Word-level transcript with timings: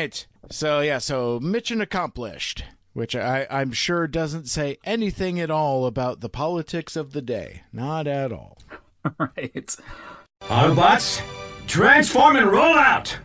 right. 0.00 0.26
So 0.50 0.80
yeah, 0.80 0.98
so 0.98 1.38
mission 1.40 1.80
accomplished, 1.80 2.64
which 2.92 3.14
I, 3.14 3.46
I'm 3.50 3.72
sure 3.72 4.06
doesn't 4.06 4.48
say 4.48 4.78
anything 4.84 5.38
at 5.38 5.50
all 5.50 5.86
about 5.86 6.20
the 6.20 6.28
politics 6.28 6.96
of 6.96 7.12
the 7.12 7.22
day. 7.22 7.62
Not 7.72 8.06
at 8.06 8.32
all. 8.32 8.58
right. 9.18 9.76
Autobots, 10.42 11.20
transform 11.66 12.36
and 12.36 12.50
roll 12.50 12.78
out! 12.78 13.18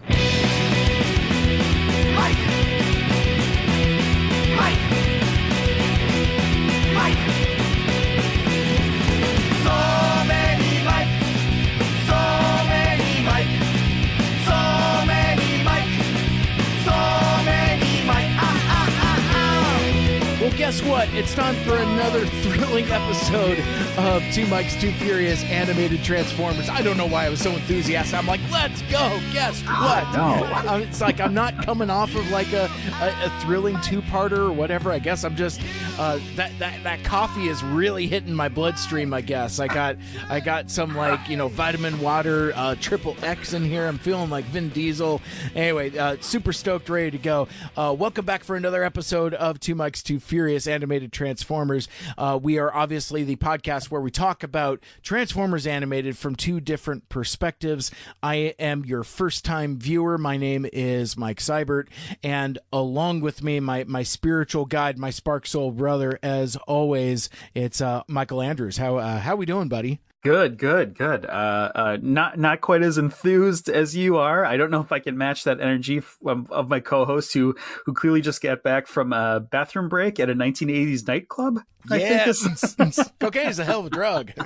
Guess 20.66 20.82
what? 20.82 21.08
It's 21.14 21.36
time 21.36 21.54
for 21.58 21.76
another 21.76 22.26
thrilling 22.42 22.86
episode 22.86 23.60
of 24.00 24.24
Two 24.34 24.48
Mikes, 24.48 24.76
Two 24.82 24.92
Furious 24.94 25.44
animated 25.44 26.04
Transformers. 26.04 26.70
I 26.70 26.82
don't 26.82 26.98
know 26.98 27.06
why 27.06 27.28
I 27.28 27.30
was 27.30 27.40
so 27.40 27.52
enthusiastic. 27.52 28.18
I'm 28.18 28.26
like, 28.26 28.40
let's 28.52 28.82
go. 28.92 29.20
Guess 29.32 29.62
what? 29.62 30.12
no. 30.16 30.44
Uh, 30.44 30.78
It's 30.86 31.02
like 31.02 31.20
I'm 31.20 31.36
not 31.36 31.64
coming 31.64 31.92
off 31.92 32.16
of 32.16 32.28
like 32.32 32.52
a, 32.54 32.68
a, 33.00 33.26
a 33.26 33.42
thrilling 33.42 33.80
two-parter 33.82 34.40
or 34.40 34.52
whatever. 34.52 34.92
I 34.92 34.98
guess 34.98 35.24
I'm 35.24 35.36
just 35.36 35.62
uh, 36.00 36.20
that 36.36 36.52
that 36.58 36.82
that 36.84 37.04
coffee 37.04 37.48
is 37.48 37.64
really 37.64 38.08
hitting 38.08 38.34
my 38.34 38.50
bloodstream. 38.50 39.14
I 39.14 39.22
guess 39.22 39.60
I 39.60 39.68
got 39.68 39.98
I 40.30 40.40
got 40.40 40.72
some 40.72 40.96
like 40.96 41.30
you 41.30 41.38
know 41.38 41.48
vitamin 41.48 42.02
water 42.02 42.54
uh, 42.56 42.74
triple 42.82 43.16
X 43.22 43.54
in 43.54 43.64
here. 43.64 43.86
I'm 43.86 44.00
feeling 44.00 44.32
like 44.32 44.46
Vin 44.46 44.70
Diesel. 44.70 45.22
Anyway, 45.54 45.96
uh, 45.96 46.18
super 46.22 46.54
stoked, 46.54 46.90
ready 46.90 47.12
to 47.12 47.20
go. 47.20 47.48
Uh, 47.78 47.96
welcome 47.98 48.26
back 48.26 48.44
for 48.44 48.56
another 48.56 48.84
episode 48.84 49.36
of 49.36 49.60
Two 49.60 49.76
Mikes, 49.76 50.02
Two 50.02 50.20
Furious 50.20 50.55
animated 50.64 51.12
Transformers. 51.12 51.88
Uh, 52.18 52.40
we 52.42 52.58
are 52.58 52.74
obviously 52.74 53.24
the 53.24 53.36
podcast 53.36 53.92
where 53.92 54.02
we 54.02 54.12
talk 54.12 54.44
about 54.44 54.82
Transformers 55.04 55.68
animated 55.68 56.18
from 56.18 56.36
two 56.36 56.60
different 56.60 57.10
perspectives. 57.10 57.92
I 58.24 58.56
am 58.58 58.86
your 58.86 59.04
first 59.04 59.44
time 59.44 59.78
viewer. 59.78 60.18
My 60.18 60.38
name 60.38 60.66
is 60.72 61.18
Mike 61.18 61.40
Seibert, 61.40 61.88
and 62.24 62.58
along 62.72 63.22
with 63.22 63.44
me, 63.44 63.60
my 63.60 63.84
my 63.84 64.04
spiritual 64.04 64.66
guide, 64.66 64.98
my 64.98 65.10
spark 65.10 65.46
soul 65.46 65.72
brother, 65.72 66.18
as 66.24 66.56
always, 66.68 67.30
it's 67.54 67.82
uh, 67.82 68.04
Mikel 68.08 68.42
Andrews. 68.42 68.78
How 68.78 68.98
uh, 68.98 69.20
how 69.20 69.36
we 69.36 69.46
doing, 69.46 69.68
buddy? 69.68 70.00
Good, 70.26 70.58
good, 70.58 70.98
good. 70.98 71.24
Uh, 71.28 71.72
uh, 71.76 71.98
not 72.02 72.40
not 72.40 72.60
quite 72.60 72.82
as 72.82 72.98
enthused 72.98 73.70
as 73.70 73.96
you 73.96 74.18
are. 74.18 74.44
I 74.44 74.58
don't 74.58 74.72
know 74.72 74.82
if 74.82 74.92
I 74.92 74.98
can 74.98 75.16
match 75.20 75.44
that 75.44 75.62
energy 75.62 76.00
f- 76.00 76.18
of, 76.26 76.52
of 76.52 76.68
my 76.68 76.80
co-host 76.80 77.32
who 77.36 77.56
who 77.86 77.94
clearly 77.94 78.22
just 78.22 78.42
got 78.42 78.64
back 78.64 78.88
from 78.88 79.14
a 79.14 79.40
bathroom 79.40 79.88
break 79.88 80.20
at 80.20 80.28
a 80.28 80.34
1980s 80.34 81.08
nightclub. 81.08 81.60
I 81.92 82.00
think 82.00 82.28
is- 82.28 83.12
cocaine 83.20 83.50
is 83.50 83.60
a 83.60 83.66
hell 83.66 83.82
of 83.82 83.86
a 83.86 83.90
drug. 83.92 84.32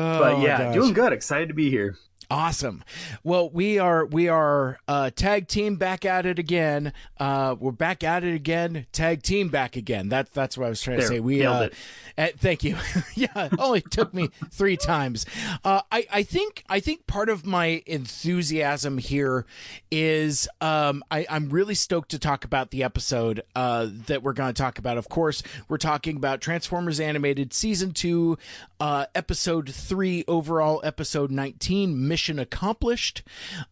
Oh, 0.00 0.18
but 0.20 0.42
yeah, 0.42 0.72
doing 0.72 0.92
good. 0.92 1.12
Excited 1.12 1.48
to 1.48 1.54
be 1.54 1.70
here. 1.70 1.96
Awesome. 2.30 2.84
Well, 3.24 3.48
we 3.48 3.78
are 3.78 4.04
we 4.04 4.28
are 4.28 4.78
uh, 4.86 5.08
tag 5.08 5.48
team 5.48 5.76
back 5.76 6.04
at 6.04 6.26
it 6.26 6.38
again. 6.38 6.92
Uh, 7.18 7.56
we're 7.58 7.72
back 7.72 8.04
at 8.04 8.22
it 8.22 8.34
again. 8.34 8.84
Tag 8.92 9.22
team 9.22 9.48
back 9.48 9.76
again. 9.76 10.10
That's 10.10 10.30
that's 10.32 10.58
what 10.58 10.66
I 10.66 10.68
was 10.68 10.82
trying 10.82 10.98
to 10.98 11.06
say. 11.06 11.20
We 11.20 11.46
uh, 11.46 11.62
it. 11.62 11.74
uh, 12.18 12.26
thank 12.36 12.64
you. 12.64 12.76
yeah, 13.14 13.28
it 13.34 13.58
only 13.58 13.80
took 13.80 14.12
me 14.12 14.28
three 14.50 14.76
times. 14.76 15.24
Uh, 15.64 15.80
I 15.90 16.06
I 16.12 16.22
think 16.22 16.64
I 16.68 16.80
think 16.80 17.06
part 17.06 17.30
of 17.30 17.46
my 17.46 17.82
enthusiasm 17.86 18.98
here 18.98 19.46
is 19.90 20.46
um, 20.60 21.02
I, 21.10 21.24
I'm 21.30 21.48
really 21.48 21.74
stoked 21.74 22.10
to 22.10 22.18
talk 22.18 22.44
about 22.44 22.72
the 22.72 22.82
episode 22.82 23.42
uh, 23.56 23.88
that 24.06 24.22
we're 24.22 24.34
going 24.34 24.52
to 24.52 24.62
talk 24.62 24.78
about. 24.78 24.98
Of 24.98 25.08
course, 25.08 25.42
we're 25.70 25.78
talking 25.78 26.18
about 26.18 26.42
Transformers 26.42 27.00
Animated 27.00 27.54
Season 27.54 27.92
Two, 27.92 28.36
uh, 28.80 29.06
Episode 29.14 29.70
Three, 29.70 30.24
overall 30.28 30.82
Episode 30.84 31.30
19, 31.30 32.06
Mission 32.18 32.40
Accomplished. 32.40 33.22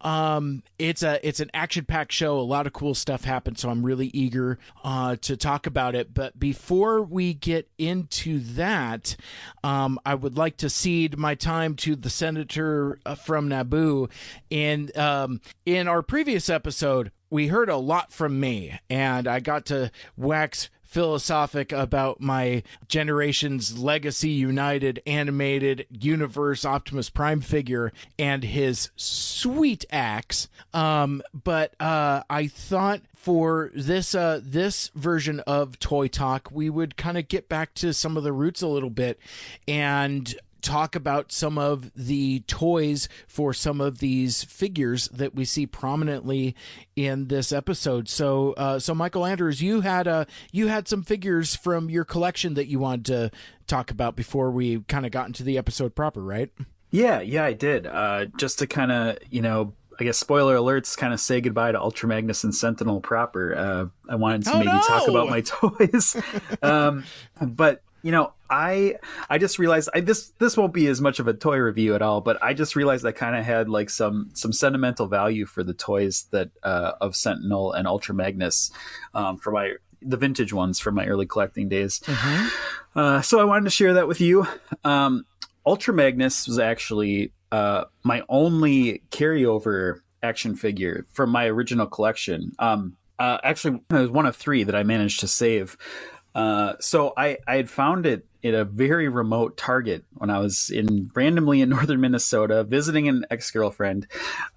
Um, 0.03 0.63
it's 0.79 1.03
a 1.03 1.19
it's 1.27 1.41
an 1.41 1.51
action 1.53 1.85
packed 1.85 2.13
show. 2.13 2.39
A 2.39 2.43
lot 2.43 2.69
of 2.69 2.73
cool 2.73 2.95
stuff 2.95 3.25
happened, 3.25 3.59
so 3.59 3.69
I'm 3.71 3.85
really 3.85 4.07
eager 4.15 4.61
uh, 4.85 5.17
to 5.23 5.37
talk 5.37 5.67
about 5.67 5.97
it. 5.97 6.15
But 6.15 6.39
before 6.39 7.03
we 7.03 7.35
get 7.35 7.69
into 7.77 8.39
that, 8.39 9.17
um, 9.65 9.99
I 10.07 10.15
would 10.15 10.39
like 10.39 10.59
to 10.59 10.71
cede 10.71 11.19
my 11.19 11.35
time 11.35 11.75
to 11.77 11.97
the 11.97 12.09
senator 12.09 13.01
uh, 13.05 13.17
from 13.17 13.49
Naboo. 13.49 14.13
And 14.53 14.97
um, 14.97 15.41
in 15.65 15.89
our 15.89 16.03
previous 16.03 16.49
episode, 16.49 17.11
we 17.29 17.49
heard 17.49 17.69
a 17.69 17.77
lot 17.77 18.13
from 18.13 18.39
me, 18.39 18.79
and 18.89 19.27
I 19.27 19.41
got 19.41 19.67
to 19.67 19.91
wax 20.17 20.71
philosophic 20.87 21.73
about 21.73 22.21
my 22.21 22.63
generation's 22.89 23.79
legacy 23.79 24.31
united 24.31 25.03
animated 25.07 25.87
universe 25.91 26.65
optimus 26.65 27.11
prime 27.11 27.41
figure 27.41 27.93
and 28.19 28.45
his 28.45 28.91
sweet 28.97 29.85
axe 29.91 30.49
um 30.73 31.21
but 31.33 31.75
uh 31.81 32.23
i 32.31 32.47
thought 32.47 33.01
for 33.15 33.71
this 33.75 34.15
uh 34.15 34.41
this 34.43 34.91
version 34.95 35.41
of 35.41 35.79
toy 35.79 36.07
talk 36.07 36.49
we 36.53 36.71
would 36.71 36.97
kind 36.97 37.19
of 37.19 37.27
get 37.29 37.49
back 37.49 37.75
to 37.75 37.93
some 37.93 38.17
of 38.17 38.23
the 38.23 38.33
roots 38.33 38.63
a 38.63 38.69
little 38.69 38.91
bit 38.91 39.19
and 39.67 40.37
talk 40.67 40.97
about 40.97 41.31
some 41.31 41.59
of 41.59 41.93
the 41.95 42.41
toys 42.49 43.09
for 43.29 43.55
some 43.55 43.81
of 43.81 43.99
these 43.99 44.43
figures 44.43 45.07
that 45.09 45.35
we 45.35 45.45
see 45.45 45.65
prominently 45.67 46.57
in 46.97 47.29
this 47.29 47.53
episode. 47.53 48.09
So, 48.09 48.53
uh, 48.55 48.81
so 48.81 48.93
Mikel 48.95 49.25
Andrews, 49.25 49.63
you 49.63 49.83
had 49.83 50.09
uh, 50.09 50.25
you 50.51 50.67
had 50.67 50.89
some 50.89 51.05
figures 51.05 51.55
from 51.55 51.89
your 51.89 52.05
collection 52.05 52.55
that 52.55 52.67
you 52.67 52.81
wanted 52.81 53.05
to 53.07 53.31
talk 53.69 53.91
about 53.93 54.17
before 54.17 54.51
we 54.51 54.81
kind 54.83 55.07
of 55.07 55.13
got 55.13 55.29
into 55.29 55.45
the 55.45 55.57
episode 55.57 55.95
proper, 55.95 56.21
right? 56.21 56.51
Yeah, 56.91 57.21
yeah, 57.21 57.45
I 57.45 57.53
did. 57.53 57.87
Uh, 57.87 58.27
just 58.37 58.59
to 58.59 58.67
kind 58.67 58.91
of, 58.91 59.19
you 59.31 59.43
know, 59.43 59.75
I 60.01 60.05
guess 60.05 60.19
spoiler 60.19 60.57
alerts, 60.57 60.97
kind 60.97 61.13
of 61.15 61.21
say 61.21 61.41
goodbye 61.41 61.73
to 61.73 61.81
Ultra 61.81 62.09
Magnus 62.09 62.45
and 62.45 62.55
Sentinel 62.55 63.01
proper. 63.01 63.55
Uh, 63.55 63.87
I 64.13 64.17
wanted 64.17 64.45
to 64.45 64.53
Oh, 64.55 64.59
maybe 64.59 64.71
talk 64.71 65.09
about 65.09 65.29
my 65.29 65.41
toys, 65.47 66.17
um, 66.63 67.05
but 67.41 67.83
you 68.07 68.13
know, 68.13 68.33
I 68.49 68.95
I 69.29 69.39
just 69.39 69.59
realized 69.59 69.89
I, 69.93 69.99
this 69.99 70.29
this 70.39 70.57
won't 70.57 70.73
be 70.73 70.87
as 70.87 71.01
much 71.01 71.19
of 71.19 71.27
a 71.27 71.35
toy 71.35 71.57
review 71.57 71.97
at 71.97 72.03
all, 72.03 72.21
but 72.21 72.41
I 72.41 72.55
just 72.55 72.77
realized 72.77 73.05
I 73.05 73.11
kind 73.11 73.35
of 73.35 73.45
had 73.45 73.69
like 73.69 73.91
some 73.91 74.31
some 74.33 74.53
sentimental 74.53 75.09
value 75.09 75.45
for 75.45 75.65
the 75.65 75.75
toys 75.75 76.27
that 76.31 76.51
uh, 76.63 76.93
of 77.01 77.17
Sentinel 77.17 77.73
and 77.73 77.89
Ultra 77.89 78.15
Magnus 78.15 78.71
um, 79.13 79.39
for 79.39 79.51
my 79.51 79.73
the 80.01 80.17
vintage 80.17 80.53
ones 80.53 80.79
from 80.79 80.95
my 80.95 81.07
early 81.07 81.27
collecting 81.27 81.69
days. 81.69 82.01
Uh, 82.95 83.21
so 83.23 83.41
I 83.41 83.45
wanted 83.45 83.65
to 83.65 83.71
share 83.71 83.95
that 83.95 84.07
with 84.07 84.21
you. 84.21 84.47
Um, 84.85 85.27
Ultra 85.67 85.93
Magnus 85.93 86.47
was 86.47 86.61
actually 86.61 87.33
uh, 87.51 87.87
my 88.05 88.23
only 88.29 89.03
carryover 89.11 90.03
action 90.23 90.55
figure 90.55 91.07
from 91.13 91.31
my 91.31 91.47
original 91.47 91.87
collection. 91.87 92.53
Um, 92.61 92.97
uh, 93.19 93.39
actually, 93.43 93.81
it 93.91 93.95
was 93.95 94.11
one 94.11 94.27
of 94.27 94.37
three 94.37 94.65
that 94.65 94.75
I 94.75 94.83
managed 94.83 95.21
to 95.21 95.29
save. 95.29 95.77
Uh, 96.37 96.75
so 96.81 97.15
I, 97.17 97.39
I 97.47 97.57
had 97.57 97.71
found 97.71 98.05
it 98.05 98.27
at 98.45 98.53
a 98.53 98.67
very 98.67 99.09
remote 99.09 99.57
Target 99.57 100.05
when 100.13 100.29
I 100.29 100.39
was 100.39 100.69
in 100.69 101.11
randomly 101.15 101.63
in 101.63 101.69
northern 101.71 101.99
Minnesota 102.03 102.63
visiting 102.63 103.09
an 103.09 103.25
ex 103.31 103.51
girlfriend. 103.51 104.07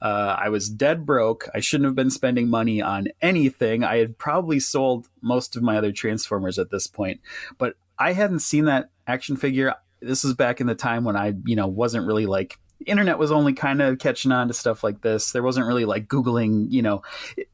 Uh, 0.01 0.35
I 0.37 0.49
was 0.49 0.69
dead 0.69 1.05
broke. 1.05 1.47
I 1.55 1.61
shouldn't 1.61 1.85
have 1.85 1.95
been 1.95 2.11
spending 2.11 2.49
money 2.49 2.81
on 2.81 3.07
anything. 3.21 3.85
I 3.85 3.97
had 3.97 4.17
probably 4.17 4.59
sold 4.59 5.07
most 5.21 5.55
of 5.55 5.63
my 5.63 5.77
other 5.77 5.93
Transformers 5.93 6.59
at 6.59 6.69
this 6.69 6.85
point, 6.85 7.21
but 7.57 7.75
I 7.97 8.11
hadn't 8.11 8.39
seen 8.39 8.65
that 8.65 8.89
action 9.07 9.37
figure. 9.37 9.73
This 10.01 10.25
was 10.25 10.33
back 10.33 10.59
in 10.59 10.67
the 10.67 10.75
time 10.75 11.05
when 11.05 11.15
I, 11.15 11.33
you 11.45 11.55
know, 11.55 11.67
wasn't 11.67 12.05
really 12.05 12.25
like 12.25 12.59
internet 12.85 13.17
was 13.17 13.31
only 13.31 13.53
kind 13.53 13.81
of 13.81 13.99
catching 13.99 14.33
on 14.33 14.49
to 14.49 14.53
stuff 14.53 14.83
like 14.83 15.01
this. 15.01 15.31
There 15.31 15.43
wasn't 15.43 15.67
really 15.67 15.85
like 15.85 16.07
Googling, 16.07 16.67
you 16.69 16.81
know, 16.81 17.03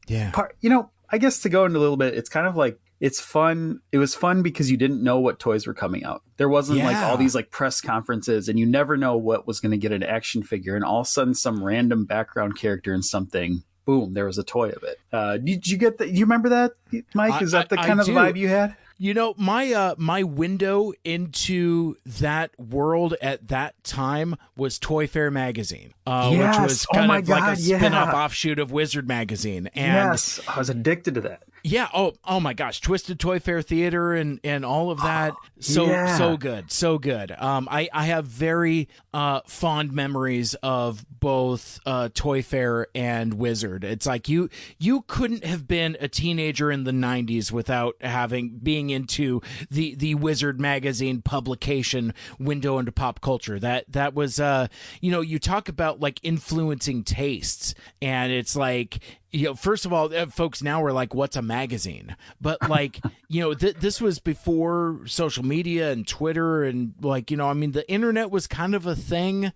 Yeah. 0.08 0.32
part, 0.32 0.56
you 0.60 0.70
know, 0.70 0.90
I 1.10 1.18
guess 1.18 1.40
to 1.42 1.48
go 1.48 1.64
into 1.64 1.78
a 1.78 1.80
little 1.80 1.96
bit, 1.96 2.14
it's 2.14 2.28
kind 2.28 2.46
of 2.48 2.56
like 2.56 2.80
it's 3.00 3.20
fun. 3.20 3.80
It 3.92 3.98
was 3.98 4.14
fun 4.14 4.42
because 4.42 4.70
you 4.70 4.76
didn't 4.76 5.02
know 5.02 5.20
what 5.20 5.38
toys 5.38 5.66
were 5.66 5.74
coming 5.74 6.04
out. 6.04 6.22
There 6.38 6.48
wasn't 6.48 6.78
like 6.80 6.96
all 6.96 7.16
these 7.16 7.34
like 7.34 7.50
press 7.50 7.80
conferences, 7.80 8.48
and 8.48 8.58
you 8.58 8.66
never 8.66 8.96
know 8.96 9.16
what 9.16 9.46
was 9.46 9.60
going 9.60 9.72
to 9.72 9.76
get 9.78 9.92
an 9.92 10.02
action 10.02 10.42
figure. 10.42 10.74
And 10.76 10.84
all 10.84 11.00
of 11.00 11.06
a 11.06 11.10
sudden, 11.10 11.34
some 11.34 11.62
random 11.62 12.04
background 12.06 12.58
character 12.58 12.94
in 12.94 13.02
something, 13.02 13.62
boom, 13.84 14.12
there 14.14 14.24
was 14.26 14.38
a 14.38 14.44
toy 14.44 14.70
of 14.70 14.82
it. 14.82 14.98
Uh, 15.12 15.36
did 15.36 15.66
you 15.66 15.76
get 15.76 15.98
that? 15.98 16.10
You 16.10 16.24
remember 16.24 16.48
that, 16.50 16.72
Mike? 17.14 17.42
Is 17.42 17.52
I- 17.54 17.58
that 17.60 17.68
the 17.68 17.78
I- 17.80 17.82
I 17.82 17.86
kind 17.86 18.00
of 18.00 18.06
do. 18.06 18.12
vibe 18.14 18.36
you 18.36 18.48
had? 18.48 18.76
You 18.98 19.12
know, 19.12 19.34
my 19.36 19.70
uh 19.74 19.94
my 19.98 20.22
window 20.22 20.92
into 21.04 21.96
that 22.06 22.58
world 22.58 23.14
at 23.20 23.48
that 23.48 23.74
time 23.84 24.36
was 24.56 24.78
ToyFare 24.78 25.30
magazine, 25.30 25.92
uh, 26.06 26.30
Yes. 26.32 26.56
which 26.58 26.62
was 26.64 26.86
Oh 26.90 26.94
kind 26.94 27.08
my 27.08 27.18
of 27.18 27.28
like 27.28 27.58
a 27.58 27.60
yeah. 27.60 27.76
spin-off 27.76 28.14
offshoot 28.14 28.58
of 28.58 28.72
Wizard 28.72 29.06
magazine. 29.06 29.68
And 29.74 29.92
yes, 30.12 30.40
I 30.48 30.58
was 30.58 30.70
addicted 30.70 31.12
to 31.16 31.20
that. 31.22 31.42
Yeah. 31.66 31.88
Oh. 31.92 32.12
Oh 32.24 32.38
my 32.38 32.54
gosh. 32.54 32.80
Twisted 32.80 33.18
ToyFare 33.18 33.64
Theater 33.64 34.14
and 34.14 34.38
and 34.44 34.64
all 34.64 34.90
of 34.90 35.00
that. 35.02 35.34
So 35.58 35.86
yeah. 35.86 36.18
so 36.18 36.36
good. 36.36 36.70
So 36.70 36.98
good. 36.98 37.30
Um. 37.32 37.66
I 37.70 37.88
I 37.90 38.04
have 38.04 38.26
very 38.26 38.90
uh 39.14 39.40
fond 39.46 39.90
memories 39.90 40.54
of 40.62 41.06
both 41.18 41.80
uh 41.86 42.10
ToyFare 42.12 42.84
and 42.94 43.32
Wizard. 43.32 43.82
It's 43.82 44.04
like 44.04 44.28
you 44.28 44.50
you 44.78 45.00
couldn't 45.08 45.46
have 45.46 45.66
been 45.66 45.96
a 45.98 46.08
teenager 46.08 46.70
in 46.70 46.84
the 46.84 46.90
'90s 46.90 47.50
without 47.50 47.96
having 48.02 48.60
being 48.62 48.90
into 48.90 49.40
the 49.70 49.94
the 49.94 50.14
Wizard 50.14 50.60
magazine 50.60 51.22
publication 51.22 52.12
window 52.38 52.76
into 52.76 52.92
pop 52.92 53.22
culture. 53.22 53.58
That 53.58 53.90
that 53.92 54.12
was 54.12 54.38
uh 54.38 54.68
you 55.00 55.10
know 55.10 55.22
you 55.22 55.38
talk 55.38 55.70
about 55.70 56.00
like 56.00 56.20
influencing 56.22 57.02
tastes 57.02 57.74
and 58.02 58.30
it's 58.30 58.54
like 58.54 58.98
you 59.36 59.44
know, 59.44 59.54
first 59.54 59.84
of 59.84 59.92
all, 59.92 60.14
uh, 60.14 60.26
folks 60.26 60.62
now 60.62 60.82
are 60.82 60.92
like, 60.92 61.14
"What's 61.14 61.36
a 61.36 61.42
magazine?" 61.42 62.16
But 62.40 62.70
like, 62.70 63.00
you 63.28 63.42
know, 63.42 63.52
th- 63.52 63.76
this 63.76 64.00
was 64.00 64.18
before 64.18 65.00
social 65.04 65.44
media 65.44 65.92
and 65.92 66.08
Twitter, 66.08 66.64
and 66.64 66.94
like, 67.02 67.30
you 67.30 67.36
know, 67.36 67.46
I 67.46 67.52
mean, 67.52 67.72
the 67.72 67.88
internet 67.90 68.30
was 68.30 68.46
kind 68.46 68.74
of 68.74 68.86
a 68.86 68.96
thing, 68.96 69.52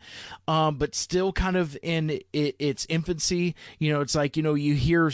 um, 0.47 0.77
but 0.77 0.95
still 0.95 1.33
kind 1.33 1.57
of 1.57 1.79
in 1.83 2.21
its 2.33 2.87
infancy. 2.91 3.55
You 3.79 3.95
know, 3.95 4.03
it's 4.03 4.15
like, 4.15 4.37
you 4.37 4.43
know, 4.43 4.55
you 4.55 4.75
hear. 4.75 5.11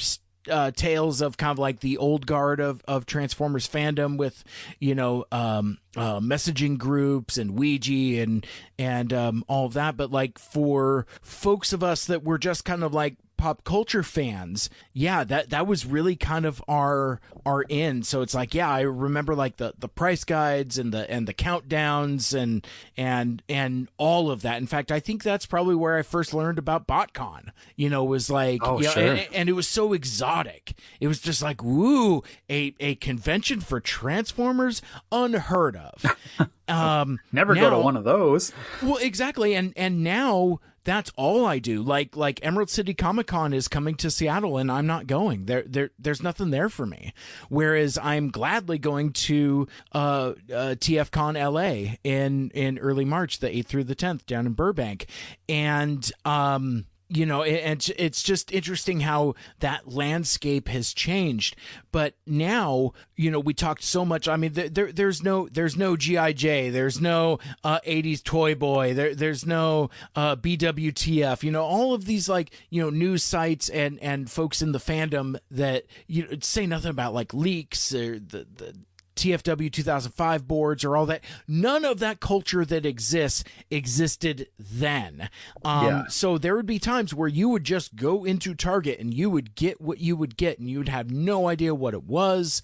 Uh, 0.48 0.70
tales 0.70 1.22
of 1.22 1.36
kind 1.36 1.50
of 1.50 1.58
like 1.58 1.80
the 1.80 1.98
old 1.98 2.24
guard 2.24 2.60
of, 2.60 2.80
of 2.86 3.04
Transformers 3.04 3.68
fandom 3.68 4.16
with, 4.16 4.44
you 4.78 4.94
know, 4.94 5.24
um, 5.32 5.78
uh, 5.96 6.20
messaging 6.20 6.78
groups 6.78 7.36
and 7.36 7.58
Ouija 7.58 8.22
and 8.22 8.46
and 8.78 9.12
um, 9.12 9.44
all 9.48 9.66
of 9.66 9.72
that. 9.72 9.96
But 9.96 10.12
like 10.12 10.38
for 10.38 11.04
folks 11.20 11.72
of 11.72 11.82
us 11.82 12.04
that 12.04 12.22
were 12.22 12.38
just 12.38 12.64
kind 12.64 12.84
of 12.84 12.94
like 12.94 13.16
pop 13.36 13.64
culture 13.64 14.02
fans, 14.02 14.68
yeah, 14.92 15.24
that 15.24 15.50
that 15.50 15.66
was 15.66 15.84
really 15.86 16.16
kind 16.16 16.44
of 16.44 16.62
our 16.68 17.20
our 17.44 17.62
in. 17.62 18.02
So 18.02 18.22
it's 18.22 18.34
like, 18.34 18.54
yeah, 18.54 18.68
I 18.70 18.80
remember 18.80 19.34
like 19.34 19.56
the 19.56 19.74
the 19.78 19.88
price 19.88 20.24
guides 20.24 20.78
and 20.78 20.92
the 20.92 21.10
and 21.10 21.26
the 21.28 21.34
countdowns 21.34 22.36
and 22.36 22.66
and 22.96 23.42
and 23.48 23.88
all 23.98 24.30
of 24.30 24.42
that. 24.42 24.58
In 24.58 24.66
fact, 24.66 24.90
I 24.90 25.00
think 25.00 25.22
that's 25.22 25.46
probably 25.46 25.74
where 25.74 25.96
I 25.98 26.02
first 26.02 26.34
learned 26.34 26.58
about 26.58 26.86
BotCon. 26.86 27.50
You 27.76 27.90
know, 27.90 28.04
was 28.04 28.30
like, 28.30 28.60
Oh, 28.62 28.80
yeah, 28.80 28.90
sure. 28.90 29.02
and, 29.14 29.28
and 29.32 29.48
it 29.48 29.52
was 29.52 29.68
so 29.68 29.92
exotic. 29.92 30.74
It 31.00 31.08
was 31.08 31.20
just 31.20 31.42
like, 31.42 31.62
woo, 31.62 32.22
a 32.50 32.74
a 32.80 32.94
convention 32.96 33.60
for 33.60 33.80
Transformers, 33.80 34.82
unheard 35.12 35.76
of. 35.76 36.16
Um, 36.68 37.20
Never 37.30 37.54
go 37.54 37.70
to 37.70 37.78
one 37.78 37.96
of 37.96 38.02
those. 38.02 38.50
well, 38.82 38.96
exactly, 38.96 39.54
and 39.54 39.72
and 39.76 40.02
now 40.02 40.58
that's 40.86 41.10
all 41.16 41.44
I 41.44 41.58
do. 41.58 41.82
Like 41.82 42.16
like 42.16 42.40
Emerald 42.42 42.70
City 42.70 42.94
Comic 42.94 43.26
Con 43.26 43.52
is 43.52 43.68
coming 43.68 43.96
to 43.96 44.10
Seattle, 44.10 44.56
and 44.56 44.72
I'm 44.72 44.86
not 44.86 45.06
going. 45.06 45.44
There 45.44 45.64
there 45.66 45.90
there's 45.98 46.22
nothing 46.22 46.50
there 46.50 46.70
for 46.70 46.86
me. 46.86 47.12
Whereas 47.50 47.98
I'm 47.98 48.30
gladly 48.30 48.78
going 48.78 49.12
to 49.12 49.66
uh, 49.92 49.98
uh, 49.98 50.32
TFCon 50.78 51.34
LA 51.34 51.96
in 52.04 52.50
in 52.50 52.78
early 52.78 53.04
March, 53.04 53.40
the 53.40 53.54
eighth 53.54 53.66
through 53.66 53.84
the 53.84 53.94
tenth, 53.96 54.24
down 54.26 54.46
in 54.46 54.52
Burbank, 54.54 55.06
and 55.48 56.10
um 56.24 56.86
you 57.08 57.26
know 57.26 57.42
it, 57.42 57.88
it's 57.98 58.22
just 58.22 58.52
interesting 58.52 59.00
how 59.00 59.34
that 59.60 59.88
landscape 59.88 60.68
has 60.68 60.92
changed. 60.92 61.56
But 61.92 62.14
now 62.26 62.92
you 63.16 63.30
know 63.30 63.40
we 63.40 63.54
talked 63.54 63.82
so 63.82 64.04
much 64.04 64.28
i 64.28 64.36
mean 64.36 64.52
there, 64.52 64.68
there 64.68 64.92
there's 64.92 65.22
no 65.22 65.48
there's 65.48 65.76
no 65.76 65.96
gij 65.96 66.72
there's 66.72 67.00
no 67.00 67.38
uh 67.64 67.80
80s 67.80 68.22
toy 68.22 68.54
boy 68.54 68.94
there 68.94 69.14
there's 69.14 69.46
no 69.46 69.90
uh 70.14 70.36
bwtf 70.36 71.42
you 71.42 71.50
know 71.50 71.64
all 71.64 71.94
of 71.94 72.04
these 72.04 72.28
like 72.28 72.50
you 72.70 72.82
know 72.82 72.90
news 72.90 73.22
sites 73.22 73.68
and 73.68 73.98
and 74.00 74.30
folks 74.30 74.62
in 74.62 74.72
the 74.72 74.78
fandom 74.78 75.38
that 75.50 75.84
you 76.06 76.22
know, 76.22 76.36
say 76.40 76.66
nothing 76.66 76.90
about 76.90 77.14
like 77.14 77.32
leaks 77.32 77.94
or 77.94 78.18
the 78.18 78.46
the 78.56 78.74
TFW 79.16 79.72
2005 79.72 80.46
boards 80.46 80.84
or 80.84 80.96
all 80.96 81.06
that. 81.06 81.24
None 81.48 81.84
of 81.84 81.98
that 81.98 82.20
culture 82.20 82.64
that 82.64 82.86
exists 82.86 83.44
existed 83.70 84.48
then. 84.58 85.28
Um, 85.64 85.86
Yeah. 85.86 86.02
So 86.08 86.38
there 86.38 86.54
would 86.56 86.66
be 86.66 86.78
times 86.78 87.12
where 87.14 87.28
you 87.28 87.48
would 87.48 87.64
just 87.64 87.96
go 87.96 88.24
into 88.24 88.54
Target 88.54 89.00
and 89.00 89.12
you 89.12 89.30
would 89.30 89.54
get 89.54 89.80
what 89.80 89.98
you 89.98 90.16
would 90.16 90.36
get 90.36 90.58
and 90.58 90.70
you 90.70 90.78
would 90.78 90.88
have 90.88 91.10
no 91.10 91.48
idea 91.48 91.74
what 91.74 91.94
it 91.94 92.04
was. 92.04 92.62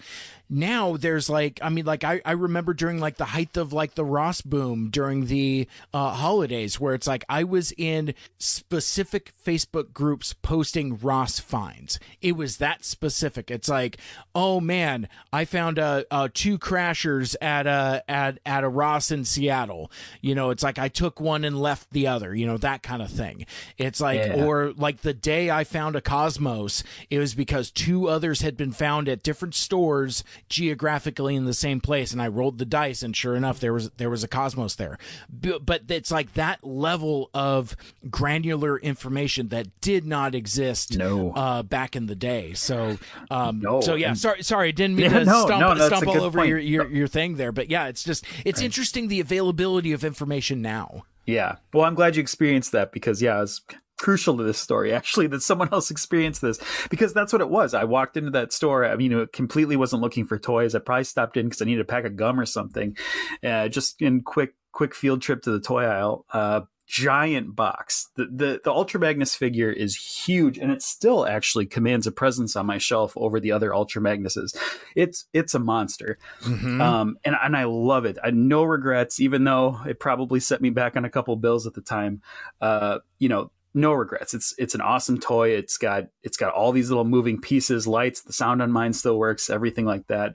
Now 0.55 0.99
there's 0.99 1.31
like, 1.31 1.59
I 1.63 1.71
mean, 1.71 1.87
like 1.87 2.05
I, 2.05 2.21
I 2.27 2.33
remember 2.33 2.75
during 2.75 3.01
like 3.01 3.17
the 3.17 3.25
height 3.25 3.57
of 3.57 3.73
like 3.73 3.95
the 3.95 4.05
Ross 4.05 4.43
boom 4.43 4.91
during 4.91 5.25
the 5.27 5.67
uh, 5.95 6.11
holidays 6.11 6.79
where 6.79 6.93
it's 6.93 7.07
like 7.07 7.25
I 7.27 7.43
was 7.45 7.73
in 7.79 8.13
specific 8.39 9.33
Facebook 9.45 9.95
groups 9.95 10.35
posting 10.35 10.99
Ross 10.99 11.39
finds. 11.39 11.99
It 12.21 12.37
was 12.37 12.59
that 12.59 12.85
specific. 12.85 13.51
It's 13.51 13.69
like, 13.71 13.97
oh 14.35 14.61
man, 14.61 15.09
I 15.33 15.47
found 15.47 15.79
uh, 15.79 16.05
uh, 16.11 16.29
two 16.35 16.59
crashers 16.59 17.35
at 17.41 17.67
a 17.67 18.05
at 18.07 18.39
at 18.45 18.63
a 18.63 18.69
Ross 18.69 19.11
in 19.11 19.25
Seattle. 19.25 19.91
You 20.21 20.35
know, 20.35 20.51
it's 20.51 20.63
like 20.63 20.79
I 20.79 20.89
took 20.89 21.19
one 21.19 21.45
and 21.47 21.59
left 21.61 21.91
the 21.93 22.07
other. 22.09 22.35
You 22.35 22.47
know, 22.47 22.59
that 22.59 22.83
kind 22.83 23.01
of 23.01 23.11
thing. 23.11 23.47
It's 23.79 24.01
like, 24.03 24.19
Yeah. 24.21 24.45
or 24.45 24.73
like 24.77 25.01
the 25.01 25.15
day 25.15 25.51
I 25.51 25.65
found 25.65 25.97
a 25.97 26.03
Cosmos, 26.03 26.85
it 27.09 27.19
was 27.19 27.35
because 27.35 27.71
two 27.71 28.07
others 28.09 28.43
had 28.43 28.57
been 28.57 28.73
found 28.73 29.09
at 29.09 29.23
different 29.23 29.55
stores 29.55 30.23
geographically 30.49 31.35
in 31.35 31.45
the 31.45 31.55
same 31.55 31.81
place, 31.81 32.13
and 32.13 32.21
I 32.21 32.29
rolled 32.29 32.59
the 32.59 32.65
dice, 32.65 33.03
and 33.03 33.17
sure 33.17 33.35
enough, 33.37 33.61
there 33.61 33.73
was 33.73 33.91
there 33.97 34.11
was 34.11 34.23
a 34.25 34.29
Cosmos 34.29 34.75
there. 34.77 34.99
But 35.31 35.83
it's 35.89 36.11
like 36.11 36.35
that 36.35 36.65
level 36.65 37.31
of 37.35 37.77
granular 38.11 38.79
information 38.79 39.49
that 39.49 39.81
did 39.81 40.05
not 40.05 40.35
exist 40.35 40.97
No. 40.97 41.33
uh, 41.33 41.63
back 41.63 41.97
in 41.97 42.07
the 42.07 42.15
day. 42.15 42.53
So, 42.55 42.99
um, 43.31 43.61
No, 43.61 43.81
so 43.81 43.95
yeah, 43.95 44.09
and- 44.09 44.19
sorry, 44.19 44.43
sorry, 44.43 44.73
didn't 44.73 44.97
mean 44.97 45.05
Yeah, 45.11 45.19
to 45.21 45.25
no, 45.25 45.47
stump, 45.47 45.61
no, 45.61 45.75
that's 45.75 45.87
stump 45.87 46.07
all 46.07 46.23
over 46.23 46.45
your, 46.45 46.59
your 46.59 46.89
your 46.91 47.07
thing 47.09 47.37
there, 47.37 47.53
but 47.53 47.71
yeah, 47.71 47.87
it's 47.87 48.03
just 48.05 48.25
it's 48.45 48.61
interesting 48.61 49.09
the 49.09 49.21
availability 49.21 49.93
of 49.93 50.05
information 50.05 50.63
now. 50.63 51.05
Yeah. 51.27 51.57
Well, 51.73 51.85
I'm 51.85 51.95
glad 51.95 52.17
you 52.17 52.21
experienced 52.23 52.73
that 52.73 52.91
because 52.93 53.23
yeah, 53.23 53.43
it's 53.43 53.61
crucial 54.03 54.37
to 54.37 54.43
this 54.43 54.59
story 54.59 54.93
actually 54.93 55.29
that 55.29 55.43
someone 55.43 55.69
else 55.73 55.91
experienced 55.91 56.43
this 56.43 56.59
because 56.91 57.15
that's 57.15 57.33
what 57.33 57.41
it 57.41 57.49
was. 57.49 57.73
I 57.73 57.85
walked 57.85 58.17
into 58.17 58.33
that 58.33 58.53
store. 58.53 58.85
I 58.85 58.97
mean, 58.97 59.13
it 59.13 59.33
completely 59.33 59.77
wasn't 59.77 60.03
looking 60.03 60.27
for 60.27 60.39
toys. 60.39 60.75
I 60.75 60.81
probably 60.81 61.05
stopped 61.05 61.37
in 61.37 61.47
because 61.47 61.63
I 61.63 61.67
needed 61.67 61.83
a 61.83 61.87
pack 61.87 62.05
of 62.05 62.17
gum 62.17 62.39
or 62.39 62.45
something. 62.45 62.97
Uh, 63.43 63.69
just 63.69 64.03
in 64.03 64.23
quick 64.23 64.55
quick 64.73 64.95
field 64.95 65.23
trip 65.23 65.43
to 65.43 65.53
the 65.53 65.61
toy 65.61 65.85
aisle. 65.85 66.27
Uh, 66.33 66.63
giant 66.89 67.55
box. 67.55 68.11
The, 68.17 68.27
the 68.27 68.61
the 68.65 68.73
Ultra 68.73 68.99
Magnus 68.99 69.37
figure 69.37 69.71
is 69.71 69.97
huge, 69.97 70.59
and 70.59 70.73
it 70.73 70.83
still 70.83 71.25
actually 71.25 71.67
commands 71.67 72.07
a 72.07 72.13
presence 72.13 72.57
on 72.57 72.67
my 72.67 72.79
shelf 72.79 73.13
over 73.17 73.39
the 73.39 73.53
other 73.53 73.73
Ultra 73.73 74.03
Magnuses. 74.03 74.57
It's 74.97 75.27
it's 75.33 75.55
a 75.55 75.59
monster, 75.59 76.19
um, 76.45 77.17
and 77.25 77.37
and 77.41 77.57
I 77.57 77.65
love 77.65 78.05
it. 78.05 78.19
I 78.23 78.31
no 78.33 78.65
regrets, 78.65 79.21
even 79.21 79.45
though 79.45 79.81
it 79.87 80.01
probably 80.01 80.41
set 80.41 80.61
me 80.61 80.71
back 80.71 80.97
on 80.97 81.05
a 81.05 81.11
couple 81.11 81.37
bills 81.37 81.67
at 81.67 81.75
the 81.75 81.81
time. 81.81 82.21
Uh, 82.61 82.99
you 83.19 83.29
know, 83.29 83.51
no 83.75 83.93
regrets. 83.93 84.35
It's 84.35 84.55
it's 84.59 84.75
an 84.75 84.81
awesome 84.81 85.19
toy. 85.19 85.51
It's 85.51 85.79
got 85.79 86.05
it's 86.23 86.37
got 86.37 86.53
all 86.53 86.73
these 86.73 86.91
little 86.91 87.05
moving 87.05 87.41
pieces, 87.41 87.87
lights. 87.87 88.23
The 88.23 88.33
sound 88.33 88.61
on 88.61 88.71
mine 88.71 88.93
still 88.93 89.19
works. 89.19 89.49
Everything 89.51 89.87
like 89.87 90.07
that. 90.09 90.35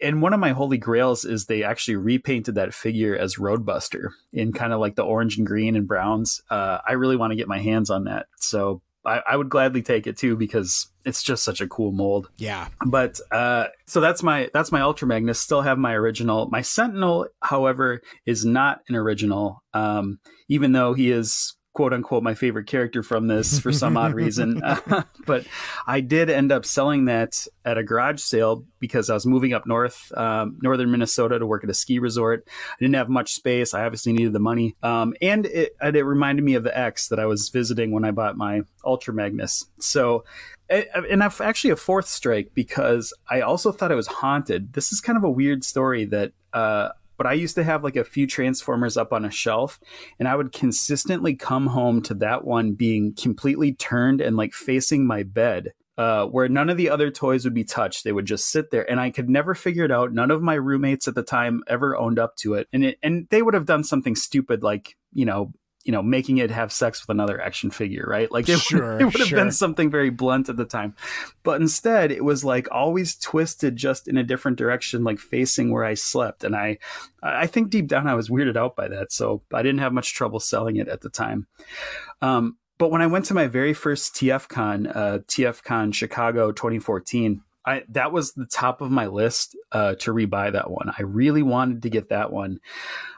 And 0.00 0.22
one 0.22 0.32
of 0.32 0.40
my 0.40 0.50
holy 0.52 0.78
grails 0.78 1.24
is 1.24 1.44
they 1.46 1.62
actually 1.64 1.96
repainted 1.96 2.54
that 2.54 2.72
figure 2.74 3.16
as 3.16 3.36
Roadbuster 3.36 4.10
in 4.32 4.52
kind 4.52 4.72
of 4.72 4.80
like 4.80 4.94
the 4.96 5.02
orange 5.04 5.36
and 5.38 5.46
green 5.46 5.76
and 5.76 5.86
browns. 5.86 6.40
Uh, 6.50 6.78
I 6.86 6.92
really 6.92 7.16
want 7.16 7.32
to 7.32 7.36
get 7.36 7.48
my 7.48 7.58
hands 7.60 7.90
on 7.90 8.04
that. 8.04 8.26
So. 8.38 8.80
I, 9.06 9.22
I 9.30 9.36
would 9.36 9.48
gladly 9.48 9.80
take 9.80 10.06
it 10.08 10.18
too 10.18 10.36
because 10.36 10.88
it's 11.06 11.22
just 11.22 11.44
such 11.44 11.60
a 11.60 11.68
cool 11.68 11.92
mold 11.92 12.28
Yeah. 12.36 12.66
but 12.84 13.20
uh 13.30 13.66
so 13.86 14.00
that's 14.00 14.24
my 14.24 14.50
that's 14.52 14.72
my 14.72 14.80
ultra 14.80 15.06
magnus 15.06 15.38
still 15.38 15.62
have 15.62 15.78
my 15.78 15.94
original 15.94 16.48
my 16.50 16.62
sentinel 16.62 17.28
however 17.40 18.02
is 18.26 18.44
not 18.44 18.80
an 18.88 18.96
original 18.96 19.62
um 19.72 20.18
even 20.48 20.72
though 20.72 20.94
he 20.94 21.10
is 21.12 21.54
quote 21.78 21.92
unquote 21.92 22.24
my 22.24 22.34
favorite 22.34 22.66
character 22.66 23.04
from 23.04 23.28
this 23.28 23.60
for 23.60 23.70
some 23.70 23.96
odd 23.96 24.12
reason. 24.12 24.60
But 25.26 25.46
i 25.86 26.00
did 26.00 26.28
end 26.30 26.50
up 26.50 26.64
selling 26.64 27.04
that 27.04 27.46
at 27.64 27.78
a 27.78 27.84
garage 27.84 28.20
sale 28.20 28.64
because 28.80 29.10
i 29.10 29.14
was 29.14 29.26
moving 29.26 29.52
up 29.52 29.66
north 29.66 30.10
um, 30.16 30.58
northern 30.60 30.90
minnesota 30.90 31.38
to 31.38 31.46
work 31.46 31.62
at 31.62 31.70
a 31.70 31.74
ski 31.74 32.00
resort. 32.00 32.48
I 32.48 32.76
didn't 32.80 32.96
have 32.96 33.08
much 33.08 33.32
space. 33.32 33.74
I 33.74 33.84
obviously 33.84 34.12
needed 34.12 34.32
the 34.32 34.40
money. 34.40 34.74
Um, 34.82 35.14
and 35.22 35.46
it, 35.46 35.76
it 35.80 36.04
reminded 36.04 36.44
me 36.44 36.54
of 36.54 36.64
the 36.64 36.76
x 36.76 37.08
that 37.08 37.20
i 37.20 37.26
was 37.26 37.48
visiting 37.50 37.92
when 37.92 38.04
i 38.04 38.10
bought 38.10 38.36
my 38.36 38.62
ultra 38.84 39.14
magnus. 39.14 39.64
So 39.78 40.24
and 40.68 41.22
I've 41.22 41.40
actually 41.40 41.70
a 41.70 41.76
fourth 41.76 42.08
strike 42.08 42.50
because 42.54 43.14
I 43.30 43.42
also 43.42 43.70
thought 43.70 43.92
it 43.92 43.94
was 43.94 44.08
haunted. 44.08 44.72
This 44.72 44.92
is 44.92 45.00
kind 45.00 45.16
of 45.16 45.24
a 45.24 45.30
weird 45.30 45.62
story 45.64 46.04
that, 46.06 46.32
uh, 46.52 46.90
but 47.18 47.26
I 47.26 47.34
used 47.34 47.56
to 47.56 47.64
have 47.64 47.84
like 47.84 47.96
a 47.96 48.04
few 48.04 48.26
Transformers 48.26 48.96
up 48.96 49.12
on 49.12 49.24
a 49.24 49.30
shelf, 49.30 49.78
and 50.18 50.26
I 50.26 50.36
would 50.36 50.52
consistently 50.52 51.34
come 51.34 51.66
home 51.66 52.00
to 52.02 52.14
that 52.14 52.44
one 52.44 52.72
being 52.72 53.12
completely 53.12 53.74
turned 53.74 54.20
and 54.22 54.36
like 54.36 54.54
facing 54.54 55.06
my 55.06 55.24
bed. 55.24 55.74
Uh, 55.98 56.26
where 56.26 56.48
none 56.48 56.70
of 56.70 56.76
the 56.76 56.88
other 56.88 57.10
toys 57.10 57.42
would 57.42 57.54
be 57.54 57.64
touched, 57.64 58.04
they 58.04 58.12
would 58.12 58.24
just 58.24 58.52
sit 58.52 58.70
there, 58.70 58.88
and 58.88 59.00
I 59.00 59.10
could 59.10 59.28
never 59.28 59.52
figure 59.52 59.84
it 59.84 59.90
out. 59.90 60.12
None 60.12 60.30
of 60.30 60.40
my 60.40 60.54
roommates 60.54 61.08
at 61.08 61.16
the 61.16 61.24
time 61.24 61.64
ever 61.66 61.96
owned 61.96 62.20
up 62.20 62.36
to 62.36 62.54
it, 62.54 62.68
and 62.72 62.84
it, 62.84 62.98
and 63.02 63.26
they 63.30 63.42
would 63.42 63.54
have 63.54 63.66
done 63.66 63.82
something 63.82 64.14
stupid 64.14 64.62
like 64.62 64.96
you 65.12 65.24
know 65.24 65.52
you 65.88 65.92
know, 65.92 66.02
making 66.02 66.36
it 66.36 66.50
have 66.50 66.70
sex 66.70 67.00
with 67.00 67.08
another 67.08 67.40
action 67.40 67.70
figure, 67.70 68.04
right? 68.06 68.30
Like 68.30 68.46
it, 68.46 68.58
Sure, 68.68 69.00
it 69.00 69.06
would 69.06 69.20
have 69.20 69.28
sure. 69.28 69.38
been 69.38 69.50
something 69.50 69.90
very 69.90 70.10
blunt 70.10 70.50
at 70.50 70.58
the 70.58 70.66
time. 70.66 70.94
But 71.42 71.62
instead, 71.62 72.12
it 72.12 72.22
was 72.22 72.44
like 72.44 72.68
always 72.70 73.16
twisted 73.16 73.74
just 73.74 74.06
in 74.06 74.18
a 74.18 74.22
different 74.22 74.58
direction, 74.58 75.02
like 75.02 75.18
facing 75.18 75.72
where 75.72 75.86
I 75.86 75.94
slept. 75.94 76.44
And 76.44 76.54
I, 76.54 76.76
I 77.22 77.46
think 77.46 77.70
deep 77.70 77.86
down 77.86 78.06
I 78.06 78.16
was 78.16 78.28
weirded 78.28 78.54
out 78.54 78.76
by 78.76 78.86
that. 78.88 79.12
So 79.12 79.40
I 79.50 79.62
didn't 79.62 79.80
have 79.80 79.94
much 79.94 80.12
trouble 80.12 80.40
selling 80.40 80.76
it 80.76 80.88
at 80.88 81.00
the 81.00 81.08
time. 81.08 81.46
Um, 82.20 82.58
but 82.76 82.90
when 82.90 83.00
I 83.00 83.06
went 83.06 83.24
to 83.24 83.34
my 83.34 83.46
very 83.46 83.72
first 83.72 84.14
TFCon, 84.14 84.94
uh, 84.94 85.18
TFCon 85.20 85.94
Chicago 85.94 86.52
2014, 86.52 87.40
I, 87.68 87.82
that 87.90 88.12
was 88.12 88.32
the 88.32 88.46
top 88.46 88.80
of 88.80 88.90
my 88.90 89.06
list 89.08 89.54
uh, 89.72 89.94
to 89.96 90.12
rebuy 90.14 90.52
that 90.52 90.70
one. 90.70 90.90
I 90.98 91.02
really 91.02 91.42
wanted 91.42 91.82
to 91.82 91.90
get 91.90 92.08
that 92.08 92.32
one. 92.32 92.60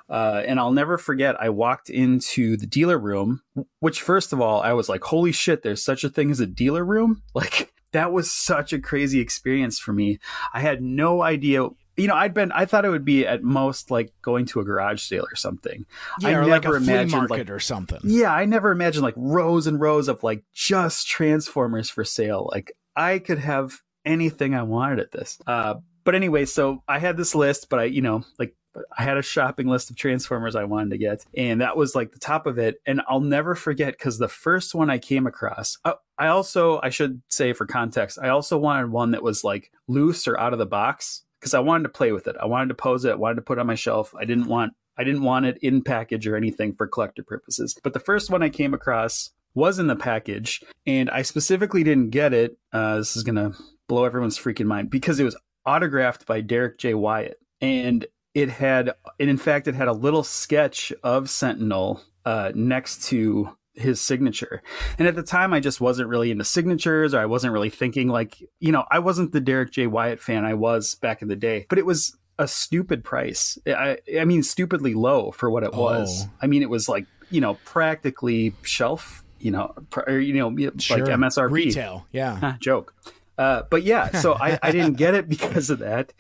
Uh, 0.08 0.42
and 0.44 0.58
I'll 0.58 0.72
never 0.72 0.98
forget, 0.98 1.40
I 1.40 1.50
walked 1.50 1.88
into 1.88 2.56
the 2.56 2.66
dealer 2.66 2.98
room, 2.98 3.42
which, 3.78 4.02
first 4.02 4.32
of 4.32 4.40
all, 4.40 4.60
I 4.60 4.72
was 4.72 4.88
like, 4.88 5.04
holy 5.04 5.30
shit, 5.30 5.62
there's 5.62 5.84
such 5.84 6.02
a 6.02 6.08
thing 6.08 6.32
as 6.32 6.40
a 6.40 6.46
dealer 6.46 6.84
room? 6.84 7.22
Like, 7.34 7.72
that 7.92 8.12
was 8.12 8.30
such 8.30 8.72
a 8.72 8.80
crazy 8.80 9.20
experience 9.20 9.78
for 9.78 9.92
me. 9.92 10.18
I 10.52 10.60
had 10.60 10.82
no 10.82 11.22
idea. 11.22 11.68
You 11.96 12.08
know, 12.08 12.14
I'd 12.14 12.34
been, 12.34 12.52
I 12.52 12.64
thought 12.64 12.84
it 12.84 12.90
would 12.90 13.04
be 13.04 13.26
at 13.26 13.42
most 13.42 13.90
like 13.90 14.12
going 14.22 14.46
to 14.46 14.60
a 14.60 14.64
garage 14.64 15.02
sale 15.02 15.26
or 15.30 15.36
something. 15.36 15.86
Yeah, 16.20 16.28
I 16.28 16.32
or 16.34 16.46
like 16.46 16.64
a 16.64 16.68
flea 16.68 16.76
imagined, 16.76 17.12
market 17.12 17.30
like, 17.30 17.50
or 17.50 17.60
something. 17.60 18.00
yeah, 18.04 18.32
I 18.32 18.44
never 18.46 18.70
imagined 18.70 19.04
like 19.04 19.14
rows 19.16 19.66
and 19.66 19.80
rows 19.80 20.08
of 20.08 20.22
like 20.22 20.44
just 20.52 21.08
Transformers 21.08 21.90
for 21.90 22.04
sale. 22.04 22.48
Like 22.52 22.72
I 22.94 23.18
could 23.18 23.38
have 23.38 23.80
anything 24.04 24.54
I 24.54 24.62
wanted 24.62 25.00
at 25.00 25.12
this. 25.12 25.38
Uh, 25.46 25.74
but 26.04 26.14
anyway, 26.14 26.44
so 26.44 26.82
I 26.88 26.98
had 26.98 27.16
this 27.16 27.34
list, 27.34 27.68
but 27.68 27.80
I, 27.80 27.84
you 27.84 28.02
know, 28.02 28.24
like 28.38 28.54
I 28.96 29.02
had 29.02 29.18
a 29.18 29.22
shopping 29.22 29.66
list 29.66 29.90
of 29.90 29.96
Transformers 29.96 30.54
I 30.54 30.64
wanted 30.64 30.90
to 30.90 30.98
get, 30.98 31.24
and 31.36 31.60
that 31.60 31.76
was 31.76 31.94
like 31.94 32.12
the 32.12 32.18
top 32.18 32.46
of 32.46 32.58
it. 32.58 32.76
And 32.86 33.02
I'll 33.08 33.20
never 33.20 33.54
forget 33.54 33.94
because 33.94 34.18
the 34.18 34.28
first 34.28 34.74
one 34.74 34.90
I 34.90 34.98
came 34.98 35.26
across, 35.26 35.76
uh, 35.84 35.94
I 36.18 36.28
also, 36.28 36.80
I 36.82 36.90
should 36.90 37.22
say 37.28 37.52
for 37.52 37.66
context, 37.66 38.18
I 38.20 38.28
also 38.28 38.56
wanted 38.58 38.90
one 38.90 39.10
that 39.10 39.22
was 39.22 39.44
like 39.44 39.70
loose 39.88 40.26
or 40.28 40.38
out 40.38 40.52
of 40.52 40.58
the 40.58 40.66
box 40.66 41.22
because 41.40 41.54
I 41.54 41.60
wanted 41.60 41.84
to 41.84 41.88
play 41.90 42.12
with 42.12 42.26
it. 42.26 42.36
I 42.40 42.46
wanted 42.46 42.68
to 42.68 42.74
pose 42.74 43.04
it, 43.04 43.12
I 43.12 43.16
wanted 43.16 43.36
to 43.36 43.42
put 43.42 43.58
it 43.58 43.60
on 43.60 43.66
my 43.66 43.74
shelf. 43.74 44.14
I 44.18 44.24
didn't 44.24 44.46
want, 44.46 44.72
I 44.96 45.04
didn't 45.04 45.22
want 45.22 45.46
it 45.46 45.58
in 45.62 45.82
package 45.82 46.26
or 46.26 46.36
anything 46.36 46.74
for 46.74 46.86
collector 46.86 47.22
purposes. 47.22 47.76
But 47.82 47.92
the 47.92 48.00
first 48.00 48.30
one 48.30 48.42
I 48.42 48.50
came 48.50 48.74
across 48.74 49.30
was 49.54 49.78
in 49.78 49.88
the 49.88 49.96
package, 49.96 50.62
and 50.86 51.10
I 51.10 51.22
specifically 51.22 51.82
didn't 51.82 52.10
get 52.10 52.32
it. 52.32 52.56
Uh, 52.72 52.98
this 52.98 53.16
is 53.16 53.24
gonna 53.24 53.52
blow 53.90 54.04
everyone's 54.04 54.38
freaking 54.38 54.66
mind 54.66 54.88
because 54.88 55.18
it 55.18 55.24
was 55.24 55.36
autographed 55.66 56.24
by 56.24 56.40
Derek 56.40 56.78
J. 56.78 56.94
Wyatt, 56.94 57.40
and 57.60 58.06
it 58.34 58.48
had, 58.48 58.92
and 59.18 59.28
in 59.28 59.36
fact, 59.36 59.66
it 59.66 59.74
had 59.74 59.88
a 59.88 59.92
little 59.92 60.22
sketch 60.22 60.92
of 61.02 61.28
Sentinel 61.28 62.00
uh, 62.24 62.52
next 62.54 63.08
to 63.08 63.56
his 63.74 64.00
signature. 64.00 64.62
And 64.96 65.08
at 65.08 65.16
the 65.16 65.24
time, 65.24 65.52
I 65.52 65.58
just 65.58 65.80
wasn't 65.80 66.08
really 66.08 66.30
into 66.30 66.44
signatures, 66.44 67.14
or 67.14 67.18
I 67.18 67.26
wasn't 67.26 67.52
really 67.52 67.68
thinking 67.68 68.06
like, 68.06 68.40
you 68.60 68.70
know, 68.70 68.84
I 68.92 69.00
wasn't 69.00 69.32
the 69.32 69.40
Derek 69.40 69.72
J. 69.72 69.88
Wyatt 69.88 70.20
fan 70.20 70.44
I 70.44 70.54
was 70.54 70.94
back 70.94 71.20
in 71.20 71.26
the 71.26 71.34
day, 71.34 71.66
but 71.68 71.76
it 71.76 71.84
was 71.84 72.16
a 72.38 72.46
stupid 72.46 73.02
price. 73.02 73.58
I, 73.66 73.98
I 74.18 74.24
mean, 74.24 74.44
stupidly 74.44 74.94
low 74.94 75.32
for 75.32 75.50
what 75.50 75.64
it 75.64 75.74
was. 75.74 76.26
Oh. 76.26 76.30
I 76.40 76.46
mean, 76.46 76.62
it 76.62 76.70
was 76.70 76.88
like, 76.88 77.06
you 77.28 77.40
know, 77.40 77.54
practically 77.64 78.54
shelf, 78.62 79.24
you 79.40 79.50
know, 79.50 79.74
pr- 79.90 80.04
or, 80.06 80.18
you 80.20 80.34
know, 80.34 80.48
like 80.48 80.74
MSRP 80.74 81.50
Retail. 81.50 82.06
Yeah. 82.12 82.36
Huh, 82.36 82.54
joke. 82.60 82.94
Uh, 83.40 83.62
but 83.70 83.82
yeah, 83.82 84.10
so 84.10 84.34
I, 84.34 84.58
I 84.62 84.70
didn't 84.72 84.98
get 84.98 85.14
it 85.14 85.28
because 85.28 85.70
of 85.70 85.78
that. 85.78 86.12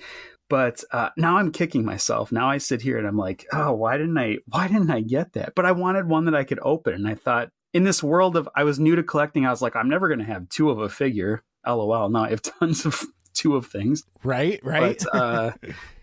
But 0.48 0.82
uh, 0.90 1.10
now 1.16 1.36
I'm 1.36 1.52
kicking 1.52 1.84
myself. 1.84 2.32
Now 2.32 2.48
I 2.48 2.58
sit 2.58 2.82
here 2.82 2.98
and 2.98 3.06
I'm 3.06 3.18
like, 3.18 3.46
oh, 3.52 3.72
why 3.72 3.98
didn't 3.98 4.18
I? 4.18 4.38
Why 4.48 4.66
didn't 4.66 4.90
I 4.90 5.00
get 5.00 5.34
that? 5.34 5.54
But 5.54 5.66
I 5.66 5.72
wanted 5.72 6.08
one 6.08 6.24
that 6.24 6.34
I 6.34 6.44
could 6.44 6.58
open, 6.62 6.94
and 6.94 7.06
I 7.06 7.14
thought 7.14 7.50
in 7.72 7.84
this 7.84 8.02
world 8.02 8.36
of 8.36 8.48
I 8.56 8.64
was 8.64 8.80
new 8.80 8.96
to 8.96 9.02
collecting, 9.02 9.46
I 9.46 9.50
was 9.50 9.62
like, 9.62 9.76
I'm 9.76 9.88
never 9.88 10.08
going 10.08 10.18
to 10.18 10.24
have 10.24 10.48
two 10.48 10.70
of 10.70 10.78
a 10.80 10.88
figure. 10.88 11.44
LOL. 11.66 12.08
Now 12.08 12.24
I 12.24 12.30
have 12.30 12.42
tons 12.58 12.86
of 12.86 13.04
two 13.34 13.54
of 13.54 13.66
things. 13.66 14.04
Right. 14.24 14.58
Right. 14.64 14.98
But 15.12 15.14
uh, 15.14 15.52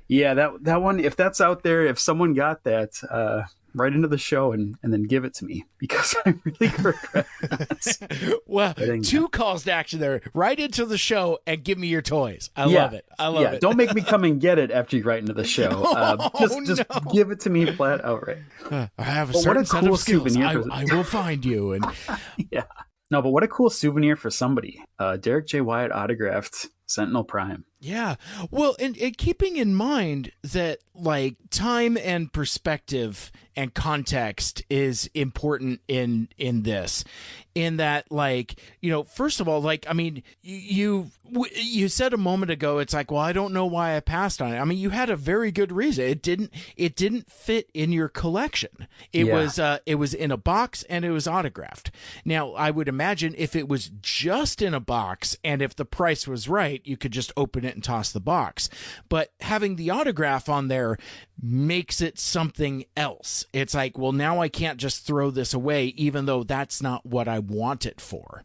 yeah, 0.08 0.36
that 0.36 0.64
that 0.64 0.82
one, 0.82 1.00
if 1.00 1.16
that's 1.16 1.42
out 1.42 1.64
there, 1.64 1.86
if 1.86 2.00
someone 2.00 2.34
got 2.34 2.64
that, 2.64 2.92
uh, 3.10 3.44
right 3.80 3.94
into 3.94 4.08
the 4.08 4.18
show 4.18 4.52
and 4.52 4.76
and 4.84 4.92
then 4.92 5.04
give 5.04 5.24
it 5.26 5.34
to 5.36 5.46
me 5.46 5.66
because 5.78 6.16
I 6.26 6.34
really 6.44 6.74
regret. 6.78 7.26
that. 7.42 8.40
well, 8.46 8.74
two 9.04 9.28
calls 9.30 9.64
to 9.66 9.72
action 9.72 10.00
there. 10.00 10.22
Right 10.34 10.60
into 10.60 10.86
the 10.86 10.98
show 10.98 11.40
and 11.48 11.64
give 11.64 11.78
me 11.78 11.88
your 11.88 12.02
toys. 12.02 12.50
I 12.56 12.66
Yeah. 12.66 12.84
love 12.84 12.94
it. 12.94 13.06
I 13.20 13.28
love 13.28 13.42
yeah, 13.44 13.52
it. 13.54 13.62
don't 13.62 13.78
make 13.78 13.94
me 13.94 14.02
come 14.02 14.24
and 14.24 14.40
get 14.42 14.60
it 14.60 14.72
after 14.72 14.98
you 14.98 15.04
write 15.04 15.20
into 15.20 15.34
the 15.34 15.44
show. 15.58 15.84
Uh, 15.84 16.30
Oh, 16.34 16.40
just 16.40 16.66
just 16.66 16.84
no. 16.90 17.12
give 17.14 17.32
it 17.32 17.40
to 17.42 17.50
me 17.50 17.66
flat 17.72 18.04
outright. 18.04 18.40
I 18.72 18.90
have 19.00 19.30
a 19.30 19.34
But 19.34 19.38
what 19.38 19.44
certain 19.44 19.62
a 19.64 19.66
set 19.66 19.84
cool 19.84 19.94
of 19.94 20.00
skills. 20.00 20.24
souvenir 20.34 20.48
I, 20.48 20.54
for- 20.54 20.72
I 20.72 20.84
will 20.96 21.04
find 21.04 21.46
you. 21.46 21.74
And 21.74 21.86
Yeah. 22.52 22.64
No, 23.10 23.22
but 23.22 23.30
what 23.30 23.44
a 23.44 23.48
cool 23.48 23.70
souvenir 23.70 24.16
for 24.18 24.30
somebody. 24.30 24.84
Uh, 25.00 25.16
Derek 25.16 25.48
J. 25.48 25.62
Wyatt 25.62 25.94
autographed 25.94 26.68
Sentinel 26.88 27.24
Prime. 27.24 27.64
Yeah. 27.80 28.16
Well, 28.52 28.76
and, 28.80 28.98
and 28.98 29.18
keeping 29.18 29.56
in 29.56 29.74
mind 29.76 30.32
that 30.44 30.80
like 30.94 31.36
time 31.50 31.98
and 31.98 32.32
perspective 32.34 33.32
and 33.58 33.74
context 33.74 34.64
is 34.70 35.10
important 35.16 35.82
in 35.88 36.30
in 36.38 36.62
this 36.62 37.04
in 37.56 37.78
that 37.78 38.10
like 38.12 38.62
you 38.82 38.92
know 38.92 39.04
first 39.04 39.42
of 39.42 39.48
all 39.48 39.60
like 39.60 39.86
i 39.90 39.94
mean 39.94 40.22
you 40.44 41.10
you, 41.56 41.90
said 41.90 42.14
a 42.14 42.18
moment 42.18 42.52
ago 42.52 42.78
it's 42.78 42.94
like 42.94 43.10
well 43.12 43.20
i 43.20 43.34
don't 43.34 43.52
know 43.52 43.66
why 43.66 43.98
i 43.98 44.00
passed 44.00 44.42
on 44.42 44.54
it. 44.54 44.58
I 44.60 44.64
mean 44.64 44.78
you 44.78 44.92
had 44.92 45.10
a 45.10 45.16
very 45.18 45.52
good 45.52 45.72
reason. 45.74 46.06
It 46.06 46.22
didn't 46.22 46.54
it 46.78 46.96
didn't 46.96 47.30
fit 47.30 47.70
in 47.74 47.92
your 47.92 48.08
collection. 48.08 48.88
It 49.12 49.26
Yeah. 49.26 49.34
was 49.34 49.60
uh 49.60 49.80
it 49.86 49.96
was 49.96 50.14
in 50.14 50.32
a 50.32 50.38
box 50.38 50.84
and 50.84 51.04
it 51.04 51.12
was 51.12 51.28
autographed. 51.28 51.92
Now 52.24 52.52
i 52.54 52.70
would 52.72 52.88
imagine 52.88 53.34
if 53.38 53.56
it 53.56 53.68
was 53.68 53.90
just 54.02 54.62
in 54.62 54.74
a 54.74 54.80
box 54.80 55.36
and 55.44 55.62
if 55.62 55.76
the 55.76 55.84
price 55.84 56.28
was 56.28 56.48
right 56.48 56.82
you 56.86 56.96
could 56.96 57.12
just 57.12 57.34
open 57.36 57.66
it 57.66 57.74
and 57.74 57.84
toss 57.84 58.12
the 58.12 58.20
box. 58.20 58.70
But 59.10 59.32
having 59.42 59.76
the 59.76 59.90
autograph 59.90 60.48
on 60.48 60.68
there 60.68 60.98
makes 61.42 62.02
it 62.02 62.20
something 62.20 62.86
else 62.96 63.46
it's 63.54 63.74
like 63.74 63.98
well 63.98 64.12
now 64.12 64.42
i 64.42 64.50
can't 64.50 64.78
just 64.78 65.06
throw 65.06 65.32
this 65.32 65.54
away 65.54 65.86
even 65.96 66.26
though 66.26 66.44
that's 66.44 66.82
not 66.82 67.06
what 67.06 67.28
i 67.28 67.40
want 67.40 67.86
it 67.86 68.00
for 68.02 68.44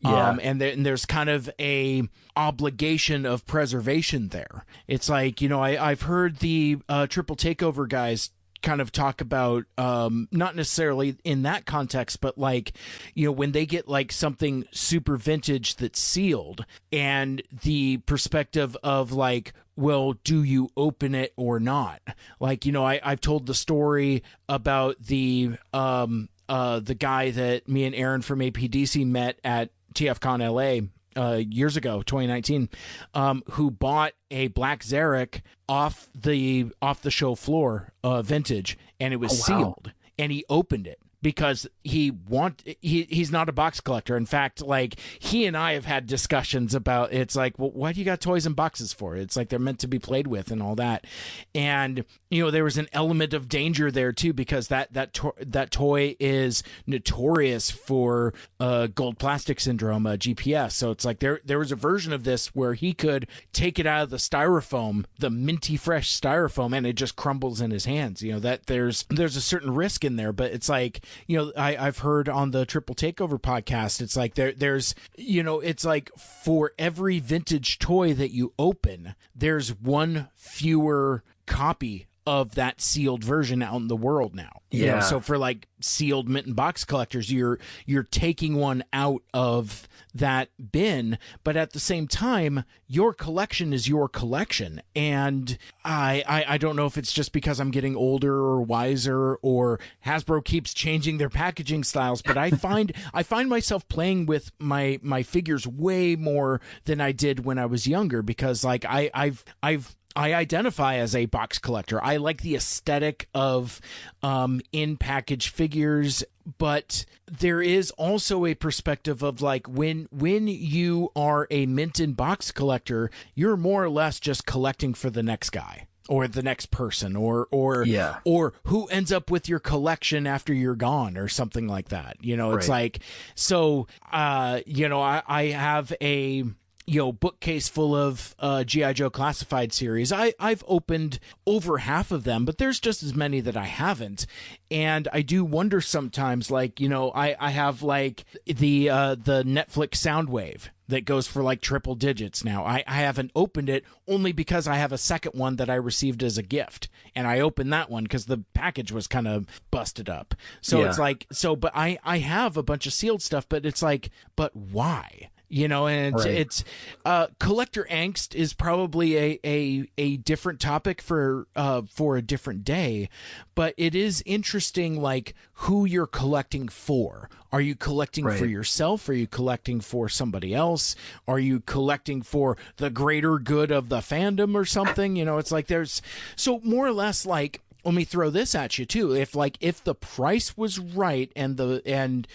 Yeah. 0.00 0.30
um, 0.30 0.40
and, 0.42 0.60
there, 0.60 0.72
and 0.72 0.84
there's 0.84 1.06
kind 1.06 1.30
of 1.30 1.48
a 1.60 2.02
obligation 2.36 3.26
of 3.26 3.46
preservation 3.46 4.28
there 4.28 4.64
it's 4.88 5.08
like 5.08 5.40
you 5.40 5.48
know 5.48 5.60
I, 5.62 5.90
i've 5.90 6.02
heard 6.02 6.38
the 6.38 6.78
uh, 6.88 7.06
triple 7.06 7.36
takeover 7.36 7.88
guys 7.88 8.30
kind 8.62 8.80
of 8.80 8.92
talk 8.92 9.20
about 9.20 9.64
um 9.78 10.28
not 10.30 10.54
necessarily 10.54 11.16
in 11.24 11.42
that 11.42 11.64
context 11.66 12.20
but 12.20 12.36
like 12.36 12.72
you 13.14 13.26
know 13.26 13.32
when 13.32 13.52
they 13.52 13.66
get 13.66 13.88
like 13.88 14.12
something 14.12 14.64
super 14.70 15.16
vintage 15.16 15.76
that's 15.76 16.00
sealed 16.00 16.64
and 16.92 17.42
the 17.62 17.96
perspective 17.98 18.76
of 18.82 19.12
like 19.12 19.52
well 19.76 20.12
do 20.24 20.42
you 20.42 20.68
open 20.76 21.14
it 21.14 21.32
or 21.36 21.58
not? 21.58 22.00
Like 22.38 22.66
you 22.66 22.72
know 22.72 22.84
I, 22.84 23.00
i've 23.02 23.20
told 23.20 23.46
the 23.46 23.54
story 23.54 24.22
about 24.48 24.96
the 25.02 25.52
um 25.72 26.28
uh 26.48 26.80
the 26.80 26.94
guy 26.94 27.30
that 27.30 27.68
me 27.68 27.84
and 27.84 27.94
aaron 27.94 28.22
from 28.22 28.40
apdc 28.40 29.06
met 29.06 29.38
at 29.44 29.70
tfcon 29.94 30.40
la 30.40 30.86
uh, 31.16 31.40
years 31.48 31.76
ago, 31.76 32.02
2019, 32.02 32.68
um, 33.14 33.42
who 33.52 33.70
bought 33.70 34.12
a 34.30 34.48
black 34.48 34.82
Zarak 34.82 35.40
off 35.68 36.08
the 36.14 36.70
off 36.80 37.02
the 37.02 37.10
show 37.10 37.34
floor, 37.34 37.92
uh, 38.04 38.22
vintage, 38.22 38.78
and 39.00 39.12
it 39.12 39.16
was 39.18 39.32
Oh, 39.32 39.52
wow. 39.52 39.58
sealed, 39.58 39.92
and 40.18 40.30
he 40.32 40.44
opened 40.48 40.86
it 40.86 40.98
because 41.22 41.66
he 41.84 42.10
want 42.10 42.62
he 42.80 43.04
he's 43.04 43.30
not 43.30 43.48
a 43.48 43.52
box 43.52 43.80
collector. 43.80 44.16
In 44.16 44.26
fact, 44.26 44.62
like 44.62 44.98
he 45.18 45.44
and 45.46 45.56
I 45.56 45.72
have 45.74 45.84
had 45.84 46.06
discussions 46.06 46.74
about 46.74 47.12
it's 47.12 47.36
like, 47.36 47.58
well, 47.58 47.70
why 47.70 47.92
do 47.92 48.00
you 48.00 48.04
got 48.04 48.20
toys 48.20 48.46
in 48.46 48.54
boxes 48.54 48.92
for? 48.92 49.16
It's 49.16 49.36
like 49.36 49.48
they're 49.48 49.58
meant 49.58 49.80
to 49.80 49.88
be 49.88 49.98
played 49.98 50.26
with 50.26 50.50
and 50.50 50.62
all 50.62 50.74
that, 50.76 51.06
and 51.54 52.04
you 52.30 52.44
know 52.44 52.50
there 52.50 52.64
was 52.64 52.78
an 52.78 52.88
element 52.92 53.34
of 53.34 53.48
danger 53.48 53.90
there 53.90 54.12
too 54.12 54.32
because 54.32 54.68
that 54.68 54.92
that 54.92 55.12
to- 55.14 55.34
that 55.40 55.70
toy 55.70 56.16
is 56.18 56.62
notorious 56.86 57.70
for 57.70 58.32
uh, 58.58 58.86
gold 58.86 59.18
plastic 59.18 59.60
syndrome, 59.60 60.06
uh, 60.06 60.12
GPS. 60.12 60.72
So 60.72 60.90
it's 60.90 61.04
like 61.04 61.18
there 61.20 61.40
there 61.44 61.58
was 61.58 61.72
a 61.72 61.76
version 61.76 62.12
of 62.12 62.24
this 62.24 62.54
where 62.54 62.74
he 62.74 62.94
could 62.94 63.26
take 63.52 63.78
it 63.78 63.86
out 63.86 64.04
of 64.04 64.10
the 64.10 64.16
styrofoam, 64.16 65.04
the 65.18 65.30
minty 65.30 65.76
fresh 65.76 66.18
styrofoam, 66.18 66.74
and 66.74 66.86
it 66.86 66.94
just 66.94 67.16
crumbles 67.16 67.60
in 67.60 67.70
his 67.70 67.84
hands. 67.84 68.22
You 68.22 68.32
know 68.32 68.40
that 68.40 68.66
there's 68.66 69.04
there's 69.10 69.36
a 69.36 69.42
certain 69.42 69.74
risk 69.74 70.04
in 70.04 70.16
there, 70.16 70.32
but 70.32 70.52
it's 70.52 70.68
like 70.68 71.00
you 71.26 71.36
know 71.38 71.52
I 71.56 71.76
I've 71.76 71.98
heard 71.98 72.28
on 72.28 72.50
the 72.50 72.66
Triple 72.66 72.94
Takeover 72.94 73.40
podcast, 73.40 74.00
it's 74.00 74.16
like 74.16 74.34
there 74.34 74.52
there's 74.52 74.94
you 75.16 75.42
know 75.42 75.60
it's 75.60 75.84
like 75.84 76.10
for 76.16 76.72
every 76.78 77.18
vintage 77.18 77.78
toy 77.78 78.14
that 78.14 78.32
you 78.32 78.52
open, 78.58 79.14
there's 79.34 79.70
one 79.74 80.28
fewer 80.34 81.22
copy 81.46 82.06
of 82.30 82.54
that 82.54 82.80
sealed 82.80 83.24
version 83.24 83.60
out 83.60 83.74
in 83.80 83.88
the 83.88 83.96
world 83.96 84.36
now. 84.36 84.62
You 84.70 84.86
know, 84.86 84.94
Yeah. 84.94 85.00
so 85.00 85.18
for 85.18 85.36
like 85.36 85.66
sealed 85.80 86.28
mint 86.28 86.46
and 86.46 86.54
box 86.54 86.84
collectors, 86.84 87.32
you're 87.32 87.58
you're 87.86 88.04
taking 88.04 88.54
one 88.54 88.84
out 88.92 89.22
of 89.34 89.88
that 90.14 90.48
bin, 90.70 91.18
but 91.42 91.56
at 91.56 91.72
the 91.72 91.80
same 91.80 92.06
time, 92.06 92.62
your 92.86 93.12
collection 93.12 93.72
is 93.72 93.88
your 93.88 94.08
collection. 94.08 94.80
And 94.94 95.58
I, 95.84 96.22
I 96.28 96.54
I 96.54 96.58
don't 96.58 96.76
know 96.76 96.86
if 96.86 96.96
it's 96.96 97.12
just 97.12 97.32
because 97.32 97.58
I'm 97.58 97.72
getting 97.72 97.96
older 97.96 98.32
or 98.32 98.62
wiser 98.62 99.34
or 99.42 99.80
Hasbro 100.06 100.44
keeps 100.44 100.72
changing 100.72 101.18
their 101.18 101.30
packaging 101.30 101.82
styles, 101.82 102.22
but 102.22 102.38
I 102.38 102.50
find 102.66 102.92
I 103.12 103.24
find 103.24 103.48
myself 103.48 103.88
playing 103.88 104.26
with 104.26 104.52
my 104.60 105.00
my 105.02 105.24
figures 105.24 105.66
way 105.66 106.14
more 106.14 106.60
than 106.84 107.00
I 107.00 107.10
did 107.10 107.44
when 107.44 107.58
I 107.58 107.66
was 107.66 107.88
younger 107.88 108.22
because 108.22 108.62
like 108.62 108.84
I 108.84 109.10
I've 109.14 109.44
I've 109.64 109.96
I 110.16 110.34
identify 110.34 110.96
as 110.96 111.14
a 111.14 111.26
box 111.26 111.58
collector. 111.58 112.02
I 112.02 112.16
like 112.16 112.42
the 112.42 112.56
aesthetic 112.56 113.28
of 113.34 113.80
um, 114.22 114.60
in 114.72 114.96
package 114.96 115.48
figures, 115.50 116.24
but 116.58 117.04
there 117.30 117.62
is 117.62 117.90
also 117.92 118.44
a 118.44 118.54
perspective 118.54 119.22
of 119.22 119.40
like 119.40 119.68
when 119.68 120.08
when 120.10 120.48
you 120.48 121.10
are 121.14 121.46
a 121.50 121.66
mint 121.66 122.00
in 122.00 122.14
box 122.14 122.50
collector, 122.50 123.10
you're 123.34 123.56
more 123.56 123.84
or 123.84 123.90
less 123.90 124.18
just 124.18 124.46
collecting 124.46 124.94
for 124.94 125.10
the 125.10 125.22
next 125.22 125.50
guy 125.50 125.86
or 126.08 126.26
the 126.26 126.42
next 126.42 126.72
person 126.72 127.14
or 127.14 127.46
or 127.52 127.84
Yeah. 127.84 128.16
or 128.24 128.52
who 128.64 128.86
ends 128.86 129.12
up 129.12 129.30
with 129.30 129.48
your 129.48 129.60
collection 129.60 130.26
after 130.26 130.52
you're 130.52 130.74
gone 130.74 131.16
or 131.16 131.28
something 131.28 131.68
like 131.68 131.90
that. 131.90 132.16
You 132.20 132.36
know, 132.36 132.54
it's 132.54 132.68
Right. 132.68 132.84
like 132.94 133.02
so 133.36 133.86
uh 134.10 134.60
you 134.66 134.88
know, 134.88 135.00
I 135.00 135.22
I 135.28 135.42
have 135.48 135.92
a 136.02 136.44
you 136.86 136.98
know 136.98 137.12
bookcase 137.12 137.68
full 137.68 137.94
of 137.94 138.34
uh 138.38 138.64
GI 138.64 138.94
Joe 138.94 139.10
classified 139.10 139.72
series. 139.72 140.10
I 140.12 140.34
I've 140.40 140.64
opened 140.66 141.18
over 141.46 141.78
half 141.78 142.10
of 142.10 142.24
them, 142.24 142.44
but 142.44 142.58
there's 142.58 142.80
just 142.80 143.02
as 143.02 143.14
many 143.14 143.40
that 143.40 143.56
I 143.56 143.66
haven't. 143.66 144.26
And 144.70 145.06
I 145.12 145.22
do 145.22 145.44
wonder 145.44 145.80
sometimes 145.80 146.50
like, 146.50 146.80
you 146.80 146.88
know, 146.88 147.10
I 147.12 147.36
I 147.38 147.50
have 147.50 147.82
like 147.82 148.24
the 148.46 148.90
uh 148.90 149.14
the 149.14 149.42
Netflix 149.44 149.90
Soundwave 149.96 150.68
that 150.88 151.04
goes 151.04 151.28
for 151.28 151.40
like 151.44 151.60
triple 151.60 151.94
digits 151.94 152.42
now. 152.42 152.64
I, 152.64 152.82
I 152.84 152.96
haven't 152.96 153.30
opened 153.36 153.68
it 153.68 153.84
only 154.08 154.32
because 154.32 154.66
I 154.66 154.74
have 154.74 154.90
a 154.90 154.98
second 154.98 155.38
one 155.38 155.54
that 155.56 155.70
I 155.70 155.76
received 155.76 156.20
as 156.24 156.36
a 156.36 156.42
gift. 156.42 156.88
And 157.14 157.28
I 157.28 157.38
opened 157.38 157.72
that 157.72 157.88
one 157.90 158.02
because 158.02 158.26
the 158.26 158.42
package 158.54 158.90
was 158.90 159.06
kind 159.06 159.28
of 159.28 159.46
busted 159.70 160.08
up. 160.08 160.34
So 160.60 160.80
Yeah. 160.80 160.88
it's 160.88 160.98
like, 160.98 161.28
so, 161.30 161.54
but 161.54 161.70
I, 161.76 162.00
I 162.02 162.18
have 162.18 162.56
a 162.56 162.64
bunch 162.64 162.88
of 162.88 162.92
sealed 162.92 163.22
stuff, 163.22 163.48
but 163.48 163.64
it's 163.64 163.82
like, 163.84 164.10
but 164.34 164.56
why? 164.56 165.30
You 165.52 165.66
know, 165.66 165.88
and 165.88 166.14
it's, 166.14 166.24
Right. 166.24 166.34
it's 166.34 166.64
uh, 167.04 167.26
collector 167.40 167.84
angst 167.90 168.36
is 168.36 168.52
probably 168.54 169.16
a, 169.18 169.40
a 169.44 169.88
a 169.98 170.16
different 170.18 170.60
topic 170.60 171.02
for 171.02 171.48
uh 171.56 171.82
for 171.92 172.16
a 172.16 172.22
different 172.22 172.64
day, 172.64 173.08
but 173.56 173.74
it 173.76 173.96
is 173.96 174.22
interesting 174.24 175.02
like 175.02 175.34
who 175.54 175.84
you're 175.84 176.06
collecting 176.06 176.68
for. 176.68 177.28
Are 177.52 177.60
you 177.60 177.74
collecting 177.74 178.26
for 178.38 178.46
yourself? 178.46 179.08
Are 179.08 179.12
you 179.12 179.26
collecting 179.26 179.80
for 179.80 180.08
somebody 180.08 180.54
else? 180.54 180.94
Are 181.26 181.40
you 181.40 181.58
collecting 181.58 182.22
for 182.22 182.56
the 182.76 182.90
greater 182.90 183.40
good 183.40 183.72
of 183.72 183.88
the 183.88 183.98
fandom 183.98 184.54
or 184.54 184.64
something? 184.64 185.16
You 185.16 185.24
know, 185.24 185.38
it's 185.38 185.50
like 185.50 185.66
there's 185.66 186.00
so 186.36 186.60
more 186.62 186.86
or 186.86 186.92
less 186.92 187.26
like 187.26 187.60
let 187.84 187.94
me 187.94 188.04
throw 188.04 188.30
this 188.30 188.54
at 188.54 188.78
you 188.78 188.84
too. 188.84 189.12
If 189.12 189.34
like 189.34 189.56
if 189.60 189.82
the 189.82 189.94
price 189.94 190.56
was 190.56 190.78
right 190.78 191.32
and 191.34 191.56
the 191.56 191.82
and 191.86 192.26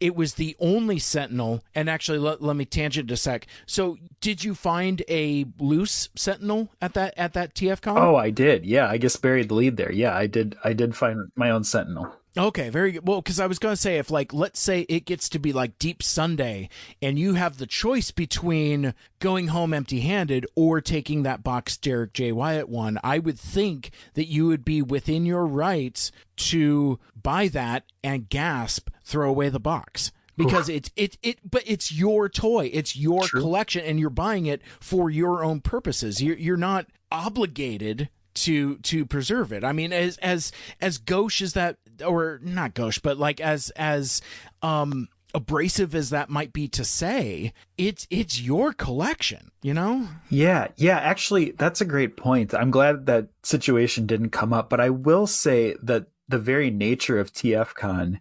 it 0.00 0.14
was 0.14 0.34
the 0.34 0.56
only 0.60 0.98
Sentinel, 0.98 1.62
and 1.74 1.88
actually 1.88 2.18
let, 2.18 2.42
let 2.42 2.56
me 2.56 2.64
tangent 2.64 3.10
a 3.10 3.16
sec. 3.16 3.46
So 3.66 3.96
did 4.20 4.44
you 4.44 4.54
find 4.54 5.02
a 5.08 5.46
loose 5.58 6.08
Sentinel 6.14 6.70
at 6.80 6.94
that 6.94 7.14
at 7.16 7.32
that 7.34 7.54
TFCon? 7.54 7.98
Oh, 7.98 8.16
I 8.16 8.30
did. 8.30 8.66
Yeah, 8.66 8.88
I 8.88 8.98
guess 8.98 9.16
buried 9.16 9.48
the 9.48 9.54
lead 9.54 9.76
there. 9.76 9.92
Yeah, 9.92 10.14
I 10.14 10.26
did. 10.26 10.56
I 10.64 10.72
did 10.72 10.94
find 10.94 11.30
my 11.36 11.50
own 11.50 11.64
Sentinel. 11.64 12.14
Okay, 12.36 12.68
very 12.68 12.92
good. 12.92 13.06
Well, 13.06 13.22
because 13.22 13.38
I 13.38 13.46
was 13.46 13.60
going 13.60 13.74
to 13.74 13.80
say, 13.80 13.98
if 13.98 14.10
like, 14.10 14.32
let's 14.32 14.58
say 14.58 14.80
it 14.88 15.04
gets 15.04 15.28
to 15.30 15.38
be 15.38 15.52
like 15.52 15.78
Deep 15.78 16.02
Sunday, 16.02 16.68
and 17.00 17.16
you 17.18 17.34
have 17.34 17.58
the 17.58 17.66
choice 17.66 18.10
between 18.10 18.92
going 19.20 19.48
home 19.48 19.72
empty-handed 19.72 20.44
or 20.56 20.80
taking 20.80 21.22
that 21.22 21.44
box 21.44 21.76
Derek 21.76 22.12
J. 22.12 22.32
Wyatt 22.32 22.68
one, 22.68 22.98
I 23.04 23.20
would 23.20 23.38
think 23.38 23.92
that 24.14 24.26
you 24.26 24.46
would 24.48 24.64
be 24.64 24.82
within 24.82 25.24
your 25.24 25.46
rights 25.46 26.10
to 26.36 26.98
buy 27.20 27.46
that 27.48 27.84
and 28.02 28.28
gasp, 28.28 28.90
throw 29.04 29.30
away 29.30 29.48
the 29.48 29.60
box. 29.60 30.10
Because 30.36 30.68
it's 30.68 30.90
it 30.96 31.16
it 31.22 31.38
but 31.48 31.62
it's 31.64 31.92
your 31.92 32.28
toy, 32.28 32.68
it's 32.72 32.96
your 32.96 33.28
collection, 33.28 33.84
and 33.84 34.00
you're 34.00 34.10
buying 34.10 34.46
it 34.46 34.62
for 34.80 35.08
your 35.08 35.44
own 35.44 35.60
purposes. 35.60 36.20
You're 36.20 36.36
you're 36.36 36.56
not 36.56 36.86
obligated 37.12 38.08
to 38.34 38.76
to 38.78 39.06
preserve 39.06 39.52
it. 39.52 39.64
I 39.64 39.72
mean, 39.72 39.92
as 39.92 40.16
as 40.18 40.52
as 40.80 40.98
gauche 40.98 41.42
as 41.42 41.54
that, 41.54 41.76
or 42.04 42.40
not 42.42 42.74
gauche, 42.74 42.98
but 42.98 43.18
like 43.18 43.40
as 43.40 43.70
as 43.70 44.20
um 44.62 45.08
abrasive 45.34 45.94
as 45.94 46.10
that 46.10 46.30
might 46.30 46.52
be 46.52 46.68
to 46.68 46.84
say, 46.84 47.52
it's 47.76 48.06
it's 48.10 48.40
your 48.40 48.72
collection. 48.72 49.50
You 49.62 49.74
know? 49.74 50.08
Yeah, 50.30 50.68
yeah, 50.76 50.98
actually, 50.98 51.52
that's 51.52 51.80
a 51.80 51.86
great 51.86 52.16
point. 52.16 52.54
I'm 52.54 52.70
glad 52.70 53.06
that 53.06 53.28
situation 53.42 54.06
didn't 54.06 54.30
come 54.30 54.52
up, 54.52 54.70
but 54.70 54.80
I 54.80 54.90
will 54.90 55.26
say 55.26 55.74
that 55.82 56.06
the 56.28 56.38
very 56.38 56.70
nature 56.70 57.18
of 57.18 57.32
TFCon 57.32 58.20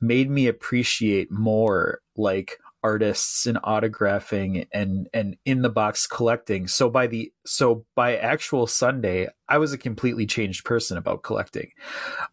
made 0.00 0.30
me 0.30 0.46
appreciate 0.46 1.30
more 1.30 2.00
like 2.16 2.58
artists 2.82 3.46
and 3.46 3.58
autographing 3.58 4.66
and 4.72 5.08
and 5.12 5.36
in 5.44 5.62
the 5.62 5.68
box 5.68 6.06
collecting. 6.06 6.68
So 6.68 6.88
by 6.88 7.06
the 7.06 7.32
so 7.46 7.84
by 7.94 8.16
actual 8.16 8.66
Sunday, 8.66 9.28
I 9.48 9.58
was 9.58 9.72
a 9.72 9.78
completely 9.78 10.26
changed 10.26 10.64
person 10.64 10.96
about 10.98 11.22
collecting. 11.22 11.70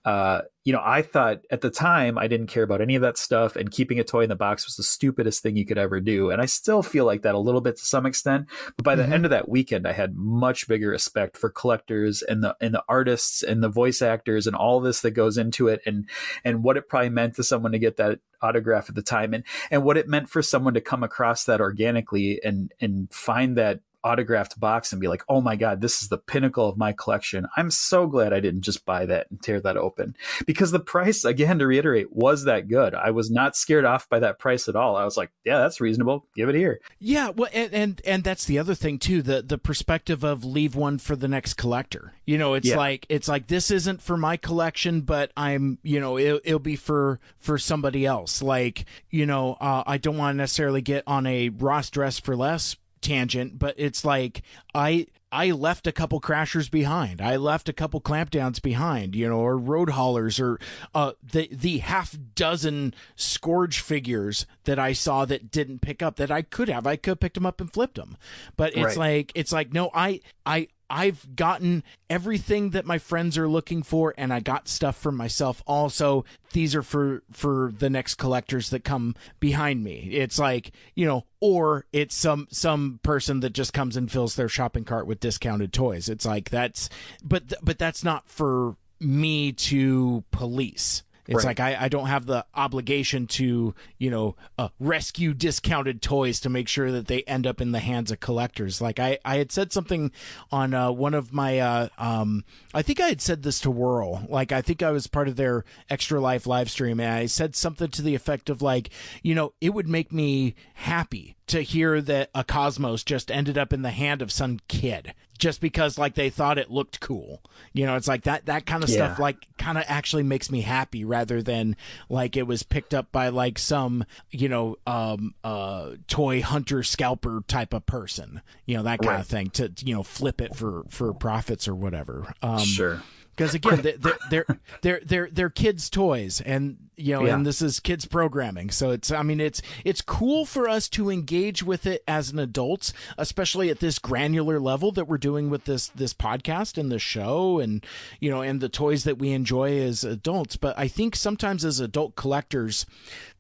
Uh, 0.04 0.41
you 0.63 0.73
know, 0.73 0.82
I 0.84 1.04
thought 1.04 1.41
at 1.51 1.62
the 1.62 1.69
time 1.69 2.17
I 2.17 2.28
didn't 2.28 2.47
care 2.47 2.63
about 2.63 2.82
any 2.82 2.95
of 2.95 3.01
that 3.04 3.17
stuff, 3.17 3.56
and 3.56 3.69
keeping 3.71 3.99
a 3.99 4.04
toy 4.04 4.23
in 4.23 4.30
the 4.30 4.36
box 4.36 4.65
was 4.65 4.75
the 4.75 4.84
stupidest 4.84 5.43
thing 5.43 5.56
you 5.56 5.65
could 5.65 5.78
ever 5.78 5.99
do. 5.99 6.32
And 6.32 6.41
I 6.41 6.45
still 6.45 6.82
feel 6.82 7.06
like 7.06 7.21
that 7.21 7.36
a 7.36 7.39
little 7.39 7.62
bit 7.62 7.78
to 7.78 7.86
some 7.86 8.06
extent. 8.06 8.47
But 8.75 8.84
by 8.84 8.95
the 8.95 9.04
Mhm. 9.04 9.12
end 9.12 9.25
of 9.25 9.32
that 9.32 9.47
weekend, 9.47 9.88
I 9.88 9.93
had 9.93 10.15
much 10.15 10.67
bigger 10.67 10.89
respect 10.89 11.38
for 11.38 11.49
collectors 11.49 12.21
and 12.23 12.43
the 12.43 12.56
and 12.60 12.73
the 12.73 12.84
artists 12.89 13.43
and 13.43 13.63
the 13.63 13.69
voice 13.69 14.01
actors 14.01 14.47
and 14.47 14.56
all 14.56 14.80
this 14.80 15.01
that 15.01 15.12
goes 15.12 15.38
into 15.38 15.67
it, 15.67 15.82
and 15.86 16.10
and 16.43 16.63
what 16.63 16.78
it 16.78 16.89
probably 16.89 17.10
meant 17.10 17.36
to 17.36 17.43
someone 17.43 17.71
to 17.71 17.80
get 17.80 17.97
that 17.97 18.19
autograph 18.41 18.89
at 18.89 18.95
the 18.95 19.01
time, 19.04 19.34
and 19.34 19.43
and 19.69 19.84
what 19.84 19.97
it 19.97 20.08
meant 20.08 20.30
for 20.30 20.41
someone 20.41 20.73
to 20.73 20.82
come 20.82 21.04
across 21.04 21.45
that 21.45 21.62
organically 21.62 22.41
and 22.43 22.73
and 22.82 23.13
find 23.13 23.56
that 23.56 23.82
autographed 24.06 24.60
box 24.60 24.91
and 24.91 25.02
be 25.02 25.08
like, 25.08 25.24
oh 25.28 25.41
my 25.41 25.56
God, 25.56 25.82
this 25.82 26.02
is 26.02 26.10
the 26.10 26.18
pinnacle 26.18 26.70
of 26.70 26.78
my 26.78 26.94
collection. 26.94 27.48
I'm 27.58 27.72
so 27.72 28.06
glad 28.08 28.32
I 28.32 28.39
didn't 28.39 28.62
just 28.62 28.86
buy 28.86 29.06
that 29.08 29.28
and 29.32 29.41
tear 29.41 29.60
that 29.62 29.76
open 29.78 30.15
because 30.46 30.72
the 30.72 30.80
price, 30.80 31.26
again, 31.26 31.60
to 31.60 31.68
reiterate, 31.68 32.13
was 32.15 32.46
that 32.46 32.68
good. 32.68 32.94
I 32.94 33.12
was 33.12 33.32
not 33.32 33.56
scared 33.56 33.84
off 33.84 34.08
by 34.08 34.20
that 34.20 34.39
price 34.39 34.68
at 34.70 34.76
all. 34.76 34.96
I 34.96 35.04
was 35.04 35.18
like, 35.18 35.32
yeah, 35.44 35.58
that's 35.58 35.82
reasonable. 35.82 36.28
Give 36.36 36.48
it 36.50 36.56
here. 36.56 36.80
Yeah, 37.00 37.30
well, 37.30 37.50
and, 37.54 37.74
and 37.74 38.02
and 38.06 38.24
that's 38.24 38.46
the 38.46 38.60
other 38.60 38.76
thing 38.76 39.00
too 39.00 39.22
the 39.22 39.41
the 39.41 39.58
perspective 39.58 40.24
of 40.24 40.46
leave 40.46 40.76
one 40.76 41.00
for 41.00 41.15
the 41.15 41.28
next 41.28 41.56
collector. 41.56 42.13
You 42.26 42.38
know, 42.38 42.54
it's 42.54 42.68
Yeah. 42.68 42.78
like 42.78 43.06
it's 43.10 43.28
like 43.28 43.48
this 43.48 43.72
isn't 43.72 44.02
for 44.02 44.18
my 44.18 44.38
collection, 44.38 45.02
but 45.02 45.32
I'm 45.36 45.80
you 45.82 46.00
know 46.00 46.18
it, 46.18 46.41
it'll 46.46 46.60
be 46.60 46.76
for 46.76 47.20
for 47.39 47.58
somebody 47.58 48.06
else. 48.06 48.41
Like 48.41 48.86
you 49.10 49.26
know, 49.26 49.58
uh, 49.60 49.84
I 49.88 49.98
don't 49.98 50.18
want 50.18 50.36
to 50.36 50.38
necessarily 50.38 50.82
get 50.82 51.04
on 51.08 51.26
a 51.26 51.50
Ross 51.50 51.89
dress 51.89 52.20
for 52.20 52.36
less 52.36 52.76
tangent, 53.06 53.58
but 53.60 53.76
it's 53.78 54.04
like 54.04 54.41
I 54.74 55.08
I 55.32 55.52
left 55.52 55.86
a 55.86 55.91
couple 55.91 56.22
crashers 56.22 56.72
behind. 56.72 57.20
I 57.22 57.36
left 57.36 57.68
a 57.68 57.74
couple 57.74 58.00
clampdowns 58.00 58.62
behind, 58.62 59.15
you 59.15 59.28
know, 59.28 59.39
or 59.39 59.58
road 59.58 59.89
haulers 59.91 60.39
or 60.39 60.60
uh 60.94 61.12
the 61.24 61.50
the 61.52 61.80
half 61.80 62.15
dozen 62.36 62.94
scourge 63.15 63.80
figures 63.82 64.46
that 64.63 64.80
I 64.80 64.94
saw 64.94 65.26
that 65.26 65.52
didn't 65.52 65.80
pick 65.82 66.02
up 66.02 66.15
that 66.18 66.32
I 66.32 66.41
could 66.41 66.70
have. 66.70 66.88
I 66.88 66.96
could 66.96 67.12
have 67.12 67.20
picked 67.20 67.36
them 67.36 67.46
up 67.46 67.60
and 67.62 67.72
flipped 67.72 67.96
them. 67.96 68.18
But 68.56 68.74
it's 68.76 68.86
Right. 68.86 68.98
like 68.98 69.32
it's 69.36 69.52
like 69.52 69.74
no, 69.74 69.89
I 69.94 70.22
I 70.46 70.68
I've 70.89 71.36
gotten 71.36 71.84
everything 72.10 72.71
that 72.71 72.86
my 72.86 72.98
friends 72.98 73.38
are 73.38 73.48
looking 73.48 73.84
for 73.84 74.13
and 74.17 74.34
I 74.34 74.39
got 74.39 74.67
stuff 74.67 74.98
for 74.98 75.12
myself 75.12 75.63
also. 75.65 76.26
These 76.54 76.76
are 76.76 76.84
for 76.84 77.24
for 77.32 77.74
the 77.78 77.89
next 77.89 78.15
collectors 78.15 78.69
that 78.69 78.84
come 78.84 79.15
behind 79.39 79.84
me. 79.84 80.10
It's 80.12 80.39
like, 80.39 80.71
you 80.93 81.06
know, 81.06 81.26
or 81.39 81.86
it's 81.91 82.15
some 82.15 82.48
some 82.52 83.00
person 83.04 83.39
that 83.41 83.54
just 83.54 83.74
comes 83.74 83.98
and 83.98 84.12
fills 84.12 84.36
their 84.36 84.50
shopping 84.50 84.84
cart 84.84 85.08
with 85.08 85.19
discounted 85.19 85.74
toys. 85.74 86.10
It's 86.10 86.26
like 86.26 86.50
that's 86.50 86.89
but 87.24 87.54
but 87.62 87.78
that's 87.78 88.04
not 88.04 88.30
for 88.30 88.78
me 89.00 89.52
to 89.52 90.24
police. 90.32 91.04
It's 91.28 91.44
Right. 91.44 91.46
like 91.46 91.60
I, 91.60 91.86
I 91.86 91.90
don't 91.90 92.08
have 92.08 92.26
the 92.26 92.46
obligation 92.54 93.26
to, 93.28 93.74
you 93.98 94.12
know, 94.12 94.36
uh, 94.58 94.70
rescue 94.80 95.34
discounted 95.34 96.02
toys 96.02 96.40
to 96.42 96.50
make 96.50 96.68
sure 96.68 96.92
that 96.92 97.08
they 97.08 97.24
end 97.24 97.48
up 97.48 97.62
in 97.62 97.72
the 97.72 97.80
hands 97.80 98.12
of 98.12 98.20
collectors. 98.20 98.80
Like 98.80 99.00
I, 99.00 99.18
I 99.26 99.38
had 99.38 99.52
said 99.52 99.72
something 99.74 100.12
on 100.52 100.74
uh, 100.74 100.92
one 100.92 101.14
of 101.14 101.34
my, 101.34 101.60
uh, 101.60 101.88
um, 101.98 102.44
I 102.74 102.82
think 102.82 103.00
I 103.00 103.08
had 103.08 103.22
said 103.22 103.44
this 103.44 103.60
to 103.62 103.72
Whirl. 103.72 104.26
Like 104.30 104.52
I 104.52 104.62
think 104.62 104.84
I 104.84 104.92
was 104.92 105.08
part 105.08 105.28
of 105.28 105.36
their 105.36 105.66
Extra 105.90 106.20
Life 106.20 106.46
live 106.46 106.70
stream, 106.70 107.00
and 107.00 107.12
I 107.12 107.26
said 107.26 107.56
something 107.56 107.90
to 107.90 108.02
the 108.02 108.16
effect 108.16 108.50
of 108.50 108.62
like, 108.62 108.90
you 109.24 109.34
know, 109.34 109.54
it 109.62 109.74
would 109.74 109.88
make 109.88 110.12
me 110.12 110.56
happy 110.76 111.35
to 111.48 111.62
hear 111.62 112.02
that 112.02 112.30
a 112.34 112.44
Cosmos 112.44 113.04
just 113.04 113.30
ended 113.32 113.58
up 113.58 113.72
in 113.74 113.82
the 113.84 113.92
hand 113.92 114.22
of 114.22 114.32
some 114.32 114.60
kid. 114.68 115.14
just 115.38 115.60
because 115.60 115.98
like 115.98 116.16
they 116.16 116.30
thought 116.30 116.58
it 116.58 116.72
looked 116.72 117.02
cool. 117.02 117.42
You 117.74 117.86
know, 117.86 117.98
it's 117.98 118.08
like 118.08 118.24
that 118.24 118.46
that 118.46 118.66
kind 118.66 118.84
of 118.86 118.90
Yeah. 118.90 118.96
stuff 119.08 119.20
like 119.20 119.46
kind 119.58 119.78
of 119.78 119.84
actually 119.86 120.24
makes 120.24 120.50
me 120.50 120.62
happy 120.62 121.04
rather 121.04 121.42
than 121.44 121.76
like 122.08 122.38
it 122.38 122.48
was 122.48 122.64
picked 122.64 122.94
up 122.94 123.12
by 123.12 123.28
like 123.28 123.60
some, 123.60 124.06
you 124.32 124.48
know, 124.48 124.78
um 124.88 125.36
uh 125.44 125.96
toy 126.08 126.42
hunter 126.42 126.84
scalper 126.84 127.44
type 127.50 127.74
of 127.74 127.86
person. 127.86 128.42
You 128.66 128.78
know, 128.78 128.84
that 128.84 129.00
kind 129.02 129.16
Right. 129.16 129.20
of 129.20 129.28
thing 129.28 129.50
to 129.52 129.74
you 129.84 129.94
know 129.94 130.04
flip 130.04 130.40
it 130.40 130.56
for 130.56 130.86
for 130.90 131.14
profits 131.14 131.68
or 131.68 131.76
whatever. 131.76 132.34
Um 132.42 132.60
sure. 132.60 133.02
Because 133.36 133.54
again 133.54 133.82
they- 133.82 133.93
they're 133.98 134.17
they're 134.30 134.45
they're 134.82 135.02
they're 135.06 135.30
they're 135.32 135.50
kids 135.50 135.89
toys 135.89 136.41
and 136.41 136.78
you 136.98 137.13
know 137.13 137.26
Yeah. 137.26 137.36
and 137.36 137.45
this 137.45 137.62
is 137.62 137.80
kids 137.82 138.06
programming 138.06 138.69
so 138.69 138.91
it's 138.91 139.12
i 139.12 139.21
mean 139.21 139.41
it's 139.41 139.62
it's 139.84 140.02
cool 140.02 140.45
for 140.45 140.69
us 140.69 140.88
to 140.89 141.10
engage 141.10 141.62
with 141.62 141.86
it 141.86 142.02
as 142.08 142.32
an 142.32 142.39
adults 142.39 142.93
especially 143.17 143.69
at 143.69 143.80
this 143.80 144.00
granular 144.00 144.60
level 144.62 144.91
that 144.93 145.06
we're 145.06 145.17
doing 145.17 145.50
with 145.50 145.65
this 145.65 145.88
this 145.89 146.13
podcast 146.13 146.78
and 146.78 146.89
the 146.91 147.00
show 147.00 147.60
and 147.60 147.86
you 148.21 148.30
know 148.32 148.41
and 148.41 148.62
the 148.62 148.69
toys 148.69 149.04
that 149.04 149.17
we 149.17 149.32
enjoy 149.32 149.78
as 149.78 150.04
adults 150.06 150.56
but 150.56 150.78
i 150.80 150.88
think 150.88 151.15
sometimes 151.17 151.65
as 151.65 151.82
adult 151.82 152.15
collectors 152.15 152.86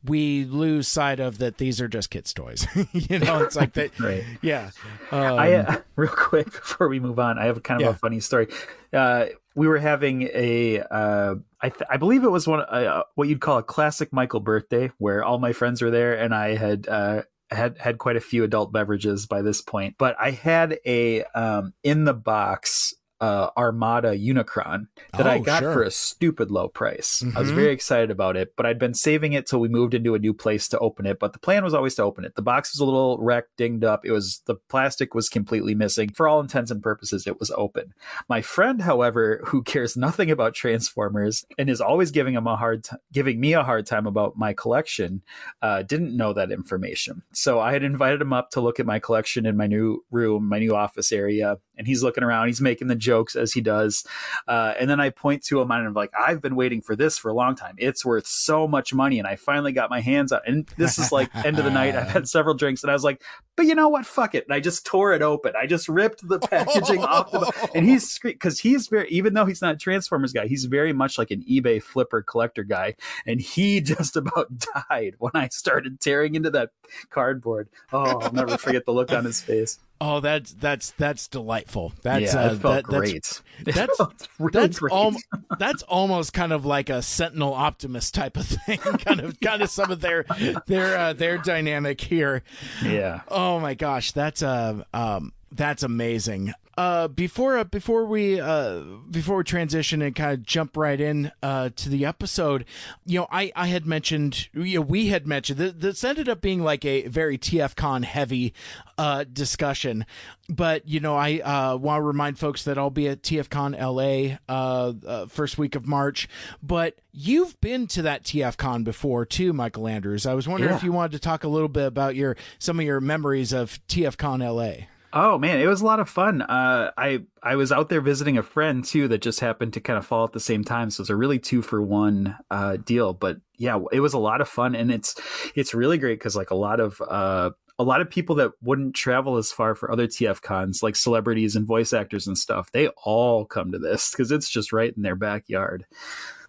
we 0.03 0.43
lose 0.45 0.87
sight 0.87 1.19
of 1.21 1.37
that 1.37 1.57
these 1.57 1.79
are 1.79 1.87
just 1.87 2.09
kids 2.09 2.33
toys 2.33 2.67
you 2.91 3.19
know 3.19 3.41
it's 3.41 3.55
like 3.55 3.71
that 3.73 3.97
Right. 3.99 4.23
yeah 4.41 4.71
um, 5.11 5.21
I 5.39 5.53
uh, 5.55 5.77
real 5.95 6.09
quick 6.11 6.51
before 6.51 6.89
we 6.89 6.99
move 6.99 7.19
on, 7.19 7.39
I 7.39 7.45
have 7.45 7.61
kind 7.63 7.79
of 7.81 7.85
Yeah. 7.85 7.91
a 7.91 7.95
funny 7.95 8.19
story. 8.19 8.47
Uh, 8.91 9.27
we 9.55 9.67
were 9.67 9.79
having 9.79 10.23
a, 10.33 10.81
uh, 10.81 11.35
I, 11.61 11.69
th- 11.69 11.89
I 11.89 11.97
believe 11.97 12.23
it 12.23 12.29
was 12.29 12.47
one 12.47 12.59
uh, 12.59 13.03
what 13.15 13.29
you'd 13.29 13.41
call 13.41 13.57
a 13.57 13.63
classic 13.63 14.11
Michael 14.11 14.41
birthday, 14.41 14.91
where 14.97 15.23
all 15.23 15.39
my 15.39 15.53
friends 15.53 15.81
were 15.81 15.91
there, 15.91 16.13
and 16.13 16.35
I 16.35 16.55
had 16.55 16.87
uh, 16.87 17.21
had 17.49 17.77
had 17.77 17.97
quite 17.97 18.17
a 18.17 18.21
few 18.21 18.43
adult 18.43 18.73
beverages 18.73 19.25
by 19.25 19.41
this 19.41 19.61
point. 19.61 19.95
But 19.97 20.15
I 20.19 20.31
had 20.31 20.79
a 20.85 21.23
um, 21.33 21.73
in 21.83 22.03
the 22.03 22.13
box. 22.13 22.93
Uh, 23.21 23.49
Armada 23.55 24.09
Unicron 24.17 24.87
that 25.17 25.25
I 25.25 25.37
Oh, 25.37 25.41
got 25.41 25.61
sure. 25.61 25.73
for 25.73 25.83
a 25.83 25.89
stupid 25.91 26.51
low 26.51 26.67
price. 26.67 27.23
I 27.33 27.39
was 27.39 27.49
Mhm. 27.51 27.55
very 27.55 27.71
excited 27.71 28.11
about 28.11 28.35
it, 28.35 28.53
but 28.57 28.65
I'd 28.65 28.77
been 28.77 28.93
saving 28.93 29.31
it 29.31 29.45
till 29.47 29.61
we 29.61 29.69
moved 29.69 29.93
into 29.93 30.15
a 30.15 30.19
new 30.19 30.33
place 30.33 30.67
to 30.67 30.79
open 30.79 31.05
it. 31.05 31.17
But 31.17 31.31
the 31.31 31.39
plan 31.39 31.63
was 31.63 31.73
always 31.73 31.95
to 31.95 32.03
open 32.03 32.25
it. 32.25 32.35
The 32.35 32.41
box 32.41 32.73
was 32.73 32.81
a 32.81 32.85
little 32.85 33.17
wrecked, 33.21 33.55
dinged 33.55 33.85
up. 33.85 34.05
It 34.05 34.11
was 34.11 34.41
the 34.47 34.55
plastic 34.67 35.15
was 35.15 35.29
completely 35.29 35.73
missing. 35.73 36.09
For 36.09 36.27
all 36.27 36.41
intents 36.41 36.71
and 36.71 36.83
purposes, 36.83 37.25
it 37.25 37.39
was 37.39 37.51
open. 37.51 37.93
My 38.27 38.41
friend, 38.41 38.81
however, 38.81 39.39
who 39.45 39.63
cares 39.63 39.95
nothing 39.95 40.29
about 40.29 40.53
Transformers 40.53 41.45
and 41.57 41.69
is 41.69 41.79
always 41.79 42.11
giving 42.11 42.33
him 42.33 42.47
a 42.47 42.57
hard 42.57 42.83
t- 42.83 42.97
giving 43.13 43.39
me 43.39 43.53
a 43.53 43.63
hard 43.63 43.85
time 43.85 44.05
about 44.07 44.37
my 44.37 44.51
collection, 44.51 45.21
uh, 45.61 45.83
didn't 45.83 46.15
know 46.17 46.33
that 46.33 46.51
information. 46.51 47.21
So 47.31 47.59
I 47.61 47.71
had 47.71 47.83
invited 47.83 48.21
him 48.21 48.33
up 48.33 48.49
to 48.51 48.61
look 48.61 48.77
at 48.79 48.85
my 48.85 48.99
collection 48.99 49.45
in 49.45 49.55
my 49.55 49.67
new 49.67 50.03
room, 50.11 50.49
my 50.49 50.59
new 50.59 50.75
office 50.75 51.13
area, 51.13 51.59
and 51.77 51.87
he's 51.87 52.03
looking 52.03 52.23
around. 52.23 52.47
He's 52.47 52.61
making 52.61 52.87
the 52.89 52.95
jokes 53.05 53.35
as 53.35 53.53
he 53.53 53.61
does. 53.61 54.05
Uh, 54.47 54.73
and 54.79 54.89
then 54.89 54.99
I 54.99 55.11
point 55.11 55.43
to 55.45 55.61
him 55.61 55.71
and 55.71 55.87
I'm 55.87 55.93
like, 55.93 56.11
I've 56.17 56.41
been 56.41 56.55
waiting 56.55 56.81
for 56.81 56.95
this 56.95 57.17
for 57.17 57.29
a 57.29 57.33
long 57.33 57.55
time. 57.55 57.75
It's 57.77 58.03
worth 58.03 58.27
so 58.27 58.67
much 58.67 58.93
money. 58.93 59.19
And 59.19 59.27
I 59.27 59.35
finally 59.35 59.71
got 59.71 59.89
my 59.89 60.01
hands 60.01 60.31
on 60.31 60.41
And 60.45 60.67
this 60.77 60.97
is 60.97 61.11
like 61.11 61.33
end 61.45 61.59
of 61.59 61.65
the 61.65 61.71
night. 61.71 61.95
I've 61.95 62.09
had 62.09 62.27
several 62.27 62.55
drinks 62.55 62.83
and 62.83 62.89
I 62.89 62.93
was 62.93 63.03
like, 63.03 63.21
but 63.55 63.67
you 63.67 63.75
know 63.75 63.87
what? 63.87 64.05
Fuck 64.05 64.35
it. 64.35 64.45
And 64.45 64.53
I 64.53 64.59
just 64.59 64.85
tore 64.85 65.13
it 65.13 65.21
open. 65.21 65.53
I 65.55 65.65
just 65.65 65.87
ripped 65.87 66.27
the 66.27 66.39
packaging 66.39 67.03
off 67.03 67.31
the, 67.31 67.69
and 67.73 67.85
he's 67.85 68.19
because 68.19 68.59
he's 68.59 68.87
very, 68.87 69.07
even 69.09 69.33
though 69.33 69.45
he's 69.45 69.61
not 69.61 69.75
a 69.75 69.77
Transformers 69.77 70.33
guy, 70.33 70.47
he's 70.47 70.65
very 70.65 70.91
much 70.91 71.17
like 71.17 71.31
an 71.31 71.43
eBay 71.49 71.81
flipper 71.81 72.21
collector 72.21 72.63
guy. 72.63 72.95
And 73.25 73.39
he 73.39 73.81
just 73.95 74.15
about 74.17 74.51
died 74.89 75.15
when 75.19 75.31
I 75.35 75.47
started 75.49 76.01
tearing 76.01 76.35
into 76.35 76.49
that 76.51 76.71
cardboard. 77.09 77.69
Oh, 77.93 78.19
I'll 78.19 78.33
never 78.33 78.57
forget 78.57 78.85
the 78.85 78.91
look 78.91 79.11
on 79.11 79.25
his 79.25 79.41
face. 79.41 79.79
Oh 80.01 80.19
that's 80.19 80.51
that's 80.53 80.91
that's 80.91 81.27
delightful 81.27 81.93
that's 82.01 82.33
yeah, 82.33 82.39
uh, 82.41 82.53
it 82.53 82.57
felt 82.57 82.61
that- 82.61 82.87
that's 82.91 83.41
great. 83.41 83.41
that's- 83.75 83.97
felt 83.97 84.27
really 84.39 84.51
that's 84.51 84.79
great. 84.79 84.93
al- 84.93 85.15
that's 85.59 85.83
almost 85.83 86.33
kind 86.33 86.51
of 86.51 86.65
like 86.65 86.89
a 86.89 87.01
sentinel 87.01 87.53
optimus 87.53 88.11
type 88.11 88.35
of 88.37 88.45
thing 88.45 88.77
kind 88.79 89.21
of 89.21 89.39
kind 89.39 89.61
of 89.61 89.69
some 89.69 89.91
of 89.91 90.01
their 90.01 90.25
their 90.67 90.97
uh, 90.97 91.13
their 91.13 91.37
dynamic 91.37 92.01
here 92.01 92.43
yeah. 92.83 93.21
oh 93.29 93.59
my 93.59 93.73
gosh 93.73 94.11
that's 94.11 94.43
uh 94.43 94.83
um 94.93 95.31
that's 95.51 95.83
amazing. 95.83 96.53
Uh 96.77 97.07
before 97.07 97.57
uh, 97.57 97.63
before 97.63 98.03
we 98.05 98.37
uh 98.37 98.81
before 99.09 99.37
we 99.37 99.43
transition 99.45 100.01
and 100.01 100.13
kind 100.13 100.33
of 100.33 100.43
jump 100.43 100.75
right 100.75 100.99
in 100.99 101.31
uh 101.41 101.69
to 101.77 101.87
the 101.87 102.03
episode 102.05 102.65
you 103.05 103.17
know 103.17 103.27
i 103.31 103.49
i 103.55 103.67
had 103.67 103.85
mentioned 103.85 104.49
you 104.53 104.75
know 104.75 104.81
we 104.81 105.07
had 105.07 105.25
mentioned 105.25 105.57
that 105.57 105.79
this 105.79 106.03
ended 106.03 106.27
up 106.27 106.41
being 106.41 106.61
like 106.61 106.83
a 106.83 107.07
very 107.07 107.37
tfcon 107.37 108.03
heavy 108.03 108.53
uh 108.97 109.23
discussion. 109.23 110.05
But 110.49 110.85
you 110.85 110.99
know 110.99 111.15
i 111.15 111.39
uh 111.39 111.77
want 111.77 111.99
to 111.99 112.01
remind 112.01 112.37
folks 112.39 112.63
that 112.65 112.77
i'll 112.77 112.89
be 112.89 113.07
at 113.07 113.21
tfcon 113.21 113.71
la 113.79 114.37
uh, 114.53 114.93
uh 115.07 115.25
first 115.27 115.57
week 115.57 115.75
of 115.75 115.87
march. 115.87 116.27
But 116.61 116.97
you've 117.13 117.57
been 117.61 117.87
to 117.87 118.01
that 118.01 118.23
tfcon 118.23 118.83
before 118.83 119.25
too 119.25 119.53
mikel 119.53 119.87
andrews. 119.87 120.25
I 120.25 120.33
was 120.33 120.45
wondering 120.45 120.71
Yeah. 120.71 120.77
if 120.77 120.83
you 120.83 120.91
wanted 120.91 121.13
to 121.13 121.19
talk 121.19 121.45
a 121.45 121.47
little 121.47 121.69
bit 121.69 121.85
about 121.85 122.15
your 122.15 122.35
some 122.59 122.81
of 122.81 122.85
your 122.85 122.99
memories 122.99 123.53
of 123.53 123.79
tfcon 123.87 124.41
la 124.53 124.85
Oh 125.17 125.37
man, 125.37 125.61
it 125.61 125.67
was 125.67 125.79
a 125.79 125.85
lot 125.85 126.01
of 126.01 126.09
fun. 126.09 126.41
Uh, 126.41 126.91
I 126.97 127.23
I 127.41 127.55
was 127.55 127.71
out 127.71 127.87
there 127.87 128.01
visiting 128.01 128.37
a 128.37 128.43
friend 128.43 128.83
too 128.83 129.07
that 129.07 129.21
just 129.21 129.39
happened 129.39 129.71
to 129.73 129.79
kind 129.79 129.97
of 129.97 130.05
fall 130.05 130.25
at 130.25 130.33
the 130.33 130.41
same 130.41 130.65
time, 130.65 130.89
so 130.89 131.01
it's 131.01 131.09
a 131.09 131.15
really 131.15 131.39
two 131.39 131.61
for 131.61 131.81
one 131.81 132.35
uh, 132.51 132.75
deal. 132.75 133.13
But 133.13 133.37
yeah, 133.57 133.79
it 133.93 134.01
was 134.01 134.13
a 134.13 134.19
lot 134.19 134.41
of 134.41 134.49
fun, 134.49 134.75
and 134.75 134.91
it's 134.91 135.15
it's 135.55 135.73
really 135.73 135.97
great 135.97 136.19
because 136.19 136.35
like 136.35 136.51
a 136.51 136.55
lot 136.55 136.81
of 136.81 137.01
uh, 137.01 137.51
a 137.79 137.83
lot 137.83 138.01
of 138.01 138.09
people 138.09 138.35
that 138.35 138.51
wouldn't 138.61 138.93
travel 138.93 139.37
as 139.37 139.53
far 139.53 139.73
for 139.73 139.89
other 139.89 140.05
TF 140.05 140.41
cons, 140.41 140.83
like 140.83 140.97
celebrities 140.97 141.55
and 141.55 141.65
voice 141.65 141.93
actors 141.93 142.27
and 142.27 142.37
stuff, 142.37 142.69
they 142.73 142.89
all 143.05 143.45
come 143.45 143.71
to 143.71 143.79
this 143.79 144.11
because 144.11 144.31
it's 144.31 144.49
just 144.49 144.73
right 144.73 144.93
in 144.97 145.01
their 145.01 145.15
backyard. 145.15 145.85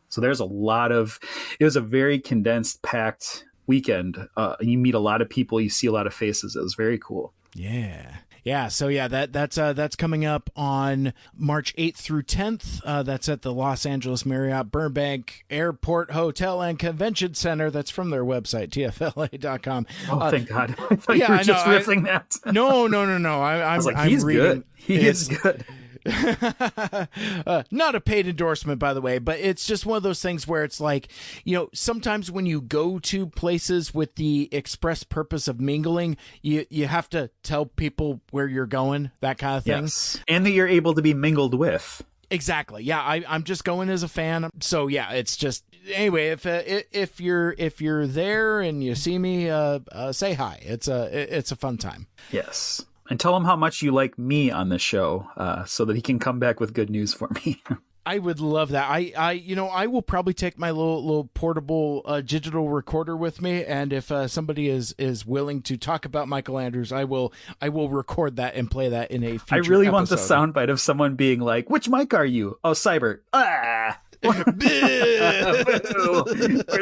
So 0.09 0.20
there's 0.20 0.40
a 0.40 0.44
lot 0.44 0.90
of. 0.90 1.20
It 1.61 1.64
was 1.64 1.76
a 1.76 1.81
very 1.81 2.18
condensed, 2.18 2.83
packed 2.83 3.44
weekend. 3.68 4.18
Uh, 4.37 4.57
you 4.61 4.76
meet 4.76 4.94
a 4.94 5.00
lot 5.00 5.22
of 5.22 5.29
people, 5.29 5.61
you 5.61 5.70
see 5.70 5.87
a 5.87 5.92
lot 5.92 6.09
of 6.09 6.14
faces. 6.14 6.57
It 6.57 6.62
was 6.62 6.74
very 6.74 6.98
cool. 6.98 7.33
Yeah. 7.55 8.16
Yeah, 8.46 8.68
so 8.68 8.87
yeah, 8.87 9.09
that 9.09 9.32
that's 9.32 9.59
uh, 9.59 9.72
that's 9.72 9.96
coming 9.96 10.24
up 10.24 10.50
on 10.54 11.12
March 11.37 11.74
8th 11.74 11.96
through 11.96 12.22
10th. 12.22 12.80
Uh, 12.85 13.02
that's 13.02 13.28
at 13.28 13.42
the 13.42 13.52
Los 13.52 13.85
Angeles 13.85 14.24
Marriott 14.24 14.70
Burbank 14.70 15.44
Airport 15.50 16.12
Hotel 16.12 16.62
and 16.62 16.78
Convention 16.78 17.35
Center. 17.35 17.72
That's 17.72 17.90
from 17.90 18.11
their 18.11 18.24
website, 18.24 18.68
tfla.com. 18.68 19.87
Oh, 20.09 20.18
Uh, 20.20 20.30
thank 20.30 20.48
God! 20.48 20.76
I 20.90 20.94
thought 20.94 21.16
yeah, 21.16 21.26
you 21.26 21.32
were 21.32 21.38
I 21.40 21.42
just 21.42 21.66
know, 21.66 21.72
I- 21.72 21.76
riffing 21.80 22.04
that. 22.04 22.37
no, 22.54 22.87
no, 22.87 23.04
no, 23.04 23.18
no. 23.18 23.42
I, 23.42 23.56
I'm, 23.56 23.62
I 23.62 23.76
was 23.78 23.87
like, 23.87 23.96
I'm 23.96 24.09
he's 24.11 24.22
reading. 24.24 24.42
good. 24.44 24.64
He 24.76 24.94
is 25.06 25.26
good. 25.26 25.64
uh, 27.47 27.62
not 27.71 27.95
a 27.95 28.01
paid 28.01 28.27
endorsement, 28.27 28.79
by 28.79 28.95
the 28.95 29.01
way, 29.01 29.19
but 29.19 29.38
it's 29.38 29.66
just 29.66 29.87
one 29.87 29.97
of 29.97 30.03
those 30.03 30.23
things 30.23 30.47
where 30.47 30.64
it's 30.64 30.81
like, 30.81 31.09
you 31.45 31.57
know, 31.57 31.69
sometimes 31.75 32.31
when 32.31 32.47
you 32.47 32.61
go 32.61 32.99
to 32.99 33.27
places 33.27 33.95
with 33.95 34.14
the 34.16 34.49
express 34.53 35.03
purpose 35.03 35.49
of 35.49 35.61
mingling, 35.61 36.16
you 36.42 36.66
you 36.71 36.87
have 36.87 37.09
to 37.11 37.31
tell 37.42 37.66
people 37.66 38.21
where 38.31 38.47
you're 38.47 38.66
going, 38.66 39.11
that 39.21 39.38
kind 39.38 39.57
of 39.57 39.64
thing. 39.64 39.83
Yes, 39.85 40.19
and 40.29 40.45
that 40.47 40.51
you're 40.51 40.69
able 40.69 40.95
to 40.95 41.03
be 41.03 41.14
mingled 41.14 41.55
with. 41.55 42.03
Exactly. 42.31 42.83
Yeah, 42.83 43.01
I, 43.01 43.25
I'm 43.29 43.45
just 43.45 43.64
going 43.64 43.88
as 43.88 44.03
a 44.03 44.09
fan. 44.09 44.51
So 44.61 44.88
yeah, 44.88 45.12
it's 45.12 45.37
just 45.37 45.64
anyway. 45.92 46.29
If 46.29 46.47
uh, 46.47 46.62
if 46.64 47.21
you're 47.21 47.55
if 47.57 47.81
you're 47.81 48.07
there 48.07 48.61
and 48.61 48.83
you 48.83 48.95
see 48.95 49.19
me, 49.19 49.49
uh, 49.49 49.81
uh, 49.92 50.12
say 50.12 50.35
hi. 50.35 50.59
It's 50.62 50.88
a 50.88 51.37
it's 51.37 51.53
a 51.53 51.57
fun 51.57 51.79
time. 51.79 52.09
Yes, 52.31 52.85
and 53.09 53.19
tell 53.21 53.37
him 53.37 53.45
how 53.45 53.57
much 53.57 53.83
you 53.83 53.92
like 53.92 54.19
me 54.19 54.51
on 54.51 54.69
the 54.69 54.79
show, 54.79 55.29
uh, 55.37 55.64
so 55.64 55.85
that 55.85 55.97
he 55.97 56.03
can 56.03 56.19
come 56.19 56.38
back 56.38 56.61
with 56.61 56.73
good 56.75 56.90
news 56.90 57.14
for 57.14 57.29
me. 57.45 57.62
I 58.07 58.21
would 58.21 58.38
love 58.38 58.69
that. 58.71 58.88
I, 58.88 59.12
I, 59.19 59.33
you 59.33 59.57
know, 59.57 59.66
I 59.66 59.88
will 59.88 60.01
probably 60.01 60.33
take 60.33 60.57
my 60.57 60.71
little 60.71 61.05
little 61.05 61.25
portable 61.35 62.03
uh, 62.05 62.21
digital 62.21 62.69
recorder 62.69 63.16
with 63.16 63.42
me, 63.42 63.64
and 63.64 63.92
if 63.92 64.12
uh, 64.12 64.29
somebody 64.29 64.69
is 64.69 64.95
is 64.97 65.27
willing 65.27 65.61
to 65.62 65.77
talk 65.77 66.05
about 66.05 66.29
Mikel 66.29 66.57
Andrews, 66.57 66.92
I 66.92 67.03
will 67.03 67.33
I 67.61 67.69
will 67.69 67.88
record 67.88 68.37
that 68.37 68.55
and 68.55 68.71
play 68.71 68.90
that 68.90 69.11
in 69.11 69.25
a. 69.25 69.38
Future 69.38 69.55
I 69.57 69.59
really 69.59 69.90
want 69.90 70.09
the 70.09 70.14
soundbite 70.14 70.71
of 70.71 70.81
someone 70.81 71.16
being 71.16 71.40
like, 71.40 71.69
"Which 71.69 71.88
mic 71.88 72.14
are 72.14 72.25
you?" 72.25 72.61
Oh, 72.62 72.71
Cyber. 72.71 73.23
Ah. 73.33 74.01
Where's 74.23 74.49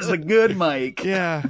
the 0.06 0.22
good 0.24 0.56
mic? 0.56 1.02
yeah 1.04 1.42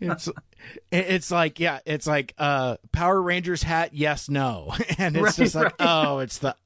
it's 0.00 0.28
it's 0.92 1.30
like 1.30 1.58
yeah 1.60 1.80
it's 1.86 2.06
like 2.06 2.34
uh 2.38 2.76
power 2.92 3.20
rangers 3.20 3.62
hat 3.62 3.90
yes 3.94 4.28
no 4.28 4.72
and 4.98 5.16
it's 5.16 5.22
Right, 5.24 5.34
just 5.34 5.54
like 5.54 5.78
right. 5.80 5.88
oh 5.88 6.18
it's 6.20 6.38
the 6.38 6.56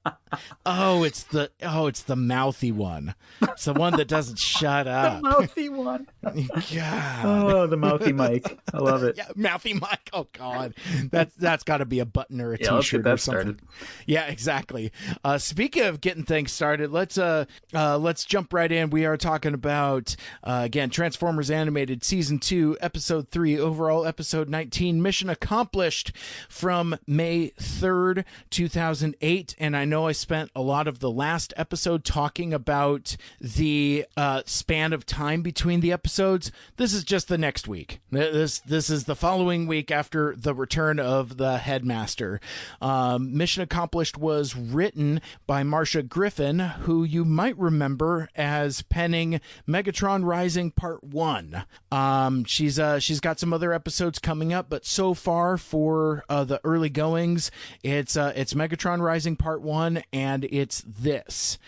oh 0.64 1.04
it's 1.04 1.22
the 1.24 1.50
oh 1.62 1.86
it's 1.86 2.02
the 2.02 2.16
mouthy 2.16 2.72
one 2.72 3.14
it's 3.42 3.64
the 3.66 3.72
one 3.74 3.96
that 3.96 4.08
doesn't 4.08 4.38
shut 4.38 4.86
up 4.86 5.22
Mouthy 5.22 5.68
one. 5.68 6.06
god 6.22 7.24
Oh, 7.24 7.66
the 7.66 7.76
mouthy 7.76 8.12
mic. 8.12 8.58
I 8.72 8.78
love 8.78 9.02
it. 9.04 9.16
yeah 9.16 9.28
mouthy 9.36 9.74
mike 9.74 10.10
oh 10.12 10.26
god 10.32 10.74
that's 11.10 11.34
that's 11.36 11.62
got 11.64 11.78
to 11.78 11.84
be 11.84 12.00
a 12.00 12.04
button 12.06 12.40
or 12.40 12.52
a 12.54 12.58
yeah, 12.60 12.70
t-shirt 12.76 13.04
that 13.04 13.14
or 13.14 13.16
something 13.16 13.42
started. 13.58 13.60
yeah 14.06 14.26
exactly 14.26 14.92
uh 15.24 15.38
speaking 15.38 15.84
of 15.84 16.00
getting 16.00 16.24
things 16.24 16.52
started 16.52 16.90
let's 16.90 17.16
uh 17.18 17.44
uh 17.74 17.96
let's 17.98 18.24
jump 18.24 18.52
right 18.52 18.72
in 18.72 18.90
we 18.90 19.04
are 19.06 19.16
talking 19.16 19.54
about 19.54 20.16
uh 20.44 20.62
again 20.64 20.90
transformers 20.90 21.50
animated 21.50 22.02
season 22.04 22.38
2 22.38 22.76
episode 22.80 23.28
3 23.30 23.56
overall 23.86 24.04
episode 24.04 24.48
19, 24.48 25.00
Mission 25.00 25.30
Accomplished 25.30 26.10
from 26.48 26.96
May 27.06 27.50
3rd, 27.50 28.24
2008. 28.50 29.54
And 29.60 29.76
I 29.76 29.84
know 29.84 30.08
I 30.08 30.12
spent 30.12 30.50
a 30.56 30.60
lot 30.60 30.88
of 30.88 30.98
the 30.98 31.10
last 31.10 31.54
episode 31.56 32.04
talking 32.04 32.52
about 32.52 33.16
the 33.40 34.04
uh, 34.16 34.42
span 34.44 34.92
of 34.92 35.06
time 35.06 35.42
between 35.42 35.78
the 35.78 35.92
episodes. 35.92 36.50
This 36.78 36.92
is 36.92 37.04
just 37.04 37.28
the 37.28 37.38
next 37.38 37.68
week. 37.68 38.00
This 38.10 38.58
this 38.58 38.90
is 38.90 39.04
the 39.04 39.14
following 39.14 39.68
week 39.68 39.92
after 39.92 40.34
the 40.36 40.52
return 40.52 40.98
of 40.98 41.36
the 41.36 41.58
headmaster. 41.58 42.40
Um, 42.82 43.36
Mission 43.36 43.62
Accomplished 43.62 44.18
was 44.18 44.56
written 44.56 45.20
by 45.46 45.62
Marsha 45.62 46.08
Griffin, 46.08 46.58
who 46.58 47.04
you 47.04 47.24
might 47.24 47.56
remember 47.56 48.30
as 48.34 48.82
penning 48.82 49.40
Megatron 49.68 50.24
Rising 50.24 50.72
Part 50.72 51.04
One. 51.04 51.64
Um, 51.92 52.42
she's 52.44 52.80
uh, 52.80 52.98
she's 52.98 53.20
got 53.20 53.38
some 53.38 53.52
other 53.52 53.75
episodes 53.76 54.18
coming 54.18 54.52
up, 54.52 54.68
but 54.68 54.84
so 54.84 55.14
far 55.14 55.56
for 55.56 56.24
uh, 56.28 56.42
the 56.42 56.60
early 56.64 56.88
goings, 56.88 57.52
it's 57.84 58.16
uh, 58.16 58.32
it's 58.34 58.54
Megatron 58.54 59.00
Rising 59.00 59.36
Part 59.36 59.62
One, 59.62 60.02
and 60.12 60.44
it's 60.50 60.82
this. 60.84 61.58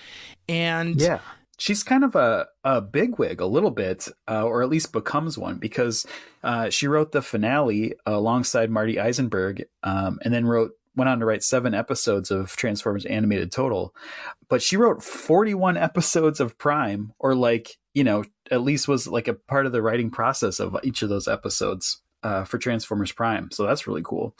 And 0.48 1.00
Yeah. 1.00 1.20
She's 1.60 1.82
kind 1.82 2.04
of 2.04 2.14
a, 2.14 2.46
a 2.62 2.80
bigwig 2.80 3.40
a 3.40 3.46
little 3.46 3.72
bit, 3.72 4.06
uh, 4.28 4.44
or 4.44 4.62
at 4.62 4.68
least 4.68 4.92
becomes 4.92 5.36
one, 5.36 5.58
because 5.58 6.06
uh, 6.44 6.70
she 6.70 6.86
wrote 6.86 7.10
the 7.10 7.20
finale 7.20 7.94
alongside 8.06 8.70
Marty 8.70 8.94
Isenberg, 8.94 9.64
um, 9.82 10.20
and 10.24 10.32
then 10.32 10.46
wrote 10.46 10.77
went 10.98 11.08
on 11.08 11.20
to 11.20 11.26
write 11.26 11.42
seven 11.42 11.72
episodes 11.72 12.30
of 12.30 12.54
Transformers 12.56 13.06
animated 13.06 13.50
total. 13.50 13.94
But 14.48 14.60
she 14.60 14.76
wrote 14.76 15.02
41 15.02 15.76
episodes 15.76 16.40
of 16.40 16.58
Prime, 16.58 17.12
or 17.18 17.34
like, 17.34 17.78
you 17.94 18.04
know, 18.04 18.24
at 18.50 18.62
least 18.62 18.88
was 18.88 19.06
like 19.06 19.28
a 19.28 19.34
part 19.34 19.64
of 19.64 19.72
the 19.72 19.82
writing 19.82 20.10
process 20.10 20.60
of 20.60 20.76
each 20.82 21.02
of 21.02 21.08
those 21.08 21.28
episodes 21.28 22.02
uh, 22.22 22.44
for 22.44 22.58
Transformers 22.58 23.12
Prime. 23.12 23.50
So 23.50 23.64
that's 23.64 23.86
really 23.86 24.02
cool. 24.04 24.34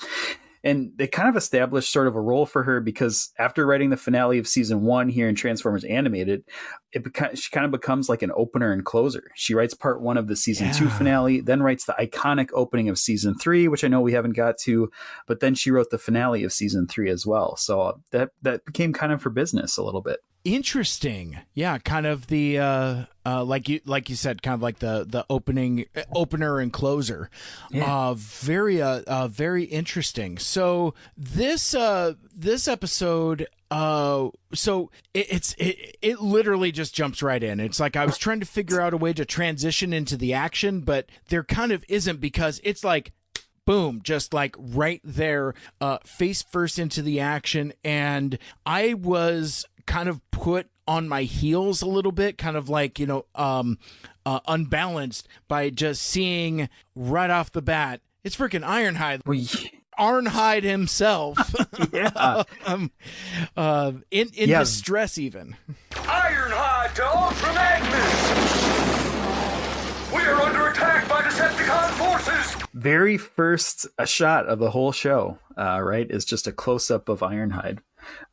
And 0.64 0.92
they 0.96 1.06
kind 1.06 1.28
of 1.28 1.36
established 1.36 1.92
sort 1.92 2.08
of 2.08 2.16
a 2.16 2.20
role 2.20 2.46
for 2.46 2.64
her 2.64 2.80
because 2.80 3.32
after 3.38 3.66
writing 3.66 3.90
the 3.90 3.96
finale 3.96 4.38
of 4.38 4.48
season 4.48 4.82
one 4.82 5.08
here 5.08 5.28
in 5.28 5.34
Transformers 5.34 5.84
Animated, 5.84 6.44
it 6.92 7.04
beca- 7.04 7.36
she 7.36 7.50
kind 7.50 7.64
of 7.64 7.70
becomes 7.70 8.08
like 8.08 8.22
an 8.22 8.32
opener 8.34 8.72
and 8.72 8.84
closer. 8.84 9.30
She 9.34 9.54
writes 9.54 9.74
part 9.74 10.00
one 10.00 10.16
of 10.16 10.26
the 10.26 10.36
season 10.36 10.72
two 10.72 10.88
finale, 10.88 11.40
then 11.40 11.62
writes 11.62 11.84
the 11.84 11.96
iconic 11.98 12.48
opening 12.54 12.88
of 12.88 12.98
season 12.98 13.34
three, 13.36 13.68
which 13.68 13.84
I 13.84 13.88
know 13.88 14.00
we 14.00 14.12
haven't 14.12 14.32
got 14.32 14.58
to, 14.58 14.90
but 15.26 15.40
then 15.40 15.54
she 15.54 15.70
wrote 15.70 15.90
the 15.90 15.98
finale 15.98 16.44
of 16.44 16.52
season 16.52 16.86
three 16.86 17.10
as 17.10 17.26
well. 17.26 17.56
So 17.56 17.80
uh, 17.80 17.92
that 18.10 18.30
that 18.42 18.64
became 18.64 18.92
kind 18.92 19.12
of 19.12 19.22
her 19.22 19.30
business 19.30 19.76
a 19.76 19.82
little 19.82 20.02
bit. 20.02 20.20
Interesting. 20.44 21.38
Yeah 21.54 21.78
kind 21.78 22.06
of 22.06 22.26
the 22.28 22.58
uh 22.58 23.04
uh 23.26 23.44
like 23.44 23.68
you 23.68 23.80
like 23.84 24.08
you 24.08 24.16
said 24.16 24.42
kind 24.42 24.54
of 24.54 24.62
like 24.62 24.78
the 24.78 25.04
the 25.08 25.24
opening 25.28 25.86
opener 26.14 26.58
and 26.60 26.72
closer. 26.72 27.30
Uh 27.74 28.14
very 28.14 28.80
uh, 28.80 29.02
uh 29.06 29.28
very 29.28 29.64
interesting. 29.64 30.38
So 30.38 30.94
this 31.16 31.74
uh 31.74 32.14
this 32.34 32.68
episode 32.68 33.46
uh 33.70 34.28
so 34.54 34.90
it, 35.12 35.26
it's 35.30 35.54
it, 35.58 35.96
it 36.00 36.20
literally 36.20 36.72
just 36.72 36.94
jumps 36.94 37.22
right 37.22 37.42
in. 37.42 37.60
It's 37.60 37.80
like 37.80 37.96
i 37.96 38.06
was 38.06 38.16
trying 38.16 38.40
to 38.40 38.46
figure 38.46 38.80
out 38.80 38.94
a 38.94 38.96
way 38.96 39.12
to 39.12 39.24
transition 39.24 39.92
into 39.92 40.16
the 40.16 40.32
action 40.32 40.80
but 40.80 41.10
there 41.28 41.44
kind 41.44 41.72
of 41.72 41.84
isn't 41.88 42.20
because 42.20 42.60
it's 42.64 42.82
like 42.82 43.12
boom 43.66 44.00
just 44.02 44.32
like 44.32 44.56
right 44.58 45.02
there 45.04 45.52
uh 45.82 45.98
face 46.04 46.42
first 46.42 46.78
into 46.78 47.02
the 47.02 47.20
action. 47.20 47.74
And 47.84 48.38
i 48.64 48.94
was 48.94 49.66
kind 49.88 50.08
of 50.08 50.20
put 50.30 50.68
on 50.86 51.08
my 51.08 51.22
heels 51.24 51.82
a 51.82 51.86
little 51.86 52.12
bit 52.12 52.38
kind 52.38 52.56
of 52.56 52.68
like 52.68 52.98
you 53.00 53.06
know 53.06 53.24
um 53.34 53.76
uh, 54.24 54.38
unbalanced 54.46 55.26
by 55.48 55.70
just 55.70 56.02
seeing 56.02 56.68
right 56.94 57.30
off 57.30 57.50
the 57.52 57.62
bat 57.62 58.00
it's 58.22 58.36
freaking 58.36 58.64
ironhide 58.64 59.20
Well, 59.26 59.38
ironhide 59.98 60.62
himself 60.62 61.36
yeah. 61.92 62.42
um 62.66 62.90
uh 63.56 63.92
in 64.10 64.28
in 64.34 64.48
Yeah. 64.50 64.60
distress 64.60 65.18
even 65.18 65.56
Ironhide 65.92 66.94
to 66.94 67.06
Ultra 67.06 67.52
Magnus! 67.54 68.14
We 70.14 70.22
are 70.22 70.40
under 70.42 70.68
attack 70.68 71.08
by 71.08 71.22
Decepticon 71.22 71.90
forces! 71.92 72.56
very 72.74 73.16
first 73.18 73.86
a 73.98 74.06
shot 74.06 74.46
of 74.46 74.58
the 74.60 74.70
whole 74.70 74.92
show, 74.92 75.38
uh, 75.56 75.80
right, 75.82 76.08
is 76.10 76.24
just 76.24 76.46
a 76.46 76.52
close 76.52 76.90
up 76.90 77.08
of 77.08 77.20
Ironhide. 77.20 77.78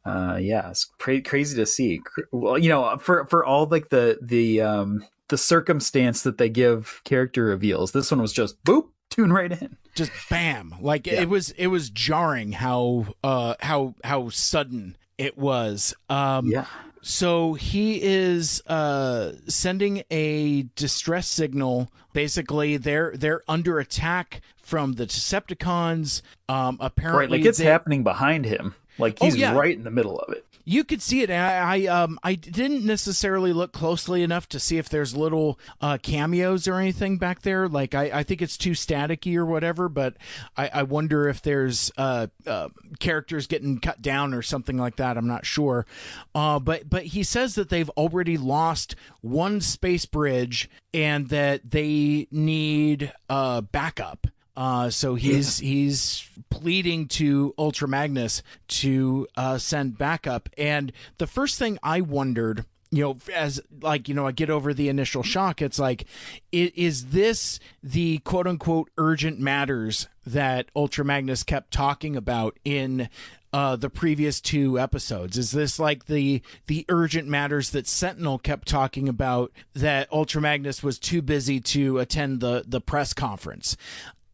Uh, 0.06 0.38
yeah, 0.42 0.70
it's 0.70 0.86
cra- 1.00 1.22
crazy 1.22 1.56
to 1.58 1.66
see. 1.66 2.02
Well, 2.32 2.58
you 2.58 2.70
know, 2.70 2.98
for 2.98 3.26
for 3.26 3.44
all 3.46 3.66
like 3.66 3.90
the 3.90 4.18
the 4.22 4.62
um, 4.62 5.06
the 5.30 5.38
circumstance 5.38 6.22
that 6.24 6.38
they 6.38 6.50
give 6.50 7.02
character 7.06 7.46
reveals, 7.46 7.92
this 7.92 8.12
one 8.12 8.22
was 8.22 8.32
just 8.34 8.64
boop, 8.64 8.90
tune 9.10 9.34
right 9.34 9.52
in. 9.52 9.78
just 9.96 10.12
bam 10.30 10.76
like 10.82 11.08
Yeah. 11.08 11.22
it 11.22 11.30
was 11.30 11.52
it 11.52 11.68
was 11.68 11.90
jarring 11.90 12.52
how 12.52 13.06
uh 13.24 13.56
how 13.62 13.96
how 14.04 14.30
sudden 14.30 14.96
it 15.18 15.38
was 15.38 15.96
um 16.10 16.48
Yeah, 16.48 16.66
so 17.02 17.54
he 17.54 18.02
is 18.04 18.62
uh 18.68 19.32
sending 19.48 20.04
a 20.12 20.64
distress 20.76 21.28
signal 21.30 21.90
basically 22.14 22.76
they're 22.78 23.14
they're 23.16 23.42
under 23.48 23.80
attack 23.80 24.42
from 24.58 24.94
the 24.94 25.06
decepticons 25.08 26.22
um 26.50 26.78
apparently 26.82 27.22
right. 27.22 27.32
Like 27.32 27.46
it's 27.46 27.58
they- 27.60 27.66
happening 27.66 28.04
behind 28.04 28.46
him. 28.46 28.76
Like 28.98 29.20
he's 29.20 29.36
Oh, 29.36 29.38
yeah. 29.38 29.54
right 29.54 29.76
in 29.76 29.84
the 29.84 29.92
middle 29.92 30.18
of 30.20 30.34
it. 30.34 30.46
you 30.64 30.84
could 30.84 31.02
see 31.02 31.22
it. 31.22 31.30
I, 31.30 31.86
I 31.86 31.86
um 31.88 32.18
I 32.24 32.34
didn't 32.36 32.86
necessarily 32.86 33.54
look 33.54 33.72
closely 33.72 34.24
enough 34.24 34.48
to 34.50 34.60
see 34.60 34.78
if 34.78 34.90
there's 34.90 35.16
little 35.16 35.60
uh, 35.82 35.98
cameos 36.02 36.68
or 36.68 36.76
anything 36.76 37.18
back 37.18 37.42
there. 37.44 37.68
Like 37.68 37.94
I, 37.94 38.06
I 38.12 38.24
think 38.24 38.42
it's 38.42 38.58
too 38.58 38.72
staticky 38.72 39.36
or 39.36 39.46
whatever. 39.46 39.90
But 39.90 40.16
I, 40.58 40.70
I 40.74 40.84
wonder 40.84 41.28
if 41.30 41.42
there's 41.42 41.92
uh, 41.98 42.28
uh 42.48 42.70
characters 43.00 43.46
getting 43.48 43.80
cut 43.80 44.02
down 44.02 44.34
or 44.34 44.42
something 44.42 44.78
like 44.78 44.96
that. 44.96 45.18
I'm 45.18 45.28
not 45.28 45.46
sure. 45.46 45.86
Uh, 46.34 46.60
but 46.60 46.90
but 46.90 47.04
he 47.08 47.22
says 47.24 47.56
that 47.56 47.70
they've 47.70 47.90
already 47.92 48.38
lost 48.38 48.96
one 49.22 49.62
space 49.62 50.06
bridge 50.06 50.70
and 50.94 51.28
that 51.30 51.70
they 51.70 52.28
need 52.32 53.12
uh 53.30 53.62
backup. 53.62 54.28
Uh, 54.58 54.90
so 54.90 55.16
he's 55.16 55.60
he's 55.60 56.30
pleading 56.50 57.08
to 57.08 57.54
Ultra 57.58 57.88
Magnus 57.88 58.42
to 58.68 59.28
uh, 59.36 59.58
send 59.58 59.98
backup. 59.98 60.50
And 60.58 60.92
the 61.18 61.28
first 61.28 61.60
thing 61.60 61.78
I 61.84 62.02
wondered, 62.02 62.66
you 62.92 63.04
know, 63.04 63.18
as 63.34 63.60
like 63.82 64.08
you 64.08 64.16
know, 64.16 64.28
I 64.28 64.32
get 64.32 64.50
over 64.50 64.74
the 64.74 64.88
initial 64.88 65.24
shock. 65.24 65.62
It's 65.62 65.80
like, 65.80 66.06
is 66.52 67.08
this 67.08 67.60
the 67.84 68.20
quote 68.20 68.48
unquote 68.48 68.90
urgent 68.98 69.40
matters 69.40 70.08
that 70.26 70.70
Ultra 70.76 71.04
Magnus 71.04 71.44
kept 71.44 71.72
talking 71.72 72.16
about 72.16 72.58
in? 72.64 73.10
Uh, 73.54 73.78
the 73.78 73.90
previous 73.90 74.42
two 74.42 74.78
episodes 74.78 75.38
is 75.38 75.52
this 75.52 75.80
like 75.80 76.08
the 76.08 76.42
the 76.68 76.84
urgent 76.90 77.26
matters 77.26 77.70
that 77.70 77.88
sentinel 77.88 78.38
kept 78.38 78.68
talking 78.68 79.08
about 79.08 79.50
that 79.74 80.12
ultra 80.12 80.42
magnus 80.42 80.84
was 80.84 81.00
too 81.00 81.22
busy 81.22 81.62
to 81.62 81.98
attend 82.00 82.42
the 82.42 82.66
the 82.68 82.82
press 82.82 83.14
conference 83.14 83.78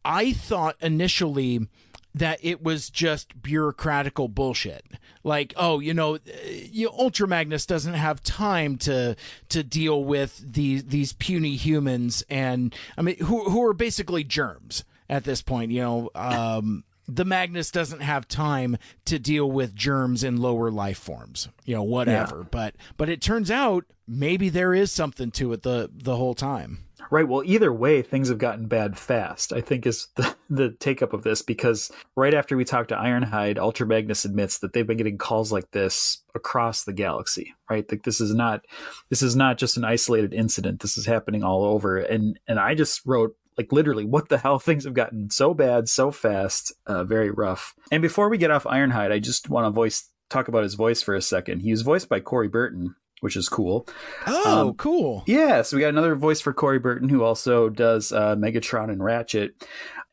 I 0.03 0.33
thought 0.33 0.75
initially 0.81 1.67
that 2.13 2.39
it 2.41 2.61
was 2.61 2.89
just 2.89 3.41
bureaucratical 3.41 4.33
bullshit. 4.33 4.85
Like, 5.23 5.53
oh, 5.55 5.79
you 5.79 5.93
know, 5.93 6.17
you, 6.49 6.89
Ultra 6.89 7.27
Magnus 7.27 7.65
doesn't 7.65 7.93
have 7.93 8.23
time 8.23 8.77
to 8.79 9.15
to 9.49 9.63
deal 9.63 10.03
with 10.03 10.43
these 10.45 10.85
these 10.85 11.13
puny 11.13 11.55
humans, 11.55 12.23
and 12.29 12.75
I 12.97 13.01
mean, 13.01 13.17
who 13.17 13.49
who 13.49 13.63
are 13.63 13.73
basically 13.73 14.23
germs 14.23 14.83
at 15.09 15.23
this 15.23 15.41
point. 15.41 15.71
You 15.71 15.81
know, 15.81 16.09
um, 16.15 16.83
the 17.07 17.25
Magnus 17.25 17.71
doesn't 17.71 18.01
have 18.01 18.27
time 18.27 18.77
to 19.05 19.19
deal 19.19 19.49
with 19.49 19.75
germs 19.75 20.23
in 20.23 20.37
lower 20.37 20.71
life 20.71 20.97
forms. 20.97 21.49
You 21.65 21.75
know, 21.75 21.83
whatever. 21.83 22.43
But 22.49 22.75
but 22.97 23.09
it 23.09 23.21
turns 23.21 23.51
out 23.51 23.85
maybe 24.07 24.49
there 24.49 24.73
is 24.73 24.91
something 24.91 25.31
to 25.31 25.53
it 25.53 25.63
the 25.63 25.89
the 25.93 26.15
whole 26.17 26.33
time. 26.33 26.85
Right. 27.09 27.27
Well, 27.27 27.43
either 27.45 27.73
way, 27.73 28.01
things 28.01 28.29
have 28.29 28.37
gotten 28.37 28.67
bad 28.67 28.97
fast, 28.97 29.53
I 29.53 29.61
think 29.61 29.85
is 29.85 30.07
the, 30.15 30.35
the 30.49 30.71
take 30.79 31.01
up 31.01 31.13
of 31.13 31.23
this 31.23 31.41
because 31.41 31.91
right 32.15 32.33
after 32.33 32.55
we 32.55 32.65
talked 32.65 32.89
to 32.89 32.95
Ironhide, 32.95 33.57
Ultra 33.57 33.87
Magnus 33.87 34.25
admits 34.25 34.59
that 34.59 34.73
they've 34.73 34.87
been 34.87 34.97
getting 34.97 35.17
calls 35.17 35.51
like 35.51 35.71
this 35.71 36.23
across 36.35 36.83
the 36.83 36.93
galaxy, 36.93 37.53
right? 37.69 37.89
Like 37.91 38.03
this 38.03 38.21
is 38.21 38.33
not 38.33 38.65
this 39.09 39.21
is 39.21 39.35
not 39.35 39.57
just 39.57 39.77
an 39.77 39.85
isolated 39.85 40.33
incident. 40.33 40.81
This 40.81 40.97
is 40.97 41.05
happening 41.05 41.43
all 41.43 41.63
over. 41.63 41.97
And 41.97 42.39
and 42.47 42.59
I 42.59 42.75
just 42.75 43.01
wrote 43.05 43.35
like 43.57 43.71
literally 43.71 44.05
what 44.05 44.29
the 44.29 44.37
hell 44.39 44.59
things 44.59 44.85
have 44.85 44.93
gotten 44.93 45.29
so 45.29 45.53
bad 45.53 45.89
so 45.89 46.11
fast 46.11 46.73
uh, 46.87 47.03
very 47.03 47.29
rough 47.29 47.75
and 47.91 48.01
before 48.01 48.29
we 48.29 48.37
get 48.37 48.51
off 48.51 48.63
ironhide 48.63 49.11
i 49.11 49.19
just 49.19 49.49
want 49.49 49.65
to 49.65 49.71
voice 49.71 50.09
talk 50.29 50.47
about 50.47 50.63
his 50.63 50.75
voice 50.75 51.01
for 51.01 51.13
a 51.15 51.21
second 51.21 51.59
he 51.59 51.71
was 51.71 51.81
voiced 51.81 52.07
by 52.07 52.19
corey 52.19 52.47
burton 52.47 52.95
which 53.21 53.36
is 53.38 53.47
cool 53.49 53.88
Oh, 54.27 54.67
Um, 54.69 54.73
cool. 54.75 55.23
yeah, 55.25 55.62
so 55.62 55.77
we 55.77 55.81
got 55.81 55.89
another 55.89 56.15
voice 56.15 56.41
for 56.41 56.53
Corey 56.53 56.79
Burton, 56.79 57.10
who 57.10 57.23
also 57.23 57.69
does 57.69 58.12
uh, 58.12 58.36
Megatron 58.36 58.91
and 58.91 59.03
Ratchet. 59.03 59.55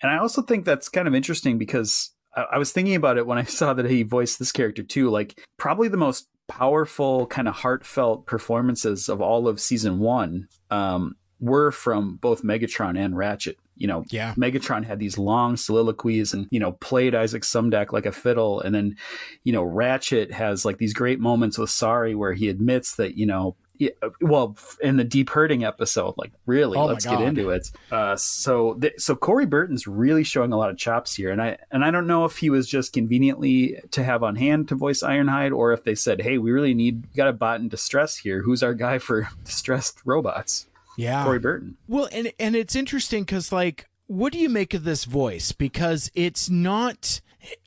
And 0.01 0.11
I 0.12 0.18
also 0.18 0.40
think 0.42 0.64
that's 0.64 0.88
kind 0.88 1.09
of 1.09 1.14
interesting 1.14 1.59
because 1.59 2.12
I, 2.37 2.44
I 2.53 2.59
was 2.59 2.71
thinking 2.71 2.94
about 2.94 3.18
it 3.18 3.27
when 3.27 3.37
I 3.38 3.42
saw 3.59 3.75
that 3.75 3.90
he 3.90 4.03
voiced 4.05 4.38
this 4.38 4.53
character 4.53 4.83
too. 4.83 5.11
Like, 5.11 5.38
probably 5.59 5.88
the 5.88 5.97
most 5.97 6.29
powerful, 6.49 7.27
kind 7.27 7.49
of 7.49 7.55
heartfelt 7.57 8.27
performances 8.27 9.09
of 9.09 9.21
all 9.21 9.49
of 9.49 9.61
season 9.61 9.99
one 9.99 10.49
um, 10.71 11.14
were 11.40 11.71
from 11.73 12.16
both 12.16 12.42
Megatron 12.42 12.99
and 12.99 13.16
Ratchet. 13.16 13.59
You 13.79 13.87
know, 13.87 14.05
Yeah. 14.11 14.35
Megatron 14.37 14.85
had 14.85 14.99
these 14.99 15.19
long 15.19 15.57
soliloquies 15.57 16.35
and, 16.35 16.47
you 16.51 16.61
know, 16.61 16.73
played 16.73 17.14
Isaac 17.14 17.43
Sumdac 17.43 17.93
like 17.93 18.07
a 18.07 18.12
fiddle. 18.12 18.61
And 18.61 18.75
then, 18.75 18.97
you 19.45 19.53
know, 19.53 19.62
Ratchet 19.62 20.33
has 20.33 20.64
like 20.64 20.79
these 20.79 20.93
great 20.93 21.21
moments 21.21 21.59
with 21.59 21.71
Sari 21.71 22.14
where 22.14 22.33
he 22.33 22.49
admits 22.49 22.97
that, 22.97 23.17
you 23.17 23.27
know, 23.27 23.57
yeah, 23.79 23.91
well, 24.21 24.57
in 24.81 24.97
the 24.97 25.05
deep 25.05 25.31
hurting 25.31 25.62
episode, 25.64 26.14
like 26.17 26.33
really, 26.47 26.77
Oh 26.77 26.87
let's 26.87 27.07
get 27.07 27.21
into 27.21 27.51
it. 27.51 27.71
Uh, 27.93 28.17
so, 28.17 28.75
th- 28.75 28.95
so 28.99 29.14
Corey 29.14 29.47
Burton's 29.47 29.87
really 29.87 30.25
showing 30.25 30.53
a 30.53 30.57
lot 30.59 30.71
of 30.71 30.77
chops 30.77 31.14
here, 31.14 31.31
and 31.31 31.41
I 31.41 31.59
and 31.71 31.85
I 31.85 31.93
don't 31.93 32.09
know 32.09 32.25
if 32.25 32.38
he 32.38 32.51
was 32.51 32.69
just 32.69 32.93
conveniently 32.93 33.79
to 33.93 34.03
have 34.03 34.25
on 34.25 34.35
hand 34.35 34.67
to 34.71 34.75
voice 34.75 35.01
Ironhide, 35.01 35.53
or 35.55 35.73
if 35.73 35.85
they 35.85 35.95
said, 35.95 36.23
"Hey, 36.23 36.38
we 36.38 36.51
really 36.51 36.75
need 36.75 37.07
we 37.07 37.17
got 37.17 37.29
a 37.29 37.33
bot 37.33 37.61
in 37.61 37.69
distress 37.69 38.17
here. 38.17 38.43
Who's 38.43 38.64
our 38.64 38.75
guy 38.75 38.99
for 38.99 39.29
distressed 39.45 40.01
robots?" 40.05 40.67
Yeah. 40.99 41.25
Corey 41.25 41.39
Burton. 41.39 41.77
Well, 41.87 42.09
and 42.13 42.33
and 42.39 42.55
it's 42.57 42.75
interesting 42.77 43.23
because 43.23 43.53
like, 43.53 43.87
what 44.09 44.33
do 44.33 44.39
you 44.39 44.49
make 44.49 44.75
of 44.75 44.85
this 44.85 45.05
voice? 45.05 45.53
Because 45.53 46.11
it's 46.15 46.51
not. 46.51 47.21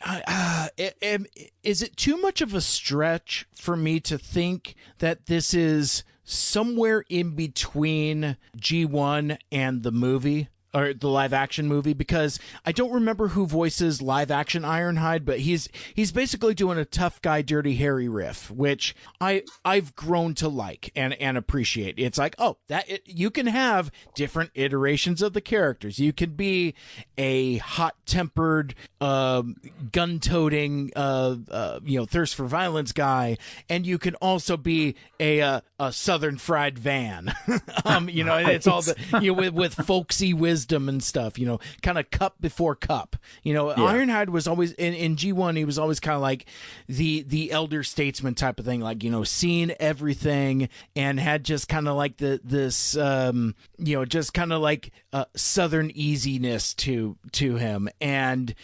Uh, 0.06 0.20
uh, 0.28 0.68
it- 0.78 0.98
it- 1.02 1.52
is 1.64 1.82
it 1.82 1.96
too 1.96 2.18
much 2.18 2.42
of 2.42 2.54
a 2.54 2.60
stretch 2.62 3.48
for 3.56 3.78
me 3.78 4.00
to 4.02 4.18
think 4.18 4.76
that 5.00 5.28
this 5.28 5.54
is 5.54 6.04
somewhere 6.26 7.06
in 7.10 7.36
between 7.36 8.36
G1 8.58 9.38
and 9.52 9.82
the 9.84 9.92
movie? 9.94 10.50
Or 10.74 10.94
the 10.94 11.10
live 11.10 11.34
action 11.34 11.68
movie 11.68 11.92
because 11.92 12.40
I 12.66 12.72
don't 12.72 12.94
remember 12.94 13.30
who 13.30 13.46
voices 13.46 14.02
live 14.02 14.32
action 14.32 14.64
Ironhide, 14.64 15.26
but 15.26 15.40
he's 15.40 15.68
he's 15.94 16.14
basically 16.14 16.54
doing 16.54 16.78
a 16.78 16.86
tough 16.86 17.22
guy, 17.22 17.42
dirty 17.42 17.76
Harry 17.76 18.08
riff, 18.08 18.50
which 18.50 18.96
I 19.20 19.44
I've 19.66 19.94
grown 19.98 20.34
to 20.36 20.48
like 20.48 20.90
and 20.96 21.14
and 21.16 21.38
appreciate. 21.38 21.96
It's 21.98 22.18
like 22.18 22.36
oh 22.40 22.56
that 22.70 22.90
it, 22.90 23.02
you 23.06 23.30
can 23.30 23.48
have 23.48 23.92
different 24.16 24.52
iterations 24.56 25.22
of 25.22 25.34
the 25.34 25.42
characters. 25.42 26.00
You 26.00 26.14
can 26.14 26.36
be 26.36 26.74
a 27.18 27.58
hot 27.58 27.98
tempered, 28.06 28.74
um, 29.02 29.58
gun 29.92 30.20
toting, 30.20 30.92
uh, 30.96 31.36
uh, 31.50 31.80
you 31.84 32.00
know, 32.00 32.06
thirst 32.06 32.34
for 32.34 32.46
violence 32.46 32.94
guy, 32.94 33.38
and 33.68 33.86
you 33.86 33.98
can 33.98 34.16
also 34.16 34.56
be 34.56 34.96
a 35.20 35.42
uh, 35.42 35.62
a 35.82 35.92
southern 35.92 36.38
fried 36.38 36.80
van. 36.80 37.34
um, 37.86 38.08
you 38.08 38.24
know, 38.24 38.38
it's 38.38 38.68
all 38.68 38.82
the 38.82 38.96
you 39.22 39.34
know 39.34 39.42
with 39.42 39.54
with 39.54 39.74
folksy 39.74 40.34
wisdom 40.34 40.61
and 40.66 41.02
stuff. 41.04 41.38
You 41.38 41.46
know, 41.46 41.60
kind 41.82 41.98
of 41.98 42.10
cup 42.12 42.36
before 42.40 42.76
cup. 42.76 43.16
You 43.44 43.54
know, 43.54 43.68
Ironhide 43.68 44.30
was 44.30 44.48
always 44.48 44.74
in 44.74 44.94
in 44.94 45.16
G 45.16 45.32
one. 45.32 45.56
He 45.56 45.66
was 45.66 45.80
always 45.80 46.00
kind 46.00 46.16
of 46.16 46.22
like 46.22 46.46
the 46.88 47.24
the 47.24 47.52
elder 47.52 47.84
statesman 47.84 48.36
type 48.36 48.60
of 48.60 48.66
thing. 48.66 48.82
Like 48.82 49.04
you 49.04 49.10
know, 49.10 49.24
seen 49.24 49.74
everything 49.80 50.70
and 50.96 51.20
had 51.20 51.44
just 51.44 51.68
kind 51.68 51.88
of 51.88 51.96
like 51.96 52.18
the 52.18 52.40
this 52.44 52.98
um 52.98 53.56
you 53.78 53.98
know 53.98 54.06
just 54.06 54.34
kind 54.34 54.54
of 54.54 54.62
like 54.62 54.92
uh, 55.14 55.26
southern 55.36 55.92
easiness 55.94 56.74
to 56.74 57.18
to 57.32 57.56
him 57.56 57.90
and 58.00 58.56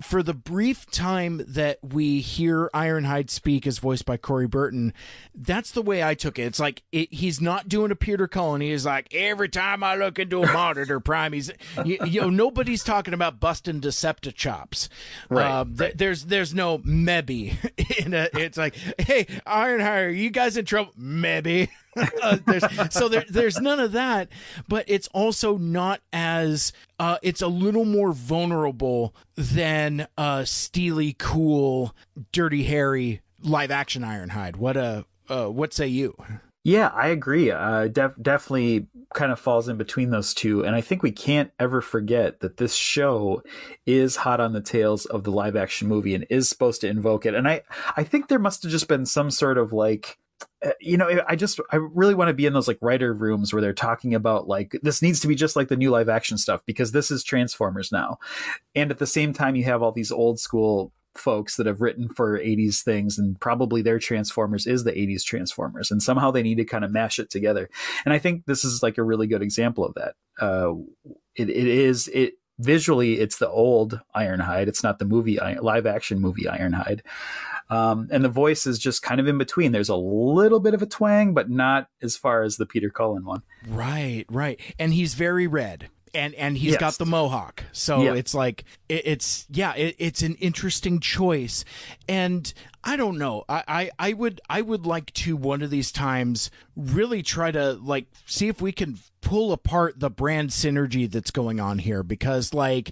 for 0.00 0.22
the 0.22 0.34
brief 0.34 0.90
time 0.90 1.42
that 1.46 1.78
we 1.82 2.20
hear 2.20 2.70
Ironhide 2.72 3.30
speak 3.30 3.66
as 3.66 3.78
voiced 3.78 4.06
by 4.06 4.16
Corey 4.16 4.46
Burton, 4.46 4.92
that's 5.34 5.70
the 5.70 5.82
way 5.82 6.02
I 6.02 6.14
took 6.14 6.38
it. 6.38 6.42
It's 6.42 6.60
like 6.60 6.82
it, 6.92 7.12
he's 7.12 7.40
not 7.40 7.68
doing 7.68 7.90
a 7.90 7.96
Peter 7.96 8.26
Cullen. 8.26 8.60
He's 8.60 8.86
like 8.86 9.12
every 9.14 9.48
time 9.48 9.82
I 9.84 9.94
look 9.96 10.18
into 10.18 10.42
a 10.42 10.52
monitor, 10.52 11.00
Prime. 11.00 11.32
He's 11.32 11.50
you, 11.84 11.98
you 12.06 12.20
know 12.22 12.30
nobody's 12.30 12.82
talking 12.82 13.14
about 13.14 13.40
busting 13.40 13.80
Deceptichops. 13.80 14.88
Right, 15.28 15.50
Um, 15.50 15.76
th- 15.76 15.94
there's 15.96 16.24
there's 16.24 16.54
no 16.54 16.80
maybe 16.84 17.58
in 17.98 18.14
a. 18.14 18.28
It's 18.34 18.58
like 18.58 18.74
hey 18.98 19.24
Ironhide, 19.46 20.06
are 20.06 20.10
you 20.10 20.30
guys 20.30 20.56
in 20.56 20.64
trouble? 20.64 20.92
Maybe. 20.96 21.70
uh, 21.96 22.38
there's, 22.46 22.64
so 22.94 23.08
there, 23.08 23.24
there's 23.28 23.60
none 23.60 23.80
of 23.80 23.92
that, 23.92 24.28
but 24.68 24.84
it's 24.88 25.08
also 25.08 25.56
not 25.58 26.00
as 26.12 26.72
uh, 26.98 27.18
it's 27.22 27.42
a 27.42 27.48
little 27.48 27.84
more 27.84 28.12
vulnerable 28.12 29.14
than 29.36 30.06
uh, 30.16 30.44
steely, 30.44 31.14
cool, 31.18 31.94
dirty 32.32 32.64
Harry 32.64 33.20
live 33.42 33.70
action 33.70 34.02
Ironhide. 34.02 34.56
What 34.56 34.76
uh, 34.76 35.02
uh, 35.28 35.46
what 35.46 35.72
say 35.72 35.86
you? 35.86 36.16
Yeah, 36.62 36.88
I 36.88 37.08
agree. 37.08 37.50
Uh, 37.50 37.88
def- 37.88 38.20
definitely 38.20 38.86
kind 39.14 39.32
of 39.32 39.40
falls 39.40 39.66
in 39.66 39.78
between 39.78 40.10
those 40.10 40.34
two. 40.34 40.62
And 40.62 40.76
I 40.76 40.82
think 40.82 41.02
we 41.02 41.10
can't 41.10 41.50
ever 41.58 41.80
forget 41.80 42.40
that 42.40 42.58
this 42.58 42.74
show 42.74 43.42
is 43.86 44.16
hot 44.16 44.40
on 44.40 44.52
the 44.52 44.60
tails 44.60 45.06
of 45.06 45.24
the 45.24 45.30
live 45.30 45.56
action 45.56 45.88
movie 45.88 46.14
and 46.14 46.26
is 46.28 46.50
supposed 46.50 46.82
to 46.82 46.88
invoke 46.88 47.24
it. 47.24 47.34
And 47.34 47.48
I, 47.48 47.62
I 47.96 48.04
think 48.04 48.28
there 48.28 48.38
must 48.38 48.62
have 48.62 48.70
just 48.70 48.88
been 48.88 49.06
some 49.06 49.30
sort 49.30 49.56
of 49.56 49.72
like, 49.72 50.18
you 50.80 50.96
know, 50.96 51.22
I 51.26 51.36
just, 51.36 51.60
I 51.70 51.76
really 51.76 52.14
want 52.14 52.28
to 52.28 52.34
be 52.34 52.46
in 52.46 52.52
those 52.52 52.68
like 52.68 52.78
writer 52.80 53.12
rooms 53.12 53.52
where 53.52 53.62
they're 53.62 53.72
talking 53.72 54.14
about 54.14 54.48
like, 54.48 54.78
this 54.82 55.02
needs 55.02 55.20
to 55.20 55.28
be 55.28 55.34
just 55.34 55.56
like 55.56 55.68
the 55.68 55.76
new 55.76 55.90
live 55.90 56.08
action 56.08 56.38
stuff 56.38 56.62
because 56.66 56.92
this 56.92 57.10
is 57.10 57.24
Transformers 57.24 57.90
now. 57.92 58.18
And 58.74 58.90
at 58.90 58.98
the 58.98 59.06
same 59.06 59.32
time, 59.32 59.56
you 59.56 59.64
have 59.64 59.82
all 59.82 59.92
these 59.92 60.12
old 60.12 60.38
school 60.38 60.92
folks 61.16 61.56
that 61.56 61.66
have 61.66 61.80
written 61.80 62.08
for 62.08 62.38
80s 62.38 62.82
things 62.82 63.18
and 63.18 63.38
probably 63.40 63.82
their 63.82 63.98
transformers 63.98 64.66
is 64.66 64.84
the 64.84 64.92
80s 64.92 65.24
transformers 65.24 65.90
and 65.90 66.02
somehow 66.02 66.30
they 66.30 66.42
need 66.42 66.58
to 66.58 66.64
kind 66.64 66.84
of 66.84 66.92
mash 66.92 67.18
it 67.18 67.30
together. 67.30 67.68
And 68.04 68.14
i 68.14 68.18
think 68.18 68.46
this 68.46 68.64
is 68.64 68.82
like 68.82 68.96
a 68.96 69.02
really 69.02 69.26
good 69.26 69.42
example 69.42 69.84
of 69.84 69.94
that. 69.94 70.14
Uh 70.40 70.74
it, 71.34 71.50
it 71.50 71.66
is 71.66 72.08
it 72.08 72.34
visually 72.60 73.18
it's 73.18 73.38
the 73.38 73.48
old 73.48 74.00
ironhide. 74.14 74.68
It's 74.68 74.82
not 74.82 74.98
the 74.98 75.04
movie 75.04 75.38
live 75.60 75.86
action 75.86 76.20
movie 76.20 76.44
ironhide 76.44 77.00
um, 77.70 78.08
and 78.10 78.24
the 78.24 78.28
voice 78.28 78.66
is 78.66 78.78
just 78.78 79.02
kind 79.02 79.20
of 79.20 79.28
in 79.28 79.38
between. 79.38 79.72
There's 79.72 79.88
a 79.88 79.96
little 79.96 80.60
bit 80.60 80.74
of 80.74 80.82
a 80.82 80.86
twang 80.86 81.32
but 81.32 81.48
not 81.48 81.88
as 82.02 82.16
far 82.16 82.42
as 82.42 82.56
the 82.56 82.66
peter 82.66 82.90
cullen 82.90 83.24
one. 83.24 83.42
Right, 83.68 84.24
right, 84.30 84.60
and 84.78 84.92
he's 84.92 85.14
very 85.14 85.46
red. 85.46 85.88
And 86.12 86.34
and 86.34 86.58
he's 86.58 86.72
Yes. 86.72 86.80
got 86.80 86.94
the 86.98 87.06
mohawk, 87.06 87.62
so 87.70 88.02
Yeah. 88.02 88.14
it's 88.14 88.34
like 88.34 88.64
it, 88.88 89.02
it's 89.06 89.46
yeah, 89.48 89.74
it, 89.76 89.94
it's 90.00 90.22
an 90.22 90.34
interesting 90.40 90.98
choice, 90.98 91.64
and 92.08 92.52
I 92.82 92.96
don't 92.96 93.16
know, 93.16 93.44
I, 93.48 93.62
I 93.68 93.90
I 93.96 94.12
would 94.14 94.40
I 94.50 94.60
would 94.60 94.86
like 94.86 95.12
to 95.12 95.36
one 95.36 95.62
of 95.62 95.70
these 95.70 95.92
times 95.92 96.50
really 96.74 97.22
try 97.22 97.52
to 97.52 97.74
like 97.74 98.06
see 98.26 98.48
if 98.48 98.60
we 98.60 98.72
can 98.72 98.98
pull 99.20 99.52
apart 99.52 100.00
the 100.00 100.10
brand 100.10 100.50
synergy 100.50 101.08
that's 101.08 101.30
going 101.30 101.60
on 101.60 101.78
here. 101.78 102.02
Because 102.02 102.52
like 102.52 102.90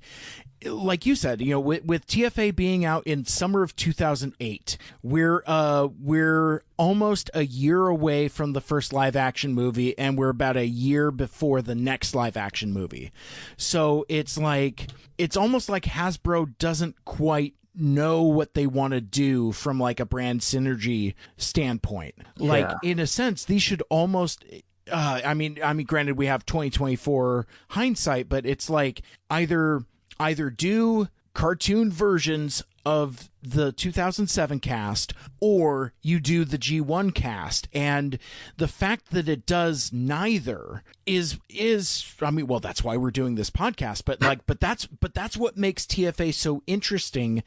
like 0.64 1.07
you 1.07 1.14
said, 1.14 1.40
you 1.40 1.51
know, 1.51 1.61
with, 1.61 1.85
with 1.85 2.07
TFA 2.07 2.55
being 2.55 2.85
out 2.85 3.07
in 3.07 3.25
summer 3.25 3.62
of 3.62 3.77
2008, 3.77 4.77
we're 5.03 5.42
uh 5.47 5.88
we're 6.01 6.62
almost 6.77 7.31
a 7.35 7.44
year 7.44 7.87
away 7.87 8.29
from 8.29 8.53
the 8.53 8.61
first 8.61 8.92
live 8.92 9.16
action 9.16 9.55
movie, 9.55 9.97
and 9.99 10.18
we're 10.18 10.29
about 10.29 10.57
a 10.57 10.66
year 10.66 11.11
before 11.11 11.62
the 11.62 11.75
next 11.75 12.14
live 12.14 12.37
action 12.37 12.73
movie. 12.73 13.12
So 13.57 14.05
it's 14.09 14.37
like 14.37 14.88
it's 15.16 15.37
almost 15.37 15.68
like 15.68 15.85
Hasbro 15.85 16.57
doesn't 16.59 17.05
quite 17.05 17.55
know 17.75 18.23
what 18.23 18.55
they 18.55 18.66
want 18.66 18.92
to 18.92 19.01
do 19.01 19.53
from 19.53 19.79
like 19.79 20.01
a 20.01 20.07
brand 20.07 20.40
synergy 20.40 21.14
standpoint. 21.37 22.16
Like 22.37 22.68
in 22.83 22.99
a 22.99 23.07
sense, 23.07 23.44
these 23.44 23.62
should 23.62 23.83
almost 23.88 24.44
uh, 24.90 25.21
I 25.25 25.35
mean, 25.35 25.59
I 25.62 25.73
mean, 25.73 25.87
granted, 25.87 26.16
we 26.16 26.27
have 26.27 26.44
twenty 26.47 26.71
twenty 26.71 26.97
four 26.97 27.47
hindsight, 27.68 28.29
but 28.29 28.47
it's 28.47 28.68
like 28.68 29.03
either 29.31 29.85
either 30.20 30.50
do 30.50 31.09
cartoon 31.35 31.90
versions 31.90 32.64
of 32.85 33.31
the 33.42 33.70
2007 33.70 34.61
cast 34.61 35.12
or 35.40 35.92
you 36.00 36.18
do 36.18 36.44
the 36.44 36.57
G1 36.59 37.14
cast. 37.14 37.68
And 37.72 38.18
the 38.57 38.66
fact 38.66 39.11
that 39.11 39.28
it 39.28 39.44
does 39.46 39.92
neither 39.92 40.83
is 41.04 41.38
is 41.50 42.14
I 42.22 42.31
mean 42.31 42.46
well 42.46 42.61
that's 42.61 42.83
why 42.83 42.96
we're 42.96 43.11
doing 43.11 43.35
this 43.35 43.50
podcast 43.50 44.04
but 44.07 44.20
like 44.22 44.46
but 44.46 44.59
that's 44.59 44.87
but 44.87 45.12
that's 45.14 45.37
what 45.37 45.57
makes 45.57 45.85
TFA 45.85 46.33
so 46.33 46.62
interesting. 46.66 47.42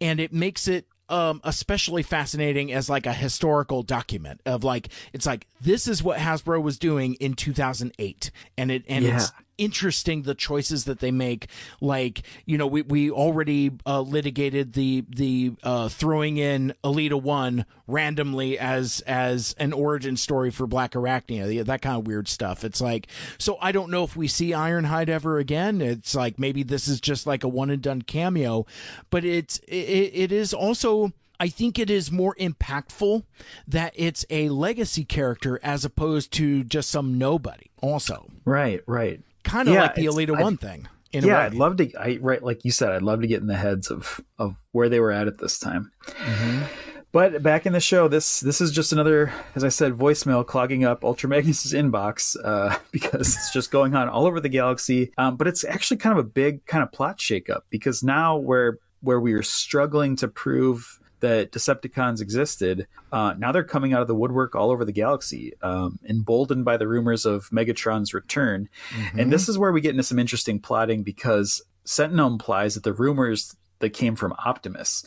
And 0.00 0.20
it 0.20 0.32
makes 0.32 0.68
it 0.68 0.86
um 1.08 1.40
especially 1.44 2.02
fascinating 2.02 2.72
as 2.72 2.88
like 2.88 3.04
a 3.04 3.12
historical 3.12 3.82
document 3.82 4.40
of 4.46 4.64
like 4.64 4.88
it's 5.12 5.26
like 5.26 5.46
this 5.60 5.86
is 5.88 6.02
what 6.02 6.18
Hasbro 6.18 6.62
was 6.62 6.78
doing 6.78 7.14
in 7.14 7.34
2008 7.34 8.30
and 8.56 8.70
it 8.70 8.84
and 8.88 9.04
it's 9.04 9.32
Yeah. 9.36 9.43
Interesting 9.58 10.22
the 10.22 10.34
choices 10.34 10.84
that 10.84 11.00
they 11.00 11.10
make. 11.10 11.48
Like 11.80 12.22
you 12.44 12.58
know 12.58 12.66
we, 12.66 12.82
we 12.82 13.10
already 13.10 13.72
uh, 13.86 14.00
litigated 14.00 14.72
the 14.72 15.04
the 15.08 15.52
uh, 15.62 15.88
throwing 15.88 16.36
in 16.36 16.74
Elita 16.82 17.20
1 17.20 17.64
randomly 17.86 18.58
as 18.58 19.00
as 19.06 19.54
an 19.58 19.72
origin 19.72 20.16
story 20.16 20.50
for 20.50 20.66
Black 20.66 20.92
Arachnia. 20.92 21.64
That 21.64 21.82
kind 21.82 21.98
of 21.98 22.06
weird 22.06 22.28
stuff. 22.28 22.64
It's 22.64 22.80
like 22.80 23.08
so 23.38 23.58
I 23.60 23.72
don't 23.72 23.90
know 23.90 24.04
if 24.04 24.16
we 24.16 24.28
see 24.28 24.50
Ironhide 24.50 25.08
ever 25.08 25.38
again. 25.38 25.80
It's 25.80 26.14
like 26.14 26.38
maybe 26.38 26.62
this 26.62 26.88
is 26.88 27.00
just 27.00 27.26
like 27.26 27.44
a 27.44 27.48
one 27.48 27.70
and 27.70 27.82
done 27.82 28.02
cameo 28.02 28.66
but 29.10 29.24
it's 29.24 29.58
it, 29.68 30.10
it 30.14 30.32
is 30.32 30.52
also 30.54 31.12
I 31.40 31.48
think 31.48 31.78
it 31.78 31.90
is 31.90 32.12
more 32.12 32.34
impactful 32.36 33.24
that 33.66 33.92
it's 33.96 34.24
a 34.30 34.48
legacy 34.48 35.04
character 35.04 35.58
as 35.62 35.84
opposed 35.84 36.32
to 36.34 36.64
just 36.64 36.90
some 36.90 37.18
nobody 37.18 37.70
also. 37.80 38.28
Right 38.44 38.82
right 38.86 39.20
kind 39.44 39.68
of 39.68 39.74
Yeah, 39.74 39.82
like 39.82 39.94
the 39.94 40.06
Elita 40.06 40.36
I- 40.36 40.42
One 40.42 40.56
thing. 40.56 40.88
In 41.12 41.22
a 41.22 41.28
yeah. 41.28 41.38
I'd 41.42 41.54
love 41.54 41.76
to. 41.76 41.92
I 41.96 42.18
right, 42.20 42.42
like 42.42 42.64
you 42.64 42.72
said, 42.72 42.90
I'd 42.90 43.02
love 43.02 43.20
to 43.20 43.28
get 43.28 43.40
in 43.40 43.46
the 43.46 43.56
heads 43.56 43.88
of 43.88 44.20
of 44.36 44.56
where 44.72 44.88
they 44.88 44.98
were 44.98 45.12
at 45.12 45.28
at 45.28 45.38
this 45.38 45.60
time. 45.60 45.92
But 47.12 47.44
back 47.44 47.64
in 47.64 47.72
the 47.72 47.78
show, 47.80 48.08
this 48.08 48.40
this 48.40 48.60
is 48.60 48.72
just 48.72 48.92
another, 48.92 49.32
as 49.54 49.62
I 49.62 49.68
said, 49.68 49.92
voicemail 49.92 50.44
clogging 50.44 50.84
up 50.84 51.04
Ultra 51.04 51.28
Magnus's 51.30 51.72
inbox 51.72 52.36
uh, 52.42 52.76
because 52.90 53.36
it's 53.36 53.52
just 53.52 53.70
going 53.70 53.94
on 53.94 54.08
all 54.08 54.26
over 54.26 54.40
the 54.40 54.48
galaxy. 54.48 55.12
Um, 55.16 55.36
but 55.36 55.46
it's 55.46 55.62
actually 55.62 55.98
kind 55.98 56.18
of 56.18 56.24
a 56.24 56.28
big 56.28 56.66
kind 56.66 56.82
of 56.82 56.90
plot 56.90 57.18
shakeup 57.18 57.60
because 57.70 58.02
now 58.02 58.36
where 58.36 58.78
where 59.00 59.20
we 59.20 59.34
are 59.34 59.42
struggling 59.44 60.16
to 60.16 60.26
prove 60.26 60.98
that 61.24 61.52
Decepticons 61.52 62.20
existed, 62.20 62.86
uh, 63.10 63.32
now 63.38 63.50
they're 63.50 63.64
coming 63.64 63.94
out 63.94 64.02
of 64.02 64.08
the 64.08 64.14
woodwork 64.14 64.54
all 64.54 64.70
over 64.70 64.84
the 64.84 64.92
galaxy, 64.92 65.54
um, 65.62 65.98
emboldened 66.06 66.66
by 66.66 66.76
the 66.76 66.86
rumors 66.86 67.24
of 67.24 67.48
Megatron's 67.48 68.12
return. 68.12 68.68
And 69.18 69.32
this 69.32 69.48
is 69.48 69.56
where 69.56 69.72
we 69.72 69.80
get 69.80 69.92
into 69.92 70.02
some 70.02 70.18
interesting 70.18 70.60
plotting 70.60 71.02
because 71.02 71.62
Sentinel 71.84 72.28
implies 72.28 72.74
that 72.74 72.84
the 72.84 72.92
rumors 72.92 73.56
that 73.78 73.94
came 73.94 74.16
from 74.16 74.34
Optimus. 74.34 75.06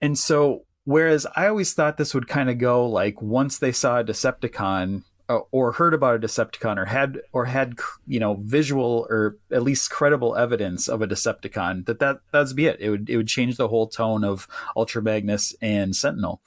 And 0.00 0.18
so, 0.18 0.64
whereas 0.84 1.26
I 1.36 1.48
always 1.48 1.74
thought 1.74 1.98
this 1.98 2.14
would 2.14 2.28
kind 2.28 2.48
of 2.48 2.56
go 2.56 2.88
like 2.88 3.20
once 3.20 3.58
they 3.58 3.72
saw 3.72 4.00
a 4.00 4.04
Decepticon 4.04 5.02
or 5.28 5.72
heard 5.72 5.94
about 5.94 6.16
a 6.16 6.18
Decepticon 6.18 6.78
or 6.78 6.86
had 6.86 7.20
or 7.32 7.44
had 7.44 7.78
you 8.06 8.18
know 8.18 8.38
visual 8.42 9.06
or 9.10 9.36
at 9.52 9.62
least 9.62 9.90
credible 9.90 10.36
evidence 10.36 10.88
of 10.88 11.02
a 11.02 11.06
Decepticon 11.06 11.86
that 11.86 11.98
that 11.98 12.20
that's 12.32 12.52
be 12.52 12.66
it. 12.66 12.80
It 12.80 12.90
would 12.90 13.10
it 13.10 13.16
would 13.16 13.28
change 13.28 13.56
the 13.56 13.68
whole 13.68 13.88
tone 13.88 14.24
of 14.24 14.48
Ultra 14.76 15.02
Magnus 15.02 15.54
and 15.60 15.94
Sentinel. 15.94 16.40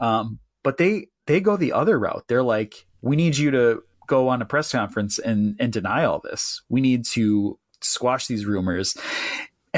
Um, 0.00 0.38
but 0.62 0.76
they 0.76 1.08
they 1.26 1.40
go 1.40 1.56
the 1.56 1.72
other 1.72 1.98
route. 1.98 2.24
They're 2.28 2.42
like, 2.42 2.86
we 3.00 3.16
need 3.16 3.36
you 3.36 3.50
to 3.50 3.82
go 4.06 4.28
on 4.28 4.42
a 4.42 4.46
press 4.46 4.72
conference 4.72 5.18
and 5.18 5.56
and 5.58 5.72
deny 5.72 6.04
all 6.04 6.20
this. 6.20 6.62
We 6.68 6.80
need 6.80 7.04
to 7.12 7.58
squash 7.80 8.26
these 8.26 8.44
rumors 8.44 8.96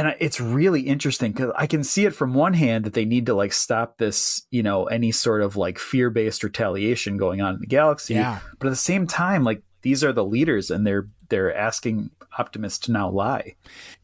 and 0.01 0.16
it's 0.18 0.40
really 0.40 0.80
interesting 0.80 1.32
because 1.32 1.53
I 1.55 1.66
can 1.66 1.84
see 1.84 2.07
it 2.07 2.14
from 2.14 2.32
one 2.32 2.55
hand 2.55 2.84
that 2.84 2.94
they 2.94 3.05
need 3.05 3.26
to 3.26 3.34
like 3.34 3.53
stop 3.53 3.98
this, 3.98 4.46
you 4.51 4.62
know, 4.62 4.86
any 4.86 5.12
sort 5.12 5.42
of 5.42 5.57
like 5.57 5.78
fear 5.78 6.09
based 6.09 6.42
retaliation 6.42 7.18
going 7.18 7.42
on 7.42 7.55
in 7.55 7.61
the 7.61 7.66
galaxy. 7.66 8.14
Yeah. 8.14 8.38
But 8.59 8.68
at 8.68 8.70
the 8.70 8.76
same 8.76 9.07
time, 9.07 9.44
like 9.44 9.62
these 9.82 10.03
are 10.03 10.12
the 10.14 10.24
leaders 10.24 10.70
and 10.70 10.86
they're 10.86 11.07
they're 11.28 11.55
asking 11.55 12.11
Optimus 12.38 12.78
to 12.78 12.92
now 12.92 13.11
lie. 13.11 13.57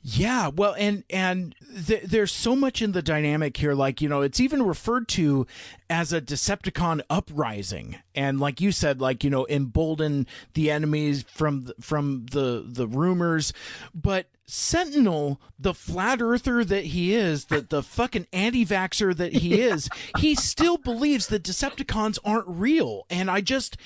Yeah, 0.09 0.51
well, 0.55 0.77
and 0.79 1.03
and 1.11 1.53
th- 1.85 2.05
there's 2.05 2.31
so 2.31 2.55
much 2.55 2.81
in 2.81 2.93
the 2.93 3.03
dynamic 3.03 3.57
here. 3.57 3.75
Like 3.75 4.01
you 4.01 4.09
know, 4.09 4.23
it's 4.23 4.39
even 4.39 4.63
referred 4.63 5.09
to 5.09 5.49
as 5.91 6.13
a 6.13 6.21
Decepticon 6.21 7.01
uprising, 7.11 7.99
and 8.15 8.39
like 8.39 8.61
you 8.61 8.71
said, 8.71 9.01
like 9.01 9.25
you 9.25 9.31
know, 9.31 9.49
embolden 9.49 10.29
the 10.55 10.71
enemies 10.71 11.25
from 11.25 11.65
the, 11.65 11.75
from 11.81 12.27
the 12.31 12.65
the 12.65 12.87
rumors. 12.87 13.53
But 13.93 14.29
Sentinel, 14.47 15.41
the 15.59 15.75
flat 15.75 16.23
earther 16.23 16.65
that 16.65 16.85
he 16.87 17.13
is, 17.13 17.47
the 17.47 17.63
the 17.63 17.83
fucking 17.83 18.29
anti-vaxer 18.33 19.17
that 19.17 19.33
he 19.33 19.61
is, 19.61 19.89
he 20.19 20.37
still 20.37 20.77
believes 20.77 21.27
that 21.27 21.43
Decepticons 21.43 22.19
aren't 22.25 22.47
real. 22.47 23.07
And 23.11 23.29
I 23.29 23.41
just, 23.41 23.77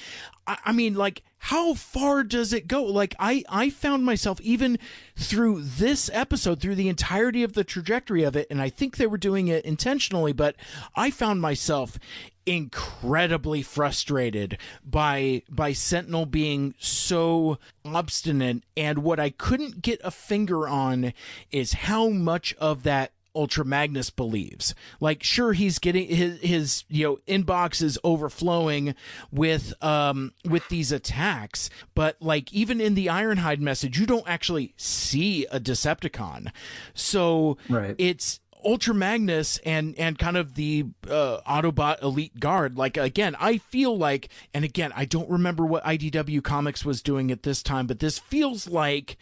I, 0.46 0.58
I 0.66 0.72
mean, 0.72 0.94
like, 0.94 1.22
how 1.38 1.72
far 1.72 2.22
does 2.24 2.52
it 2.52 2.68
go? 2.68 2.84
Like, 2.84 3.14
I 3.18 3.42
I 3.48 3.70
found 3.70 4.04
myself 4.04 4.38
even 4.42 4.78
through 5.20 5.60
this 5.62 6.08
episode, 6.14 6.60
through 6.60 6.74
the 6.76 6.88
entirety 6.88 7.42
of 7.42 7.52
the 7.52 7.62
trajectory 7.62 8.22
of 8.22 8.36
it, 8.36 8.46
and 8.50 8.60
I 8.60 8.70
think 8.70 8.96
they 8.96 9.06
were 9.06 9.18
doing 9.18 9.48
it 9.48 9.64
intentionally, 9.66 10.32
but 10.32 10.56
I 10.96 11.10
found 11.10 11.42
myself 11.42 11.98
incredibly 12.46 13.60
frustrated 13.60 14.56
by 14.82 15.42
by 15.48 15.74
Sentinel 15.74 16.24
being 16.24 16.74
so 16.78 17.58
obstinate. 17.84 18.64
And 18.76 19.00
what 19.00 19.20
I 19.20 19.28
couldn't 19.28 19.82
get 19.82 20.00
a 20.02 20.10
finger 20.10 20.66
on 20.66 21.12
is 21.52 21.74
how 21.74 22.08
much 22.08 22.54
of 22.54 22.82
that 22.84 23.12
Ultra 23.34 23.64
Magnus 23.64 24.10
believes. 24.10 24.74
Like, 25.00 25.22
sure, 25.22 25.52
he's 25.52 25.78
getting 25.78 26.08
his 26.08 26.40
his 26.40 26.84
you 26.88 27.04
know 27.06 27.18
inbox 27.26 27.82
is 27.82 27.98
overflowing 28.04 28.94
with 29.30 29.72
um 29.82 30.32
with 30.44 30.66
these 30.68 30.92
attacks, 30.92 31.70
but 31.94 32.16
like 32.20 32.52
even 32.52 32.80
in 32.80 32.94
the 32.94 33.06
Ironhide 33.06 33.60
message, 33.60 33.98
you 33.98 34.06
don't 34.06 34.28
actually 34.28 34.74
see 34.76 35.46
a 35.46 35.60
Decepticon, 35.60 36.50
so 36.94 37.56
Right. 37.68 37.94
it's 37.98 38.40
Ultra 38.62 38.92
Magnus 38.94 39.58
and 39.64 39.94
and 39.98 40.18
kind 40.18 40.36
of 40.36 40.54
the 40.54 40.84
uh, 41.08 41.38
Autobot 41.48 42.02
Elite 42.02 42.38
Guard. 42.38 42.76
Like 42.76 42.98
again, 42.98 43.34
I 43.40 43.56
feel 43.56 43.96
like, 43.96 44.28
and 44.52 44.64
again, 44.66 44.92
I 44.94 45.06
don't 45.06 45.30
remember 45.30 45.64
what 45.64 45.82
IDW 45.84 46.42
Comics 46.44 46.84
was 46.84 47.00
doing 47.00 47.30
at 47.30 47.42
this 47.42 47.62
time, 47.62 47.86
but 47.86 48.00
this 48.00 48.18
feels 48.18 48.68
like 48.68 49.16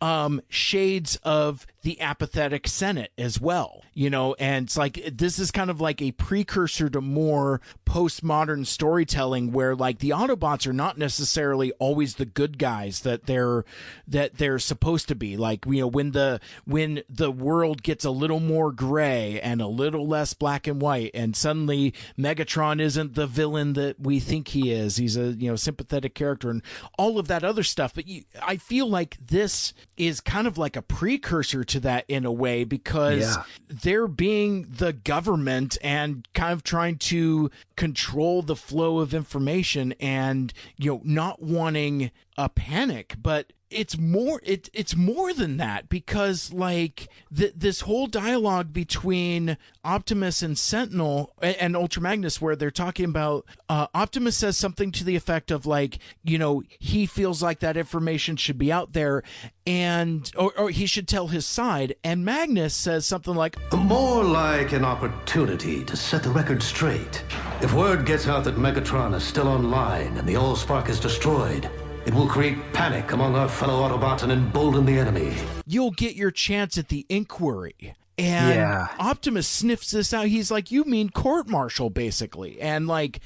um, 0.00 0.40
shades 0.48 1.16
of 1.24 1.66
the 1.84 2.00
apathetic 2.00 2.66
Senate 2.66 3.12
as 3.16 3.40
well. 3.40 3.82
You 3.92 4.10
know, 4.10 4.34
and 4.40 4.64
it's 4.64 4.76
like 4.76 5.00
this 5.12 5.38
is 5.38 5.50
kind 5.50 5.70
of 5.70 5.80
like 5.80 6.02
a 6.02 6.12
precursor 6.12 6.88
to 6.90 7.00
more 7.00 7.60
postmodern 7.86 8.66
storytelling 8.66 9.52
where 9.52 9.76
like 9.76 9.98
the 10.00 10.10
Autobots 10.10 10.66
are 10.66 10.72
not 10.72 10.98
necessarily 10.98 11.70
always 11.72 12.16
the 12.16 12.24
good 12.24 12.58
guys 12.58 13.00
that 13.00 13.26
they're 13.26 13.64
that 14.08 14.38
they're 14.38 14.58
supposed 14.58 15.06
to 15.08 15.14
be. 15.14 15.36
Like 15.36 15.66
you 15.66 15.80
know, 15.80 15.86
when 15.86 16.10
the 16.10 16.40
when 16.64 17.02
the 17.08 17.30
world 17.30 17.82
gets 17.82 18.04
a 18.04 18.10
little 18.10 18.40
more 18.40 18.72
gray 18.72 19.38
and 19.40 19.60
a 19.60 19.68
little 19.68 20.08
less 20.08 20.34
black 20.34 20.66
and 20.66 20.80
white, 20.80 21.10
and 21.14 21.36
suddenly 21.36 21.94
Megatron 22.18 22.80
isn't 22.80 23.14
the 23.14 23.26
villain 23.26 23.74
that 23.74 24.00
we 24.00 24.18
think 24.20 24.48
he 24.48 24.72
is. 24.72 24.96
He's 24.96 25.16
a 25.16 25.32
you 25.32 25.50
know 25.50 25.56
sympathetic 25.56 26.14
character 26.14 26.50
and 26.50 26.62
all 26.98 27.18
of 27.18 27.28
that 27.28 27.44
other 27.44 27.62
stuff. 27.62 27.94
But 27.94 28.08
you, 28.08 28.24
I 28.42 28.56
feel 28.56 28.88
like 28.88 29.18
this 29.24 29.74
is 29.96 30.20
kind 30.20 30.46
of 30.46 30.58
like 30.58 30.76
a 30.76 30.82
precursor 30.82 31.62
to 31.62 31.73
that 31.80 32.04
in 32.08 32.24
a 32.24 32.32
way 32.32 32.64
because 32.64 33.20
Yeah. 33.20 33.42
they're 33.68 34.08
being 34.08 34.66
the 34.68 34.92
government 34.92 35.76
and 35.82 36.26
kind 36.34 36.52
of 36.52 36.62
trying 36.62 36.96
to 36.98 37.50
control 37.76 38.42
the 38.42 38.56
flow 38.56 38.98
of 39.00 39.12
information 39.14 39.92
and 40.00 40.52
you 40.76 40.90
know 40.92 41.00
not 41.04 41.42
wanting 41.42 42.10
a 42.36 42.48
panic 42.48 43.14
but 43.20 43.52
it's 43.74 43.98
more 43.98 44.40
it 44.44 44.70
it's 44.72 44.96
more 44.96 45.32
than 45.32 45.56
that 45.56 45.88
because 45.88 46.52
like 46.52 47.08
th- 47.34 47.54
this 47.56 47.80
whole 47.82 48.06
dialogue 48.06 48.72
between 48.72 49.56
Optimus 49.84 50.42
and 50.42 50.56
Sentinel 50.56 51.32
and, 51.42 51.56
and 51.56 51.76
Ultra 51.76 52.02
Magnus 52.02 52.40
where 52.40 52.56
they're 52.56 52.70
talking 52.70 53.06
about 53.06 53.44
uh, 53.68 53.88
Optimus 53.94 54.36
says 54.36 54.56
something 54.56 54.92
to 54.92 55.04
the 55.04 55.16
effect 55.16 55.50
of 55.50 55.66
like 55.66 55.98
you 56.22 56.38
know 56.38 56.62
he 56.68 57.06
feels 57.06 57.42
like 57.42 57.60
that 57.60 57.76
information 57.76 58.36
should 58.36 58.58
be 58.58 58.70
out 58.70 58.92
there 58.92 59.22
and 59.66 60.30
or, 60.36 60.52
or 60.58 60.70
he 60.70 60.86
should 60.86 61.08
tell 61.08 61.28
his 61.28 61.44
side 61.44 61.94
and 62.04 62.24
Magnus 62.24 62.74
says 62.74 63.04
something 63.06 63.34
like 63.34 63.56
More 63.72 64.22
like 64.24 64.72
an 64.72 64.84
opportunity 64.84 65.84
to 65.84 65.96
set 65.96 66.22
the 66.22 66.30
record 66.30 66.62
straight. 66.62 67.24
If 67.60 67.72
word 67.72 68.06
gets 68.06 68.28
out 68.28 68.44
that 68.44 68.56
Megatron 68.56 69.14
is 69.14 69.24
still 69.24 69.48
online 69.48 70.16
and 70.16 70.28
the 70.28 70.34
Allspark 70.34 70.88
is 70.88 71.00
destroyed, 71.00 71.70
it 72.06 72.14
will 72.14 72.26
create 72.28 72.56
panic 72.72 73.12
among 73.12 73.34
our 73.34 73.48
fellow 73.48 73.88
Autobots 73.88 74.22
and 74.22 74.30
embolden 74.32 74.84
the 74.86 74.98
enemy. 74.98 75.34
you'll 75.66 75.90
get 75.90 76.14
your 76.14 76.30
chance 76.30 76.76
at 76.78 76.88
the 76.88 77.06
inquiry. 77.08 77.94
And 78.16 78.54
Yeah. 78.54 78.88
Optimus 79.00 79.48
sniffs 79.48 79.90
this 79.90 80.14
out. 80.14 80.26
He's 80.28 80.50
like, 80.50 80.70
"You 80.70 80.84
mean 80.84 81.10
court 81.10 81.48
martial, 81.48 81.90
basically?" 81.90 82.60
And 82.60 82.86
like, 82.86 83.18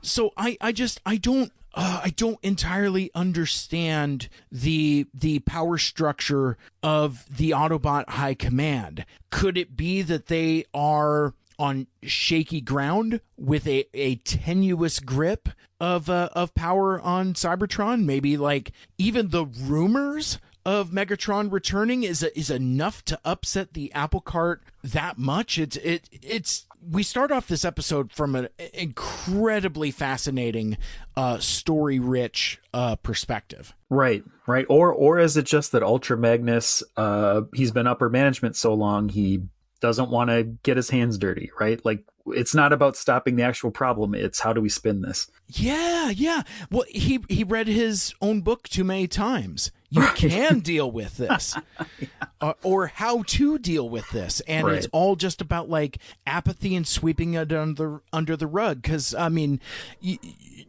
so 0.00 0.30
I, 0.36 0.56
I 0.62 0.72
just, 0.72 0.98
I 1.04 1.16
don't, 1.18 1.52
uh, 1.74 2.00
I 2.04 2.08
don't 2.10 2.38
entirely 2.42 3.10
understand 3.14 4.28
the 4.50 5.06
the 5.12 5.40
power 5.40 5.76
structure 5.76 6.56
of 6.82 7.26
the 7.28 7.50
Autobot 7.50 8.08
High 8.08 8.32
Command. 8.34 9.04
Could 9.30 9.58
it 9.58 9.76
be 9.76 10.00
that 10.02 10.26
they 10.28 10.64
are 10.72 11.34
on 11.60 11.86
shaky 12.02 12.62
ground 12.62 13.20
with 13.36 13.68
a, 13.68 13.84
a 13.94 14.16
tenuous 14.16 14.98
grip 14.98 15.50
of 15.78 16.08
uh, 16.08 16.30
of 16.32 16.54
power 16.54 16.98
on 17.00 17.34
Cybertron? 17.34 18.04
Maybe 18.04 18.36
like 18.36 18.72
even 18.98 19.28
the 19.28 19.44
rumors 19.44 20.38
of 20.64 20.90
Megatron 20.90 21.52
returning 21.52 22.02
is 22.02 22.22
is 22.22 22.50
enough 22.50 23.04
to 23.06 23.18
upset 23.24 23.74
the 23.74 23.92
apple 23.92 24.20
cart 24.20 24.62
that 24.82 25.18
much. 25.18 25.58
It's 25.58 25.76
it 25.76 26.08
it's 26.12 26.66
we 26.88 27.02
start 27.02 27.30
off 27.30 27.46
this 27.46 27.64
episode 27.64 28.12
from 28.12 28.34
an 28.34 28.48
incredibly 28.72 29.90
fascinating, 29.90 30.78
uh, 31.16 31.38
story 31.38 31.98
rich 31.98 32.58
uh, 32.72 32.96
perspective. 32.96 33.74
Right, 33.90 34.24
right. 34.46 34.66
Or 34.68 34.92
or 34.92 35.18
is 35.18 35.36
it 35.36 35.46
just 35.46 35.72
that 35.72 35.82
Ultra 35.82 36.16
Magnus 36.16 36.82
uh 36.96 37.42
he's 37.54 37.72
been 37.72 37.86
upper 37.86 38.08
management 38.08 38.56
so 38.56 38.74
long 38.74 39.08
he 39.08 39.42
doesn't 39.80 40.10
want 40.10 40.30
to 40.30 40.44
get 40.62 40.76
his 40.76 40.90
hands 40.90 41.18
dirty, 41.18 41.50
right? 41.58 41.84
Like 41.84 42.04
it's 42.26 42.54
not 42.54 42.72
about 42.72 42.96
stopping 42.96 43.36
the 43.36 43.42
actual 43.42 43.70
problem, 43.70 44.14
it's 44.14 44.40
how 44.40 44.52
do 44.52 44.60
we 44.60 44.68
spin 44.68 45.00
this? 45.02 45.30
Yeah, 45.48 46.10
yeah. 46.10 46.42
Well, 46.70 46.84
he 46.88 47.24
he 47.28 47.44
read 47.44 47.66
his 47.66 48.14
own 48.20 48.40
book 48.42 48.68
too 48.68 48.84
many 48.84 49.08
times. 49.08 49.72
You 49.92 50.06
can 50.14 50.60
deal 50.60 50.88
with 50.88 51.16
this, 51.16 51.56
uh, 52.40 52.52
or 52.62 52.86
how 52.86 53.22
to 53.24 53.58
deal 53.58 53.88
with 53.88 54.08
this, 54.10 54.40
and 54.42 54.68
it's 54.68 54.86
all 54.92 55.16
just 55.16 55.40
about 55.40 55.68
like 55.68 55.98
apathy 56.26 56.76
and 56.76 56.86
sweeping 56.86 57.34
it 57.34 57.52
under 57.52 58.02
under 58.12 58.36
the 58.36 58.46
rug. 58.46 58.82
Because 58.82 59.14
I 59.14 59.28
mean, 59.28 59.58
y- 60.00 60.20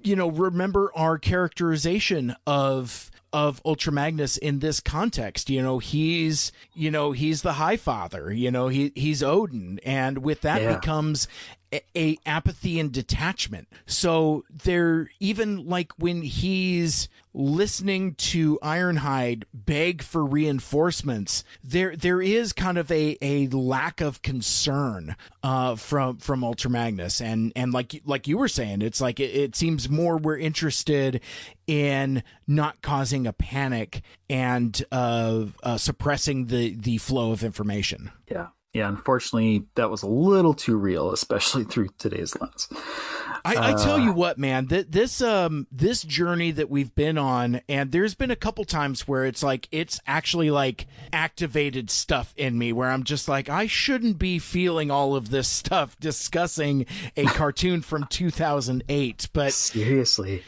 you 0.03 0.15
know, 0.15 0.31
remember 0.31 0.91
our 0.95 1.19
characterization 1.19 2.35
of 2.47 3.11
of 3.33 3.61
Ultra 3.65 3.93
Magnus 3.93 4.37
in 4.37 4.59
this 4.59 4.79
context. 4.79 5.49
You 5.49 5.61
know, 5.61 5.79
he's 5.79 6.51
you 6.75 6.91
know 6.91 7.11
he's 7.11 7.41
the 7.41 7.53
High 7.53 7.77
Father. 7.77 8.31
You 8.31 8.51
know, 8.51 8.67
he 8.67 8.91
he's 8.95 9.23
Odin, 9.23 9.79
and 9.85 10.19
with 10.19 10.41
that 10.41 10.61
Yeah. 10.61 10.75
becomes 10.75 11.27
a, 11.73 12.17
apathy 12.25 12.79
and 12.79 12.91
detachment. 12.91 13.67
So 13.85 14.43
they're 14.49 15.09
even 15.19 15.67
like 15.67 15.91
when 15.97 16.21
he's 16.21 17.07
listening 17.33 18.13
to 18.15 18.59
Ironhide 18.61 19.43
beg 19.53 20.01
for 20.01 20.25
reinforcements, 20.25 21.43
there 21.63 21.95
there 21.95 22.21
is 22.21 22.53
kind 22.53 22.77
of 22.77 22.91
a, 22.91 23.17
a 23.21 23.47
lack 23.47 24.01
of 24.01 24.21
concern 24.21 25.15
uh, 25.43 25.75
from 25.75 26.17
from 26.17 26.43
Ultra 26.43 26.69
Magnus, 26.69 27.21
and 27.21 27.53
and 27.55 27.73
like 27.73 28.01
like 28.05 28.27
you 28.27 28.37
were 28.37 28.47
saying, 28.47 28.81
it's 28.81 29.01
like 29.01 29.19
it, 29.19 29.33
it 29.35 29.55
seems 29.55 29.89
more 29.89 30.17
we're 30.17 30.37
interested 30.37 31.21
in 31.67 32.23
not 32.47 32.81
causing 32.81 33.25
a 33.25 33.33
panic 33.33 34.01
and 34.29 34.83
uh, 34.91 35.45
uh, 35.63 35.77
suppressing 35.77 36.47
the 36.47 36.75
the 36.75 36.97
flow 36.97 37.31
of 37.31 37.43
information. 37.43 38.11
Yeah. 38.29 38.47
Yeah, 38.73 38.87
unfortunately, 38.87 39.65
that 39.75 39.89
was 39.89 40.01
a 40.01 40.07
little 40.07 40.53
too 40.53 40.77
real, 40.77 41.11
especially 41.11 41.63
through 41.65 41.89
today's 41.97 42.39
lens. 42.39 42.69
I, 43.43 43.71
I 43.71 43.73
tell 43.73 43.99
you 43.99 44.13
what, 44.13 44.37
man, 44.37 44.67
th- 44.67 44.87
this 44.89 45.21
um 45.21 45.67
this 45.71 46.03
journey 46.03 46.51
that 46.51 46.69
we've 46.69 46.93
been 46.95 47.17
on, 47.17 47.61
and 47.67 47.91
there's 47.91 48.13
been 48.13 48.31
a 48.31 48.35
couple 48.35 48.63
times 48.63 49.07
where 49.07 49.25
it's 49.25 49.43
like 49.43 49.67
it's 49.71 49.99
actually 50.07 50.51
like 50.51 50.87
activated 51.11 51.89
stuff 51.89 52.33
in 52.37 52.57
me 52.57 52.71
where 52.71 52.89
I'm 52.89 53.03
just 53.03 53.27
like 53.27 53.49
I 53.49 53.67
shouldn't 53.67 54.17
be 54.19 54.39
feeling 54.39 54.89
all 54.89 55.15
of 55.15 55.31
this 55.31 55.47
stuff 55.61 55.99
discussing 55.99 56.85
a 57.17 57.25
cartoon 57.25 57.81
from 57.81 58.05
2008, 58.09 59.29
but 59.33 59.53
Seriously. 59.53 60.43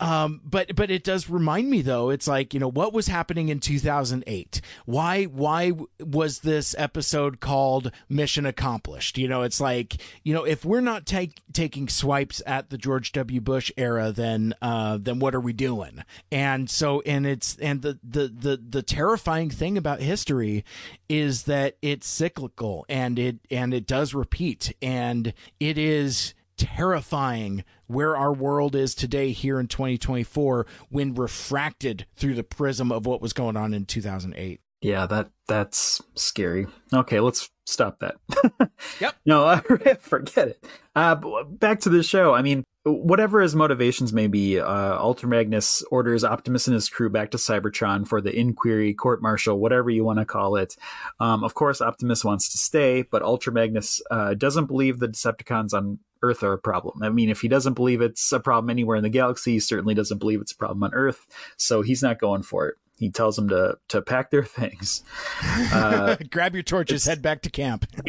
Um, 0.00 0.40
but 0.44 0.74
but 0.76 0.90
it 0.90 1.02
does 1.02 1.28
remind 1.28 1.70
me 1.70 1.82
though. 1.82 2.10
It's 2.10 2.28
like 2.28 2.54
you 2.54 2.60
know 2.60 2.70
what 2.70 2.92
was 2.92 3.08
happening 3.08 3.48
in 3.48 3.60
2008. 3.60 4.60
Why 4.86 5.24
why 5.24 5.72
was 6.00 6.40
this 6.40 6.74
episode 6.78 7.40
called 7.40 7.90
Mission 8.08 8.46
Accomplished? 8.46 9.18
You 9.18 9.28
know, 9.28 9.42
it's 9.42 9.60
like 9.60 9.96
you 10.22 10.32
know 10.32 10.44
if 10.44 10.64
we're 10.64 10.80
not 10.80 11.06
take, 11.06 11.40
taking 11.52 11.88
swipes 11.88 12.40
at 12.46 12.70
the 12.70 12.78
George 12.78 13.12
W. 13.12 13.40
Bush 13.40 13.72
era, 13.76 14.12
then 14.12 14.54
uh, 14.62 14.98
then 15.00 15.18
what 15.18 15.34
are 15.34 15.40
we 15.40 15.52
doing? 15.52 16.04
And 16.30 16.70
so 16.70 17.00
and 17.02 17.26
it's 17.26 17.56
and 17.58 17.82
the 17.82 17.98
the 18.02 18.28
the 18.28 18.62
the 18.68 18.82
terrifying 18.82 19.50
thing 19.50 19.76
about 19.76 20.00
history 20.00 20.64
is 21.08 21.44
that 21.44 21.76
it's 21.82 22.06
cyclical 22.06 22.86
and 22.88 23.18
it 23.18 23.38
and 23.50 23.74
it 23.74 23.86
does 23.86 24.14
repeat 24.14 24.74
and 24.80 25.32
it 25.58 25.78
is 25.78 26.34
terrifying 26.58 27.64
where 27.86 28.16
our 28.16 28.32
world 28.32 28.74
is 28.74 28.94
today 28.94 29.32
here 29.32 29.58
in 29.58 29.66
2024 29.68 30.66
when 30.90 31.14
refracted 31.14 32.06
through 32.16 32.34
the 32.34 32.42
prism 32.42 32.92
of 32.92 33.06
what 33.06 33.22
was 33.22 33.32
going 33.32 33.56
on 33.56 33.72
in 33.72 33.86
2008. 33.86 34.60
Yeah, 34.80 35.06
that 35.06 35.30
that's 35.48 36.00
scary. 36.14 36.66
Okay, 36.92 37.20
let's 37.20 37.50
stop 37.66 38.00
that. 38.00 38.16
Yep. 39.00 39.14
No, 39.26 39.56
forget 40.00 40.48
it. 40.48 40.64
Uh, 40.94 41.44
back 41.44 41.80
to 41.80 41.88
the 41.88 42.02
show. 42.02 42.32
I 42.32 42.42
mean, 42.42 42.64
whatever 42.84 43.40
his 43.40 43.54
motivations 43.54 44.12
may 44.12 44.26
be, 44.26 44.58
uh, 44.58 44.98
Ultra 44.98 45.28
Magnus 45.28 45.82
orders 45.90 46.24
Optimus 46.24 46.66
and 46.66 46.74
his 46.74 46.88
crew 46.88 47.10
back 47.10 47.30
to 47.32 47.38
Cybertron 47.38 48.06
for 48.06 48.20
the 48.20 48.34
inquiry, 48.34 48.94
court 48.94 49.22
martial, 49.22 49.58
whatever 49.58 49.90
you 49.90 50.04
want 50.04 50.18
to 50.18 50.24
call 50.24 50.56
it. 50.56 50.76
Um, 51.20 51.44
of 51.44 51.54
course, 51.54 51.80
Optimus 51.80 52.24
wants 52.24 52.48
to 52.50 52.58
stay, 52.58 53.02
but 53.02 53.22
Ultra 53.22 53.52
Magnus 53.52 54.00
uh, 54.10 54.34
doesn't 54.34 54.66
believe 54.66 54.98
the 54.98 55.08
Decepticons 55.08 55.72
on 55.72 55.98
Earth 56.22 56.42
are 56.42 56.52
a 56.52 56.58
problem. 56.58 57.02
I 57.02 57.10
mean, 57.10 57.30
if 57.30 57.40
he 57.40 57.48
doesn't 57.48 57.74
believe 57.74 58.00
it's 58.00 58.32
a 58.32 58.40
problem 58.40 58.70
anywhere 58.70 58.96
in 58.96 59.02
the 59.02 59.08
galaxy, 59.08 59.52
he 59.52 59.60
certainly 59.60 59.94
doesn't 59.94 60.18
believe 60.18 60.40
it's 60.40 60.52
a 60.52 60.56
problem 60.56 60.82
on 60.82 60.94
Earth. 60.94 61.26
So 61.56 61.82
he's 61.82 62.02
not 62.02 62.18
going 62.18 62.42
for 62.42 62.68
it. 62.68 62.76
He 62.98 63.10
tells 63.10 63.36
them 63.36 63.48
to 63.50 63.78
to 63.88 64.02
pack 64.02 64.30
their 64.30 64.44
things. 64.44 65.04
Uh, 65.42 66.16
Grab 66.30 66.54
your 66.54 66.62
torches, 66.62 67.04
head 67.04 67.22
back 67.22 67.42
to 67.42 67.50
camp. 67.50 67.86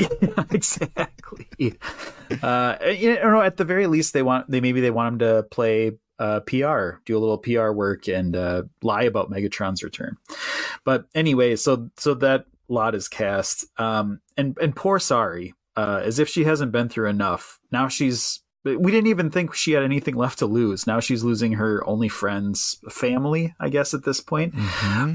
exactly. 0.51 1.77
Uh, 2.41 2.75
you 2.91 3.15
know, 3.15 3.41
at 3.41 3.57
the 3.57 3.65
very 3.65 3.87
least, 3.87 4.13
they 4.13 4.23
want 4.23 4.49
they 4.49 4.61
maybe 4.61 4.81
they 4.81 4.91
want 4.91 5.13
him 5.13 5.19
to 5.19 5.43
play 5.51 5.91
uh, 6.17 6.41
PR, 6.41 6.99
do 7.05 7.17
a 7.17 7.19
little 7.19 7.37
PR 7.37 7.71
work, 7.71 8.07
and 8.07 8.35
uh, 8.35 8.63
lie 8.81 9.03
about 9.03 9.31
Megatron's 9.31 9.83
return. 9.83 10.17
But 10.83 11.05
anyway, 11.15 11.55
so 11.55 11.89
so 11.97 12.13
that 12.15 12.45
lot 12.67 12.95
is 12.95 13.07
cast, 13.07 13.65
um, 13.79 14.21
and 14.37 14.57
and 14.61 14.75
poor 14.75 14.99
Sari, 14.99 15.53
uh, 15.75 16.01
as 16.03 16.19
if 16.19 16.27
she 16.29 16.43
hasn't 16.43 16.71
been 16.71 16.89
through 16.89 17.09
enough. 17.09 17.59
Now 17.71 17.87
she's. 17.87 18.41
We 18.65 18.91
didn't 18.91 19.07
even 19.07 19.31
think 19.31 19.55
she 19.55 19.71
had 19.71 19.83
anything 19.83 20.15
left 20.15 20.39
to 20.39 20.45
lose. 20.45 20.85
Now 20.85 20.99
she's 20.99 21.23
losing 21.23 21.53
her 21.53 21.81
only 21.87 22.09
friends, 22.09 22.77
family, 22.89 23.55
I 23.57 23.69
guess, 23.69 23.93
at 23.93 24.03
this 24.03 24.19
point. 24.19 24.53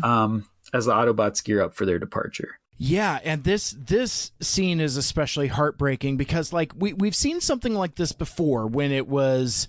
Um, 0.02 0.48
as 0.72 0.86
the 0.86 0.92
Autobots 0.92 1.44
gear 1.44 1.62
up 1.62 1.74
for 1.74 1.84
their 1.84 1.98
departure. 1.98 2.59
Yeah, 2.76 3.20
and 3.22 3.44
this 3.44 3.76
this 3.78 4.32
scene 4.40 4.80
is 4.80 4.96
especially 4.96 5.46
heartbreaking 5.46 6.16
because 6.16 6.52
like 6.52 6.72
we 6.76 6.92
we've 6.92 7.14
seen 7.14 7.40
something 7.40 7.72
like 7.72 7.94
this 7.94 8.11
before 8.11 8.66
when 8.66 8.90
it 8.90 9.07
was 9.07 9.68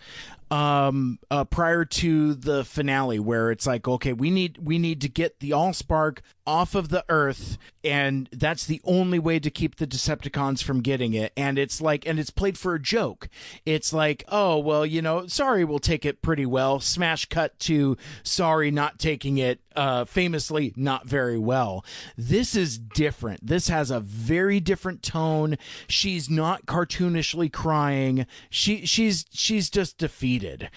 um 0.51 1.17
uh 1.31 1.43
prior 1.43 1.83
to 1.83 2.35
the 2.35 2.63
finale 2.63 3.19
where 3.19 3.49
it's 3.49 3.65
like 3.65 3.87
okay 3.87 4.13
we 4.13 4.29
need 4.29 4.57
we 4.59 4.77
need 4.77 5.01
to 5.01 5.09
get 5.09 5.39
the 5.39 5.49
allspark 5.49 6.19
off 6.45 6.75
of 6.75 6.89
the 6.89 7.03
earth 7.09 7.57
and 7.83 8.29
that's 8.31 8.65
the 8.65 8.81
only 8.83 9.19
way 9.19 9.39
to 9.39 9.49
keep 9.49 9.75
the 9.75 9.85
decepticons 9.85 10.63
from 10.63 10.81
getting 10.81 11.13
it. 11.13 11.31
And 11.37 11.59
it's 11.59 11.81
like 11.81 12.05
and 12.07 12.19
it's 12.19 12.31
played 12.31 12.57
for 12.57 12.73
a 12.73 12.81
joke. 12.81 13.29
It's 13.65 13.93
like 13.93 14.23
oh 14.29 14.57
well 14.57 14.85
you 14.85 15.01
know 15.01 15.27
Sari 15.27 15.63
we'll 15.63 15.79
take 15.79 16.05
it 16.05 16.21
pretty 16.21 16.45
well. 16.45 16.79
Smash 16.79 17.25
cut 17.27 17.57
to 17.59 17.97
Sari 18.23 18.71
not 18.71 18.99
taking 18.99 19.37
it 19.37 19.59
uh 19.75 20.05
famously 20.05 20.73
not 20.75 21.05
very 21.07 21.37
well 21.37 21.83
this 22.17 22.55
is 22.55 22.77
different 22.77 23.45
this 23.45 23.67
has 23.67 23.91
a 23.91 23.99
very 23.99 24.59
different 24.59 25.01
tone 25.03 25.57
she's 25.87 26.29
not 26.29 26.65
cartoonishly 26.65 27.51
crying 27.51 28.25
she 28.49 28.85
she's 28.85 29.25
she's 29.31 29.69
just 29.69 29.97
defeated 29.97 30.69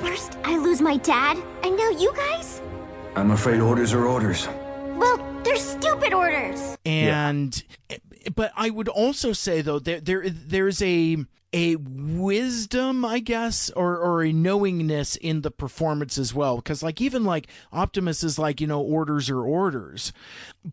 First, 0.00 0.36
I 0.44 0.56
lose 0.58 0.80
my 0.80 0.96
dad, 0.98 1.36
and 1.62 1.76
now 1.76 1.90
you 1.90 2.12
guys? 2.14 2.60
I'm 3.14 3.30
afraid 3.30 3.60
orders 3.60 3.92
are 3.92 4.04
orders. 4.06 4.46
Well, 4.96 5.16
they're 5.42 5.56
stupid 5.56 6.12
orders. 6.12 6.76
and 6.84 7.62
but 8.34 8.52
I 8.56 8.70
would 8.70 8.88
also 8.88 9.32
say 9.32 9.60
though 9.60 9.78
there 9.78 10.00
there 10.00 10.28
there's 10.28 10.82
a 10.82 11.24
a 11.52 11.76
wisdom 11.76 13.04
I 13.04 13.20
guess 13.20 13.70
or 13.70 13.96
or 13.98 14.22
a 14.24 14.32
knowingness 14.32 15.16
in 15.16 15.42
the 15.42 15.50
performance 15.50 16.18
as 16.18 16.34
well. 16.34 16.56
Because 16.56 16.82
like 16.82 17.00
even 17.00 17.24
like 17.24 17.48
Optimus 17.72 18.22
is 18.22 18.38
like 18.38 18.60
you 18.60 18.66
know 18.66 18.80
orders 18.80 19.30
are 19.30 19.40
orders. 19.40 20.12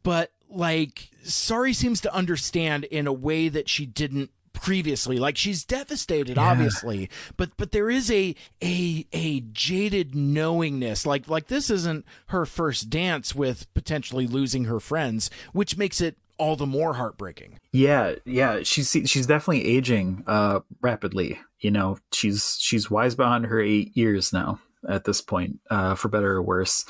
But 0.03 0.31
like 0.49 1.11
Sari 1.23 1.73
seems 1.73 2.01
to 2.01 2.13
understand 2.13 2.85
in 2.85 3.07
a 3.07 3.13
way 3.13 3.49
that 3.49 3.69
she 3.69 3.85
didn't 3.85 4.31
previously. 4.53 5.17
Like 5.17 5.37
she's 5.37 5.63
devastated 5.63 6.37
obviously 6.37 7.09
but 7.37 7.51
but 7.57 7.71
there 7.71 7.89
is 7.89 8.11
a 8.11 8.35
a 8.63 9.05
a 9.13 9.41
jaded 9.41 10.15
knowingness. 10.15 11.05
Like 11.05 11.27
like 11.27 11.47
this 11.47 11.69
isn't 11.69 12.05
her 12.27 12.45
first 12.45 12.89
dance 12.89 13.33
with 13.35 13.71
potentially 13.73 14.27
losing 14.27 14.65
her 14.65 14.79
friends 14.79 15.29
which 15.53 15.77
makes 15.77 16.01
it 16.01 16.17
all 16.37 16.55
the 16.55 16.65
more 16.65 16.93
heartbreaking 16.93 17.59
Yeah, 17.71 18.15
yeah, 18.25 18.59
she's 18.63 18.89
she's 19.05 19.27
definitely 19.27 19.65
aging 19.65 20.23
uh 20.27 20.61
rapidly. 20.81 21.39
You 21.59 21.71
know, 21.71 21.97
she's 22.11 22.57
she's 22.59 22.91
wise 22.91 23.15
beyond 23.15 23.45
her 23.45 23.61
eight 23.61 23.95
years 23.95 24.33
now 24.33 24.59
at 24.87 25.05
this 25.05 25.21
point, 25.21 25.59
uh, 25.69 25.95
for 25.95 26.09
better 26.09 26.33
or 26.33 26.41
worse. 26.41 26.85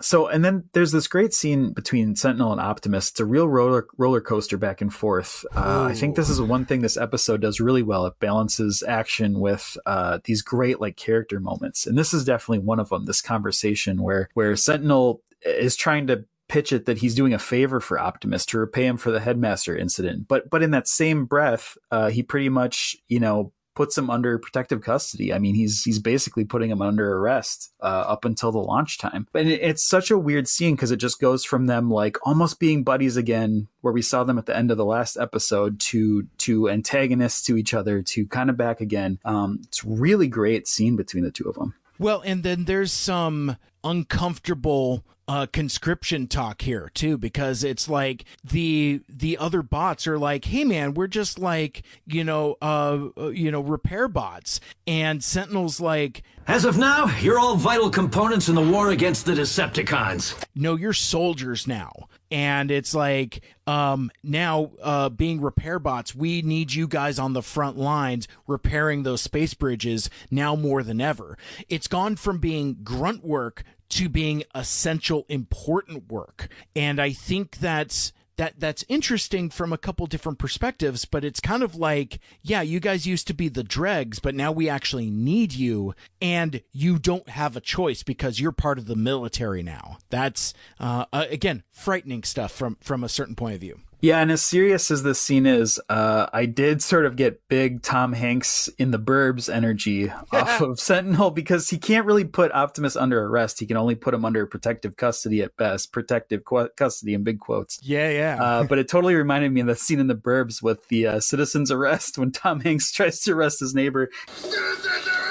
So, 0.00 0.28
and 0.28 0.44
then 0.44 0.64
there's 0.72 0.92
this 0.92 1.06
great 1.06 1.32
scene 1.32 1.72
between 1.72 2.16
Sentinel 2.16 2.52
and 2.52 2.60
Optimus. 2.60 3.10
It's 3.10 3.20
a 3.20 3.26
real 3.26 3.48
roller 3.48 3.86
roller 3.96 4.20
coaster 4.20 4.56
back 4.56 4.80
and 4.80 4.92
forth. 4.92 5.44
Uh, 5.54 5.88
I 5.90 5.94
think 5.94 6.16
this 6.16 6.30
is 6.30 6.40
one 6.40 6.64
thing 6.64 6.80
this 6.80 6.96
episode 6.96 7.40
does 7.40 7.60
really 7.60 7.82
well. 7.82 8.06
It 8.06 8.18
balances 8.18 8.82
action 8.86 9.40
with 9.40 9.76
uh, 9.86 10.18
these 10.24 10.42
great 10.42 10.80
like 10.80 10.96
character 10.96 11.40
moments, 11.40 11.86
and 11.86 11.98
this 11.98 12.14
is 12.14 12.24
definitely 12.24 12.64
one 12.64 12.80
of 12.80 12.88
them. 12.88 13.04
This 13.04 13.22
conversation 13.22 14.02
where 14.02 14.28
where 14.34 14.56
Sentinel 14.56 15.22
is 15.44 15.76
trying 15.76 16.06
to 16.08 16.24
pitch 16.48 16.72
it 16.72 16.86
that 16.86 16.98
he's 16.98 17.14
doing 17.14 17.34
a 17.34 17.38
favor 17.38 17.80
for 17.80 17.98
Optimus 17.98 18.46
to 18.46 18.58
repay 18.58 18.86
him 18.86 18.96
for 18.96 19.10
the 19.10 19.20
headmaster 19.20 19.76
incident. 19.76 20.28
But 20.28 20.50
but 20.50 20.62
in 20.62 20.70
that 20.72 20.88
same 20.88 21.24
breath, 21.26 21.76
uh, 21.90 22.10
he 22.10 22.22
pretty 22.22 22.48
much 22.48 22.96
you 23.08 23.20
know 23.20 23.52
puts 23.78 23.96
him 23.96 24.10
under 24.10 24.40
protective 24.40 24.80
custody. 24.80 25.32
I 25.32 25.38
mean, 25.38 25.54
he's 25.54 25.84
he's 25.84 26.00
basically 26.00 26.44
putting 26.44 26.68
him 26.68 26.82
under 26.82 27.16
arrest 27.16 27.72
uh, 27.80 28.04
up 28.08 28.24
until 28.24 28.50
the 28.50 28.58
launch 28.58 28.98
time. 28.98 29.28
And 29.34 29.48
it, 29.48 29.60
it's 29.62 29.88
such 29.88 30.10
a 30.10 30.18
weird 30.18 30.48
scene 30.48 30.74
because 30.74 30.90
it 30.90 30.96
just 30.96 31.20
goes 31.20 31.44
from 31.44 31.66
them 31.66 31.88
like 31.88 32.16
almost 32.26 32.58
being 32.58 32.82
buddies 32.82 33.16
again, 33.16 33.68
where 33.80 33.92
we 33.92 34.02
saw 34.02 34.24
them 34.24 34.36
at 34.36 34.46
the 34.46 34.56
end 34.56 34.72
of 34.72 34.78
the 34.78 34.84
last 34.84 35.16
episode, 35.16 35.78
to 35.80 36.26
to 36.38 36.68
antagonists 36.68 37.42
to 37.44 37.56
each 37.56 37.72
other, 37.72 38.02
to 38.02 38.26
kind 38.26 38.50
of 38.50 38.56
back 38.56 38.80
again. 38.80 39.20
Um, 39.24 39.60
it's 39.62 39.84
really 39.84 40.26
great 40.26 40.66
scene 40.66 40.96
between 40.96 41.22
the 41.22 41.30
two 41.30 41.48
of 41.48 41.54
them. 41.54 41.74
Well, 42.00 42.20
and 42.22 42.42
then 42.42 42.64
there's 42.64 42.92
some 42.92 43.58
uncomfortable 43.84 45.04
uh, 45.28 45.46
conscription 45.46 46.26
talk 46.26 46.62
here 46.62 46.90
too 46.94 47.18
because 47.18 47.62
it's 47.62 47.86
like 47.88 48.24
the 48.42 49.02
the 49.08 49.36
other 49.36 49.62
bots 49.62 50.06
are 50.06 50.18
like 50.18 50.46
hey 50.46 50.64
man 50.64 50.94
we're 50.94 51.06
just 51.06 51.38
like 51.38 51.82
you 52.06 52.24
know 52.24 52.56
uh 52.62 53.08
uh, 53.18 53.28
you 53.28 53.50
know 53.50 53.60
repair 53.60 54.08
bots. 54.08 54.58
And 54.86 55.22
sentinel's 55.22 55.80
like 55.80 56.22
As 56.46 56.64
of 56.64 56.78
now, 56.78 57.14
you're 57.20 57.38
all 57.38 57.56
vital 57.56 57.90
components 57.90 58.48
in 58.48 58.54
the 58.54 58.62
war 58.62 58.90
against 58.90 59.26
the 59.26 59.32
Decepticons. 59.34 60.34
no 60.54 60.76
you're 60.76 60.94
soldiers 60.94 61.66
now. 61.66 62.08
And 62.30 62.70
it's 62.70 62.94
like 62.94 63.42
um 63.66 64.10
now 64.22 64.70
uh 64.82 65.10
being 65.10 65.42
repair 65.42 65.78
bots 65.78 66.14
we 66.14 66.40
need 66.40 66.72
you 66.72 66.88
guys 66.88 67.18
on 67.18 67.34
the 67.34 67.42
front 67.42 67.76
lines 67.76 68.26
repairing 68.46 69.02
those 69.02 69.20
space 69.20 69.52
bridges 69.52 70.08
now 70.30 70.56
more 70.56 70.82
than 70.82 71.02
ever. 71.02 71.36
It's 71.68 71.86
gone 71.86 72.16
from 72.16 72.38
being 72.38 72.78
grunt 72.82 73.22
work 73.24 73.62
to 73.90 74.08
being 74.08 74.44
essential 74.54 75.26
important 75.28 76.10
work. 76.10 76.48
And 76.74 77.00
i 77.00 77.12
think 77.12 77.58
that's 77.58 78.12
that 78.38 78.54
that's 78.58 78.84
interesting 78.88 79.50
from 79.50 79.72
a 79.72 79.78
couple 79.78 80.06
different 80.06 80.38
perspectives 80.38 81.04
but 81.04 81.24
it's 81.24 81.40
kind 81.40 81.62
of 81.62 81.74
like 81.74 82.20
yeah 82.40 82.62
you 82.62 82.80
guys 82.80 83.06
used 83.06 83.26
to 83.26 83.34
be 83.34 83.48
the 83.48 83.64
dregs 83.64 84.20
but 84.20 84.34
now 84.34 84.50
we 84.50 84.68
actually 84.68 85.10
need 85.10 85.52
you 85.52 85.92
and 86.22 86.62
you 86.72 86.98
don't 86.98 87.28
have 87.28 87.56
a 87.56 87.60
choice 87.60 88.02
because 88.02 88.40
you're 88.40 88.52
part 88.52 88.78
of 88.78 88.86
the 88.86 88.96
military 88.96 89.62
now. 89.62 89.98
That's 90.08 90.54
uh, 90.80 91.04
uh, 91.12 91.26
again 91.28 91.64
frightening 91.70 92.22
stuff 92.22 92.52
from 92.52 92.78
from 92.80 93.04
a 93.04 93.08
certain 93.08 93.34
point 93.34 93.56
of 93.56 93.60
view 93.60 93.80
Yeah, 94.00 94.20
and 94.20 94.30
as 94.30 94.42
serious 94.42 94.92
as 94.92 95.02
this 95.02 95.18
scene 95.18 95.44
is, 95.44 95.80
uh, 95.88 96.26
I 96.32 96.46
did 96.46 96.82
sort 96.82 97.04
of 97.04 97.16
get 97.16 97.40
big 97.48 97.82
Tom 97.82 98.12
Hanks 98.12 98.68
in 98.78 98.92
the 98.92 98.98
Burbs 98.98 99.52
energy 99.52 100.08
off 100.32 100.60
of 100.60 100.78
Sentinel 100.78 101.32
because 101.32 101.70
he 101.70 101.78
can't 101.78 102.06
really 102.06 102.24
put 102.24 102.52
Optimus 102.52 102.94
under 102.94 103.24
arrest. 103.26 103.58
He 103.58 103.66
can 103.66 103.76
only 103.76 103.96
put 103.96 104.14
him 104.14 104.24
under 104.24 104.46
protective 104.46 104.96
custody 104.96 105.42
at 105.42 105.56
best, 105.56 105.92
protective 105.92 106.44
qu- 106.44 106.68
custody 106.76 107.12
in 107.14 107.24
big 107.24 107.40
quotes. 107.40 107.80
yeah 107.82 108.08
yeah 108.10 108.42
Uh, 108.42 108.64
but 108.64 108.78
it 108.78 108.88
totally 108.88 109.16
reminded 109.16 109.50
me 109.52 109.62
of 109.62 109.66
the 109.66 109.74
scene 109.74 109.98
in 109.98 110.06
the 110.06 110.14
Burbs 110.14 110.62
with 110.62 110.86
the 110.88 111.06
uh, 111.06 111.20
citizen's 111.20 111.70
arrest 111.72 112.18
when 112.18 112.30
Tom 112.30 112.60
Hanks 112.60 112.92
tries 112.92 113.20
to 113.22 113.32
arrest 113.32 113.58
his 113.60 113.74
neighbor. 113.74 114.10
Citizens 114.36 114.86
arrest! 115.08 115.27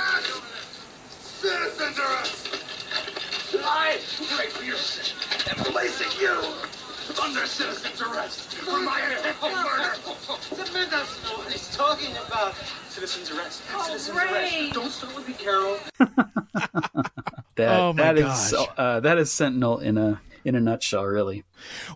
Hateful 9.41 9.49
murder. 9.49 10.65
The 10.65 10.71
man 10.73 10.89
doesn't 10.89 11.23
know 11.23 11.37
what 11.37 11.51
he's 11.51 11.75
talking 11.75 12.11
about. 12.27 12.55
Citizens 12.89 13.31
arrest. 13.31 13.63
Citizens 13.65 14.17
arrest. 14.17 14.73
Don't 14.73 14.89
start 14.91 15.15
with 15.15 15.27
me, 15.27 15.33
Carol. 15.35 15.77
That 17.55 17.79
Oh 17.79 17.93
my 17.93 18.03
that 18.13 18.17
is 18.19 18.23
gosh. 18.53 18.67
uh, 18.77 18.99
that 18.99 19.17
is 19.17 19.31
Sentinel 19.31 19.79
in 19.79 19.97
a 19.97 20.21
in 20.47 20.55
a 20.55 20.61
nutshell, 20.61 21.03
really. 21.03 21.43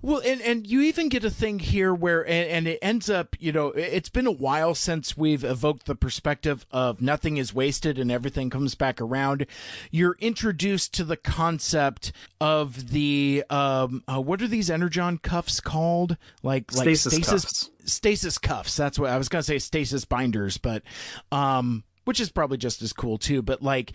Well, 0.01 0.21
and 0.25 0.41
and 0.41 0.67
you 0.67 0.81
even 0.81 1.07
get 1.07 1.23
a 1.23 1.29
thing 1.29 1.59
here 1.59 1.93
where, 1.93 2.21
and, 2.27 2.49
and 2.49 2.67
it 2.67 2.79
ends 2.81 3.09
up, 3.09 3.37
you 3.39 3.53
know, 3.53 3.67
it's 3.69 4.09
been 4.09 4.27
a 4.27 4.31
while 4.31 4.75
since 4.75 5.15
we've 5.15 5.45
evoked 5.45 5.85
the 5.85 5.95
perspective 5.95 6.65
of 6.69 7.01
nothing 7.01 7.37
is 7.37 7.53
wasted 7.53 7.97
and 7.97 8.11
everything 8.11 8.49
comes 8.49 8.75
back 8.75 8.99
around. 8.99 9.45
You're 9.89 10.17
introduced 10.19 10.93
to 10.95 11.05
the 11.05 11.15
concept 11.15 12.11
of 12.41 12.89
the 12.89 13.45
um, 13.49 14.03
uh, 14.05 14.19
what 14.19 14.41
are 14.41 14.49
these 14.49 14.69
energon 14.69 15.17
cuffs 15.19 15.61
called? 15.61 16.17
Like 16.43 16.75
like 16.75 16.83
Stasis 16.83 17.25
cuffs. 17.25 17.69
stasis 17.85 18.37
cuffs. 18.37 18.75
That's 18.75 18.99
what 18.99 19.11
I 19.11 19.17
was 19.17 19.29
gonna 19.29 19.43
say. 19.43 19.59
Stasis 19.59 20.03
binders, 20.03 20.57
but 20.57 20.83
um, 21.31 21.85
which 22.03 22.19
is 22.19 22.29
probably 22.29 22.57
just 22.57 22.81
as 22.81 22.91
cool 22.91 23.17
too. 23.17 23.41
But 23.41 23.61
like 23.61 23.93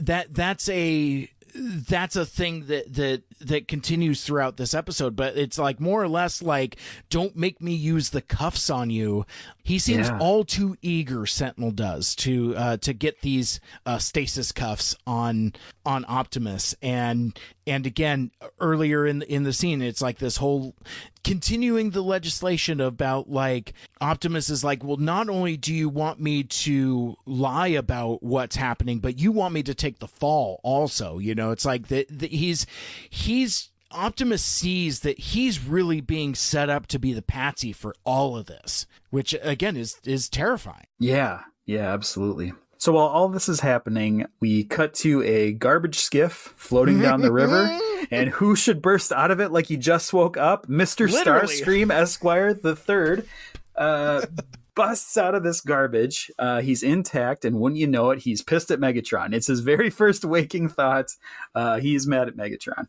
that, 0.00 0.32
that's 0.32 0.68
a 0.68 1.28
that's 1.58 2.16
a 2.16 2.26
thing 2.26 2.66
that 2.66 2.92
that 2.94 3.22
that 3.40 3.68
continues 3.68 4.24
throughout 4.24 4.56
this 4.56 4.74
episode. 4.74 5.16
But 5.16 5.36
it's 5.36 5.58
like 5.58 5.80
more 5.80 6.02
or 6.02 6.08
less 6.08 6.42
like, 6.42 6.76
don't 7.10 7.36
make 7.36 7.60
me 7.60 7.74
use 7.74 8.10
the 8.10 8.22
cuffs 8.22 8.70
on 8.70 8.90
you. 8.90 9.26
He 9.66 9.80
seems 9.80 10.06
Yeah. 10.06 10.18
all 10.20 10.44
too 10.44 10.76
eager. 10.80 11.26
Sentinel 11.26 11.72
does 11.72 12.14
to 12.16 12.54
uh, 12.56 12.76
to 12.76 12.92
get 12.92 13.22
these 13.22 13.58
uh, 13.84 13.98
stasis 13.98 14.52
cuffs 14.52 14.94
on 15.08 15.54
on 15.84 16.04
Optimus, 16.06 16.72
and 16.80 17.36
and 17.66 17.84
again 17.84 18.30
earlier 18.60 19.04
in 19.04 19.22
in 19.22 19.42
the 19.42 19.52
scene, 19.52 19.82
it's 19.82 20.00
like 20.00 20.18
this 20.18 20.36
whole 20.36 20.76
continuing 21.24 21.90
the 21.90 22.00
legislation 22.00 22.80
about 22.80 23.28
like 23.28 23.72
Optimus 24.00 24.50
is 24.50 24.62
like, 24.62 24.84
well, 24.84 24.98
not 24.98 25.28
only 25.28 25.56
do 25.56 25.74
you 25.74 25.88
want 25.88 26.20
me 26.20 26.44
to 26.44 27.16
lie 27.26 27.66
about 27.66 28.22
what's 28.22 28.54
happening, 28.54 29.00
but 29.00 29.18
you 29.18 29.32
want 29.32 29.52
me 29.52 29.64
to 29.64 29.74
take 29.74 29.98
the 29.98 30.06
fall 30.06 30.60
also. 30.62 31.18
You 31.18 31.34
know, 31.34 31.50
it's 31.50 31.64
like 31.64 31.88
that 31.88 32.08
he's 32.22 32.66
he's 33.10 33.70
Optimus 33.96 34.42
sees 34.42 35.00
that 35.00 35.18
he's 35.18 35.64
really 35.64 36.00
being 36.00 36.34
set 36.34 36.68
up 36.68 36.86
to 36.88 36.98
be 36.98 37.12
the 37.12 37.22
patsy 37.22 37.72
for 37.72 37.94
all 38.04 38.36
of 38.36 38.46
this, 38.46 38.86
which 39.10 39.34
again 39.42 39.76
is 39.76 39.98
is 40.04 40.28
terrifying. 40.28 40.86
Yeah, 40.98 41.40
yeah, 41.64 41.92
absolutely. 41.92 42.52
So 42.78 42.92
while 42.92 43.06
all 43.06 43.28
this 43.28 43.48
is 43.48 43.60
happening, 43.60 44.26
we 44.38 44.64
cut 44.64 44.92
to 44.94 45.22
a 45.22 45.52
garbage 45.52 45.96
skiff 45.96 46.52
floating 46.56 47.00
down 47.00 47.22
the 47.22 47.32
river, 47.32 47.78
and 48.10 48.28
who 48.28 48.54
should 48.54 48.82
burst 48.82 49.12
out 49.12 49.30
of 49.30 49.40
it 49.40 49.50
like 49.50 49.66
he 49.66 49.78
just 49.78 50.12
woke 50.12 50.36
up? 50.36 50.66
Mr. 50.68 51.10
Literally. 51.10 51.46
Starscream 51.46 51.90
Esquire 51.90 52.52
the 52.52 52.76
Third. 52.76 53.26
Uh, 53.74 54.26
busts 54.74 55.16
out 55.16 55.34
of 55.34 55.42
this 55.42 55.62
garbage. 55.62 56.30
Uh, 56.38 56.60
he's 56.60 56.82
intact, 56.82 57.44
and 57.46 57.58
wouldn't 57.58 57.80
you 57.80 57.86
know 57.86 58.10
it, 58.10 58.20
he's 58.20 58.42
pissed 58.42 58.70
at 58.70 58.78
Megatron. 58.78 59.34
It's 59.34 59.46
his 59.46 59.60
very 59.60 59.88
first 59.90 60.24
waking 60.24 60.68
thought. 60.68 61.06
Uh, 61.54 61.78
he's 61.78 62.06
mad 62.06 62.28
at 62.28 62.36
Megatron. 62.36 62.86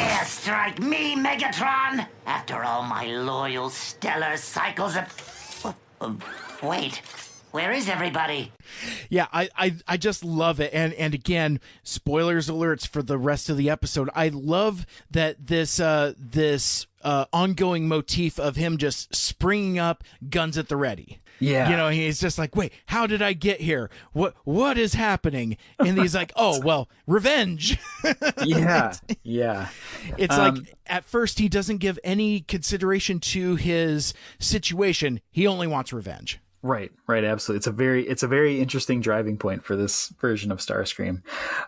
Dare 0.00 0.24
strike 0.24 0.78
me, 0.78 1.14
Megatron? 1.14 2.06
After 2.24 2.64
all 2.64 2.82
my 2.84 3.04
loyal 3.08 3.68
stellar 3.68 4.38
cycles 4.38 4.96
of. 4.96 5.74
Wait, 6.62 7.02
where 7.50 7.70
is 7.70 7.86
everybody? 7.86 8.50
Yeah, 9.10 9.26
I, 9.30 9.50
I 9.54 9.74
I 9.86 9.96
just 9.98 10.24
love 10.24 10.58
it, 10.58 10.72
and 10.72 10.94
and 10.94 11.12
again, 11.12 11.60
spoilers 11.82 12.48
alerts 12.48 12.88
for 12.88 13.02
the 13.02 13.18
rest 13.18 13.50
of 13.50 13.58
the 13.58 13.68
episode. 13.68 14.08
I 14.14 14.28
love 14.28 14.86
that 15.10 15.46
this 15.48 15.78
uh 15.78 16.14
this 16.16 16.86
uh 17.02 17.26
ongoing 17.30 17.86
motif 17.86 18.40
of 18.40 18.56
him 18.56 18.78
just 18.78 19.14
springing 19.14 19.78
up, 19.78 20.02
guns 20.30 20.56
at 20.56 20.68
the 20.68 20.78
ready. 20.78 21.18
Yeah. 21.40 21.70
you 21.70 21.76
know, 21.76 21.88
he's 21.88 22.20
just 22.20 22.38
like, 22.38 22.54
wait, 22.54 22.72
how 22.86 23.06
did 23.06 23.22
I 23.22 23.32
get 23.32 23.60
here? 23.60 23.90
What 24.12 24.34
what 24.44 24.78
is 24.78 24.94
happening? 24.94 25.56
And 25.78 25.98
he's 25.98 26.14
like, 26.14 26.32
oh 26.36 26.60
well, 26.64 26.88
revenge. 27.06 27.78
Yeah, 28.44 28.94
yeah. 29.22 29.68
It's 30.18 30.36
Um, 30.36 30.54
like 30.56 30.76
at 30.86 31.04
first 31.04 31.38
he 31.38 31.48
doesn't 31.48 31.78
give 31.78 31.98
any 32.04 32.40
consideration 32.40 33.20
to 33.20 33.56
his 33.56 34.14
situation. 34.38 35.20
He 35.30 35.46
only 35.46 35.66
wants 35.66 35.92
revenge. 35.92 36.40
Right, 36.62 36.92
right, 37.06 37.24
absolutely. 37.24 37.56
It's 37.58 37.66
a 37.66 37.72
very, 37.72 38.06
it's 38.06 38.22
a 38.22 38.28
very 38.28 38.60
interesting 38.60 39.00
driving 39.00 39.38
point 39.38 39.64
for 39.64 39.76
this 39.76 40.08
version 40.20 40.52
of 40.52 40.58
Starscream. 40.58 41.22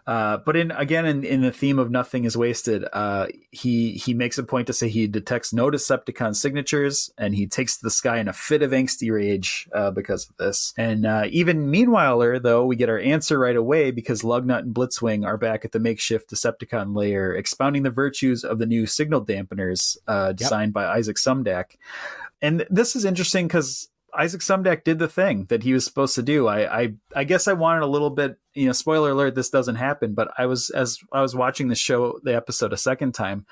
Uh, 0.07 0.37
but 0.37 0.55
in 0.55 0.71
again, 0.71 1.07
in, 1.07 1.25
in 1.25 1.41
the 1.41 1.51
theme 1.51 1.79
of 1.79 1.91
nothing 1.91 2.25
is 2.25 2.37
wasted, 2.37 2.85
uh, 2.93 3.29
he 3.51 3.93
he 3.93 4.13
makes 4.13 4.37
a 4.37 4.43
point 4.43 4.67
to 4.67 4.75
say 4.75 4.91
he 4.91 5.07
detects 5.07 5.51
no 5.51 5.71
Decepticon 5.71 6.37
signatures, 6.37 7.11
and 7.17 7.35
he 7.35 7.47
takes 7.47 7.79
to 7.79 7.83
the 7.85 7.91
sky 7.91 8.19
in 8.19 8.29
a 8.29 8.35
fit 8.35 8.63
of 8.63 8.73
angsty 8.73 9.11
rage 9.11 9.67
uh, 9.73 9.91
because 9.91 10.29
of 10.29 10.37
this. 10.37 10.75
And 10.77 11.07
uh, 11.07 11.25
even 11.31 11.71
meanwhile, 11.71 12.19
though, 12.41 12.67
we 12.67 12.77
get 12.77 12.91
our 12.91 12.99
answer 12.99 13.39
right 13.39 13.57
away 13.57 13.93
because 13.93 14.21
Lugnut 14.21 14.59
and 14.59 14.75
Blitzwing 14.75 15.25
are 15.25 15.39
back 15.39 15.65
at 15.65 15.73
the 15.73 15.81
makeshift 15.81 16.29
Decepticon 16.29 16.95
lair, 16.95 17.33
expounding 17.33 17.83
the 17.83 17.91
virtues 17.91 18.45
of 18.45 18.59
the 18.59 18.67
new 18.67 18.87
signal 18.87 19.25
dampeners 19.25 19.97
uh, 20.07 20.33
designed 20.33 20.75
by 20.75 20.85
Isaac 20.85 21.17
Sumdac. 21.17 21.77
And 22.43 22.67
this 22.69 22.95
is 22.95 23.07
interesting 23.07 23.47
because 23.47 23.89
Isaac 24.19 24.41
Sumdac 24.43 24.85
did 24.85 24.99
the 24.99 25.09
thing 25.09 25.47
that 25.49 25.63
he 25.63 25.73
was 25.73 25.85
supposed 25.85 26.15
to 26.17 26.23
do. 26.23 26.47
I, 26.47 26.81
I, 26.83 26.93
I 27.17 27.25
guess 27.25 27.49
I 27.49 27.55
wanted 27.55 27.83
a 27.83 27.87
little 27.87 28.11
bit, 28.11 28.39
you 28.55 28.67
know, 28.67 28.73
spoiler 28.73 29.11
alert, 29.13 29.35
this 29.35 29.49
doesn't 29.51 29.77
happen, 29.77 30.13
but 30.15 30.29
I 30.37 30.47
was, 30.47 30.71
as 30.71 30.99
I 31.13 31.23
was 31.23 31.35
watching 31.35 31.69
the 31.69 31.75
show, 31.75 32.21
the 32.23 32.35
episode 32.37 32.73
a 32.73 32.77
second 32.77 33.13
time, 33.13 33.47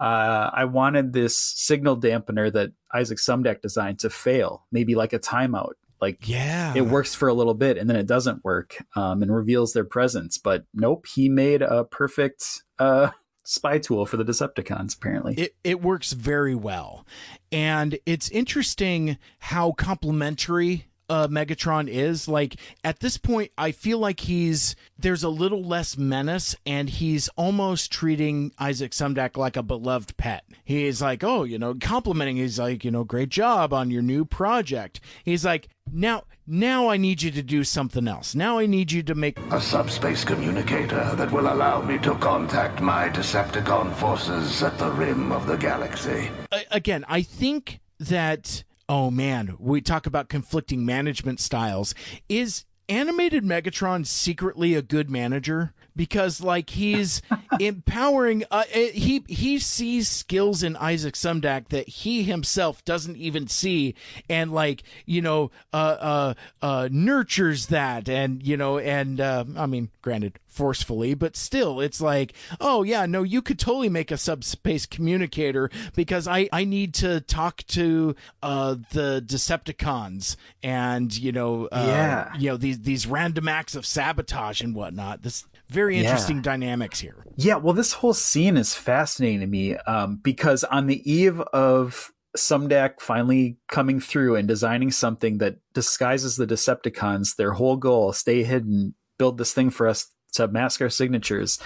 uh, 0.00 0.50
I 0.52 0.64
wanted 0.64 1.12
this 1.12 1.38
signal 1.38 1.96
dampener 2.00 2.52
that 2.52 2.72
Isaac 2.92 3.18
Sumdac 3.18 3.60
designed 3.62 4.00
to 4.00 4.10
fail, 4.10 4.66
maybe 4.72 4.94
like 4.94 5.12
a 5.12 5.18
timeout. 5.18 5.74
Like 6.00 6.26
Yeah. 6.26 6.72
it 6.74 6.80
works 6.80 7.14
for 7.14 7.28
a 7.28 7.34
little 7.34 7.52
bit 7.54 7.76
and 7.76 7.88
then 7.88 7.96
it 7.96 8.06
doesn't 8.06 8.42
work, 8.42 8.78
um, 8.96 9.22
and 9.22 9.34
reveals 9.34 9.74
their 9.74 9.84
presence. 9.84 10.38
But 10.38 10.64
nope, 10.72 11.06
he 11.06 11.28
made 11.28 11.60
a 11.62 11.84
perfect, 11.84 12.62
uh, 12.78 13.10
spy 13.44 13.78
tool 13.78 14.06
for 14.06 14.16
the 14.16 14.24
Decepticons, 14.24 14.96
apparently. 14.96 15.34
it, 15.34 15.54
it 15.64 15.80
works 15.80 16.12
very 16.12 16.54
well 16.54 17.06
and 17.52 17.98
it's 18.06 18.28
interesting 18.30 19.18
how 19.38 19.72
complementary 19.72 20.86
uh, 21.10 21.28
Megatron 21.28 21.88
is. 21.88 22.26
Like 22.28 22.56
at 22.82 23.00
this 23.00 23.18
point, 23.18 23.50
I 23.58 23.72
feel 23.72 23.98
like 23.98 24.20
he's 24.20 24.74
there's 24.98 25.22
a 25.24 25.28
little 25.28 25.62
less 25.62 25.98
menace, 25.98 26.54
and 26.64 26.88
he's 26.88 27.28
almost 27.36 27.92
treating 27.92 28.52
Isaac 28.58 28.92
Sumdac 28.92 29.36
like 29.36 29.56
a 29.56 29.62
beloved 29.62 30.16
pet. 30.16 30.44
He's 30.64 31.02
like, 31.02 31.22
oh, 31.24 31.44
you 31.44 31.58
know, 31.58 31.74
complimenting. 31.80 32.36
He's 32.36 32.58
like, 32.58 32.84
you 32.84 32.90
know, 32.90 33.04
great 33.04 33.28
job 33.28 33.72
on 33.74 33.90
your 33.90 34.02
new 34.02 34.24
project. 34.24 35.00
He's 35.24 35.44
like, 35.44 35.68
now, 35.92 36.22
now 36.46 36.88
I 36.88 36.96
need 36.96 37.22
you 37.22 37.32
to 37.32 37.42
do 37.42 37.64
something 37.64 38.06
else. 38.06 38.34
Now 38.36 38.58
I 38.58 38.66
need 38.66 38.92
you 38.92 39.02
to 39.02 39.14
make 39.16 39.38
A 39.50 39.60
subspace 39.60 40.24
communicator 40.24 41.14
that 41.16 41.32
will 41.32 41.52
allow 41.52 41.82
me 41.82 41.98
to 41.98 42.14
contact 42.16 42.80
my 42.80 43.08
Decepticon 43.08 43.92
forces 43.94 44.62
at 44.62 44.78
the 44.78 44.90
rim 44.92 45.32
of 45.32 45.46
the 45.48 45.56
galaxy. 45.56 46.30
a- 46.52 46.64
again, 46.70 47.04
I 47.08 47.22
think 47.22 47.80
that 47.98 48.62
oh 48.90 49.08
man, 49.08 49.54
we 49.60 49.80
talk 49.80 50.04
about 50.04 50.28
conflicting 50.28 50.84
management 50.84 51.38
styles. 51.38 51.94
Is 52.28 52.64
animated 52.88 53.44
Megatron 53.44 54.04
secretly 54.04 54.74
a 54.74 54.82
good 54.82 55.08
manager? 55.08 55.72
Because 55.96 56.40
like 56.40 56.70
he's 56.70 57.22
empowering, 57.60 58.44
uh, 58.50 58.64
eh, 58.72 58.90
he 58.92 59.24
he 59.28 59.58
sees 59.58 60.08
skills 60.08 60.62
in 60.62 60.76
Isaac 60.76 61.14
Sumdac 61.14 61.68
that 61.68 61.88
he 61.88 62.22
himself 62.22 62.84
doesn't 62.84 63.16
even 63.16 63.48
see, 63.48 63.94
and 64.28 64.52
like 64.52 64.82
you 65.06 65.20
know, 65.22 65.50
uh, 65.72 65.76
uh, 65.76 66.34
uh, 66.62 66.88
nurtures 66.90 67.66
that, 67.66 68.08
and 68.08 68.42
you 68.46 68.56
know, 68.56 68.78
and 68.78 69.20
uh, 69.20 69.44
I 69.56 69.66
mean, 69.66 69.90
granted, 70.02 70.38
forcefully, 70.46 71.14
but 71.14 71.36
still, 71.36 71.80
it's 71.80 72.00
like, 72.00 72.32
oh 72.60 72.82
yeah, 72.82 73.06
no, 73.06 73.22
you 73.22 73.42
could 73.42 73.58
totally 73.58 73.88
make 73.88 74.10
a 74.10 74.16
subspace 74.16 74.86
communicator 74.86 75.70
because 75.94 76.26
I 76.28 76.48
I 76.52 76.64
need 76.64 76.94
to 76.94 77.20
talk 77.20 77.58
to 77.68 78.14
uh 78.42 78.76
the 78.92 79.22
Decepticons 79.26 80.36
and 80.62 81.16
you 81.16 81.32
know 81.32 81.66
uh, 81.66 81.84
Yeah. 81.86 82.32
you 82.38 82.50
know 82.50 82.56
these 82.56 82.80
these 82.80 83.06
random 83.06 83.48
acts 83.48 83.74
of 83.74 83.84
sabotage 83.86 84.60
and 84.60 84.74
whatnot. 84.74 85.22
This 85.22 85.44
very 85.70 85.96
Yeah. 85.96 86.02
interesting 86.02 86.42
dynamics 86.42 87.00
here. 87.00 87.24
Yeah, 87.36 87.56
well, 87.56 87.74
this 87.74 87.92
whole 87.94 88.14
scene 88.14 88.56
is 88.56 88.74
fascinating 88.74 89.40
to 89.40 89.46
me 89.46 89.76
um, 89.76 90.20
because 90.22 90.64
on 90.64 90.86
the 90.86 91.10
eve 91.10 91.40
of 91.52 92.10
Sumdac 92.36 93.00
finally 93.00 93.56
coming 93.68 94.00
through 94.00 94.36
and 94.36 94.46
designing 94.46 94.90
something 94.90 95.38
that 95.38 95.56
disguises 95.74 96.36
the 96.36 96.46
Decepticons, 96.46 97.36
their 97.36 97.52
whole 97.52 97.76
goal, 97.76 98.12
stay 98.12 98.42
hidden, 98.44 98.94
build 99.18 99.38
this 99.38 99.52
thing 99.52 99.70
for 99.70 99.88
us 99.88 100.08
to 100.34 100.46
mask 100.46 100.80
our 100.80 100.88
signatures. 100.88 101.58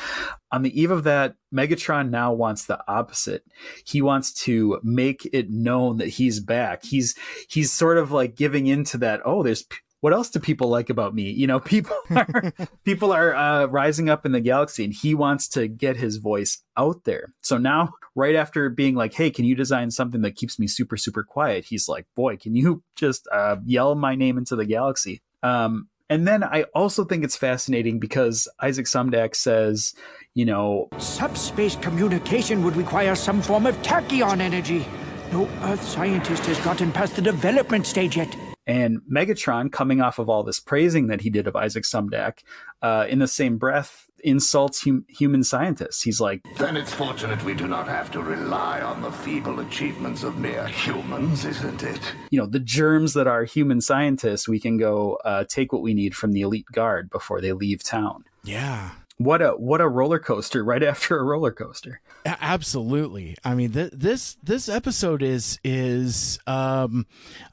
On 0.51 0.63
the 0.63 0.81
eve 0.81 0.91
of 0.91 1.05
that, 1.05 1.35
Megatron 1.55 2.09
now 2.09 2.33
wants 2.33 2.65
the 2.65 2.83
opposite. 2.89 3.45
He 3.85 4.01
wants 4.01 4.33
to 4.45 4.81
make 4.83 5.29
it 5.35 5.51
known 5.51 5.99
that 5.99 6.09
he's 6.09 6.41
back. 6.41 6.83
He's 6.83 7.15
he's 7.49 7.71
sort 7.71 7.99
of 7.99 8.11
like 8.11 8.35
giving 8.35 8.67
into 8.67 8.97
that. 8.99 9.21
Oh, 9.25 9.43
there's 9.43 9.67
what 10.05 10.13
else 10.13 10.29
do 10.29 10.39
people 10.39 10.69
like 10.69 10.91
about 10.91 11.15
me? 11.15 11.31
You 11.31 11.47
know, 11.47 11.59
people 11.75 11.97
are 12.15 12.53
people 12.85 13.11
are 13.11 13.35
uh, 13.35 13.65
rising 13.65 14.11
up 14.11 14.27
in 14.27 14.33
the 14.33 14.41
galaxy, 14.41 14.85
and 14.85 14.93
he 14.93 15.15
wants 15.15 15.49
to 15.49 15.67
get 15.67 15.97
his 15.97 16.19
voice 16.19 16.63
out 16.77 17.05
there. 17.05 17.33
So 17.41 17.57
now, 17.57 17.95
right 18.15 18.35
after 18.35 18.69
being 18.69 18.97
like, 18.97 19.15
"Hey, 19.15 19.31
can 19.31 19.47
you 19.47 19.55
design 19.55 19.91
something 19.91 20.21
that 20.21 20.37
keeps 20.37 20.59
me 20.59 20.67
super 20.67 20.99
super 20.99 21.23
quiet?" 21.23 21.65
He's 21.65 21.89
like, 21.89 22.05
"Boy, 22.15 22.37
can 22.37 22.55
you 22.55 22.83
just 22.95 23.27
uh, 23.33 23.57
yell 23.65 23.95
my 23.95 24.15
name 24.15 24.37
into 24.37 24.57
the 24.57 24.67
galaxy?" 24.67 25.23
Um, 25.43 25.89
and 26.11 26.29
then 26.29 26.45
I 26.45 26.65
also 26.75 27.07
think 27.07 27.25
it's 27.25 27.39
fascinating 27.39 27.99
because 27.99 28.47
Isaac 28.61 28.85
Sumdac 28.85 29.35
says, 29.35 29.95
you 30.35 30.45
know, 30.45 30.91
Subspace 30.99 31.77
communication 31.77 32.63
would 32.63 32.77
require 32.77 33.15
some 33.15 33.41
form 33.41 33.65
of 33.65 33.75
tachyon 33.81 34.41
energy. 34.41 34.85
No 35.33 35.49
Earth 35.63 35.83
scientist 35.83 36.45
has 36.45 36.61
gotten 36.61 36.93
past 36.93 37.17
the 37.17 37.23
development 37.23 37.87
stage 37.87 38.19
yet. 38.19 38.54
And 38.67 39.03
Megatron, 39.11 39.71
coming 39.71 40.01
off 40.01 40.19
of 40.19 40.29
all 40.29 40.43
this 40.43 40.61
praising 40.61 41.09
that 41.09 41.21
he 41.21 41.31
did 41.31 41.47
of 41.47 41.55
Isaac 41.57 41.85
Sumdac, 41.85 42.39
uh, 42.83 43.07
in 43.09 43.19
the 43.19 43.29
same 43.29 43.59
breath 43.59 44.09
insults 44.23 44.85
hum- 44.85 45.05
human 45.09 45.45
scientists. 45.45 46.03
He's 46.03 46.19
like, 46.21 46.41
Then 46.57 46.77
it's 46.79 46.93
fortunate 46.93 47.45
we 47.45 47.53
do 47.55 47.69
not 47.69 47.87
have 47.89 48.11
to 48.12 48.23
rely 48.23 48.81
on 48.81 49.03
the 49.03 49.12
feeble 49.12 49.61
achievements 49.61 50.23
of 50.23 50.39
mere 50.39 50.67
humans, 50.67 51.45
isn't 51.45 51.83
it? 51.83 52.01
you 52.31 52.41
know, 52.41 52.47
the 52.47 52.59
germs 52.59 53.12
that 53.15 53.27
are 53.27 53.45
human 53.45 53.83
scientists, 53.83 54.49
we 54.49 54.59
can 54.59 54.79
go 54.79 55.17
uh, 55.27 55.45
take 55.45 55.73
what 55.73 55.83
we 55.83 55.93
need 55.93 56.17
from 56.17 56.33
the 56.33 56.41
elite 56.41 56.67
guard 56.73 57.11
before 57.11 57.43
they 57.43 57.53
leave 57.53 57.83
town. 57.83 58.25
Yeah. 58.45 58.91
What 59.19 59.41
a 59.43 59.51
what 59.51 59.81
a 59.81 59.89
roller 59.89 60.19
coaster 60.19 60.65
right 60.65 60.83
after 60.83 61.19
a 61.19 61.23
roller 61.23 61.53
coaster. 61.53 62.01
Absolutely. 62.27 63.37
I 63.45 63.55
mean, 63.55 63.73
th- 63.73 63.93
this 63.93 64.37
this 64.43 64.69
episode 64.69 65.23
is 65.23 65.61
is 65.62 66.39
um, 66.47 67.07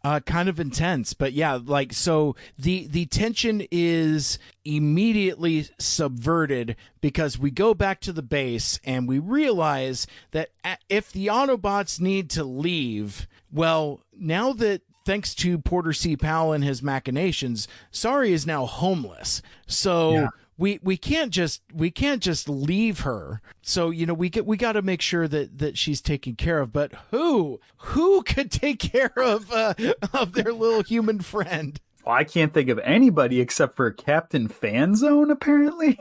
uh, 0.03 0.21
kind 0.21 0.49
of 0.49 0.59
intense, 0.59 1.13
but 1.13 1.33
yeah, 1.33 1.59
like 1.63 1.93
so 1.93 2.35
the 2.57 2.87
the 2.87 3.05
tension 3.05 3.67
is 3.69 4.39
immediately 4.65 5.67
subverted 5.79 6.75
because 6.99 7.37
we 7.37 7.51
go 7.51 7.73
back 7.73 7.99
to 8.01 8.13
the 8.13 8.21
base 8.23 8.79
and 8.83 9.07
we 9.07 9.19
realize 9.19 10.07
that 10.31 10.49
if 10.89 11.11
the 11.11 11.27
Autobots 11.27 11.99
need 11.99 12.29
to 12.31 12.43
leave, 12.43 13.27
well, 13.51 14.01
now 14.17 14.53
that 14.53 14.81
thanks 15.05 15.33
to 15.35 15.57
Porter 15.57 15.93
C. 15.93 16.15
Powell 16.15 16.53
and 16.53 16.63
his 16.63 16.81
machinations, 16.81 17.67
Sari 17.91 18.33
is 18.33 18.45
now 18.47 18.65
homeless. 18.65 19.41
So 19.67 20.11
Yeah. 20.13 20.27
We 20.61 20.79
we 20.83 20.95
can't 20.95 21.31
just 21.31 21.63
we 21.73 21.89
can't 21.89 22.21
just 22.21 22.47
leave 22.47 22.99
her. 22.99 23.41
So 23.63 23.89
you 23.89 24.05
know 24.05 24.13
we 24.13 24.29
get 24.29 24.45
we 24.45 24.57
got 24.57 24.73
to 24.73 24.83
make 24.83 25.01
sure 25.01 25.27
that 25.27 25.57
that 25.57 25.75
she's 25.75 26.01
taken 26.01 26.35
care 26.35 26.59
of. 26.59 26.71
But 26.71 26.93
who 27.09 27.59
who 27.77 28.21
could 28.25 28.51
take 28.51 28.79
care 28.79 29.17
of 29.17 29.51
uh, 29.51 29.73
of 30.13 30.33
their 30.33 30.53
little 30.53 30.83
human 30.83 31.19
friend? 31.19 31.79
Well, 32.05 32.15
I 32.15 32.23
can't 32.23 32.53
think 32.53 32.69
of 32.69 32.79
anybody 32.79 33.41
except 33.41 33.75
for 33.75 33.91
Captain 33.91 34.47
Fanzone, 34.47 35.31
apparently. 35.31 35.99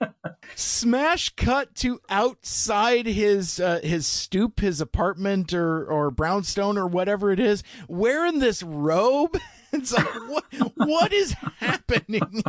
Smash 0.54 1.30
cut 1.36 1.74
to 1.76 2.00
outside 2.08 3.06
his 3.06 3.58
uh, 3.58 3.80
his 3.82 4.06
stoop, 4.06 4.60
his 4.60 4.80
apartment 4.80 5.52
or 5.52 5.84
or 5.84 6.12
brownstone 6.12 6.78
or 6.78 6.86
whatever 6.86 7.32
it 7.32 7.40
is, 7.40 7.64
wearing 7.88 8.38
this 8.38 8.62
robe. 8.62 9.36
It's 9.72 9.92
like 9.92 10.06
what 10.28 10.44
what 10.76 11.12
is 11.12 11.32
happening? 11.58 12.22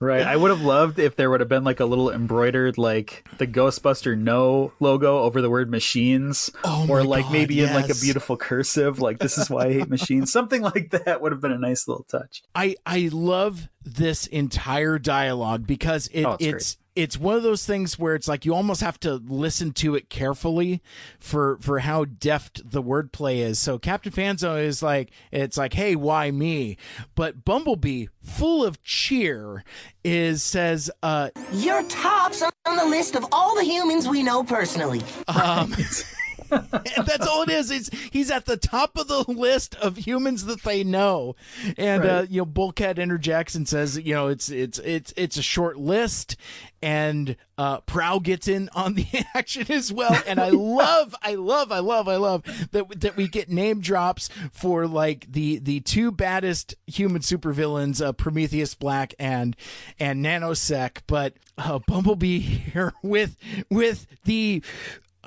right. 0.00 0.22
I 0.22 0.36
would 0.36 0.50
have 0.50 0.62
loved 0.62 0.98
if 0.98 1.16
there 1.16 1.28
would 1.30 1.40
have 1.40 1.48
been 1.48 1.64
like 1.64 1.80
a 1.80 1.84
little 1.84 2.10
embroidered 2.10 2.78
like 2.78 3.28
the 3.38 3.46
Ghostbuster 3.46 4.16
No 4.16 4.72
logo 4.80 5.18
over 5.20 5.42
the 5.42 5.50
word 5.50 5.70
machines. 5.70 6.50
Oh 6.64 6.86
or 6.88 7.04
like 7.04 7.24
God, 7.24 7.32
maybe 7.32 7.60
in 7.60 7.74
like 7.74 7.90
a 7.90 7.94
beautiful 7.94 8.36
cursive, 8.36 9.00
like 9.00 9.18
this 9.18 9.36
is 9.36 9.50
why 9.50 9.66
I 9.66 9.72
hate 9.74 9.90
machines. 9.90 10.32
Something 10.32 10.62
like 10.62 10.90
that 10.90 11.20
would 11.20 11.32
have 11.32 11.40
been 11.40 11.52
a 11.52 11.58
nice 11.58 11.86
little 11.86 12.04
touch. 12.04 12.42
I 12.54 12.76
I 12.86 13.10
love 13.12 13.68
this 13.84 14.26
entire 14.26 14.98
dialogue 14.98 15.66
because 15.66 16.06
it, 16.08 16.24
Oh, 16.24 16.36
it's 16.40 16.46
it's 16.46 16.76
it's 16.94 17.18
one 17.18 17.36
of 17.36 17.42
those 17.42 17.64
things 17.64 17.98
where 17.98 18.14
it's 18.14 18.28
like 18.28 18.44
you 18.44 18.54
almost 18.54 18.80
have 18.82 19.00
to 19.00 19.14
listen 19.14 19.72
to 19.72 19.94
it 19.94 20.10
carefully 20.10 20.82
for 21.18 21.58
for 21.60 21.78
how 21.80 22.04
deft 22.04 22.70
the 22.70 22.82
wordplay 22.82 23.38
is. 23.38 23.58
So 23.58 23.78
Captain 23.78 24.12
Fanzone 24.12 24.64
is 24.64 24.82
like 24.82 25.10
it's 25.30 25.56
like, 25.56 25.72
hey, 25.72 25.96
why 25.96 26.30
me? 26.30 26.76
But 27.14 27.44
Bumblebee, 27.44 28.06
full 28.22 28.64
of 28.64 28.82
cheer, 28.82 29.64
is 30.04 30.42
says, 30.42 30.90
uh, 31.02 31.30
You're 31.52 31.82
tops 31.84 32.42
on 32.66 32.76
the 32.76 32.84
list 32.84 33.14
of 33.14 33.24
all 33.32 33.54
the 33.56 33.64
humans 33.64 34.08
we 34.08 34.22
know 34.22 34.44
personally. 34.44 35.02
um, 35.28 35.74
that's 37.06 37.26
all 37.26 37.42
it 37.42 37.50
is. 37.50 37.70
It's, 37.70 37.90
he's 38.10 38.30
at 38.30 38.46
the 38.46 38.56
top 38.56 38.96
of 38.96 39.08
the 39.08 39.24
list 39.26 39.74
of 39.76 39.96
humans 39.96 40.44
that 40.46 40.62
they 40.62 40.84
know. 40.84 41.36
And 41.76 42.04
uh, 42.04 42.26
you 42.28 42.42
know, 42.42 42.46
Bulkhead 42.46 42.98
interjects 42.98 43.54
and 43.54 43.68
says, 43.68 43.98
you 43.98 44.14
know, 44.14 44.28
it's 44.28 44.50
it's 44.50 44.78
it's 44.80 45.12
it's 45.16 45.36
a 45.36 45.42
short 45.42 45.78
list, 45.78 46.36
and 46.82 47.36
uh, 47.56 47.80
Prowl 47.80 48.20
gets 48.20 48.48
in 48.48 48.68
on 48.74 48.94
the 48.94 49.06
action 49.34 49.70
as 49.70 49.92
well. 49.92 50.20
And 50.26 50.40
I 50.40 50.50
love, 50.50 51.14
I 51.22 51.34
love, 51.36 51.70
I 51.72 51.78
love, 51.78 52.08
I 52.08 52.16
love 52.16 52.42
that 52.72 53.00
that 53.00 53.16
we 53.16 53.28
get 53.28 53.48
name 53.48 53.80
drops 53.80 54.28
for 54.52 54.86
like 54.86 55.30
the 55.30 55.58
the 55.58 55.80
two 55.80 56.10
baddest 56.10 56.74
human 56.86 57.22
supervillains, 57.22 58.04
uh, 58.04 58.12
Prometheus 58.12 58.74
Black 58.74 59.14
and 59.18 59.56
and 59.98 60.24
Nanosec, 60.24 61.02
but 61.06 61.34
uh, 61.58 61.78
Bumblebee 61.86 62.38
here 62.40 62.92
with 63.02 63.36
with 63.70 64.06
the 64.24 64.62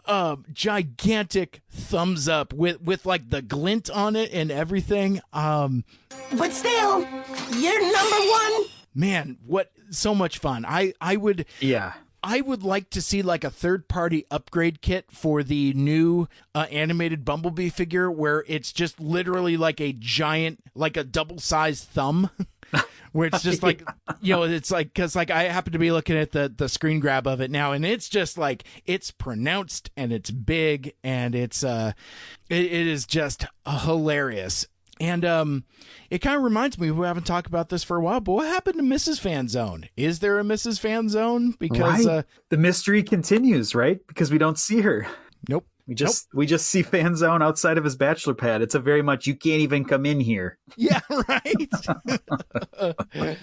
uh, 0.08 0.38
gigantic 0.54 1.62
thumbs 1.70 2.28
up 2.28 2.54
with 2.54 2.82
with 2.82 3.06
like 3.06 3.30
the 3.30 3.42
glint 3.42 3.90
on 3.90 4.16
it 4.16 4.32
and 4.34 4.52
everything. 4.52 5.22
Um, 5.34 5.84
But 6.38 6.52
still, 6.54 7.02
you're 7.54 7.82
number 7.82 8.16
one. 8.32 8.66
man, 8.94 9.38
what 9.46 9.72
so 9.90 10.16
much 10.16 10.40
fun! 10.40 10.66
I 10.66 10.94
I 11.02 11.16
would 11.18 11.46
Yeah. 11.60 11.94
I 12.28 12.42
would 12.42 12.64
like 12.64 12.90
to 12.90 13.04
see 13.04 13.22
like 13.22 13.44
a 13.44 13.52
third 13.52 13.88
party 13.88 14.26
upgrade 14.32 14.82
kit 14.82 15.12
for 15.12 15.44
the 15.44 15.74
new 15.74 16.28
uh, 16.56 16.66
animated 16.72 17.24
Bumblebee 17.24 17.70
figure 17.70 18.10
where 18.10 18.44
it's 18.48 18.74
just 18.74 19.00
literally 19.00 19.58
like 19.58 19.80
a 19.80 19.94
giant, 19.94 20.60
like 20.74 20.98
a 20.98 21.04
double 21.04 21.38
sized 21.38 21.88
thumb. 21.90 22.32
Where 23.12 23.28
it's 23.28 23.44
just 23.44 23.64
like, 23.64 23.82
you 24.22 24.36
know, 24.36 24.44
it's 24.44 24.72
like, 24.72 24.94
cause 24.94 25.16
like 25.16 25.32
I 25.32 25.44
happen 25.44 25.72
to 25.72 25.80
be 25.80 25.92
looking 25.92 26.18
at 26.18 26.34
the, 26.34 26.54
the 26.54 26.68
screen 26.68 27.00
grab 27.00 27.28
of 27.28 27.40
it 27.40 27.50
now 27.50 27.72
and 27.72 27.86
it's 27.86 28.10
just 28.10 28.38
like, 28.38 28.66
it's 28.86 29.10
pronounced 29.12 29.90
and 29.96 30.12
it's 30.12 30.32
big 30.32 30.94
and 31.02 31.34
it's, 31.34 31.64
uh, 31.64 31.94
it, 32.50 32.66
it 32.66 32.88
is 32.88 33.06
just 33.06 33.46
hilarious. 33.66 34.68
And 35.00 35.26
um, 35.26 35.66
it 36.10 36.20
kind 36.20 36.38
of 36.38 36.44
reminds 36.44 36.80
me, 36.80 36.90
we 36.92 37.06
haven't 37.06 37.26
talked 37.26 37.48
about 37.48 37.68
this 37.70 37.84
for 37.84 37.98
a 37.98 38.02
while, 38.02 38.22
but 38.22 38.32
what 38.32 38.48
happened 38.48 38.78
to 38.78 38.84
Mrs. 38.84 39.20
Fanzone? 39.22 39.90
Is 39.98 40.20
there 40.20 40.40
a 40.40 40.44
Mrs. 40.44 40.80
Fanzone? 40.80 41.58
Because 41.60 42.06
Right. 42.06 42.20
uh, 42.20 42.24
the 42.50 42.58
mystery 42.58 43.04
continues, 43.04 43.76
right? 43.76 44.00
Because 44.08 44.32
we 44.32 44.38
don't 44.38 44.58
see 44.58 44.82
her. 44.82 45.06
Nope. 45.50 45.66
We 45.88 45.94
just 45.94 46.28
we 46.34 46.48
just 46.48 46.68
see 46.68 46.82
Fanzone 46.82 47.44
outside 47.44 47.78
of 47.78 47.84
his 47.84 47.96
bachelor 47.96 48.34
pad. 48.34 48.64
It's 48.64 48.74
a 48.74 48.80
very 48.80 49.04
much 49.04 49.28
you 49.28 49.36
can't 49.36 49.62
even 49.62 49.86
come 49.86 50.04
in 50.06 50.20
here. 50.20 50.58
yeah, 50.78 51.02
right. 51.28 51.70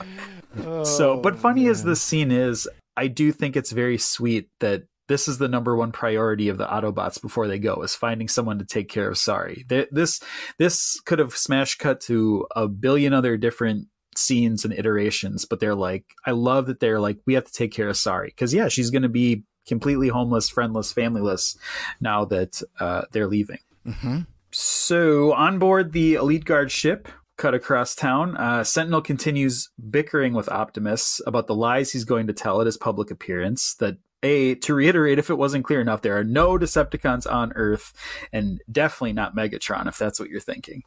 so, 0.85 1.21
but 1.21 1.39
funny 1.39 1.69
as 1.69 1.85
Oh, 1.85 1.89
this 1.91 2.03
scene 2.03 2.31
is, 2.33 2.69
I 2.97 3.07
do 3.07 3.31
think 3.33 3.57
it's 3.57 3.71
very 3.73 3.99
sweet 3.99 4.49
that 4.61 4.85
this 5.13 5.29
is 5.29 5.37
the 5.37 5.47
number 5.47 5.77
one 5.77 5.93
priority 5.93 6.49
of 6.49 6.57
the 6.57 6.67
Autobots 6.67 7.21
before 7.21 7.47
they 7.47 7.59
go 7.59 7.83
is 7.83 7.95
finding 7.95 8.29
someone 8.29 8.59
to 8.59 8.65
take 8.65 8.89
care 8.89 9.11
of 9.11 9.19
Sari. 9.19 9.67
Th- 9.69 9.89
This 9.93 10.21
this 10.57 10.99
could 11.01 11.19
have 11.19 11.37
smash 11.37 11.77
cut 11.77 12.01
to 12.03 12.47
a 12.57 12.67
billion 12.67 13.13
other 13.13 13.37
different 13.37 13.89
scenes 14.17 14.65
and 14.65 14.73
iterations, 14.73 15.45
but 15.45 15.61
they're 15.61 15.75
like, 15.75 16.07
I 16.25 16.31
love 16.31 16.65
that 16.67 16.81
they're 16.81 16.99
like, 16.99 17.19
we 17.27 17.35
have 17.35 17.45
to 17.45 17.53
take 17.53 17.73
care 17.73 17.91
of 17.91 17.97
Sari 17.99 18.29
because 18.29 18.55
yeah, 18.55 18.69
she's 18.69 18.89
going 18.89 19.03
to 19.03 19.11
be 19.11 19.45
completely 19.67 20.09
homeless, 20.09 20.49
friendless, 20.49 20.95
familyless 20.95 21.59
now 22.01 22.25
that 22.25 22.63
uh, 22.81 23.03
they're 23.13 23.29
leaving. 23.29 23.59
Mm-hmm. 23.87 24.21
So, 24.51 25.35
on 25.35 25.59
board 25.59 25.93
the 25.93 26.15
Elite 26.15 26.47
Guard 26.47 26.73
ship, 26.73 27.07
cut 27.37 27.53
across 27.53 27.95
town, 27.95 28.35
uh, 28.39 28.65
Sentinel 28.65 29.03
continues 29.03 29.71
bickering 29.91 30.33
with 30.33 30.49
Optimus 30.49 31.21
about 31.27 31.49
the 31.49 31.55
lies 31.55 31.93
he's 31.93 32.05
going 32.05 32.29
to 32.29 32.33
tell 32.33 32.61
at 32.61 32.67
his 32.67 32.79
public 32.79 33.11
appearance. 33.11 33.75
That 33.75 33.99
a 34.23 34.55
to 34.57 34.75
reiterate, 34.75 35.19
if 35.19 35.31
it 35.31 35.35
wasn't 35.35 35.65
clear 35.65 35.81
enough, 35.81 36.03
there 36.03 36.17
are 36.19 36.25
no 36.25 36.59
Decepticons 36.59 37.31
on 37.31 37.53
Earth, 37.55 37.93
and 38.33 38.61
definitely 38.71 39.13
not 39.13 39.35
Megatron, 39.35 39.87
if 39.89 39.99
that's 39.99 40.21
what 40.21 40.29
you're 40.29 40.41
thinking. 40.41 40.83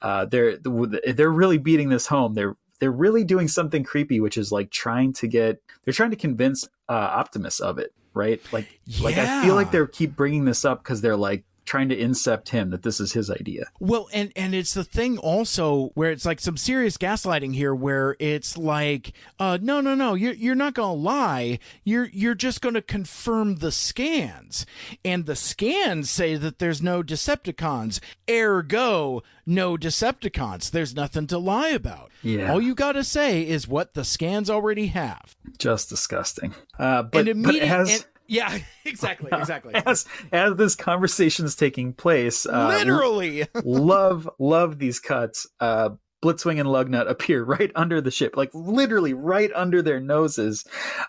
Uh, 0.00 0.24
they're 0.26 0.56
they're 0.56 1.30
really 1.30 1.58
beating 1.58 1.90
this 1.90 2.06
home. 2.06 2.34
They're 2.34 2.56
they're 2.80 2.90
really 2.90 3.24
doing 3.24 3.48
something 3.48 3.84
creepy, 3.84 4.20
which 4.20 4.36
is 4.38 4.50
like 4.50 4.70
trying 4.70 5.12
to 5.14 5.28
get 5.28 5.62
they're 5.84 5.94
trying 5.94 6.10
to 6.10 6.16
convince 6.16 6.66
uh, 6.88 6.92
Optimus 6.92 7.60
of 7.60 7.78
it, 7.78 7.92
right? 8.14 8.40
Like 8.52 8.80
like 9.00 9.18
I 9.18 9.44
feel 9.44 9.54
like 9.54 9.70
they're 9.70 9.86
keep 9.86 10.16
bringing 10.16 10.44
this 10.46 10.64
up 10.64 10.82
because 10.82 11.00
they're 11.00 11.16
like 11.16 11.44
trying 11.70 11.88
to 11.88 11.96
incept 11.96 12.48
him 12.48 12.70
that 12.70 12.82
this 12.82 12.98
is 12.98 13.12
his 13.12 13.30
idea. 13.30 13.62
Well, 13.78 14.08
and 14.12 14.32
and 14.34 14.56
it's 14.56 14.74
the 14.74 14.82
thing 14.82 15.18
also 15.18 15.92
where 15.94 16.10
it's 16.10 16.26
like 16.26 16.40
some 16.40 16.56
serious 16.56 16.96
gaslighting 16.96 17.54
here, 17.54 17.72
where 17.72 18.16
it's 18.18 18.58
like, 18.58 19.12
uh, 19.38 19.56
no, 19.62 19.80
no, 19.80 19.94
no, 19.94 20.14
you're 20.14 20.32
you're 20.32 20.56
not 20.56 20.74
gonna 20.74 20.94
lie. 20.94 21.60
You're 21.84 22.08
you're 22.12 22.34
just 22.34 22.60
gonna 22.60 22.82
confirm 22.82 23.56
the 23.56 23.70
scans, 23.70 24.66
and 25.04 25.26
the 25.26 25.36
scans 25.36 26.10
say 26.10 26.34
that 26.34 26.58
there's 26.58 26.82
no 26.82 27.04
Decepticons. 27.04 28.00
Ergo, 28.28 29.22
no 29.46 29.76
Decepticons. 29.76 30.72
There's 30.72 30.96
nothing 30.96 31.28
to 31.28 31.38
lie 31.38 31.68
about. 31.68 32.10
Yeah. 32.24 32.50
All 32.50 32.60
you 32.60 32.74
gotta 32.74 33.04
say 33.04 33.46
is 33.46 33.68
what 33.68 33.94
the 33.94 34.04
scans 34.04 34.50
already 34.50 34.88
have. 34.88 35.36
Just 35.56 35.88
disgusting. 35.88 36.52
Uh, 36.80 37.04
but, 37.04 37.28
and 37.28 37.44
but 37.44 37.54
immediate, 37.54 37.68
as, 37.70 37.94
and- 37.94 38.06
yeah, 38.30 38.58
exactly, 38.84 39.28
exactly. 39.32 39.74
as 39.86 40.06
as 40.32 40.54
this 40.56 40.74
conversation 40.76 41.44
is 41.44 41.54
taking 41.54 41.92
place, 41.92 42.46
uh, 42.46 42.68
Literally. 42.68 43.46
love 43.64 44.30
love 44.38 44.78
these 44.78 44.98
cuts. 45.00 45.46
Uh, 45.58 45.90
Blitzwing 46.22 46.60
and 46.60 46.68
Lugnut 46.68 47.08
appear 47.08 47.42
right 47.42 47.72
under 47.74 48.00
the 48.00 48.10
ship, 48.10 48.36
like 48.36 48.50
literally 48.52 49.14
right 49.14 49.50
under 49.54 49.80
their 49.82 50.00
noses, 50.00 50.66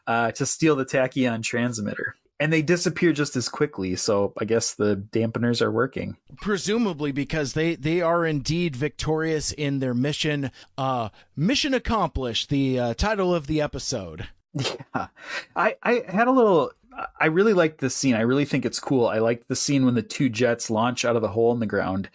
uh, 0.07 0.31
to 0.31 0.45
steal 0.45 0.75
the 0.77 0.85
tachyon 0.85 1.43
transmitter. 1.43 2.15
And 2.39 2.51
they 2.51 2.61
disappear 2.63 3.11
just 3.13 3.35
as 3.35 3.49
quickly, 3.49 3.95
so 3.97 4.33
I 4.39 4.45
guess 4.45 4.73
the 4.73 4.95
dampeners 4.95 5.61
are 5.61 5.71
working. 5.71 6.17
presumably 6.37 7.11
because 7.11 7.53
they 7.53 7.75
they 7.75 8.01
are 8.01 8.25
indeed 8.25 8.75
victorious 8.75 9.51
in 9.51 9.77
their 9.79 9.93
mission 9.93 10.49
uh 10.77 11.09
mission 11.35 11.73
accomplished 11.75 12.49
the 12.49 12.79
uh, 12.79 12.93
title 12.95 13.35
of 13.35 13.45
the 13.47 13.61
episode 13.61 14.29
Yeah, 14.53 15.07
I 15.55 15.75
I 15.83 16.03
had 16.07 16.27
a 16.27 16.31
little. 16.31 16.71
I 17.19 17.27
really 17.27 17.53
like 17.53 17.77
this 17.77 17.95
scene. 17.95 18.15
I 18.15 18.21
really 18.21 18.45
think 18.45 18.65
it's 18.65 18.79
cool. 18.79 19.07
I 19.07 19.19
like 19.19 19.47
the 19.47 19.55
scene 19.55 19.85
when 19.85 19.95
the 19.95 20.01
two 20.01 20.29
jets 20.29 20.69
launch 20.69 21.05
out 21.05 21.15
of 21.15 21.21
the 21.21 21.29
hole 21.29 21.53
in 21.53 21.59
the 21.59 21.65
ground. 21.65 22.09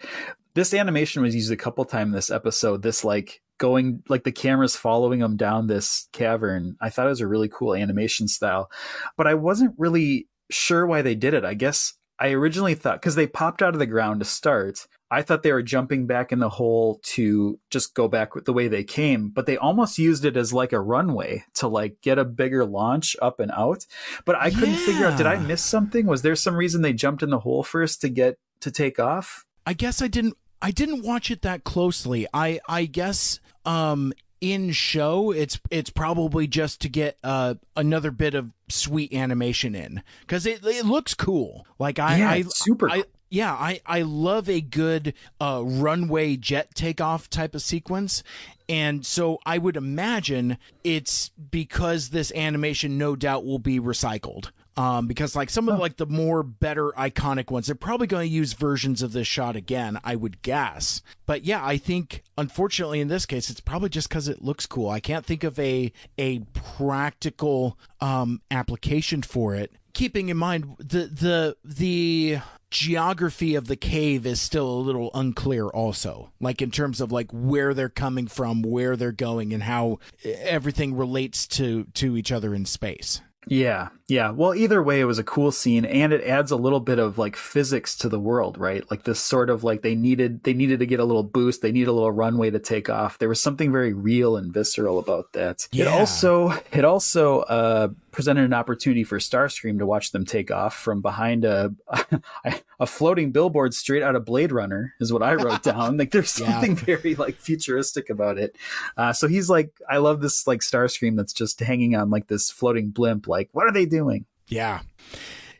This 0.53 0.73
animation 0.73 1.21
was 1.21 1.35
used 1.35 1.51
a 1.51 1.57
couple 1.57 1.85
times 1.85 2.13
this 2.13 2.31
episode. 2.31 2.81
This 2.81 3.03
like 3.03 3.41
going 3.57 4.03
like 4.07 4.23
the 4.23 4.31
camera's 4.31 4.75
following 4.75 5.19
them 5.19 5.35
down 5.35 5.67
this 5.67 6.07
cavern. 6.13 6.77
I 6.81 6.89
thought 6.89 7.07
it 7.07 7.09
was 7.09 7.21
a 7.21 7.27
really 7.27 7.49
cool 7.49 7.73
animation 7.73 8.27
style, 8.27 8.69
but 9.15 9.27
I 9.27 9.33
wasn't 9.33 9.75
really 9.77 10.27
sure 10.49 10.85
why 10.85 11.01
they 11.01 11.15
did 11.15 11.33
it. 11.33 11.43
I 11.43 11.53
guess 11.53 11.93
I 12.19 12.29
originally 12.29 12.75
thought 12.75 13.01
because 13.01 13.15
they 13.15 13.27
popped 13.27 13.61
out 13.61 13.73
of 13.73 13.79
the 13.79 13.85
ground 13.85 14.19
to 14.19 14.25
start. 14.25 14.87
I 15.09 15.21
thought 15.21 15.43
they 15.43 15.53
were 15.53 15.63
jumping 15.63 16.05
back 16.05 16.31
in 16.31 16.39
the 16.39 16.49
hole 16.49 16.99
to 17.03 17.59
just 17.69 17.93
go 17.93 18.07
back 18.07 18.31
the 18.45 18.53
way 18.53 18.67
they 18.67 18.83
came, 18.83 19.29
but 19.29 19.45
they 19.45 19.57
almost 19.57 19.97
used 19.97 20.25
it 20.25 20.35
as 20.35 20.53
like 20.53 20.73
a 20.73 20.79
runway 20.79 21.45
to 21.55 21.67
like 21.67 22.01
get 22.01 22.19
a 22.19 22.25
bigger 22.25 22.65
launch 22.65 23.15
up 23.21 23.39
and 23.39 23.51
out. 23.51 23.85
But 24.25 24.35
I 24.35 24.49
couldn't 24.49 24.75
figure 24.75 25.05
out, 25.05 25.17
did 25.17 25.27
I 25.27 25.37
miss 25.37 25.63
something? 25.63 26.05
Was 26.05 26.21
there 26.21 26.35
some 26.35 26.55
reason 26.55 26.81
they 26.81 26.93
jumped 26.93 27.23
in 27.23 27.29
the 27.29 27.39
hole 27.39 27.63
first 27.63 28.01
to 28.01 28.09
get 28.09 28.37
to 28.59 28.71
take 28.71 28.99
off? 28.99 29.45
i 29.67 29.73
guess 29.73 30.01
i 30.01 30.07
didn't 30.07 30.35
i 30.61 30.71
didn't 30.71 31.03
watch 31.03 31.29
it 31.29 31.43
that 31.43 31.63
closely 31.63 32.25
i 32.33 32.59
i 32.67 32.85
guess 32.85 33.39
um 33.65 34.13
in 34.39 34.71
show 34.71 35.31
it's 35.31 35.59
it's 35.69 35.89
probably 35.89 36.47
just 36.47 36.79
to 36.81 36.89
get 36.89 37.17
uh 37.23 37.53
another 37.75 38.09
bit 38.09 38.33
of 38.33 38.51
sweet 38.69 39.13
animation 39.13 39.75
in 39.75 40.01
because 40.21 40.45
it, 40.45 40.63
it 40.65 40.85
looks 40.85 41.13
cool 41.13 41.67
like 41.79 41.99
i 41.99 42.17
Yeah, 42.17 42.29
i 42.29 42.35
it's 42.37 42.63
super 42.63 42.89
I, 42.89 43.03
yeah, 43.29 43.53
I, 43.53 43.81
I 43.85 44.01
love 44.01 44.49
a 44.49 44.61
good 44.61 45.13
uh, 45.39 45.61
runway 45.63 46.35
jet 46.37 46.73
takeoff 46.75 47.29
type 47.29 47.55
of 47.55 47.61
sequence. 47.61 48.23
And 48.69 49.05
so 49.05 49.39
I 49.45 49.57
would 49.57 49.77
imagine 49.77 50.57
it's 50.83 51.29
because 51.29 52.09
this 52.09 52.31
animation 52.33 52.97
no 52.97 53.15
doubt 53.15 53.45
will 53.45 53.59
be 53.59 53.79
recycled. 53.79 54.51
Um, 54.77 55.07
because 55.07 55.35
like 55.35 55.49
some 55.49 55.67
of 55.69 55.79
like 55.79 55.97
the 55.97 56.05
more 56.05 56.43
better 56.43 56.91
iconic 56.91 57.49
ones, 57.49 57.65
they're 57.65 57.75
probably 57.75 58.05
going 58.05 58.27
to 58.29 58.33
use 58.33 58.53
versions 58.53 59.01
of 59.01 59.11
this 59.11 59.25
shot 59.25 59.55
again, 59.55 59.99
I 60.03 60.15
would 60.15 60.43
guess. 60.43 61.01
But 61.25 61.43
yeah, 61.43 61.65
I 61.65 61.77
think 61.77 62.21
unfortunately 62.37 63.01
in 63.01 63.07
this 63.07 63.25
case, 63.25 63.49
it's 63.49 63.59
probably 63.59 63.89
just 63.89 64.07
because 64.07 64.27
it 64.27 64.43
looks 64.43 64.67
cool. 64.67 64.91
I 64.91 64.99
can't 64.99 65.25
think 65.25 65.43
of 65.43 65.57
a 65.57 65.91
a 66.19 66.41
practical 66.53 67.75
um, 68.01 68.41
application 68.51 69.23
for 69.23 69.55
it. 69.55 69.71
Keeping 69.97 70.29
in 70.29 70.37
mind 70.37 70.75
the 70.77 71.07
the 71.07 71.57
the 71.65 72.37
geography 72.69 73.55
of 73.55 73.65
the 73.67 73.75
cave 73.75 74.27
is 74.27 74.39
still 74.39 74.69
a 74.69 74.85
little 74.85 75.09
unclear 75.13 75.67
also 75.69 76.31
like 76.39 76.61
in 76.61 76.69
terms 76.69 76.99
of 76.99 77.11
like 77.11 77.31
where 77.31 77.73
they're 77.73 77.87
coming 77.87 78.27
from 78.27 78.61
where 78.61 78.97
they're 78.97 79.11
going 79.11 79.53
and 79.53 79.63
how 79.63 79.97
everything 80.23 80.93
relates 80.93 81.47
to 81.47 81.85
to 81.93 82.17
each 82.17 82.31
other 82.31 82.53
in 82.53 82.65
space 82.65 83.21
Yeah, 83.49 83.89
yeah. 84.07 84.31
Well, 84.31 84.53
either 84.53 84.83
way, 84.83 84.99
it 84.99 85.05
was 85.05 85.19
a 85.19 85.23
cool 85.23 85.51
scene, 85.51 85.85
and 85.85 86.11
it 86.11 86.23
adds 86.23 86.51
a 86.51 86.55
little 86.55 86.79
bit 86.79 86.99
of 86.99 87.17
like 87.17 87.35
physics 87.35 87.95
to 87.99 88.09
the 88.09 88.19
world, 88.19 88.57
right? 88.57 88.83
Like 88.91 89.03
this 89.03 89.19
sort 89.19 89.49
of 89.49 89.63
like 89.63 89.81
they 89.81 89.95
needed 89.95 90.43
they 90.43 90.53
needed 90.53 90.79
to 90.79 90.85
get 90.85 90.99
a 90.99 91.05
little 91.05 91.23
boost. 91.23 91.61
They 91.61 91.71
need 91.71 91.87
a 91.87 91.93
little 91.93 92.11
runway 92.11 92.49
to 92.51 92.59
take 92.59 92.89
off. 92.89 93.17
There 93.17 93.29
was 93.29 93.41
something 93.41 93.71
very 93.71 93.93
real 93.93 94.35
and 94.35 94.53
visceral 94.53 94.99
about 94.99 95.33
that. 95.33 95.67
yeah. 95.71 95.85
It 95.85 95.87
also 95.87 96.53
it 96.71 96.83
also 96.83 97.41
uh, 97.41 97.89
presented 98.17 98.43
an 98.45 98.53
opportunity 98.53 99.03
for 99.03 99.19
Starscream 99.19 99.77
to 99.77 99.85
watch 99.85 100.11
them 100.11 100.25
take 100.25 100.49
off 100.49 100.75
from 100.75 101.03
behind 101.03 101.45
a 101.45 101.71
a 102.79 102.87
floating 102.87 103.31
billboard 103.31 103.75
straight 103.75 104.01
out 104.01 104.15
of 104.15 104.25
Blade 104.25 104.51
Runner 104.51 104.95
is 104.99 105.13
what 105.13 105.21
I 105.21 105.35
wrote 105.35 105.61
down. 105.73 105.97
Like 105.97 106.09
there's 106.09 106.39
Yeah. 106.39 106.49
something 106.53 106.75
very 106.75 107.13
like 107.13 107.35
futuristic 107.35 108.09
about 108.09 108.39
it. 108.39 108.55
Uh, 108.97 109.13
so 109.13 109.27
he's 109.27 109.51
like, 109.51 109.69
I 109.87 109.97
love 109.97 110.19
this 110.21 110.47
like 110.47 110.61
Starscream 110.61 111.15
that's 111.15 111.31
just 111.31 111.59
hanging 111.59 111.95
on 111.95 112.09
like 112.09 112.25
this 112.25 112.49
floating 112.49 112.89
blimp. 112.89 113.27
Like, 113.27 113.49
what 113.51 113.67
are 113.67 113.71
they 113.71 113.85
doing? 113.85 114.25
Yeah. 114.47 114.79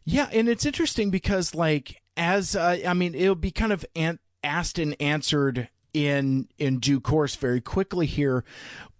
Yeah, 0.03 0.27
and 0.33 0.49
it's 0.49 0.65
interesting 0.65 1.11
because 1.11 1.53
like 1.53 2.01
as 2.17 2.55
uh, 2.55 2.79
I 2.87 2.95
mean 2.95 3.13
it'll 3.13 3.35
be 3.35 3.51
kind 3.51 3.71
of 3.71 3.85
an- 3.95 4.17
asked 4.43 4.79
and 4.79 4.95
answered 4.99 5.69
in 5.93 6.47
in 6.57 6.79
due 6.79 6.99
course 7.01 7.35
very 7.35 7.61
quickly 7.61 8.07
here, 8.07 8.43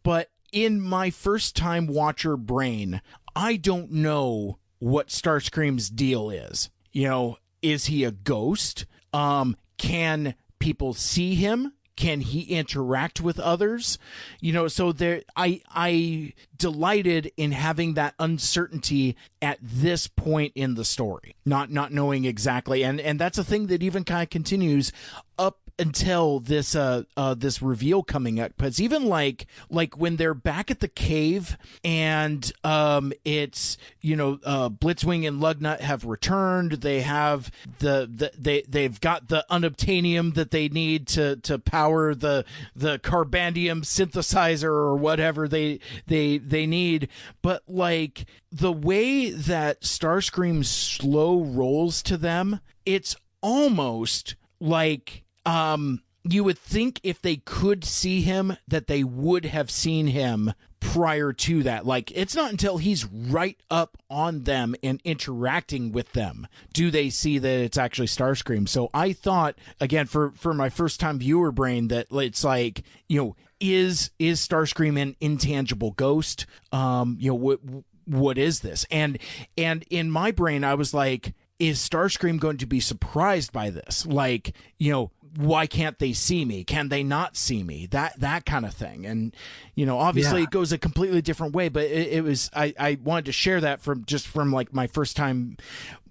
but 0.04 0.30
in 0.54 0.80
my 0.80 1.10
first 1.10 1.56
time 1.58 1.88
watcher 1.88 2.38
brain, 2.38 3.02
I 3.38 3.56
don't 3.56 3.92
know 3.92 4.58
what 4.80 5.10
Starscream's 5.10 5.92
deal 5.92 6.32
is. 6.32 6.72
You 6.92 7.08
know, 7.08 7.38
is 7.62 7.86
he 7.86 8.04
a 8.04 8.12
ghost? 8.12 8.86
Um 9.14 9.56
can 9.78 10.34
people 10.58 10.96
see 10.96 11.36
him? 11.36 11.74
Can 11.96 12.22
he 12.22 12.42
interact 12.42 13.22
with 13.22 13.40
others? 13.40 14.00
You 14.42 14.54
know, 14.54 14.68
so 14.68 14.92
there 14.92 15.22
I 15.36 15.62
I 15.70 16.34
delighted 16.58 17.32
in 17.38 17.52
having 17.52 17.94
that 17.94 18.16
uncertainty 18.18 19.16
at 19.40 19.60
this 19.62 20.08
point 20.08 20.54
in 20.56 20.74
the 20.74 20.86
story. 20.86 21.36
Not 21.46 21.72
not 21.72 21.94
knowing 21.94 22.26
exactly 22.26 22.84
and 22.84 23.00
and 23.00 23.20
that's 23.20 23.38
a 23.38 23.44
thing 23.44 23.68
that 23.68 23.84
even 23.84 24.04
kind 24.04 24.24
of 24.24 24.32
continues 24.32 24.92
up 25.38 25.60
until 25.80 26.40
this 26.40 26.76
uh, 26.76 27.04
uh 27.16 27.34
this 27.34 27.62
reveal 27.62 28.04
coming 28.04 28.40
up 28.40 28.52
because 28.58 28.82
even 28.82 29.06
like 29.06 29.46
like 29.70 29.98
when 29.98 30.16
they're 30.16 30.34
back 30.34 30.72
at 30.72 30.80
the 30.80 30.88
cave 30.88 31.58
and 31.84 32.52
um 32.64 33.14
it's 33.24 33.78
you 34.02 34.16
know 34.16 34.40
uh 34.44 34.70
blitzwing 34.70 35.28
and 35.28 35.42
lugnut 35.42 35.80
have 35.80 36.06
returned. 36.06 36.74
They 36.74 37.02
have 37.02 37.52
the, 37.80 38.10
the 38.14 38.32
they 38.38 38.64
they've 38.68 39.00
got 39.00 39.28
the 39.28 39.46
unobtainium 39.50 40.34
that 40.36 40.52
they 40.52 40.70
need 40.70 41.08
to 41.08 41.36
to 41.38 41.60
power 41.60 42.16
the 42.16 42.46
the 42.76 43.00
carbandium 43.00 43.84
synthesizer 43.84 44.64
or 44.64 44.96
whatever 44.96 45.48
they 45.48 45.80
they 46.08 46.38
they 46.38 46.66
need. 46.66 47.10
But 47.42 47.64
like 47.68 48.26
the 48.52 48.72
way 48.72 49.30
that 49.30 49.82
starscream 49.82 50.66
slow 50.66 51.42
rolls 51.42 52.02
to 52.04 52.18
them 52.18 52.62
it's 52.86 53.18
almost 53.42 54.36
like 54.60 55.24
um 55.48 56.02
you 56.30 56.44
would 56.44 56.60
think 56.60 57.00
if 57.04 57.22
they 57.22 57.38
could 57.38 57.86
see 57.86 58.22
him 58.22 58.58
that 58.68 58.88
they 58.88 59.04
would 59.04 59.46
have 59.46 59.72
seen 59.72 60.08
him 60.08 60.54
prior 60.80 61.34
to 61.34 61.64
that. 61.64 61.86
Like 61.86 62.12
it's 62.12 62.36
not 62.36 62.52
until 62.52 62.78
he's 62.78 63.06
right 63.06 63.58
up 63.72 63.98
on 64.10 64.44
them 64.44 64.76
and 64.84 65.02
interacting 65.04 65.92
with 65.92 66.14
them 66.14 66.48
do 66.74 66.92
they 66.92 67.10
see 67.10 67.40
that 67.40 67.60
it's 67.60 67.78
actually 67.78 68.08
starscream. 68.08 68.68
So 68.68 68.90
i 68.94 69.14
thought 69.14 69.58
again 69.80 70.06
for 70.06 70.32
for 70.32 70.54
my 70.54 70.70
first 70.70 71.00
time 71.00 71.20
viewer 71.20 71.52
brain 71.52 71.88
that 71.88 72.08
it's 72.12 72.44
like 72.44 72.84
you 73.08 73.20
know 73.20 73.36
is 73.60 74.12
is 74.20 74.46
starscream 74.46 75.02
an 75.02 75.16
intangible 75.20 75.92
ghost? 75.92 76.46
Um 76.72 77.18
you 77.20 77.32
know 77.32 77.36
what 77.36 77.60
what 78.06 78.38
is 78.38 78.60
this? 78.60 78.86
And 78.92 79.18
and 79.58 79.84
in 79.90 80.12
my 80.12 80.32
brain 80.32 80.64
i 80.64 80.76
was 80.76 80.94
like 80.94 81.34
is 81.60 81.80
Starscream 81.80 82.40
going 82.40 82.58
to 82.58 82.66
be 82.66 82.80
surprised 82.80 83.52
by 83.52 83.70
this? 83.70 84.06
Like, 84.06 84.54
you 84.78 84.92
know, 84.92 85.12
why 85.36 85.68
can't 85.68 86.00
they 86.00 86.14
see 86.14 86.46
me? 86.46 86.64
Can 86.64 86.90
they 86.90 87.04
not 87.04 87.36
see 87.36 87.64
me? 87.64 87.88
That 87.88 88.20
that 88.20 88.46
kind 88.46 88.66
of 88.66 88.74
thing. 88.74 89.06
And 89.06 89.36
you 89.76 89.86
know, 89.86 89.98
obviously 90.00 90.40
Yeah. 90.40 90.46
it 90.46 90.52
goes 90.52 90.72
a 90.72 90.78
completely 90.78 91.22
different 91.22 91.54
way, 91.54 91.70
but 91.70 91.84
it, 91.84 92.14
it 92.14 92.24
was 92.24 92.50
I 92.56 92.74
I 92.80 92.98
wanted 93.04 93.26
to 93.26 93.32
share 93.32 93.62
that 93.62 93.82
from 93.82 94.06
just 94.06 94.28
from 94.28 94.52
like 94.52 94.74
my 94.74 94.88
first 94.88 95.16
time 95.16 95.58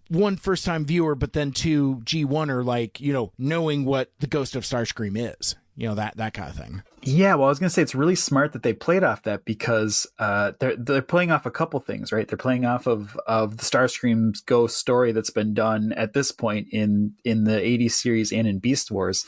one 0.08 0.36
first 0.36 0.64
time 0.64 0.84
viewer, 0.84 1.14
but 1.14 1.32
then 1.32 1.50
two 1.50 2.00
G 2.04 2.24
one 2.24 2.50
or 2.50 2.62
like, 2.62 3.00
you 3.00 3.12
know, 3.12 3.32
knowing 3.38 3.84
what 3.84 4.12
the 4.20 4.26
ghost 4.28 4.54
of 4.54 4.62
Starscream 4.62 5.16
is. 5.36 5.56
You 5.77 5.89
know, 5.89 5.95
that 5.97 6.16
that 6.16 6.33
kind 6.33 6.49
of 6.49 6.57
thing. 6.57 6.83
Yeah, 7.03 7.35
well, 7.35 7.47
I 7.47 7.49
was 7.51 7.59
to 7.59 7.70
say 7.70 7.83
it's 7.83 7.95
really 7.95 8.14
smart 8.14 8.53
that 8.55 8.62
they 8.62 8.72
played 8.72 9.05
off 9.05 9.22
that 9.24 9.45
because 9.45 10.07
uh, 10.18 10.53
they're 10.59 10.74
they're 10.74 11.03
playing 11.03 11.31
off 11.31 11.45
a 11.45 11.51
couple 11.51 11.79
things, 11.81 12.12
right? 12.12 12.27
They're 12.27 12.39
playing 12.39 12.64
off 12.64 12.87
of 12.87 13.16
of 13.27 13.59
the 13.59 13.64
Starscream's 13.64 14.41
ghost 14.41 14.79
story 14.79 15.12
that's 15.12 15.31
been 15.31 15.53
done 15.53 15.93
at 15.93 16.14
this 16.14 16.33
point 16.33 16.68
in 16.72 17.12
in 17.24 17.45
the 17.45 17.61
'80s 17.61 17.93
series 17.93 18.33
and 18.33 18.49
in 18.49 18.59
Beast 18.59 18.91
Wars. 18.91 19.27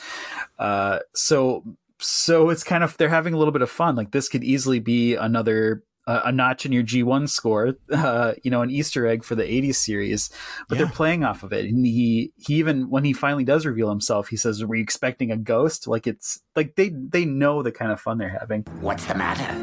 Uh, 0.58 1.00
so 1.14 1.64
so 1.98 2.50
it's 2.50 2.64
kind 2.64 2.82
of 2.82 2.96
they're 2.96 3.08
having 3.08 3.34
a 3.34 3.38
little 3.38 3.52
bit 3.52 3.62
of 3.62 3.70
fun. 3.70 3.96
Like 3.96 4.12
this 4.12 4.28
could 4.28 4.44
easily 4.44 4.78
be 4.78 5.14
another. 5.14 5.82
A 6.08 6.32
notch 6.32 6.64
in 6.64 6.72
your 6.72 6.82
G1 6.82 7.28
score, 7.28 7.74
uh, 7.92 8.32
you 8.42 8.50
know, 8.50 8.62
an 8.62 8.70
Easter 8.70 9.06
egg 9.06 9.24
for 9.24 9.34
the 9.34 9.44
80s 9.44 9.74
series, 9.74 10.30
but 10.68 10.78
they're 10.78 10.86
playing 10.88 11.22
off 11.22 11.42
of 11.42 11.52
it. 11.52 11.66
And 11.66 11.84
he, 11.84 12.32
he 12.38 12.54
even, 12.54 12.88
when 12.88 13.04
he 13.04 13.12
finally 13.12 13.44
does 13.44 13.66
reveal 13.66 13.90
himself, 13.90 14.28
he 14.28 14.36
says, 14.36 14.64
were 14.64 14.76
you 14.76 14.82
expecting 14.82 15.30
a 15.30 15.36
ghost? 15.36 15.86
Like 15.86 16.06
it's 16.06 16.40
like 16.56 16.76
they, 16.76 16.88
they 16.88 17.24
know 17.26 17.62
the 17.62 17.72
kind 17.72 17.92
of 17.92 18.00
fun 18.00 18.16
they're 18.16 18.28
having. 18.30 18.62
What's 18.80 19.04
the 19.04 19.14
matter? 19.14 19.54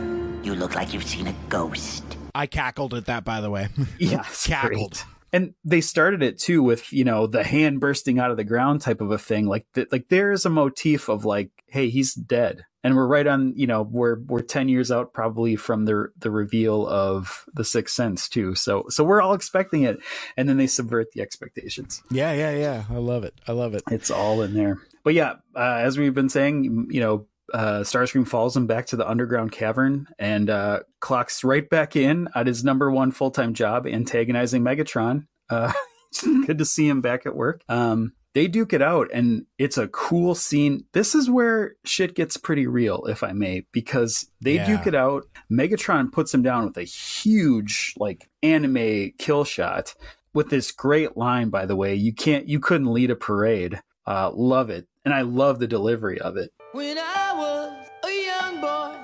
You 0.43 0.54
look 0.54 0.76
like 0.76 0.93
you've 0.93 1.04
seen 1.04 1.26
a 1.26 1.36
ghost. 1.50 2.04
I 2.36 2.46
cackled 2.46 2.93
at 2.93 3.06
that 3.06 3.24
by 3.24 3.41
the 3.41 3.50
way. 3.50 3.70
Yeah, 3.98 4.24
cackled. 4.43 4.91
great. 4.91 5.06
And 5.34 5.54
they 5.64 5.82
started 5.82 6.22
it 6.22 6.38
too 6.38 6.62
with 6.62 6.93
you 6.93 7.04
know 7.04 7.28
the 7.28 7.43
hand 7.43 7.80
bursting 7.80 8.20
out 8.20 8.32
of 8.32 8.38
the 8.38 8.43
ground 8.43 8.82
type 8.82 9.02
of 9.02 9.10
a 9.12 9.18
thing. 9.18 9.48
Like 9.48 9.66
th- 9.74 9.88
like 9.91 10.10
there 10.10 10.32
is 10.32 10.46
a 10.46 10.50
motif 10.50 11.10
of 11.10 11.26
like, 11.26 11.50
hey, 11.68 11.89
he's 11.89 12.14
dead, 12.14 12.66
and 12.86 12.96
we're 12.96 13.08
right 13.08 13.26
on. 13.26 13.54
You 13.56 13.66
know, 13.66 13.82
we're 13.82 14.20
we're 14.20 14.42
ten 14.42 14.70
years 14.70 14.92
out 14.92 15.12
probably 15.12 15.56
from 15.56 15.86
the 15.86 16.12
the 16.20 16.30
reveal 16.30 16.88
of 16.88 17.46
the 17.52 17.66
Sixth 17.66 17.96
Sense 17.96 18.30
too. 18.30 18.54
So 18.54 18.86
so 18.90 19.04
we're 19.04 19.22
all 19.22 19.34
expecting 19.34 19.82
it, 19.84 19.98
and 20.38 20.48
then 20.48 20.58
they 20.58 20.68
subvert 20.68 21.12
the 21.12 21.22
expectations. 21.22 22.04
Yeah, 22.12 22.32
yeah, 22.34 22.52
yeah. 22.52 22.84
I 22.88 22.98
love 22.98 23.24
it. 23.24 23.34
I 23.48 23.54
love 23.54 23.74
it. 23.74 23.82
It's 23.90 24.12
all 24.12 24.44
in 24.44 24.54
there. 24.54 24.78
But 25.04 25.16
yeah, 25.16 25.38
uh, 25.56 25.80
as 25.82 25.98
we've 25.98 26.14
been 26.14 26.30
saying, 26.30 26.90
you 26.92 27.02
know, 27.02 27.26
uh, 27.52 27.80
Starscream 27.80 28.28
follows 28.28 28.56
him 28.56 28.68
back 28.68 28.86
to 28.88 28.96
the 28.96 29.10
underground 29.10 29.52
cavern 29.52 30.08
and 30.20 30.48
uh, 30.48 30.82
clocks 31.00 31.44
right 31.44 31.68
back 31.68 31.96
in 31.96 32.30
at 32.36 32.46
his 32.46 32.64
number 32.64 32.92
one 32.92 33.10
full 33.10 33.32
time 33.32 33.56
job, 33.56 33.88
antagonizing 33.88 34.62
Megatron. 34.62 35.26
Uh, 35.50 35.74
good 36.46 36.60
to 36.60 36.66
see 36.66 36.88
him 36.88 37.02
back 37.02 37.26
at 37.26 37.36
work. 37.36 37.64
Um, 37.68 38.14
they 38.36 38.48
duke 38.48 38.74
it 38.74 38.82
out, 38.82 39.08
and 39.14 39.46
it's 39.58 39.78
a 39.78 39.88
cool 39.88 40.36
scene. 40.36 40.84
This 40.92 41.16
is 41.16 41.30
where 41.30 41.76
shit 41.86 42.14
gets 42.16 42.36
pretty 42.38 42.68
real, 42.68 43.06
if 43.06 43.24
I 43.24 43.32
may, 43.32 43.66
because 43.72 44.30
they 44.42 44.56
Yeah. 44.56 44.66
duke 44.68 44.86
it 44.88 44.94
out. 44.94 45.24
Megatron 45.52 46.12
puts 46.12 46.34
him 46.34 46.44
down 46.44 46.66
with 46.66 46.78
a 46.78 46.84
huge, 46.84 47.94
like, 47.98 48.30
anime 48.44 49.12
kill 49.18 49.46
shot 49.46 49.96
with 50.34 50.50
this 50.50 50.72
great 50.72 51.16
line, 51.16 51.50
by 51.50 51.66
the 51.66 51.78
way. 51.78 51.96
You 51.96 52.14
can't, 52.14 52.48
you 52.48 52.60
couldn't 52.60 52.92
lead 52.94 53.10
a 53.10 53.16
parade. 53.16 53.82
Uh, 54.06 54.30
love 54.34 54.70
it. 54.70 54.86
And 55.06 55.14
I 55.14 55.22
love 55.22 55.60
the 55.60 55.68
delivery 55.68 56.20
of 56.20 56.36
it. 56.36 56.52
When 56.74 56.98
I 56.98 57.34
was 57.34 57.88
a 58.04 58.26
young 58.26 58.60
boy, 58.60 58.98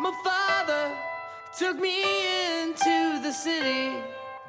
my 0.00 0.12
father 0.24 0.92
took 1.56 1.78
me 1.78 2.02
into 2.62 3.20
the 3.22 3.30
city 3.32 3.92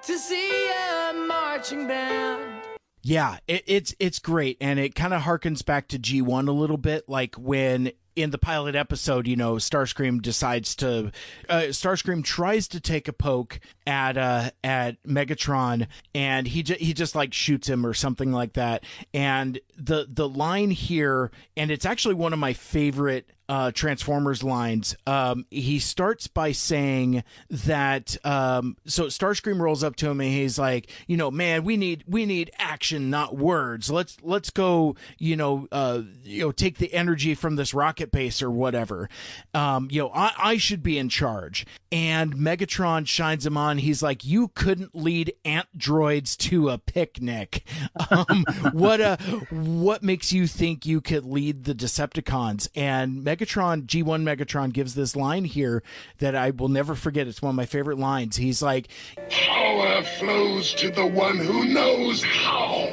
to 0.01 0.17
see 0.17 0.49
a 0.69 1.13
marching 1.27 1.87
band. 1.87 2.72
Yeah, 3.05 3.37
it, 3.47 3.63
it's 3.67 3.93
it's 3.99 4.19
great, 4.19 4.57
and 4.61 4.79
it 4.79 4.95
kind 4.95 5.13
of 5.13 5.23
harkens 5.23 5.63
back 5.63 5.89
to 5.89 5.99
G 5.99 6.21
one 6.21 6.47
a 6.47 6.53
little 6.53 6.77
bit, 6.77 7.09
like 7.09 7.35
when 7.35 7.91
in 8.15 8.29
the 8.29 8.37
pilot 8.37 8.75
episode, 8.75 9.27
you 9.27 9.35
know, 9.35 9.55
Starscream 9.55 10.21
decides 10.21 10.75
to, 10.75 11.11
uh, 11.49 11.61
Starscream 11.69 12.23
tries 12.23 12.67
to 12.69 12.79
take 12.79 13.07
a 13.07 13.13
poke 13.13 13.59
at 13.85 14.17
uh 14.17 14.51
at 14.63 15.03
Megatron, 15.03 15.87
and 16.15 16.47
he 16.47 16.61
he 16.61 16.93
just 16.93 17.13
like 17.13 17.33
shoots 17.33 17.67
him 17.67 17.85
or 17.85 17.93
something 17.93 18.31
like 18.31 18.53
that, 18.53 18.85
and 19.13 19.59
the 19.77 20.07
the 20.09 20.29
line 20.29 20.71
here, 20.71 21.29
and 21.57 21.71
it's 21.71 21.85
actually 21.85 22.15
one 22.15 22.31
of 22.31 22.39
my 22.39 22.53
favorite 22.53 23.29
uh, 23.49 23.71
Transformers 23.71 24.43
lines. 24.43 24.95
Um, 25.05 25.45
he 25.51 25.79
starts 25.79 26.27
by 26.27 26.51
saying 26.51 27.23
that. 27.49 28.17
Um, 28.25 28.77
so 28.85 29.05
Starscream 29.05 29.59
rolls 29.59 29.83
up 29.83 29.95
to 29.97 30.09
him 30.09 30.21
and 30.21 30.31
he's 30.31 30.57
like, 30.57 30.89
you 31.07 31.17
know, 31.17 31.29
man, 31.31 31.63
we 31.63 31.77
need 31.77 32.03
we 32.07 32.25
need 32.25 32.51
action, 32.57 33.09
not 33.09 33.37
words. 33.37 33.89
Let's 33.89 34.17
let's 34.21 34.49
go. 34.49 34.95
You 35.17 35.35
know, 35.35 35.67
uh, 35.71 36.01
you 36.23 36.41
know, 36.41 36.51
take 36.51 36.77
the 36.77 36.93
energy 36.93 37.35
from 37.35 37.55
this 37.55 37.73
rocket 37.73 38.11
base 38.11 38.41
or 38.41 38.51
whatever. 38.51 39.09
Um, 39.53 39.87
you 39.91 40.01
know, 40.01 40.11
I, 40.13 40.31
I 40.37 40.57
should 40.57 40.83
be 40.83 40.97
in 40.97 41.09
charge. 41.09 41.65
And 41.91 42.35
Megatron 42.35 43.07
shines 43.07 43.45
him 43.45 43.55
on. 43.55 43.77
He's 43.77 44.01
like, 44.01 44.25
you 44.25 44.47
couldn't 44.49 44.95
lead 44.95 45.33
ant 45.45 45.67
droids 45.77 46.35
to 46.37 46.69
a 46.69 46.77
picnic. 46.77 47.63
Um, 48.09 48.43
what 48.73 48.99
uh, 49.01 49.17
what 49.49 50.03
makes 50.03 50.33
you 50.33 50.45
think 50.45 50.85
you 50.85 50.99
could 50.99 51.25
lead 51.25 51.63
the 51.63 51.73
Decepticons? 51.73 52.67
And 52.75 53.23
Megatron, 53.33 53.85
G1 53.85 54.23
Megatron 54.23 54.71
gives 54.71 54.95
this 54.95 55.15
line 55.15 55.45
here 55.45 55.83
that 56.19 56.35
I 56.35 56.51
will 56.51 56.69
never 56.69 56.95
forget. 56.95 57.27
It's 57.27 57.41
one 57.41 57.51
of 57.51 57.55
my 57.55 57.65
favorite 57.65 57.97
lines. 57.97 58.35
He's 58.35 58.61
like, 58.61 58.87
Power 59.29 60.03
flows 60.03 60.73
to 60.75 60.89
the 60.91 61.05
one 61.05 61.37
who 61.37 61.65
knows 61.65 62.23
how. 62.23 62.91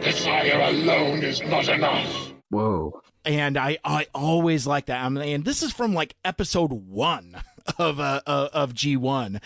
Desire 0.00 0.60
alone 0.60 1.22
is 1.22 1.42
not 1.42 1.68
enough. 1.68 2.32
Whoa. 2.50 3.00
and 3.24 3.58
I 3.58 3.78
I 3.84 4.06
always 4.14 4.66
like 4.66 4.86
that. 4.86 5.04
I 5.04 5.08
mean, 5.08 5.22
and 5.34 5.44
this 5.44 5.62
is 5.62 5.72
from 5.72 5.94
like 5.94 6.14
episode 6.24 6.72
one 6.72 7.36
of 7.78 7.98
uh, 7.98 8.20
uh 8.26 8.48
of 8.52 8.72
G 8.72 8.96
one, 8.96 9.40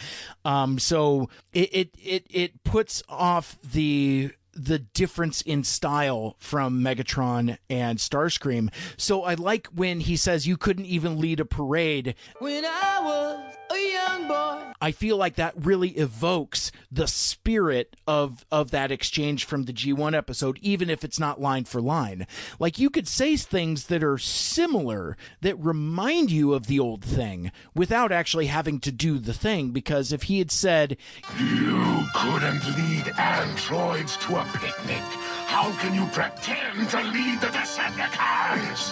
um. 0.44 0.78
So 0.78 1.30
it 1.52 1.70
it 1.72 1.90
it 1.98 2.26
it 2.28 2.62
puts 2.62 3.02
off 3.08 3.58
the 3.62 4.32
the 4.52 4.78
difference 4.78 5.42
in 5.42 5.64
style 5.64 6.36
from 6.38 6.80
Megatron 6.80 7.58
and 7.68 7.98
Starscream. 7.98 8.72
So 8.96 9.24
I 9.24 9.34
like 9.34 9.68
when 9.68 10.00
he 10.00 10.16
says 10.16 10.46
you 10.46 10.56
couldn't 10.56 10.86
even 10.86 11.18
lead 11.18 11.40
a 11.40 11.44
parade. 11.44 12.14
When 12.38 12.64
I 12.64 13.00
was 13.02 13.56
a 13.70 13.92
young 13.92 14.28
boy. 14.28 14.62
I 14.80 14.92
feel 14.92 15.16
like 15.16 15.34
that 15.36 15.54
really 15.56 15.90
evokes 15.90 16.72
the 16.90 17.06
spirit 17.06 17.96
of 18.06 18.44
of 18.50 18.70
that 18.70 18.90
exchange 18.90 19.44
from 19.44 19.64
the 19.64 19.72
G1 19.72 20.14
episode 20.16 20.58
even 20.62 20.88
if 20.90 21.04
it's 21.04 21.20
not 21.20 21.40
line 21.40 21.64
for 21.64 21.80
line. 21.80 22.26
Like 22.58 22.78
you 22.78 22.90
could 22.90 23.06
say 23.06 23.36
things 23.36 23.86
that 23.86 24.02
are 24.02 24.18
similar 24.18 25.16
that 25.42 25.58
remind 25.58 26.30
you 26.30 26.54
of 26.54 26.66
the 26.66 26.80
old 26.80 27.04
thing 27.04 27.52
without 27.74 28.10
actually 28.10 28.46
having 28.46 28.80
to 28.80 28.90
do 28.90 29.18
the 29.18 29.34
thing 29.34 29.70
because 29.70 30.12
if 30.12 30.24
he 30.24 30.38
had 30.38 30.50
said 30.50 30.96
You 31.38 32.04
couldn't 32.14 32.64
lead 32.76 33.12
androids 33.18 34.16
to 34.18 34.36
a 34.36 34.44
picnic. 34.54 35.02
How 35.46 35.72
can 35.78 35.94
you 35.94 36.06
pretend 36.06 36.88
to 36.90 37.02
lead 37.02 37.40
the 37.40 37.48
Decepticons? 37.48 38.89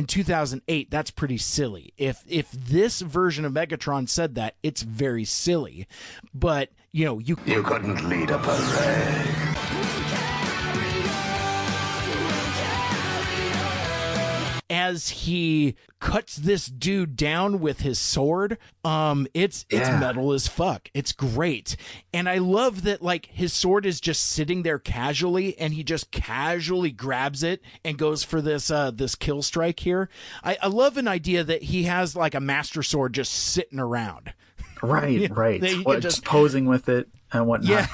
In 0.00 0.06
2008 0.06 0.90
that's 0.90 1.10
pretty 1.10 1.36
silly. 1.36 1.92
If 1.98 2.24
if 2.26 2.50
this 2.50 3.02
version 3.02 3.44
of 3.44 3.52
Megatron 3.52 4.08
said 4.08 4.34
that, 4.36 4.56
it's 4.62 4.80
very 4.80 5.26
silly. 5.26 5.86
But, 6.32 6.70
you 6.90 7.04
know, 7.04 7.18
you 7.18 7.36
You 7.44 7.62
couldn't 7.62 8.08
lead 8.08 8.30
a 8.30 8.38
parade. 8.38 9.39
As 14.90 15.08
he 15.10 15.74
cuts 16.00 16.36
this 16.36 16.66
dude 16.66 17.14
down 17.16 17.60
with 17.60 17.80
his 17.80 17.98
sword 17.98 18.56
um 18.84 19.26
it's 19.34 19.66
it's 19.68 19.88
metal 19.88 20.32
as 20.32 20.48
fuck 20.48 20.88
it's 20.94 21.12
great 21.12 21.76
and 22.14 22.28
i 22.28 22.38
love 22.38 22.82
that 22.84 23.02
like 23.02 23.26
his 23.26 23.52
sword 23.52 23.84
is 23.84 24.00
just 24.00 24.22
sitting 24.22 24.62
there 24.62 24.78
casually 24.78 25.56
and 25.58 25.74
he 25.74 25.84
just 25.84 26.10
casually 26.10 26.90
grabs 26.90 27.42
it 27.42 27.60
and 27.84 27.98
goes 27.98 28.24
for 28.24 28.40
this 28.40 28.70
uh 28.70 28.90
this 28.90 29.14
kill 29.14 29.42
strike 29.42 29.80
here 29.80 30.08
i, 30.42 30.56
I 30.62 30.66
love 30.68 30.96
an 30.96 31.06
idea 31.08 31.44
that 31.44 31.64
he 31.64 31.82
has 31.84 32.16
like 32.16 32.34
a 32.34 32.40
master 32.40 32.82
sword 32.82 33.12
just 33.12 33.32
sitting 33.32 33.78
around 33.78 34.32
Right, 34.82 35.20
Yeah, 35.20 35.28
right. 35.32 35.60
that 35.60 35.70
you 35.74 35.82
What, 35.82 36.00
just 36.00 36.16
just- 36.16 36.24
posing 36.24 36.64
with 36.64 36.88
it 36.88 37.06
and 37.34 37.46
whatnot. 37.46 37.86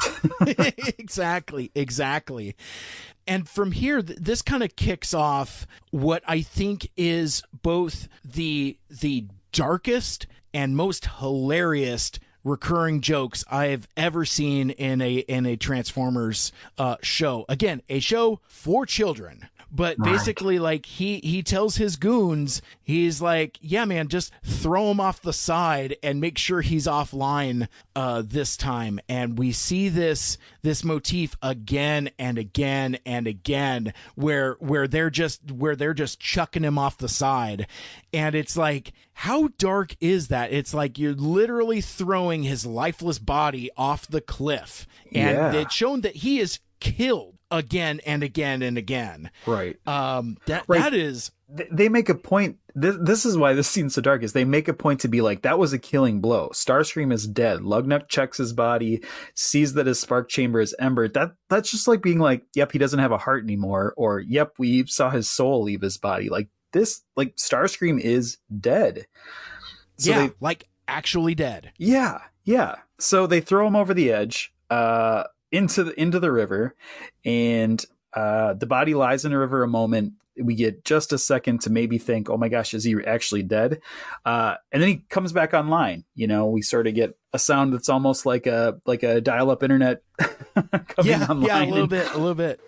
yeah, 0.46 0.70
exactly, 0.98 1.72
exactly. 1.74 2.54
And 3.26 3.48
from 3.48 3.72
here, 3.72 4.02
th- 4.02 4.18
this 4.18 4.42
kind 4.42 4.62
of 4.62 4.76
kicks 4.76 5.12
off 5.12 5.66
what 5.90 6.22
I 6.26 6.42
think 6.42 6.90
is 6.96 7.42
both 7.62 8.08
the 8.24 8.78
the 8.88 9.26
darkest 9.52 10.26
and 10.52 10.76
most 10.76 11.06
hilarious 11.18 12.12
recurring 12.44 13.00
jokes 13.00 13.44
I've 13.50 13.88
ever 13.96 14.24
seen 14.24 14.70
in 14.70 15.00
a 15.00 15.16
in 15.16 15.46
a 15.46 15.56
Transformers 15.56 16.52
uh, 16.78 16.96
show. 17.02 17.44
Again, 17.48 17.82
a 17.88 18.00
show 18.00 18.40
for 18.46 18.86
children. 18.86 19.48
But 19.76 19.98
Right. 19.98 20.12
basically, 20.12 20.58
like 20.58 20.86
he 20.86 21.18
he 21.22 21.42
tells 21.42 21.76
his 21.76 21.96
goons, 21.96 22.62
he's 22.82 23.20
like, 23.20 23.58
"Yeah, 23.60 23.84
man, 23.84 24.08
just 24.08 24.32
throw 24.42 24.90
him 24.90 25.00
off 25.00 25.20
the 25.20 25.34
side 25.34 25.96
and 26.02 26.18
make 26.20 26.38
sure 26.38 26.62
he's 26.62 26.86
offline 26.86 27.68
uh, 27.94 28.22
this 28.24 28.56
time." 28.56 28.98
And 29.06 29.36
we 29.38 29.52
see 29.52 29.90
this 29.90 30.38
this 30.62 30.82
motif 30.82 31.36
again 31.42 32.08
and 32.18 32.38
again 32.38 32.96
and 33.04 33.26
again, 33.26 33.92
where 34.14 34.54
where 34.60 34.88
they're 34.88 35.10
just 35.10 35.52
where 35.52 35.76
they're 35.76 35.92
just 35.94 36.18
chucking 36.20 36.64
him 36.64 36.78
off 36.78 36.96
the 36.96 37.08
side, 37.08 37.66
and 38.14 38.34
it's 38.34 38.56
like, 38.56 38.92
how 39.12 39.48
dark 39.58 39.94
is 40.00 40.28
that? 40.28 40.52
It's 40.52 40.72
like 40.72 40.98
you're 40.98 41.12
literally 41.14 41.82
throwing 41.82 42.44
his 42.44 42.64
lifeless 42.64 43.18
body 43.18 43.70
off 43.76 44.06
the 44.08 44.22
cliff, 44.22 44.86
and 45.14 45.36
Yeah. 45.36 45.52
it's 45.52 45.74
shown 45.74 46.00
that 46.00 46.16
he 46.16 46.40
is 46.40 46.60
killed 46.80 47.35
again 47.50 48.00
and 48.06 48.22
again 48.22 48.62
and 48.62 48.76
again. 48.78 49.30
Right. 49.46 49.76
Um, 49.86 50.36
that 50.46 50.64
Right. 50.66 50.80
that 50.80 50.94
is 50.94 51.30
They 51.48 51.88
make 51.88 52.08
a 52.08 52.14
point. 52.16 52.58
This, 52.74 52.96
this 53.00 53.24
is 53.24 53.38
why 53.38 53.52
this 53.52 53.68
scene's 53.68 53.94
so 53.94 54.00
dark. 54.02 54.24
Is 54.24 54.32
they 54.32 54.44
make 54.44 54.66
a 54.66 54.74
point 54.74 55.00
to 55.02 55.08
be 55.08 55.20
like 55.20 55.42
that 55.42 55.60
was 55.60 55.72
a 55.72 55.78
killing 55.78 56.20
blow. 56.20 56.48
Starscream 56.52 57.12
is 57.12 57.26
dead. 57.28 57.60
Lugnut 57.60 58.08
checks 58.08 58.38
his 58.38 58.52
body, 58.52 59.00
sees 59.34 59.74
that 59.74 59.86
his 59.86 60.00
spark 60.00 60.28
chamber 60.28 60.60
is 60.60 60.74
embered. 60.80 61.14
That 61.14 61.34
that's 61.48 61.70
just 61.70 61.86
like 61.86 62.02
being 62.02 62.18
like, 62.18 62.42
yep, 62.54 62.72
he 62.72 62.78
doesn't 62.78 62.98
have 62.98 63.12
a 63.12 63.18
heart 63.18 63.44
anymore, 63.44 63.94
or 63.96 64.18
yep, 64.18 64.54
we 64.58 64.86
saw 64.86 65.10
his 65.10 65.30
soul 65.30 65.62
leave 65.62 65.82
his 65.82 65.98
body. 65.98 66.28
Like 66.28 66.48
this, 66.72 67.02
like 67.14 67.36
Starscream 67.36 68.00
is 68.00 68.38
dead. 68.60 69.06
So 69.98 70.10
yeah, 70.10 70.26
they- 70.26 70.34
like 70.40 70.64
actually 70.88 71.36
dead. 71.36 71.70
Yeah, 71.78 72.22
yeah. 72.44 72.74
So 72.98 73.26
they 73.28 73.40
throw 73.40 73.66
him 73.68 73.76
over 73.76 73.94
the 73.94 74.10
edge, 74.12 74.52
uh, 74.68 75.22
into 75.52 75.84
the 75.84 76.00
into 76.00 76.20
the 76.20 76.32
river, 76.32 76.74
and 77.24 77.84
uh, 78.14 78.54
the 78.54 78.66
body 78.66 78.94
lies 78.94 79.24
in 79.24 79.30
the 79.32 79.38
river 79.38 79.62
a 79.62 79.68
moment. 79.68 80.14
We 80.38 80.54
get 80.54 80.84
just 80.84 81.12
a 81.14 81.18
second 81.18 81.62
to 81.62 81.70
maybe 81.70 81.96
think, 81.98 82.28
"Oh 82.28 82.36
my 82.36 82.48
gosh, 82.48 82.74
is 82.74 82.84
he 82.84 82.94
actually 83.06 83.42
dead?" 83.42 83.80
Uh, 84.24 84.56
and 84.70 84.82
then 84.82 84.88
he 84.90 84.96
comes 85.08 85.32
back 85.32 85.54
online. 85.54 86.04
You 86.14 86.26
know, 86.26 86.46
we 86.48 86.60
sort 86.62 86.86
of 86.86 86.94
get 86.94 87.16
a 87.32 87.38
sound 87.38 87.72
that's 87.72 87.88
almost 87.88 88.26
like 88.26 88.46
a 88.46 88.78
like 88.84 89.02
a 89.02 89.20
dial-up 89.22 89.62
internet 89.62 90.02
coming 90.18 90.84
Yeah, 91.04 91.26
online. 91.28 91.46
yeah, 91.46 91.64
a 91.64 91.64
little 91.64 91.80
and- 91.80 91.88
bit, 91.90 92.10
a 92.12 92.18
little 92.18 92.34
bit. 92.34 92.60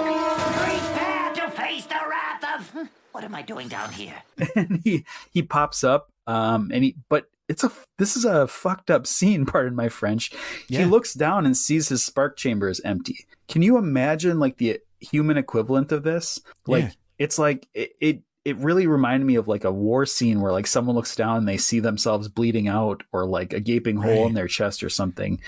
Prepare 0.00 1.32
to 1.34 1.50
face 1.50 1.86
the 1.86 2.00
wrath 2.08 2.44
of. 2.74 2.88
What 3.12 3.24
am 3.24 3.34
I 3.34 3.42
doing 3.42 3.66
down 3.68 3.92
here? 3.92 4.14
and 4.54 4.80
he 4.84 5.04
he 5.32 5.42
pops 5.42 5.82
up 5.84 6.10
um 6.28 6.70
and 6.72 6.84
he 6.84 6.96
but 7.08 7.28
it's 7.50 7.64
a 7.64 7.72
this 7.98 8.16
is 8.16 8.24
a 8.24 8.46
fucked 8.46 8.90
up 8.90 9.06
scene 9.06 9.44
pardon 9.52 9.74
my 9.76 9.88
french. 9.88 10.32
Yeah. 10.68 10.80
he 10.80 10.84
looks 10.86 11.12
down 11.14 11.44
and 11.44 11.56
sees 11.56 11.88
his 11.88 12.04
spark 12.04 12.36
chamber 12.36 12.68
is 12.68 12.80
empty. 12.84 13.26
Can 13.48 13.60
you 13.62 13.76
imagine 13.76 14.38
like 14.38 14.56
the 14.58 14.78
human 15.00 15.36
equivalent 15.36 15.90
of 15.92 16.02
this? 16.04 16.38
Like 16.66 16.84
Yeah. 16.84 16.90
it's 17.18 17.38
like 17.38 17.68
it, 17.74 17.90
it 18.00 18.22
it 18.44 18.56
really 18.56 18.86
reminded 18.86 19.26
me 19.26 19.34
of 19.34 19.48
like 19.48 19.64
a 19.64 19.70
war 19.70 20.06
scene 20.06 20.40
where 20.40 20.52
like 20.52 20.66
someone 20.66 20.96
looks 20.96 21.14
down 21.14 21.36
and 21.36 21.46
they 21.48 21.58
see 21.58 21.78
themselves 21.80 22.26
bleeding 22.28 22.68
out 22.68 23.02
or 23.12 23.26
like 23.26 23.52
a 23.52 23.60
gaping 23.60 23.96
hole 23.96 24.26
in 24.26 24.32
their 24.32 24.48
chest 24.48 24.82
or 24.82 24.88
something. 24.88 25.40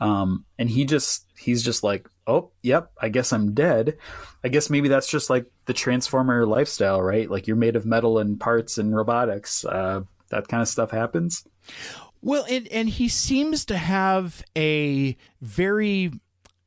Um 0.00 0.44
and 0.58 0.70
he 0.70 0.84
just 0.84 1.26
he's 1.36 1.62
just 1.62 1.82
like 1.82 2.08
oh 2.26 2.50
yep 2.62 2.90
i 3.00 3.08
guess 3.08 3.32
i'm 3.32 3.52
dead. 3.54 3.98
I 4.44 4.48
guess 4.48 4.70
maybe 4.70 4.88
that's 4.88 5.10
just 5.10 5.28
like 5.28 5.46
the 5.66 5.74
transformer 5.74 6.46
lifestyle 6.46 7.02
right? 7.02 7.28
Like 7.30 7.46
you're 7.48 7.56
made 7.56 7.74
of 7.76 7.84
metal 7.84 8.18
and 8.18 8.38
parts 8.38 8.78
and 8.78 8.94
robotics 8.96 9.64
uh 9.64 10.02
that 10.30 10.48
kind 10.48 10.62
of 10.62 10.68
stuff 10.68 10.90
happens 10.90 11.44
Well, 12.22 12.44
and 12.50 12.66
and 12.68 12.88
he 12.88 13.08
seems 13.08 13.64
to 13.66 13.76
have 13.76 14.42
a 14.56 15.16
very 15.40 16.12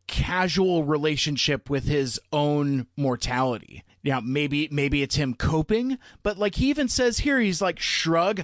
casual 0.08 0.84
relationship 0.84 1.70
with 1.70 1.86
his 1.86 2.20
own 2.34 2.88
mortality. 2.98 3.84
Now, 4.04 4.20
maybe 4.20 4.68
maybe 4.72 5.04
it's 5.04 5.16
him 5.16 5.34
coping, 5.36 5.98
but 6.24 6.38
like 6.38 6.56
he 6.56 6.70
even 6.70 6.88
says 6.88 7.20
here, 7.20 7.40
he's 7.40 7.62
like 7.62 7.80
shrug, 7.80 8.44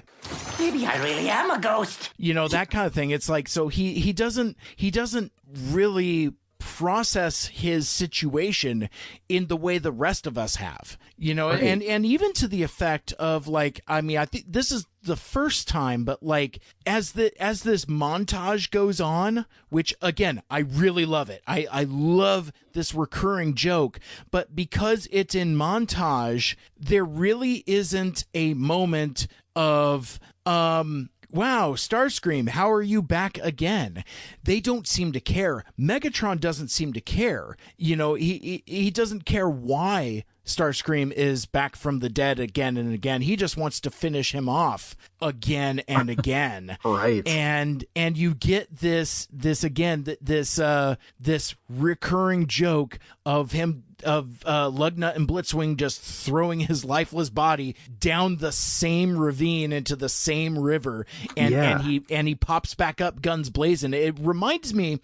Maybe 0.58 0.86
I 0.86 1.02
really 1.02 1.28
am 1.28 1.50
a 1.50 1.58
ghost. 1.58 2.10
you 2.16 2.32
know 2.34 2.46
that 2.48 2.70
kind 2.70 2.86
of 2.86 2.94
thing. 2.94 3.10
It's 3.10 3.28
like 3.28 3.48
so 3.48 3.68
he 3.68 3.94
he 3.94 4.12
doesn't 4.12 4.56
he 4.76 4.90
doesn't 4.90 5.32
really 5.70 6.32
process 6.60 7.46
his 7.46 7.88
situation 7.88 8.88
in 9.28 9.46
the 9.46 9.56
way 9.56 9.78
the 9.78 9.92
rest 9.92 10.26
of 10.26 10.36
us 10.36 10.56
have 10.56 10.98
you 11.16 11.32
know 11.32 11.48
Right. 11.50 11.62
and 11.62 11.82
and 11.84 12.04
even 12.04 12.32
to 12.34 12.48
the 12.48 12.62
effect 12.64 13.12
of 13.12 13.46
like 13.48 13.80
i 13.88 14.00
mean 14.00 14.18
i 14.18 14.24
think 14.26 14.44
this 14.48 14.70
is 14.72 14.84
the 15.08 15.16
first 15.16 15.66
time 15.66 16.04
but 16.04 16.22
like 16.22 16.60
as 16.86 17.12
the 17.12 17.32
as 17.42 17.62
this 17.62 17.86
montage 17.86 18.70
goes 18.70 19.00
on 19.00 19.44
which 19.70 19.94
again 20.00 20.42
i 20.50 20.58
really 20.58 21.04
love 21.04 21.28
it 21.28 21.42
i 21.46 21.66
i 21.72 21.84
love 21.84 22.52
this 22.74 22.94
recurring 22.94 23.54
joke 23.54 23.98
but 24.30 24.54
because 24.54 25.08
it's 25.10 25.34
in 25.34 25.56
montage 25.56 26.54
there 26.78 27.04
really 27.04 27.64
isn't 27.66 28.24
a 28.34 28.54
moment 28.54 29.26
of 29.56 30.20
um 30.46 31.10
Wow, 31.30 31.72
Starscream, 31.72 32.48
how 32.48 32.70
are 32.72 32.80
you 32.80 33.02
back 33.02 33.36
again? 33.42 34.02
They 34.42 34.60
don't 34.60 34.86
seem 34.86 35.12
to 35.12 35.20
care. 35.20 35.62
Megatron 35.78 36.40
doesn't 36.40 36.68
seem 36.70 36.94
to 36.94 37.02
care. 37.02 37.54
You 37.76 37.96
know, 37.96 38.14
he 38.14 38.62
he, 38.66 38.74
he 38.84 38.90
doesn't 38.90 39.26
care 39.26 39.48
why 39.48 40.24
Starscream 40.48 41.12
is 41.12 41.46
back 41.46 41.76
from 41.76 41.98
the 42.00 42.08
dead 42.08 42.40
again 42.40 42.76
and 42.76 42.92
again. 42.92 43.20
He 43.22 43.36
just 43.36 43.56
wants 43.56 43.80
to 43.80 43.90
finish 43.90 44.34
him 44.34 44.48
off 44.48 44.96
again 45.20 45.80
and 45.86 46.10
again. 46.10 46.76
Right. 46.88 47.26
And 47.26 47.84
and 47.94 48.16
you 48.16 48.34
get 48.34 48.78
this 48.78 49.28
this 49.30 49.62
again 49.62 50.04
th- 50.04 50.18
this 50.22 50.58
uh 50.58 50.96
this 51.20 51.54
recurring 51.68 52.46
joke 52.46 52.98
of 53.26 53.52
him 53.52 53.84
of 54.04 54.42
uh, 54.46 54.70
Lugnut 54.70 55.16
and 55.16 55.26
Blitzwing 55.28 55.76
just 55.76 56.00
throwing 56.00 56.60
his 56.60 56.84
lifeless 56.84 57.30
body 57.30 57.76
down 57.98 58.36
the 58.36 58.52
same 58.52 59.16
ravine 59.18 59.72
into 59.72 59.96
the 59.96 60.08
same 60.08 60.58
river, 60.58 61.06
and 61.36 61.52
Yeah. 61.52 61.70
and 61.78 61.82
he 61.82 62.04
and 62.10 62.28
he 62.28 62.34
pops 62.34 62.74
back 62.74 63.00
up, 63.00 63.20
guns 63.22 63.50
blazing. 63.50 63.94
It 63.94 64.16
reminds 64.20 64.72
me, 64.74 65.00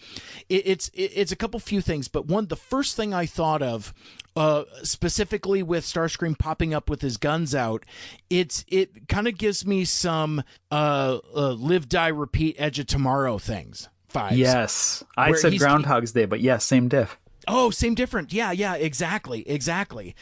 it, 0.49 0.63
it's 0.67 0.89
it, 0.89 1.13
it's 1.15 1.33
a 1.33 1.37
couple 1.37 1.61
few 1.61 1.81
things, 1.81 2.09
but 2.09 2.27
one 2.27 2.47
the 2.47 2.57
first 2.57 2.97
thing 2.97 3.13
I 3.15 3.27
thought 3.27 3.63
of. 3.63 3.93
Uh, 4.37 4.65
specifically 4.83 5.63
with 5.63 5.85
Starscream 5.85 6.37
popping 6.37 6.75
up 6.75 6.91
with 6.91 7.03
his 7.03 7.17
guns 7.19 7.55
out, 7.55 7.85
it's 8.29 8.65
it 8.67 9.07
kind 9.09 9.29
of 9.29 9.39
gives 9.39 9.65
me 9.65 9.85
some 9.85 10.43
uh, 10.73 11.19
uh 11.37 11.51
live 11.53 11.89
die 11.89 12.09
repeat 12.09 12.57
edge 12.59 12.81
of 12.81 12.87
tomorrow 12.87 13.39
things 13.39 13.89
vibes. 14.13 14.37
yes 14.37 15.05
i 15.17 15.33
said 15.35 15.57
groundhog's 15.59 16.11
day 16.11 16.25
but 16.25 16.41
yes 16.41 16.65
same 16.65 16.89
diff 16.89 17.17
Oh, 17.49 17.71
same 17.71 17.95
different. 17.95 18.33
Yeah, 18.33 18.53
yeah, 18.53 18.75
exactly. 18.75 19.49
Exactly. 19.49 20.15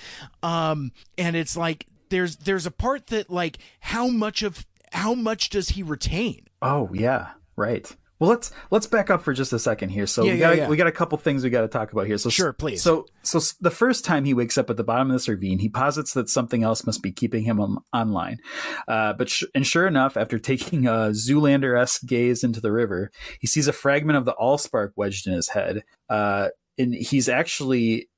Um 0.43 0.93
and 1.19 1.37
it's 1.37 1.57
like 1.57 1.87
there's 2.11 2.37
there's 2.37 2.67
a 2.67 2.71
part 2.71 3.09
that 3.09 3.31
like 3.31 3.59
how 3.81 4.09
much 4.09 4.43
of 4.43 4.67
how 4.93 5.15
much 5.15 5.51
does 5.51 5.71
he 5.71 5.83
retain? 5.83 6.47
Oh 6.61 6.91
yeah, 6.93 7.31
right. 7.57 7.95
Well, 8.19 8.31
let's 8.31 8.53
let's 8.71 8.87
back 8.87 9.11
up 9.11 9.23
for 9.25 9.33
just 9.33 9.53
a 9.53 9.59
second 9.59 9.89
here. 9.89 10.07
So 10.07 10.23
Yeah, 10.23 10.35
we 10.35 10.39
got 10.39 10.57
yeah. 10.57 10.69
we 10.69 10.77
got 10.77 10.87
a 10.87 10.93
couple 10.93 11.19
things 11.19 11.43
we 11.43 11.51
got 11.51 11.63
to 11.63 11.69
talk 11.69 11.91
about 11.91 12.07
here. 12.07 12.19
So 12.19 12.31
Sure, 12.31 12.53
please. 12.53 12.81
So 12.81 13.07
so 13.23 13.41
the 13.61 13.71
first 13.71 14.05
time 14.05 14.25
he 14.25 14.33
wakes 14.33 14.57
up 14.57 14.71
at 14.71 14.77
the 14.77 14.85
bottom 14.85 15.11
of 15.11 15.15
this 15.15 15.27
ravine, 15.29 15.59
he 15.59 15.69
posits 15.69 16.13
that 16.15 16.29
something 16.29 16.63
else 16.63 16.87
must 16.87 17.03
be 17.03 17.11
keeping 17.11 17.43
him 17.43 17.59
on, 17.61 17.79
online. 17.93 18.39
Uh, 18.87 19.13
but 19.15 19.29
sh- 19.29 19.43
and 19.57 19.67
sure 19.67 19.89
enough, 19.89 20.17
after 20.17 20.39
taking 20.39 20.87
a 20.87 21.11
Zoolander 21.11 21.77
esque 21.77 22.07
gaze 22.07 22.45
into 22.45 22.61
the 22.61 22.71
river, 22.71 23.11
he 23.41 23.49
sees 23.49 23.67
a 23.67 23.73
fragment 23.73 24.17
of 24.17 24.25
the 24.25 24.37
Allspark 24.41 24.91
wedged 24.95 25.27
in 25.27 25.33
his 25.33 25.49
head. 25.49 25.83
Uh, 26.09 26.51
and 26.83 26.95
he's 26.95 27.29
actually 27.29 28.09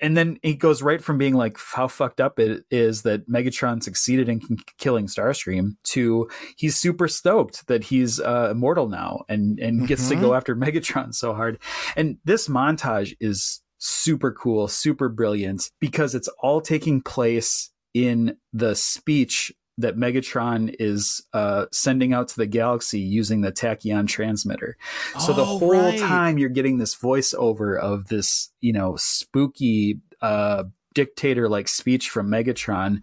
and 0.00 0.16
then 0.16 0.38
he 0.42 0.54
goes 0.54 0.80
right 0.80 1.02
from 1.04 1.18
being 1.18 1.34
like 1.34 1.58
how 1.74 1.86
fucked 1.88 2.22
up 2.22 2.38
it 2.38 2.64
is 2.70 3.02
that 3.02 3.28
Megatron 3.28 3.82
succeeded 3.82 4.26
in 4.26 4.40
killing 4.78 5.06
Starscream 5.06 5.76
to 5.92 6.26
he's 6.56 6.74
super 6.76 7.06
stoked 7.06 7.66
that 7.66 7.84
he's 7.84 8.18
uh, 8.18 8.48
immortal 8.50 8.88
now 8.88 9.24
and 9.28 9.58
and 9.58 9.86
gets 9.86 10.08
to 10.08 10.14
Mhm. 10.16 10.20
go 10.22 10.34
after 10.34 10.56
Megatron 10.64 11.14
so 11.14 11.34
hard. 11.34 11.58
And 11.96 12.16
this 12.24 12.48
montage 12.48 13.14
is 13.20 13.60
super 13.76 14.32
cool, 14.32 14.68
super 14.68 15.10
brilliant 15.10 15.70
because 15.80 16.14
it's 16.14 16.28
all 16.42 16.62
taking 16.62 17.02
place 17.02 17.70
in 17.92 18.38
the 18.54 18.74
speech 18.74 19.52
that 19.78 19.96
Megatron 19.96 20.74
is 20.78 21.24
uh, 21.32 21.66
sending 21.72 22.12
out 22.12 22.28
to 22.28 22.36
the 22.36 22.46
galaxy 22.46 23.00
using 23.00 23.40
the 23.40 23.52
tachyon 23.52 24.06
transmitter. 24.06 24.76
So 25.18 25.32
the 25.32 25.42
Oh, 25.42 25.58
whole 25.58 25.70
right. 25.72 25.98
time 25.98 26.36
you're 26.38 26.48
getting 26.50 26.78
this 26.78 26.94
voiceover 26.96 27.78
of 27.80 28.08
this, 28.08 28.52
you 28.60 28.72
know, 28.72 28.96
spooky 28.96 30.00
uh, 30.20 30.64
dictator 30.94 31.48
like 31.48 31.68
speech 31.68 32.10
from 32.10 32.28
Megatron 32.28 33.02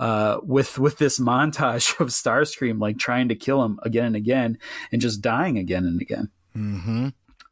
uh, 0.00 0.38
with 0.42 0.78
with 0.80 0.98
this 0.98 1.20
montage 1.20 1.98
of 2.00 2.08
Starscream 2.08 2.80
like 2.80 2.98
trying 2.98 3.28
to 3.28 3.34
kill 3.36 3.64
him 3.64 3.78
again 3.82 4.06
and 4.06 4.16
again 4.16 4.58
and 4.90 5.00
just 5.00 5.20
dying 5.22 5.56
again 5.58 5.84
and 5.84 6.00
again 6.02 6.30
Mm-hmm. 6.56 7.08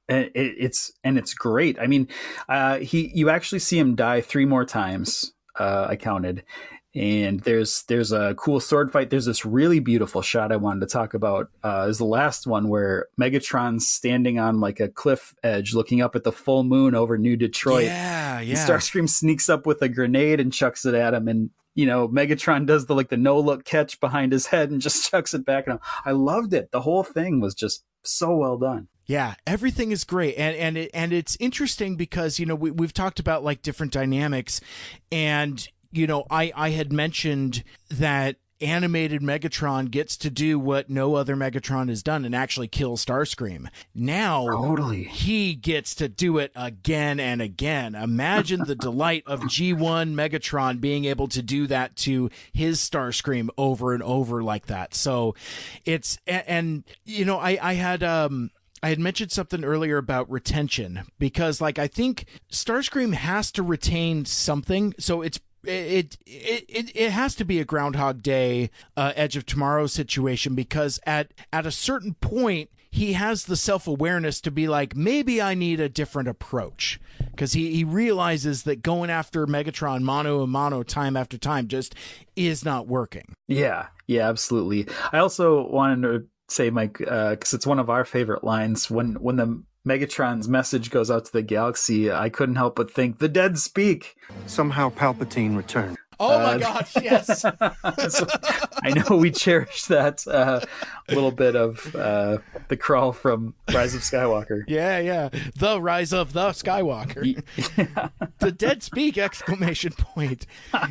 and 0.08 0.24
it, 0.34 0.54
it's 0.58 0.90
and 1.04 1.16
it's 1.18 1.34
great. 1.34 1.78
I 1.78 1.86
mean, 1.86 2.08
uh, 2.48 2.78
he 2.78 3.12
you 3.14 3.28
actually 3.30 3.58
see 3.60 3.78
him 3.78 3.94
die 3.94 4.20
three 4.22 4.46
more 4.46 4.64
times. 4.64 5.32
Uh, 5.56 5.86
I 5.90 5.96
counted, 5.96 6.42
and 6.94 7.40
there's 7.40 7.82
there's 7.84 8.12
a 8.12 8.34
cool 8.36 8.60
sword 8.60 8.92
fight. 8.92 9.10
There's 9.10 9.24
this 9.24 9.44
really 9.44 9.80
beautiful 9.80 10.22
shot 10.22 10.52
I 10.52 10.56
wanted 10.56 10.80
to 10.80 10.86
talk 10.86 11.14
about. 11.14 11.50
Uh, 11.62 11.86
is 11.88 11.98
the 11.98 12.04
last 12.04 12.46
one 12.46 12.68
where 12.68 13.06
Megatron's 13.20 13.88
standing 13.88 14.38
on 14.38 14.60
like 14.60 14.78
a 14.78 14.88
cliff 14.88 15.34
edge, 15.42 15.74
looking 15.74 16.00
up 16.00 16.14
at 16.14 16.22
the 16.24 16.32
full 16.32 16.62
moon 16.62 16.94
over 16.94 17.18
New 17.18 17.36
Detroit. 17.36 17.84
Yeah, 17.86 18.38
And 18.38 18.48
yeah. 18.48 18.66
Starscream 18.66 19.08
sneaks 19.08 19.48
up 19.48 19.66
with 19.66 19.82
a 19.82 19.88
grenade 19.88 20.38
and 20.38 20.52
chucks 20.52 20.86
it 20.86 20.94
at 20.94 21.14
him, 21.14 21.26
and 21.26 21.50
you 21.74 21.86
know 21.86 22.08
Megatron 22.08 22.66
does 22.66 22.86
the 22.86 22.94
like 22.94 23.08
the 23.08 23.16
no 23.16 23.40
look 23.40 23.64
catch 23.64 23.98
behind 23.98 24.30
his 24.32 24.46
head 24.46 24.70
and 24.70 24.80
just 24.80 25.10
chucks 25.10 25.34
it 25.34 25.44
back 25.44 25.66
at 25.66 25.74
him. 25.74 25.80
I 26.04 26.12
loved 26.12 26.54
it. 26.54 26.70
The 26.70 26.82
whole 26.82 27.02
thing 27.02 27.40
was 27.40 27.54
just 27.54 27.84
so 28.04 28.36
well 28.36 28.56
done. 28.56 28.88
Yeah, 29.06 29.34
everything 29.46 29.90
is 29.90 30.04
great, 30.04 30.36
and 30.36 30.56
and 30.56 30.78
it, 30.78 30.90
and 30.94 31.12
it's 31.12 31.36
interesting 31.38 31.96
because 31.96 32.38
you 32.38 32.46
know 32.46 32.54
we 32.54 32.70
we've 32.70 32.94
talked 32.94 33.18
about 33.20 33.44
like 33.44 33.60
different 33.62 33.92
dynamics, 33.92 34.60
and 35.12 35.68
you 35.96 36.06
know 36.06 36.24
I 36.30 36.52
I 36.54 36.70
had 36.70 36.92
mentioned 36.92 37.64
that 37.90 38.36
animated 38.60 39.20
Megatron 39.20 39.90
gets 39.90 40.16
to 40.16 40.30
do 40.30 40.58
what 40.58 40.88
no 40.88 41.16
other 41.16 41.36
Megatron 41.36 41.88
has 41.88 42.02
done 42.02 42.24
and 42.24 42.34
actually 42.34 42.68
kill 42.68 42.96
Starscream. 42.96 43.68
Now 43.94 44.46
Totally. 44.48 45.04
he 45.04 45.54
gets 45.54 45.94
to 45.96 46.08
do 46.08 46.38
it 46.38 46.52
again 46.54 47.18
and 47.18 47.42
again. 47.42 47.94
Imagine 47.94 48.64
the 48.64 48.76
delight 48.76 49.24
of 49.26 49.40
G1 49.40 50.14
Megatron 50.14 50.80
being 50.80 51.04
able 51.04 51.28
to 51.28 51.42
do 51.42 51.66
that 51.66 51.96
to 51.96 52.30
his 52.52 52.80
Starscream 52.80 53.48
over 53.58 53.92
and 53.92 54.02
over 54.02 54.42
like 54.42 54.66
that. 54.66 54.94
So 54.94 55.34
it's 55.84 56.18
and, 56.26 56.44
and 56.46 56.84
you 57.04 57.24
know 57.24 57.38
I 57.38 57.58
I 57.60 57.74
had 57.74 58.02
um 58.02 58.50
I 58.82 58.88
had 58.90 58.98
mentioned 58.98 59.32
something 59.32 59.64
earlier 59.64 59.96
about 59.96 60.30
retention 60.30 61.02
because 61.18 61.60
like 61.60 61.78
I 61.78 61.86
think 61.86 62.26
Starscream 62.52 63.14
has 63.14 63.50
to 63.52 63.62
retain 63.62 64.26
something. 64.26 64.94
So 64.98 65.22
it's 65.22 65.40
it 65.66 66.16
it 66.26 66.64
it, 66.68 66.92
it 66.94 67.10
has 67.10 67.34
to 67.36 67.44
be 67.44 67.60
a 67.60 67.64
Groundhog 67.64 68.22
Day, 68.22 68.70
uh, 68.96 69.12
Edge 69.16 69.36
of 69.36 69.46
Tomorrow 69.46 69.86
situation 69.86 70.54
because 70.54 71.00
at 71.06 71.32
at 71.52 71.66
a 71.66 71.70
certain 71.70 72.14
point 72.14 72.70
he 72.90 73.14
has 73.14 73.46
the 73.46 73.56
self 73.56 73.88
awareness 73.88 74.40
to 74.42 74.50
be 74.52 74.68
like 74.68 74.94
maybe 74.94 75.42
I 75.42 75.54
need 75.54 75.80
a 75.80 75.88
different 75.88 76.28
approach 76.28 77.00
because 77.18 77.52
he 77.52 77.74
he 77.74 77.84
realizes 77.84 78.62
that 78.62 78.82
going 78.82 79.10
after 79.10 79.46
Megatron 79.46 80.02
mano 80.02 80.42
a 80.42 80.46
mano 80.46 80.82
time 80.82 81.16
after 81.16 81.36
time 81.36 81.66
just 81.66 81.94
is 82.36 82.64
not 82.64 82.86
working. 82.86 83.34
Yeah, 83.48 83.86
yeah, 84.06 84.28
absolutely. 84.28 84.86
I 85.12 85.18
also 85.18 85.66
wanted 85.68 86.02
to 86.02 86.26
say, 86.48 86.70
Mike, 86.70 86.98
because 86.98 87.52
it's 87.52 87.66
one 87.66 87.78
of 87.78 87.90
our 87.90 88.04
favorite 88.04 88.44
lines 88.44 88.90
when 88.90 89.14
when 89.14 89.36
the 89.36 89.62
Megatron's 89.86 90.48
message 90.48 90.90
goes 90.90 91.10
out 91.10 91.24
to 91.26 91.32
the 91.32 91.42
galaxy. 91.42 92.10
I 92.10 92.28
couldn't 92.30 92.56
help 92.56 92.76
but 92.76 92.90
think 92.90 93.18
the 93.18 93.28
dead 93.28 93.58
speak. 93.58 94.16
Somehow 94.46 94.90
Palpatine 94.90 95.56
returned. 95.56 95.98
Oh 96.20 96.38
my 96.38 96.54
Uh, 96.54 96.58
gosh, 96.58 96.94
yes. 97.02 97.40
So, 98.08 98.26
I 98.84 98.90
know 98.90 99.16
we 99.16 99.30
cherish 99.32 99.84
that 99.86 100.24
uh, 100.28 100.60
little 101.08 101.32
bit 101.32 101.56
of 101.56 101.94
uh, 101.96 102.38
the 102.68 102.76
crawl 102.76 103.12
from 103.12 103.54
Rise 103.72 103.94
of 103.96 104.02
Skywalker. 104.02 104.62
Yeah, 104.68 105.00
yeah. 105.00 105.28
The 105.58 105.80
rise 105.82 106.12
of 106.12 106.32
the 106.32 106.50
Skywalker. 106.50 107.42
the 108.38 108.52
dead 108.52 108.82
speak 108.84 109.18
exclamation 109.18 109.92
point. 109.92 110.46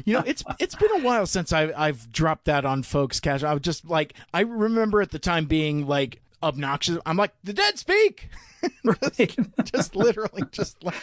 You 0.06 0.16
know, 0.16 0.24
it's 0.26 0.44
it's 0.60 0.76
been 0.76 0.92
a 0.92 1.04
while 1.04 1.26
since 1.26 1.54
I 1.54 1.72
I've 1.76 2.12
dropped 2.12 2.44
that 2.46 2.66
on 2.66 2.84
folks 2.84 3.20
cash. 3.22 3.44
I 3.44 3.54
was 3.54 3.62
just 3.62 3.86
like 3.90 4.14
I 4.34 4.42
remember 4.42 5.02
at 5.02 5.12
the 5.12 5.20
time 5.20 5.46
being 5.46 5.88
like 5.88 6.20
obnoxious. 6.44 6.98
I'm 7.06 7.18
like, 7.18 7.34
the 7.44 7.54
dead 7.54 7.80
speak. 7.80 8.30
just, 9.18 9.38
just 9.64 9.96
literally 9.96 10.44
just 10.52 10.84
like 10.84 10.96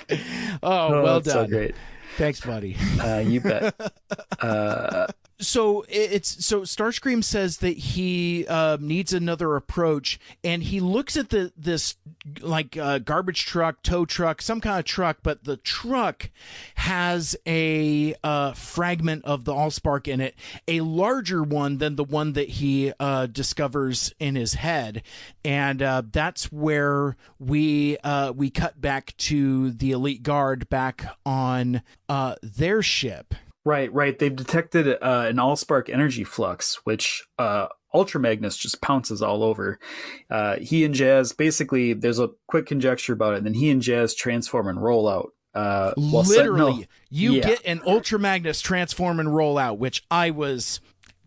Oh, 0.63 0.95
Oh, 0.95 1.03
well 1.03 1.17
it's 1.19 1.29
so 1.29 1.43
done. 1.43 1.51
great. 1.51 1.75
Thanks, 2.17 2.41
buddy. 2.41 2.77
Uh, 3.01 3.19
you 3.19 3.41
bet. 3.41 3.75
Uh, 4.41 5.07
so 5.41 5.85
it's 5.89 6.45
so 6.45 6.63
Starscream 6.63 7.25
says 7.25 7.59
that 7.59 7.77
he 7.77 8.47
uh, 8.47 8.77
needs 8.81 9.13
another 9.13 9.57
approach, 9.57 10.21
and 10.45 10.63
he 10.63 10.81
looks 10.81 11.17
at 11.17 11.31
the 11.31 11.53
this 11.57 11.97
like 12.41 12.77
uh, 12.77 12.99
garbage 12.99 13.47
truck, 13.47 13.83
tow 13.83 14.05
truck, 14.05 14.43
some 14.43 14.61
kind 14.61 14.79
of 14.79 14.85
truck, 14.85 15.19
but 15.23 15.45
the 15.45 15.57
truck 15.57 16.31
has 16.77 17.37
a 17.47 18.15
uh, 18.23 18.53
fragment 18.53 19.25
of 19.25 19.45
the 19.45 19.53
Allspark 19.53 20.07
in 20.07 20.21
it, 20.21 20.35
a 20.69 20.81
larger 20.83 21.43
one 21.43 21.79
than 21.79 21.97
the 21.97 22.05
one 22.05 22.35
that 22.35 22.49
he 22.49 22.93
uh, 23.01 23.27
discovers 23.27 24.13
in 24.21 24.35
his 24.35 24.55
head, 24.55 25.03
and 25.45 25.83
uh, 25.83 26.03
that's 26.13 26.53
where 26.53 27.17
we 27.39 27.97
uh, 27.99 28.33
we 28.33 28.51
cut 28.51 28.81
back 28.81 29.17
to 29.17 29.71
the 29.71 29.93
elite 29.93 30.23
guard 30.23 30.69
back 30.69 31.07
on 31.25 31.83
their 32.43 32.83
ship. 32.83 33.35
Right, 33.71 33.93
right. 33.95 34.19
They've 34.19 34.35
detected 34.35 34.89
uh, 34.89 35.27
an 35.29 35.37
Allspark 35.37 35.89
energy 35.89 36.25
flux, 36.25 36.81
which 36.85 37.23
uh, 37.39 37.69
Ultra 37.95 38.21
Magnus 38.21 38.57
just 38.57 38.83
pounces 38.83 39.23
all 39.23 39.45
over. 39.45 39.79
Uh, 40.29 40.57
he 40.57 40.85
and 40.85 40.93
Jazz 40.93 41.33
basically, 41.33 41.93
there's 41.93 42.19
a 42.19 42.31
quick 42.49 42.67
conjecture 42.67 43.13
about 43.13 43.35
it, 43.35 43.37
and 43.39 43.47
then 43.47 43.55
he 43.55 43.71
and 43.71 43.81
Jazz 43.81 44.15
transform 44.17 44.67
and 44.67 44.83
roll 44.83 45.09
out. 45.09 45.31
Uh, 45.55 45.93
while 45.97 46.25
Literally, 46.25 46.73
Sentinel- 46.73 46.85
you 47.11 47.33
Yeah. 47.35 47.47
get 47.47 47.65
an 47.65 47.81
Ultra 47.87 48.19
Magnus 48.19 48.61
transform 48.61 49.21
and 49.21 49.33
roll 49.33 49.57
out, 49.57 49.79
which 49.79 50.05
I 50.11 50.31
was 50.31 50.81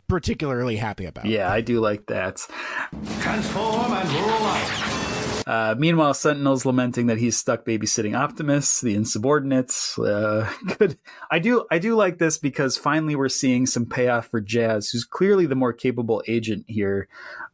particularly 0.10 0.76
happy 0.76 1.06
about. 1.06 1.26
Yeah, 1.26 1.50
I 1.50 1.62
do 1.62 1.80
like 1.80 2.08
that. 2.08 2.46
Transform 3.22 3.94
and 3.94 4.10
roll 4.10 4.44
out. 4.48 5.03
Uh, 5.46 5.76
meanwhile, 5.78 6.14
Sentinel's 6.14 6.66
lamenting 6.66 7.08
that 7.08 7.18
he's 7.18 7.38
stuck 7.38 7.66
babysitting 7.66 8.18
Optimus, 8.18 8.82
the 8.82 8.96
insubordinates. 8.96 9.98
Uh, 10.00 10.50
good. 10.78 10.98
I 11.30 11.40
do. 11.40 11.66
I 11.70 11.80
do 11.80 11.96
like 11.96 12.18
this 12.18 12.38
because 12.38 12.78
finally 12.78 13.16
we're 13.16 13.30
seeing 13.30 13.66
some 13.66 13.86
payoff 13.86 14.28
for 14.28 14.42
Jazz, 14.42 14.90
who's 14.90 15.04
clearly 15.04 15.46
the 15.46 15.56
more 15.56 15.74
capable 15.74 16.24
agent 16.28 16.66
here. 16.68 17.08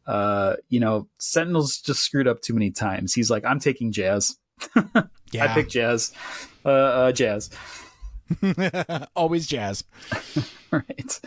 Uh, 0.06 0.56
you 0.70 0.80
know, 0.80 1.08
Sentinel's 1.18 1.78
just 1.78 2.02
screwed 2.02 2.28
up 2.28 2.42
too 2.42 2.54
many 2.54 2.72
times. 2.72 3.14
He's 3.14 3.30
like, 3.30 3.46
I'm 3.46 3.60
taking 3.60 3.92
Jazz. 3.92 4.38
I 4.76 5.48
pick 5.54 5.70
Jazz. 5.70 6.12
Uh, 6.66 6.70
uh, 6.70 7.12
Jazz. 7.12 7.50
Always 9.16 9.48
jazz. 9.48 9.84
right. 10.72 11.20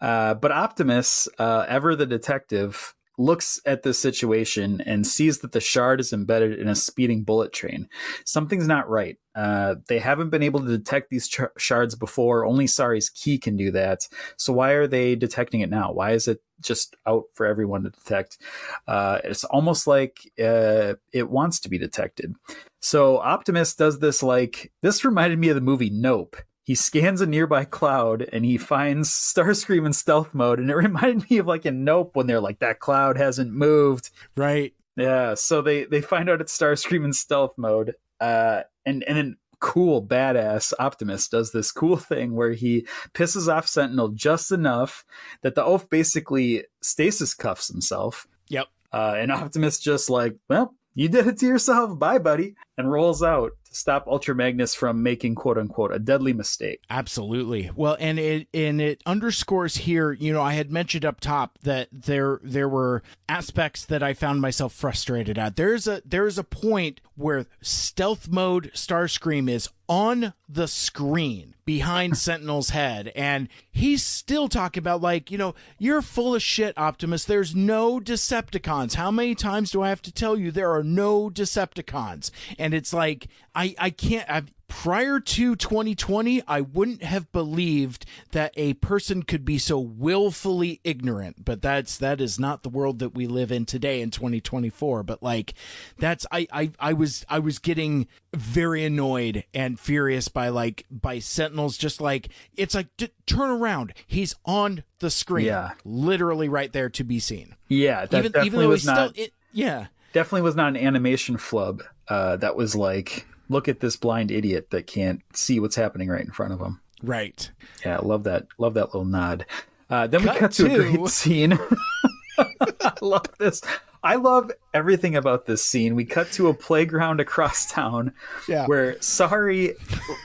Uh, 0.00 0.34
but 0.34 0.52
Optimus, 0.52 1.28
uh, 1.38 1.64
ever 1.68 1.96
the 1.96 2.06
detective, 2.06 2.94
looks 3.16 3.60
at 3.64 3.82
this 3.82 3.98
situation 3.98 4.80
and 4.80 5.06
sees 5.06 5.38
that 5.38 5.52
the 5.52 5.60
shard 5.60 6.00
is 6.00 6.12
embedded 6.12 6.58
in 6.58 6.68
a 6.68 6.74
speeding 6.74 7.22
bullet 7.22 7.52
train. 7.52 7.88
Something's 8.24 8.66
not 8.66 8.88
right. 8.88 9.16
Uh, 9.34 9.76
they 9.88 9.98
haven't 9.98 10.30
been 10.30 10.42
able 10.42 10.60
to 10.60 10.66
detect 10.78 11.10
these 11.10 11.28
ch- 11.28 11.40
shards 11.58 11.94
before. 11.94 12.44
Only 12.44 12.66
Sari's 12.66 13.10
key 13.10 13.38
can 13.38 13.56
do 13.56 13.70
that. 13.72 14.08
So 14.36 14.52
why 14.52 14.72
are 14.72 14.86
they 14.86 15.16
detecting 15.16 15.60
it 15.60 15.70
now? 15.70 15.92
Why 15.92 16.12
is 16.12 16.28
it 16.28 16.40
just 16.60 16.96
out 17.06 17.24
for 17.34 17.46
everyone 17.46 17.82
to 17.82 17.90
detect? 17.90 18.38
Uh, 18.86 19.18
it's 19.24 19.44
almost 19.44 19.86
like 19.86 20.18
uh, 20.38 20.94
it 21.12 21.30
wants 21.30 21.60
to 21.60 21.68
be 21.68 21.78
detected. 21.78 22.34
So 22.80 23.18
Optimus 23.18 23.74
does 23.74 23.98
this 23.98 24.22
like 24.22 24.72
this 24.82 25.04
reminded 25.04 25.38
me 25.38 25.48
of 25.48 25.56
the 25.56 25.60
movie 25.60 25.90
Nope. 25.90 26.36
He 26.64 26.74
scans 26.74 27.20
a 27.20 27.26
nearby 27.26 27.64
cloud 27.64 28.26
and 28.32 28.44
he 28.44 28.56
finds 28.56 29.10
Starscream 29.10 29.86
in 29.86 29.92
stealth 29.92 30.32
mode, 30.32 30.58
and 30.58 30.70
it 30.70 30.76
reminded 30.76 31.30
me 31.30 31.38
of 31.38 31.46
like 31.46 31.66
in 31.66 31.84
Nope 31.84 32.16
when 32.16 32.26
they're 32.26 32.40
like 32.40 32.58
that 32.60 32.80
cloud 32.80 33.16
hasn't 33.16 33.52
moved. 33.52 34.10
Right. 34.34 34.74
Yeah. 34.96 35.34
So 35.34 35.62
they 35.62 35.84
they 35.84 36.00
find 36.00 36.30
out 36.30 36.40
it's 36.40 36.56
Starscream 36.56 37.04
in 37.04 37.12
stealth 37.12 37.54
mode, 37.56 37.94
uh, 38.20 38.62
and 38.86 39.04
and 39.04 39.16
then 39.16 39.36
cool 39.60 40.06
badass 40.06 40.74
Optimus 40.78 41.26
does 41.26 41.52
this 41.52 41.72
cool 41.72 41.96
thing 41.96 42.34
where 42.34 42.52
he 42.52 42.86
pisses 43.14 43.48
off 43.48 43.66
Sentinel 43.66 44.08
just 44.08 44.52
enough 44.52 45.06
that 45.42 45.54
the 45.54 45.64
oaf 45.64 45.88
basically 45.88 46.64
stasis 46.82 47.32
cuffs 47.32 47.68
himself. 47.68 48.26
Yep. 48.48 48.66
Uh, 48.92 49.14
and 49.16 49.32
Optimus 49.32 49.78
just 49.78 50.10
like, 50.10 50.36
well, 50.48 50.74
you 50.94 51.08
did 51.08 51.26
it 51.26 51.38
to 51.38 51.46
yourself. 51.46 51.98
Bye, 51.98 52.18
buddy. 52.18 52.56
And 52.76 52.90
rolls 52.90 53.22
out. 53.22 53.52
Stop 53.74 54.06
Ultra 54.06 54.34
Magnus 54.34 54.74
from 54.74 55.02
making 55.02 55.34
quote 55.34 55.58
unquote 55.58 55.92
a 55.92 55.98
deadly 55.98 56.32
mistake. 56.32 56.80
Absolutely. 56.88 57.70
Well, 57.74 57.96
and 58.00 58.18
it 58.18 58.48
and 58.54 58.80
it 58.80 59.02
underscores 59.06 59.78
here, 59.78 60.12
you 60.12 60.32
know, 60.32 60.42
I 60.42 60.54
had 60.54 60.70
mentioned 60.70 61.04
up 61.04 61.20
top 61.20 61.58
that 61.62 61.88
there 61.92 62.40
there 62.42 62.68
were 62.68 63.02
aspects 63.28 63.84
that 63.86 64.02
I 64.02 64.14
found 64.14 64.40
myself 64.40 64.72
frustrated 64.72 65.38
at. 65.38 65.56
There's 65.56 65.86
a 65.86 66.02
there's 66.04 66.38
a 66.38 66.44
point 66.44 67.00
where 67.16 67.46
stealth 67.60 68.28
mode 68.28 68.70
Starscream 68.74 69.48
is 69.48 69.68
on 69.88 70.32
the 70.48 70.66
screen 70.66 71.54
behind 71.64 72.16
Sentinel's 72.18 72.70
head 72.70 73.12
and 73.14 73.48
he's 73.70 74.02
still 74.02 74.48
talking 74.48 74.80
about 74.80 75.00
like, 75.00 75.30
you 75.30 75.38
know, 75.38 75.54
you're 75.78 76.02
full 76.02 76.34
of 76.34 76.42
shit 76.42 76.76
Optimus. 76.76 77.24
There's 77.24 77.54
no 77.54 78.00
Decepticons. 78.00 78.94
How 78.94 79.10
many 79.10 79.34
times 79.34 79.70
do 79.70 79.82
I 79.82 79.88
have 79.88 80.02
to 80.02 80.12
tell 80.12 80.38
you 80.38 80.50
there 80.50 80.72
are 80.72 80.82
no 80.82 81.30
Decepticons? 81.30 82.30
And 82.58 82.74
it's 82.74 82.92
like 82.92 83.28
I 83.54 83.63
I 83.64 83.74
I 83.78 83.90
can't 83.90 84.28
I've 84.28 84.52
prior 84.66 85.20
to 85.20 85.54
2020, 85.54 86.42
I 86.48 86.60
wouldn't 86.62 87.02
have 87.04 87.30
believed 87.30 88.04
that 88.32 88.52
a 88.56 88.74
person 88.74 89.22
could 89.22 89.44
be 89.44 89.56
so 89.56 89.78
willfully 89.78 90.80
ignorant. 90.82 91.44
But 91.44 91.62
that's 91.62 91.96
that 91.98 92.20
is 92.20 92.40
not 92.40 92.62
the 92.62 92.68
world 92.68 92.98
that 92.98 93.14
we 93.14 93.26
live 93.26 93.52
in 93.52 93.66
today 93.66 94.00
in 94.00 94.10
2024. 94.10 95.02
But 95.04 95.22
like, 95.22 95.54
that's 95.98 96.26
I 96.32 96.46
I 96.52 96.70
I 96.80 96.92
was 96.92 97.24
I 97.28 97.38
was 97.38 97.58
getting 97.58 98.06
very 98.34 98.84
annoyed 98.84 99.44
and 99.54 99.78
furious 99.78 100.28
by 100.28 100.48
like 100.48 100.84
by 100.90 101.18
Sentinels. 101.20 101.76
Just 101.78 102.00
like 102.00 102.28
it's 102.56 102.74
like 102.74 102.88
d- 102.96 103.10
turn 103.26 103.50
around, 103.50 103.94
he's 104.06 104.34
on 104.44 104.82
the 104.98 105.10
screen, 105.10 105.46
Yeah. 105.46 105.72
literally 105.84 106.48
right 106.48 106.72
there 106.72 106.88
to 106.90 107.04
be 107.04 107.18
seen. 107.20 107.54
Yeah, 107.68 108.06
that 108.06 108.18
even 108.18 108.32
definitely 108.32 108.46
even 108.46 108.60
though 108.60 108.68
was 108.68 108.80
he's 108.82 108.86
not. 108.86 109.10
still 109.10 109.24
it, 109.24 109.32
yeah. 109.52 109.86
definitely 110.12 110.42
was 110.42 110.56
not 110.56 110.68
an 110.68 110.76
animation 110.76 111.36
flub. 111.38 111.82
Uh, 112.08 112.36
that 112.36 112.54
was 112.56 112.74
like, 112.74 113.26
look 113.48 113.68
at 113.68 113.80
this 113.80 113.96
blind 113.96 114.30
idiot 114.30 114.70
that 114.70 114.86
can't 114.86 115.20
see 115.32 115.60
what's 115.60 115.76
happening 115.76 116.08
right 116.08 116.24
in 116.24 116.30
front 116.30 116.52
of 116.52 116.60
him. 116.60 116.80
Right. 117.02 117.50
Yeah, 117.84 117.98
love 117.98 118.24
that. 118.24 118.46
Love 118.58 118.74
that 118.74 118.86
little 118.86 119.04
nod. 119.04 119.44
Uh, 119.90 120.06
then 120.06 120.22
we 120.22 120.28
Cut 120.28 120.38
cut 120.38 120.52
to, 120.52 120.66
a 120.66 120.68
to- 120.70 120.76
great 120.96 121.08
scene. 121.08 121.58
I 122.38 122.92
love 123.00 123.26
this. 123.38 123.62
I 124.02 124.16
love 124.16 124.50
everything 124.74 125.16
about 125.16 125.46
this 125.46 125.64
scene. 125.64 125.94
We 125.94 126.04
cut 126.04 126.30
to 126.32 126.48
a 126.48 126.54
playground 126.54 127.20
across 127.20 127.64
town 127.70 128.12
Yeah. 128.46 128.66
where 128.66 129.00
Sari, 129.00 129.74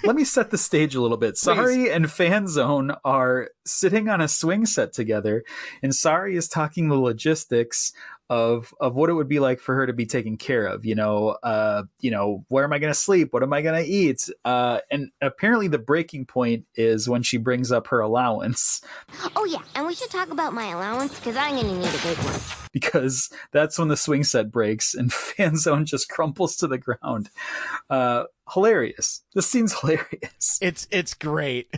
let 0.03 0.17
me 0.17 0.25
set 0.25 0.51
the 0.51 0.57
stage 0.57 0.95
a 0.95 1.01
little 1.01 1.15
bit. 1.17 1.37
Sari 1.37 1.89
and 1.89 2.05
Fanzone 2.07 2.97
are 3.05 3.51
sitting 3.65 4.09
on 4.09 4.19
a 4.19 4.27
swing 4.27 4.65
set 4.65 4.91
together, 4.91 5.43
and 5.81 5.95
Sari 5.95 6.35
is 6.35 6.49
talking 6.49 6.89
the 6.89 6.97
logistics 6.99 7.93
of 8.29 8.73
of 8.79 8.95
what 8.95 9.09
it 9.09 9.13
would 9.13 9.27
be 9.27 9.39
like 9.39 9.59
for 9.59 9.75
her 9.75 9.87
to 9.87 9.93
be 9.93 10.05
taken 10.05 10.37
care 10.37 10.65
of. 10.67 10.85
You 10.85 10.95
know, 10.95 11.29
uh, 11.43 11.83
you 11.99 12.11
know, 12.11 12.45
where 12.49 12.63
am 12.63 12.73
I 12.73 12.79
going 12.79 12.93
to 12.93 12.99
sleep? 12.99 13.33
What 13.33 13.43
am 13.43 13.53
I 13.53 13.61
going 13.61 13.83
to 13.83 13.89
eat? 13.89 14.29
Uh, 14.45 14.79
and 14.91 15.11
apparently, 15.21 15.67
the 15.67 15.79
breaking 15.79 16.25
point 16.25 16.65
is 16.75 17.09
when 17.09 17.23
she 17.23 17.37
brings 17.37 17.71
up 17.71 17.87
her 17.87 17.99
allowance 17.99 18.81
Oh, 19.35 19.45
yeah, 19.45 19.61
and 19.75 19.85
we 19.85 19.95
should 19.95 20.09
talk 20.09 20.29
about 20.31 20.53
my 20.53 20.67
allowance 20.67 21.15
because 21.19 21.35
I'm 21.35 21.51
going 21.55 21.65
to 21.65 21.73
need 21.79 21.87
a 21.87 22.03
big 22.03 22.17
one. 22.19 22.39
because 22.71 23.29
that's 23.51 23.77
when 23.79 23.87
the 23.87 23.97
swing 23.97 24.23
set 24.23 24.51
breaks 24.51 24.93
and 24.93 25.11
Fanzone 25.11 25.85
just 25.85 26.09
crumples 26.09 26.55
to 26.57 26.67
the 26.67 26.77
ground. 26.77 27.29
Uh, 27.89 28.25
hilarious. 28.53 29.23
This 29.33 29.47
scene's 29.47 29.73
hilarious. 29.79 30.59
It's 30.61 30.87
it's 30.91 31.13
great. 31.13 31.73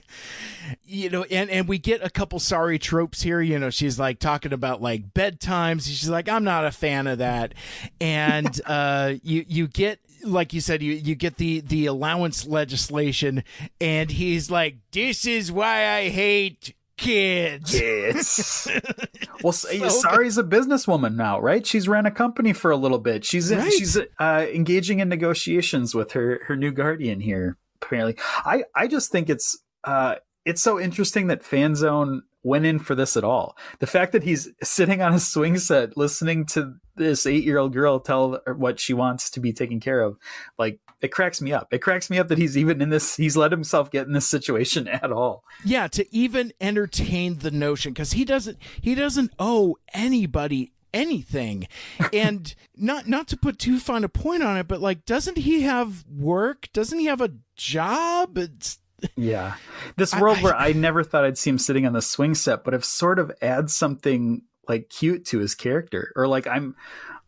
You 0.84 1.10
know, 1.10 1.24
and 1.24 1.50
and 1.50 1.68
we 1.68 1.78
get 1.78 2.04
a 2.04 2.10
couple 2.10 2.40
Sari 2.40 2.80
tropes 2.80 3.22
here, 3.22 3.42
you 3.42 3.60
know, 3.60 3.70
she's 3.70 4.00
like 4.00 4.20
talking 4.20 4.54
about 4.54 4.82
like 4.82 5.14
bedtimes. 5.14 5.88
She's 5.88 6.10
like 6.10 6.30
I'm 6.30 6.44
not 6.44 6.66
a 6.66 6.72
fan 6.72 7.08
of 7.08 7.20
that. 7.20 7.54
And 8.00 8.60
uh 8.66 9.14
you 9.24 9.46
you 9.48 9.68
get 9.68 10.00
like 10.24 10.54
you 10.54 10.62
said 10.62 10.82
you 10.82 10.94
you 10.94 11.16
get 11.16 11.38
the 11.38 11.62
the 11.62 11.88
allowance 11.88 12.46
legislation 12.46 13.44
and 13.80 14.12
he's 14.12 14.52
like 14.52 14.76
this 14.92 15.26
is 15.26 15.52
why 15.52 15.88
I 15.88 16.10
hate 16.10 16.76
kids. 17.02 17.72
Kids. 17.72 18.68
well, 19.44 19.52
So 19.54 19.90
Sari's 19.90 20.38
a 20.38 20.44
businesswoman 20.44 21.16
now, 21.16 21.40
right? 21.40 21.66
She's 21.66 21.88
ran 21.88 22.06
a 22.06 22.12
company 22.12 22.54
for 22.54 22.72
a 22.72 22.78
little 22.78 23.00
bit. 23.00 23.26
She's 23.26 23.52
in, 23.52 23.60
Right. 23.60 23.74
she's 23.74 23.98
uh, 24.20 24.46
engaging 24.54 25.00
in 25.00 25.10
negotiations 25.10 25.94
with 25.96 26.12
her 26.14 26.42
her 26.48 26.56
new 26.56 26.72
guardian 26.72 27.20
here. 27.20 27.58
Apparently, 27.82 28.16
I 28.46 28.64
I 28.76 28.88
just 28.88 29.12
think 29.12 29.30
it's 29.30 29.58
uh 29.84 30.16
it's 30.46 30.62
so 30.62 30.80
interesting 30.80 31.28
that 31.28 31.42
Fanzone 31.44 32.22
went 32.44 32.66
in 32.66 32.80
for 32.80 32.96
this 32.96 33.16
at 33.16 33.24
all. 33.24 33.56
The 33.80 33.88
fact 33.88 34.12
that 34.14 34.24
he's 34.24 34.50
sitting 34.64 35.02
on 35.02 35.14
a 35.14 35.20
swing 35.20 35.58
set 35.58 35.98
listening 35.98 36.46
to 36.48 36.76
this 36.96 37.26
eight 37.26 37.44
year 37.44 37.58
old 37.58 37.74
girl 37.74 38.00
tell 38.00 38.42
what 38.56 38.80
she 38.80 38.94
wants 38.94 39.30
to 39.32 39.40
be 39.40 39.54
taken 39.54 39.80
care 39.80 40.02
of, 40.02 40.18
like 40.58 40.80
it 41.02 41.12
cracks 41.12 41.42
me 41.42 41.52
up. 41.52 41.68
It 41.72 41.80
cracks 41.80 42.10
me 42.10 42.20
up 42.20 42.28
that 42.28 42.38
he's 42.38 42.58
even 42.58 42.82
in 42.82 42.90
this. 42.90 43.16
He's 43.16 43.38
let 43.38 43.52
himself 43.52 43.92
get 43.92 44.08
in 44.08 44.14
this 44.14 44.30
situation 44.30 44.88
at 44.88 45.12
all. 45.12 45.44
Yeah, 45.64 45.88
to 45.90 46.16
even 46.16 46.54
entertain 46.62 47.40
the 47.40 47.52
notion 47.52 47.94
cuz 47.94 48.14
he 48.14 48.26
doesn't 48.26 48.58
he 48.82 48.96
doesn't 48.96 49.32
owe 49.40 49.78
anybody 49.94 50.74
anything. 50.94 51.68
And 52.14 52.54
not 52.76 53.08
not 53.08 53.28
to 53.30 53.38
put 53.38 53.58
too 53.60 53.80
fine 53.80 54.04
a 54.04 54.10
point 54.10 54.44
on 54.44 54.58
it, 54.58 54.68
but 54.68 54.82
like 54.82 55.06
doesn't 55.06 55.38
he 55.38 55.62
have 55.62 56.06
work? 56.08 56.70
Doesn't 56.74 57.00
he 57.00 57.06
have 57.06 57.22
a 57.22 57.32
job? 57.56 58.38
It's 58.38 58.80
Yeah. 59.16 59.56
This 59.98 60.16
world 60.16 60.38
I- 60.38 60.42
where 60.44 60.56
I 60.56 60.74
never 60.74 61.04
thought 61.04 61.26
I'd 61.26 61.38
see 61.38 61.50
him 61.50 61.58
sitting 61.58 61.86
on 61.86 61.94
the 61.94 62.02
swing 62.02 62.34
set, 62.36 62.64
but 62.64 62.74
it 62.74 62.86
sort 62.86 63.20
of 63.20 63.32
adds 63.42 63.76
something 63.76 64.44
like 64.68 64.90
cute 64.90 65.26
to 65.26 65.40
his 65.40 65.54
character. 65.56 66.14
Or 66.16 66.28
like 66.28 66.48
I'm 66.48 66.76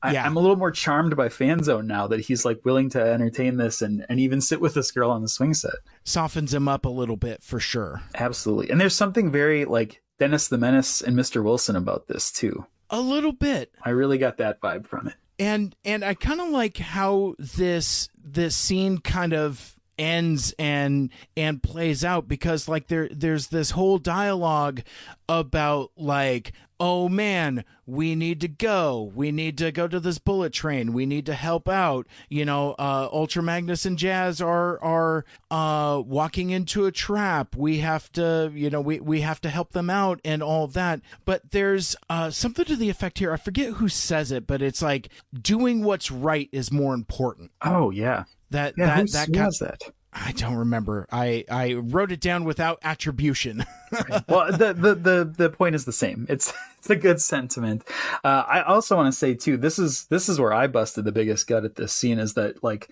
I, 0.02 0.14
Yeah. 0.14 0.26
I'm 0.26 0.36
a 0.38 0.40
little 0.40 0.56
more 0.56 0.72
charmed 0.72 1.16
by 1.16 1.30
Fanzone 1.30 1.86
now 1.86 2.08
that 2.08 2.22
he's 2.22 2.46
like 2.46 2.64
willing 2.64 2.90
to 2.92 3.02
entertain 3.02 3.58
this 3.58 3.82
and, 3.82 4.06
and 4.08 4.20
even 4.20 4.40
sit 4.42 4.62
with 4.62 4.74
this 4.76 4.92
girl 4.92 5.10
on 5.12 5.22
the 5.22 5.28
swing 5.30 5.54
set. 5.54 5.74
softens 6.04 6.54
him 6.54 6.68
up 6.68 6.86
a 6.86 6.90
little 6.90 7.18
bit 7.18 7.42
for 7.44 7.60
sure. 7.60 8.02
Absolutely. 8.16 8.70
And 8.70 8.80
there's 8.80 8.96
something 8.96 9.32
very 9.32 9.66
like 9.66 10.02
Dennis 10.20 10.48
the 10.48 10.58
Menace 10.58 11.02
and 11.02 11.18
Mr. 11.18 11.44
Wilson 11.44 11.76
about 11.76 12.08
this 12.08 12.32
too. 12.32 12.66
A 12.90 13.00
little 13.02 13.32
bit. 13.34 13.72
I 13.84 13.90
really 13.90 14.18
got 14.20 14.38
that 14.38 14.62
vibe 14.62 14.86
from 14.86 15.08
it. 15.08 15.16
and 15.40 15.76
and 15.84 16.04
I 16.06 16.14
kind 16.14 16.40
of 16.40 16.50
like 16.50 16.78
how 16.78 17.34
this 17.40 18.10
this 18.24 18.56
scene 18.56 19.00
kind 19.00 19.34
of 19.34 19.73
ends 19.98 20.54
and 20.58 21.10
and 21.38 21.62
plays 21.62 22.04
out 22.04 22.28
because 22.28 22.68
like 22.68 22.88
there 22.88 23.08
there's 23.12 23.48
this 23.48 23.72
whole 23.72 23.98
dialogue 23.98 24.82
about 25.30 25.92
like 25.96 26.54
oh 26.80 27.08
man 27.08 27.64
we 27.86 28.16
need 28.16 28.40
to 28.42 28.48
go. 28.48 29.12
We 29.14 29.32
need 29.32 29.58
to 29.58 29.72
go 29.72 29.88
to 29.88 30.00
this 30.00 30.18
bullet 30.18 30.54
train. 30.54 30.94
We 30.94 31.06
need 31.06 31.26
to 31.26 31.34
help 31.34 31.68
out. 31.68 32.08
You 32.30 32.46
know 32.46 32.76
uh 32.80 33.10
ultra 33.12 33.44
magnus 33.44 33.86
and 33.86 33.98
jazz 33.98 34.42
are 34.42 34.82
are 34.82 35.26
uh 35.52 36.02
walking 36.06 36.50
into 36.52 36.86
a 36.86 36.92
trap. 36.92 37.56
We 37.56 37.80
have 37.80 38.12
to 38.14 38.52
you 38.54 38.70
know 38.70 38.82
we 38.82 39.00
we 39.00 39.22
have 39.22 39.42
to 39.42 39.50
help 39.50 39.72
them 39.72 39.90
out 39.90 40.20
and 40.24 40.42
all 40.42 40.68
that. 40.68 41.02
But 41.26 41.52
there's 41.52 41.96
uh 42.10 42.30
something 42.30 42.66
to 42.66 42.76
the 42.76 42.90
effect 42.90 43.20
here. 43.20 43.34
I 43.34 43.38
forget 43.38 43.74
who 43.74 43.90
says 43.90 44.32
it 44.32 44.48
but 44.48 44.62
it's 44.62 44.82
like 44.82 45.10
doing 45.40 45.84
what's 45.84 46.10
right 46.12 46.50
is 46.52 46.72
more 46.72 46.94
important. 46.94 47.52
Oh 47.62 47.92
yeah. 47.92 48.24
That 48.54 48.74
Yeah, 48.78 48.86
that 48.88 48.98
who 49.02 49.08
that 49.08 49.28
who 49.28 49.34
kind- 49.34 49.44
has 49.46 49.60
that? 49.60 49.82
I 50.16 50.32
don't 50.34 50.56
remember. 50.56 51.08
I 51.12 51.44
I 51.50 51.74
wrote 51.74 52.12
it 52.12 52.20
down 52.22 52.44
without 52.44 52.78
attribution. 52.84 53.66
well, 54.30 54.52
the, 54.52 54.74
the 54.74 54.94
the 54.96 55.34
the 55.38 55.50
point 55.50 55.74
is 55.76 55.86
the 55.86 55.92
same. 55.92 56.28
It's 56.30 56.54
it's 56.78 56.90
a 56.92 56.96
good 56.96 57.20
sentiment. 57.20 57.84
Uh, 58.24 58.44
I 58.48 58.62
also 58.62 58.96
want 58.96 59.12
to 59.12 59.18
say 59.18 59.34
too. 59.34 59.58
This 59.58 59.80
is 59.80 60.06
this 60.06 60.30
is 60.30 60.40
where 60.40 60.54
I 60.54 60.68
busted 60.68 61.06
the 61.06 61.12
biggest 61.12 61.48
gut 61.48 61.66
at 61.66 61.76
this 61.76 61.94
scene 61.94 62.20
is 62.20 62.36
that 62.36 62.64
like 62.64 62.90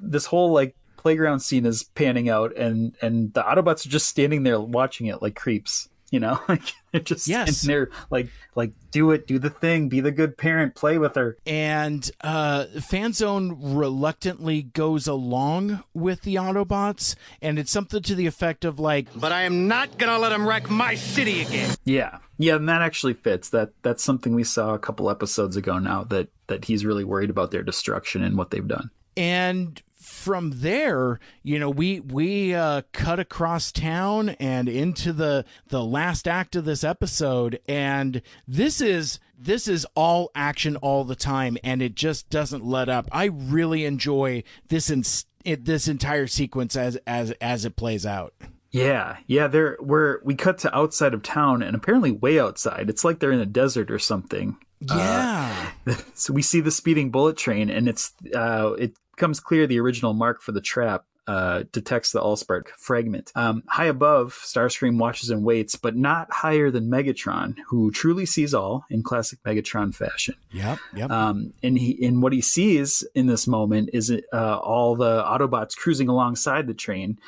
this 0.00 0.24
whole 0.26 0.52
like 0.52 0.74
playground 0.96 1.40
scene 1.40 1.66
is 1.66 1.82
panning 1.82 2.30
out 2.30 2.56
and 2.56 2.96
and 3.02 3.34
the 3.34 3.42
Autobots 3.42 3.84
are 3.84 3.90
just 3.90 4.06
standing 4.06 4.42
there 4.44 4.58
watching 4.58 5.08
it 5.08 5.20
like 5.20 5.34
creeps. 5.34 5.90
You 6.12 6.20
know, 6.20 6.38
like 6.48 6.62
they're 6.92 7.00
just 7.00 7.26
Yes. 7.26 7.56
standing 7.56 7.68
there 7.88 7.90
like 8.10 8.28
like 8.54 8.72
do 8.92 9.10
it, 9.10 9.26
do 9.26 9.38
the 9.40 9.50
thing, 9.50 9.88
be 9.88 10.00
the 10.00 10.12
good 10.12 10.36
parent, 10.36 10.74
play 10.76 10.98
with 10.98 11.14
her. 11.16 11.36
and 11.46 12.08
uh, 12.20 12.66
Fanzone 12.76 13.56
reluctantly 13.58 14.62
goes 14.62 15.06
along 15.06 15.82
with 15.94 16.22
the 16.22 16.34
Autobots, 16.36 17.14
and 17.40 17.58
it's 17.58 17.70
something 17.70 18.02
to 18.02 18.14
the 18.14 18.26
effect 18.26 18.64
of 18.64 18.78
like, 18.78 19.06
But 19.18 19.32
I 19.32 19.42
am 19.42 19.66
not 19.68 19.98
gonna 19.98 20.18
let 20.18 20.32
him 20.32 20.46
wreck 20.46 20.68
my 20.70 20.94
city 20.94 21.40
again. 21.42 21.74
Yeah, 21.84 22.18
yeah, 22.38 22.56
and 22.56 22.68
that 22.68 22.82
actually 22.82 23.14
fits. 23.14 23.48
That 23.48 23.70
that's 23.82 24.04
something 24.04 24.34
we 24.34 24.44
saw 24.44 24.74
a 24.74 24.78
couple 24.78 25.08
episodes 25.10 25.56
ago 25.56 25.78
now. 25.78 26.04
That 26.04 26.28
that 26.48 26.66
he's 26.66 26.84
really 26.84 27.04
worried 27.04 27.30
about 27.30 27.50
their 27.52 27.62
destruction 27.62 28.22
and 28.22 28.36
what 28.36 28.50
they've 28.50 28.68
done. 28.68 28.90
and 29.16 29.80
from 30.22 30.60
there, 30.60 31.18
you 31.42 31.58
know, 31.58 31.68
we 31.68 31.98
we 31.98 32.54
uh, 32.54 32.82
cut 32.92 33.18
across 33.18 33.72
town 33.72 34.30
and 34.30 34.68
into 34.68 35.12
the 35.12 35.44
the 35.68 35.82
last 35.82 36.28
act 36.28 36.54
of 36.54 36.64
this 36.64 36.84
episode, 36.84 37.58
and 37.66 38.22
this 38.46 38.80
is 38.80 39.18
this 39.36 39.66
is 39.66 39.84
all 39.96 40.30
action 40.34 40.76
all 40.76 41.02
the 41.02 41.16
time, 41.16 41.58
and 41.64 41.82
it 41.82 41.96
just 41.96 42.30
doesn't 42.30 42.64
let 42.64 42.88
up. 42.88 43.08
I 43.10 43.24
really 43.24 43.84
enjoy 43.84 44.44
this 44.68 44.90
in, 44.90 45.02
this 45.44 45.88
entire 45.88 46.28
sequence 46.28 46.76
as 46.76 46.96
as 47.04 47.32
as 47.40 47.64
it 47.64 47.74
plays 47.74 48.06
out. 48.06 48.32
Yeah, 48.70 49.16
yeah. 49.26 49.48
They're 49.48 49.76
we're 49.80 50.20
we 50.22 50.36
cut 50.36 50.58
to 50.58 50.74
outside 50.74 51.14
of 51.14 51.24
town 51.24 51.62
and 51.62 51.74
apparently 51.74 52.12
way 52.12 52.38
outside. 52.38 52.88
It's 52.88 53.04
like 53.04 53.18
they're 53.18 53.32
in 53.32 53.40
a 53.40 53.46
desert 53.46 53.90
or 53.90 53.98
something. 53.98 54.56
Yeah. 54.88 55.70
Uh, 55.86 55.94
so 56.14 56.32
we 56.32 56.42
see 56.42 56.60
the 56.60 56.70
speeding 56.70 57.10
bullet 57.10 57.36
train, 57.36 57.70
and 57.70 57.88
it's 57.88 58.12
uh, 58.34 58.72
it 58.78 58.94
becomes 59.14 59.40
clear 59.40 59.66
the 59.66 59.80
original 59.80 60.14
mark 60.14 60.42
for 60.42 60.52
the 60.52 60.60
trap 60.60 61.04
uh, 61.26 61.62
detects 61.70 62.10
the 62.10 62.20
Allspark 62.20 62.68
fragment. 62.78 63.30
Um, 63.34 63.62
high 63.68 63.86
above, 63.86 64.32
Starscream 64.32 64.98
watches 64.98 65.30
and 65.30 65.44
waits, 65.44 65.76
but 65.76 65.94
not 65.94 66.32
higher 66.32 66.70
than 66.70 66.90
Megatron, 66.90 67.56
who 67.68 67.92
truly 67.92 68.26
sees 68.26 68.52
all 68.52 68.84
in 68.90 69.02
classic 69.02 69.38
Megatron 69.44 69.94
fashion. 69.94 70.34
Yep, 70.50 70.78
yep. 70.96 71.10
Um, 71.10 71.52
and 71.62 71.78
he, 71.78 72.04
and 72.04 72.22
what 72.22 72.32
he 72.32 72.40
sees 72.40 73.06
in 73.14 73.26
this 73.26 73.46
moment 73.46 73.90
is 73.92 74.12
uh, 74.32 74.58
all 74.58 74.96
the 74.96 75.22
Autobots 75.22 75.76
cruising 75.76 76.08
alongside 76.08 76.66
the 76.66 76.74
train, 76.74 77.18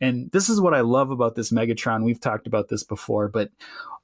and 0.00 0.30
this 0.32 0.48
is 0.48 0.60
what 0.60 0.74
I 0.74 0.80
love 0.80 1.10
about 1.10 1.34
this 1.34 1.52
Megatron. 1.52 2.04
We've 2.04 2.20
talked 2.20 2.46
about 2.46 2.68
this 2.68 2.84
before, 2.84 3.28
but 3.28 3.50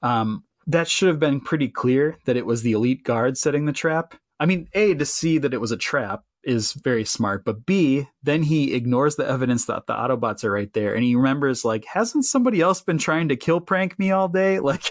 um, 0.03 0.45
that 0.69 0.87
should 0.89 1.09
have 1.09 1.19
been 1.19 1.41
pretty 1.41 1.69
clear 1.69 2.17
that 2.27 2.37
it 2.37 2.47
was 2.47 2.63
the 2.63 2.73
elite 2.73 3.03
guard 3.03 3.37
setting 3.37 3.65
the 3.67 3.73
trap. 3.73 4.15
I 4.39 4.47
mean, 4.47 4.69
a 4.75 4.95
to 4.95 5.05
see 5.05 5.39
that 5.39 5.53
it 5.53 5.61
was 5.61 5.73
a 5.73 5.77
trap 5.77 6.23
is 6.45 6.73
very 6.75 7.05
smart. 7.05 7.45
But 7.45 7.67
B, 7.67 8.07
then 8.23 8.45
he 8.45 8.73
ignores 8.75 9.17
the 9.17 9.29
evidence 9.29 9.65
that 9.67 9.87
the 9.89 9.95
Autobots 9.95 10.45
are 10.45 10.53
right 10.53 10.73
there, 10.73 10.95
and 10.95 11.03
he 11.03 11.17
remembers 11.17 11.65
like, 11.65 11.85
hasn't 11.87 12.25
somebody 12.25 12.61
else 12.61 12.81
been 12.81 12.99
trying 12.99 13.29
to 13.31 13.37
kill 13.37 13.61
prank 13.61 13.99
me 13.99 14.13
all 14.13 14.29
day? 14.29 14.61
Like, 14.69 14.91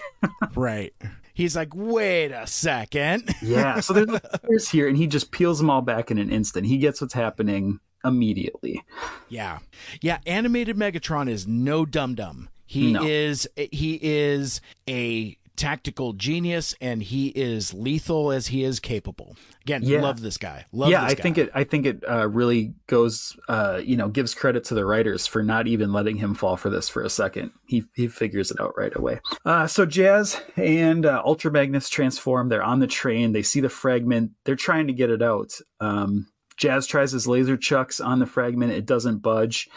right. 0.55 0.93
He's 1.33 1.55
like, 1.55 1.69
wait 1.73 2.31
a 2.31 2.45
second. 2.47 3.33
yeah. 3.41 3.79
So 3.79 3.93
there's, 3.93 4.19
there's 4.49 4.67
here, 4.69 4.87
and 4.89 4.97
he 4.97 5.07
just 5.07 5.31
peels 5.31 5.59
them 5.59 5.69
all 5.69 5.81
back 5.81 6.09
in 6.11 6.17
an 6.17 6.31
instant. 6.31 6.65
He 6.67 6.77
gets 6.79 6.99
what's 6.99 7.13
happening 7.13 7.79
immediately. 8.03 8.83
Yeah, 9.29 9.59
yeah. 10.01 10.17
Animated 10.25 10.75
Megatron 10.77 11.29
is 11.29 11.45
no 11.47 11.85
dum 11.85 12.15
dum. 12.15 12.49
He 12.65 12.91
No. 12.91 13.03
is 13.03 13.47
he 13.55 13.99
is 14.01 14.61
a 14.89 15.37
tactical 15.57 16.13
genius 16.13 16.75
and 16.79 17.03
he 17.03 17.27
is 17.29 17.73
lethal 17.73 18.31
as 18.31 18.47
he 18.47 18.63
is 18.63 18.79
capable. 18.79 19.35
Again, 19.63 19.81
Yeah. 19.83 20.01
love 20.01 20.21
this 20.21 20.37
guy. 20.37 20.65
Love 20.71 20.89
yeah, 20.89 21.01
this 21.03 21.11
I 21.11 21.15
guy. 21.15 21.23
think 21.23 21.37
it. 21.37 21.49
I 21.53 21.63
think 21.65 21.85
it 21.85 22.03
uh, 22.09 22.29
really 22.29 22.73
goes. 22.87 23.35
Uh, 23.49 23.81
you 23.83 23.97
know, 23.97 24.07
gives 24.07 24.33
credit 24.33 24.63
to 24.65 24.75
the 24.75 24.85
writers 24.85 25.27
for 25.27 25.43
not 25.43 25.67
even 25.67 25.91
letting 25.91 26.15
him 26.17 26.33
fall 26.35 26.55
for 26.55 26.69
this 26.69 26.87
for 26.87 27.01
a 27.01 27.09
second. 27.09 27.51
He 27.67 27.83
he 27.95 28.07
figures 28.07 28.51
it 28.51 28.61
out 28.61 28.77
right 28.77 28.95
away. 28.95 29.19
Uh, 29.43 29.67
so 29.67 29.85
Jazz 29.85 30.39
and 30.55 31.05
uh, 31.05 31.21
Ultra 31.25 31.51
Magnus 31.51 31.89
transform. 31.89 32.47
They're 32.47 32.63
on 32.63 32.79
the 32.79 32.87
train. 32.87 33.33
They 33.33 33.43
see 33.43 33.59
the 33.59 33.67
fragment. 33.69 34.31
They're 34.45 34.55
trying 34.55 34.87
to 34.87 34.93
get 34.93 35.09
it 35.09 35.21
out. 35.21 35.51
Um, 35.81 36.27
Jazz 36.55 36.87
tries 36.87 37.11
his 37.11 37.27
laser 37.27 37.57
chucks 37.57 37.99
on 37.99 38.19
the 38.19 38.25
fragment. 38.25 38.71
It 38.71 38.85
doesn't 38.85 39.17
budge. 39.17 39.67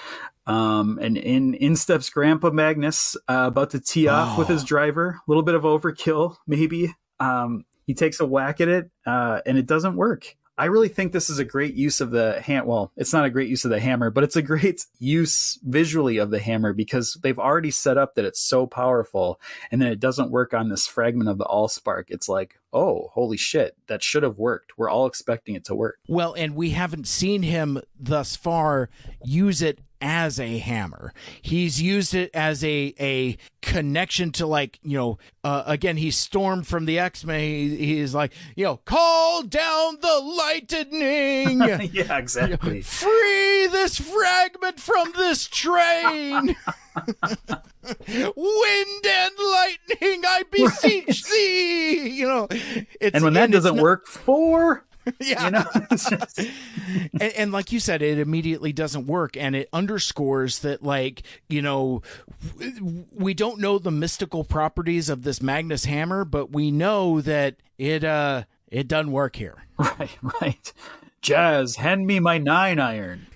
Um, 0.51 0.99
and 1.01 1.17
in 1.17 1.55
in 1.55 1.77
steps 1.77 2.11
Grandpa 2.11 2.51
Magnus, 2.51 3.17
uh, 3.29 3.45
about 3.47 3.71
to 3.71 3.81
tee 3.81 4.09
off 4.09 4.37
with 4.37 4.49
his 4.49 4.65
driver. 4.65 5.11
A 5.11 5.31
little 5.31 5.45
bit 5.45 5.55
of 5.55 5.63
overkill, 5.63 6.37
maybe. 6.47 6.93
Um, 7.21 7.65
he 7.87 7.95
takes 7.95 8.19
a 8.19 8.27
whack 8.27 8.61
at 8.61 8.69
it, 8.69 8.91
uh, 9.07 9.41
and 9.47 9.57
it 9.59 9.67
doesn't 9.67 9.95
work. 9.95 10.37
I 10.59 10.65
really 10.67 10.89
think 10.89 11.13
this 11.13 11.31
is 11.31 11.39
a 11.39 11.45
great 11.45 11.75
use 11.75 12.01
of 12.01 12.11
the 12.11 12.41
hand. 12.41 12.67
Well, 12.67 12.93
it's 12.97 13.13
not 13.13 13.25
a 13.25 13.31
great 13.31 13.49
use 13.49 13.65
of 13.65 13.71
the 13.71 13.79
hammer, 13.79 14.11
but 14.11 14.25
it's 14.25 14.37
a 14.37 14.43
great 14.43 14.85
use 14.99 15.59
visually 15.63 16.19
of 16.19 16.31
the 16.31 16.41
hammer 16.41 16.73
because 16.73 17.17
they've 17.23 17.39
already 17.39 17.71
set 17.71 17.97
up 17.97 18.17
that 18.17 18.25
it's 18.25 18.41
so 18.41 18.67
powerful, 18.67 19.41
and 19.71 19.81
then 19.81 19.93
it 19.93 20.01
doesn't 20.01 20.33
work 20.33 20.53
on 20.53 20.69
this 20.69 20.89
fragment 20.89 21.31
of 21.31 21.39
the 21.39 21.45
Allspark. 21.45 22.07
It's 22.09 22.29
like, 22.29 22.59
oh, 22.73 23.11
holy 23.13 23.37
shit, 23.37 23.77
that 23.87 24.03
should 24.03 24.25
have 24.25 24.37
worked. 24.37 24.77
We're 24.77 24.91
all 24.91 25.07
expecting 25.07 25.55
it 25.55 25.65
to 25.67 25.77
work. 25.77 25.99
Well, 26.09 26.35
and 26.35 26.57
we 26.57 26.71
haven't 26.71 27.07
seen 27.07 27.45
him 27.45 27.81
thus 28.01 28.35
far 28.35 28.91
use 29.23 29.63
it 29.63 29.79
as 30.01 30.41
a 30.41 30.59
hammer. 30.59 31.13
He's 31.43 31.81
used 31.81 32.15
it 32.15 32.31
as 32.35 32.65
a 32.65 32.95
a 33.01 33.37
connection 33.63 34.33
to 34.33 34.47
like 34.47 34.79
you 34.83 34.97
know 34.97 35.19
uh, 35.45 35.63
again 35.67 35.97
he 35.97 36.11
stormed 36.11 36.67
from 36.67 36.87
the 36.87 36.99
X 36.99 37.25
Men. 37.25 37.41
He, 37.41 37.77
he's 37.77 38.15
like 38.15 38.33
you 38.57 38.65
know 38.65 38.77
call 38.79 39.43
down 39.43 39.99
the 40.01 40.19
lightning. 40.19 41.61
yeah, 41.93 42.17
exactly. 42.19 42.81
Free 42.83 43.67
this 43.69 43.99
fragment 43.99 44.81
from 44.81 45.13
this 45.17 45.47
train. 45.47 46.57
Wind 48.07 49.07
and 49.07 49.33
lightning, 49.39 50.23
I 50.27 50.43
beseech 50.51 51.25
thee. 51.25 52.09
You 52.11 52.27
know, 52.29 52.49
it's, 53.01 53.15
and 53.15 53.25
when 53.25 53.35
that 53.35 53.51
doesn't 53.51 53.77
not- 53.77 53.83
work, 53.83 54.07
four. 54.07 54.85
Yeah. 55.21 55.45
You 55.45 55.51
know, 55.51 55.65
just- 55.91 56.39
and, 56.39 57.33
and 57.37 57.53
like 57.53 57.73
you 57.73 57.81
said, 57.81 58.03
it 58.03 58.19
immediately 58.19 58.73
doesn't 58.73 59.07
work, 59.07 59.37
and 59.37 59.55
it 59.57 59.69
underscores 59.73 60.61
that, 60.61 60.83
like 60.83 61.23
you 61.49 61.63
know, 61.63 62.03
we 63.13 63.35
don't 63.35 63.61
know 63.61 63.79
the 63.79 63.91
mystical 63.91 64.45
properties 64.45 65.09
of 65.09 65.23
this 65.23 65.41
Magnus 65.43 65.85
hammer, 65.85 66.25
but 66.25 66.53
we 66.53 66.71
know 66.71 67.21
that 67.21 67.57
it 67.79 68.05
uh 68.05 68.45
it 68.69 68.89
doesn't 68.89 69.13
work 69.13 69.37
here. 69.37 69.65
Right, 69.81 70.11
right. 70.43 70.73
Jazz, 71.23 71.77
hand 71.77 72.07
me 72.07 72.21
my 72.21 72.37
nine 72.39 72.79
iron. 72.79 73.27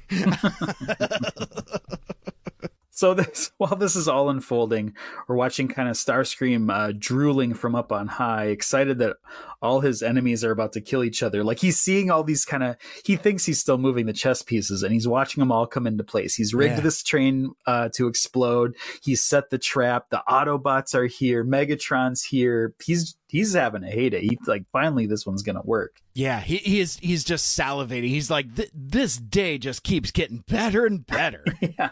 So 2.94 3.12
this 3.14 3.50
while 3.58 3.76
this 3.76 3.96
is 3.96 4.08
all 4.08 4.30
unfolding, 4.30 4.94
we're 5.28 5.36
watching 5.36 5.68
kind 5.68 5.88
of 5.88 5.96
Starscream 5.96 6.72
uh, 6.72 6.92
drooling 6.98 7.52
from 7.54 7.74
up 7.74 7.92
on 7.92 8.06
high, 8.06 8.46
excited 8.46 8.98
that 9.00 9.16
all 9.60 9.80
his 9.80 10.02
enemies 10.02 10.44
are 10.44 10.50
about 10.50 10.72
to 10.74 10.80
kill 10.80 11.02
each 11.02 11.22
other. 11.22 11.42
Like 11.42 11.58
he's 11.58 11.78
seeing 11.80 12.10
all 12.10 12.22
these 12.22 12.44
kind 12.44 12.62
of 12.62 12.76
he 13.04 13.16
thinks 13.16 13.44
he's 13.46 13.58
still 13.58 13.78
moving 13.78 14.06
the 14.06 14.12
chess 14.12 14.42
pieces 14.42 14.82
and 14.82 14.92
he's 14.92 15.08
watching 15.08 15.40
them 15.40 15.50
all 15.52 15.66
come 15.66 15.86
into 15.86 16.04
place. 16.04 16.34
He's 16.34 16.54
rigged 16.54 16.76
Yeah. 16.76 16.80
this 16.80 17.02
train 17.02 17.52
uh, 17.66 17.88
to 17.94 18.06
explode. 18.06 18.76
He's 19.02 19.22
set 19.22 19.50
the 19.50 19.58
trap. 19.58 20.10
The 20.10 20.22
Autobots 20.28 20.94
are 20.94 21.06
here. 21.06 21.44
Megatron's 21.44 22.22
here. 22.22 22.74
He's 22.84 23.16
he's 23.28 23.54
having 23.54 23.82
a 23.82 23.90
heyday. 23.90 24.20
He 24.20 24.38
like 24.46 24.64
finally 24.72 25.06
this 25.06 25.26
one's 25.26 25.42
gonna 25.42 25.62
work. 25.64 26.00
Yeah, 26.12 26.40
he, 26.40 26.58
he 26.58 26.80
is 26.80 26.98
he's 26.98 27.24
just 27.24 27.58
salivating. 27.58 28.08
He's 28.08 28.30
like 28.30 28.46
this 28.72 29.16
day 29.16 29.58
just 29.58 29.82
keeps 29.82 30.10
getting 30.10 30.44
better 30.46 30.84
and 30.86 31.04
better. 31.06 31.44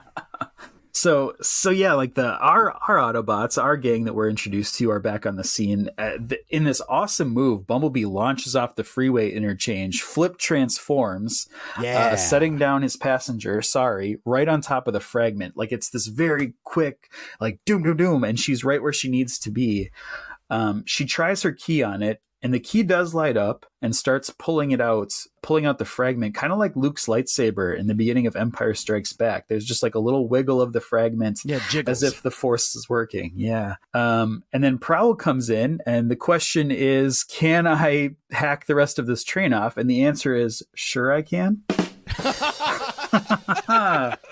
So 0.95 1.35
so 1.41 1.71
yeah, 1.71 1.95
like 1.95 2.15
the 2.15 2.37
our 2.37 2.71
our 2.87 2.97
Autobots, 2.97 3.61
our 3.63 3.79
gang 3.79 4.05
that 4.05 4.15
we're 4.15 4.29
introduced 4.29 4.75
to, 4.77 4.91
are 4.91 5.01
back 5.01 5.25
on 5.25 5.37
the 5.37 5.45
scene. 5.45 5.89
Uh, 5.97 6.19
th- 6.29 6.43
in 6.51 6.65
this 6.65 6.83
awesome 6.87 7.31
move, 7.31 7.67
Bumblebee 7.67 8.05
launches 8.05 8.55
off 8.55 8.75
the 8.77 8.85
freeway 8.85 9.31
interchange. 9.33 10.03
Flip 10.03 10.37
transforms, 10.37 11.49
Yeah. 11.81 12.11
uh, 12.13 12.17
setting 12.17 12.59
down 12.59 12.83
his 12.83 12.97
passenger. 12.97 13.63
Sari, 13.63 14.19
right 14.27 14.49
on 14.49 14.61
top 14.61 14.87
of 14.87 14.93
the 14.93 15.01
fragment. 15.01 15.57
Like 15.57 15.73
it's 15.73 15.89
this 15.89 16.09
very 16.09 16.53
quick, 16.63 17.11
like 17.41 17.61
doom 17.65 17.83
doom 17.83 17.97
doom, 17.97 18.25
and 18.25 18.39
she's 18.39 18.63
right 18.63 18.83
where 18.83 18.93
she 18.93 19.09
needs 19.11 19.39
to 19.41 19.51
be. 19.51 19.91
Um, 20.51 20.85
she 20.87 21.07
tries 21.07 21.43
her 21.43 21.53
key 21.53 21.83
on 21.83 22.03
it, 22.03 22.21
and 22.43 22.53
the 22.53 22.61
key 22.61 22.83
does 22.83 23.15
light 23.15 23.37
up 23.37 23.67
and 23.81 23.95
starts 23.95 24.31
pulling 24.31 24.73
it 24.73 24.81
out, 24.81 25.13
pulling 25.43 25.65
out 25.65 25.79
the 25.79 25.85
fragment, 25.85 26.35
kind 26.35 26.53
of 26.53 26.59
like 26.59 26.75
Luke's 26.75 27.07
lightsaber 27.07 27.77
in 27.77 27.87
the 27.87 27.95
beginning 27.95 28.27
of 28.27 28.35
Empire 28.35 28.75
Strikes 28.75 29.13
Back. 29.13 29.49
There's 29.49 29.65
just 29.65 29.83
like 29.83 29.95
a 29.95 30.01
little 30.01 30.29
wiggle 30.29 30.61
of 30.61 30.73
the 30.73 30.81
fragment 30.81 31.41
yeah, 31.45 31.61
jiggles. 31.69 32.03
as 32.03 32.13
if 32.13 32.23
the 32.23 32.31
force 32.31 32.75
is 32.75 32.89
working. 32.89 33.33
Yeah. 33.35 33.77
Um, 33.95 34.43
and 34.53 34.63
then 34.63 34.79
Prowl 34.79 35.15
comes 35.15 35.51
in, 35.51 35.81
and 35.87 36.11
the 36.11 36.17
question 36.17 36.71
is, 36.71 37.25
can 37.25 37.67
I 37.67 38.11
hack 38.31 38.67
the 38.67 38.75
rest 38.75 38.99
of 38.99 39.07
this 39.07 39.25
train 39.25 39.53
off? 39.53 39.77
And 39.77 39.89
the 39.89 40.05
answer 40.05 40.35
is, 40.35 40.63
sure, 40.75 41.13
I 41.13 41.23
can. 41.23 41.63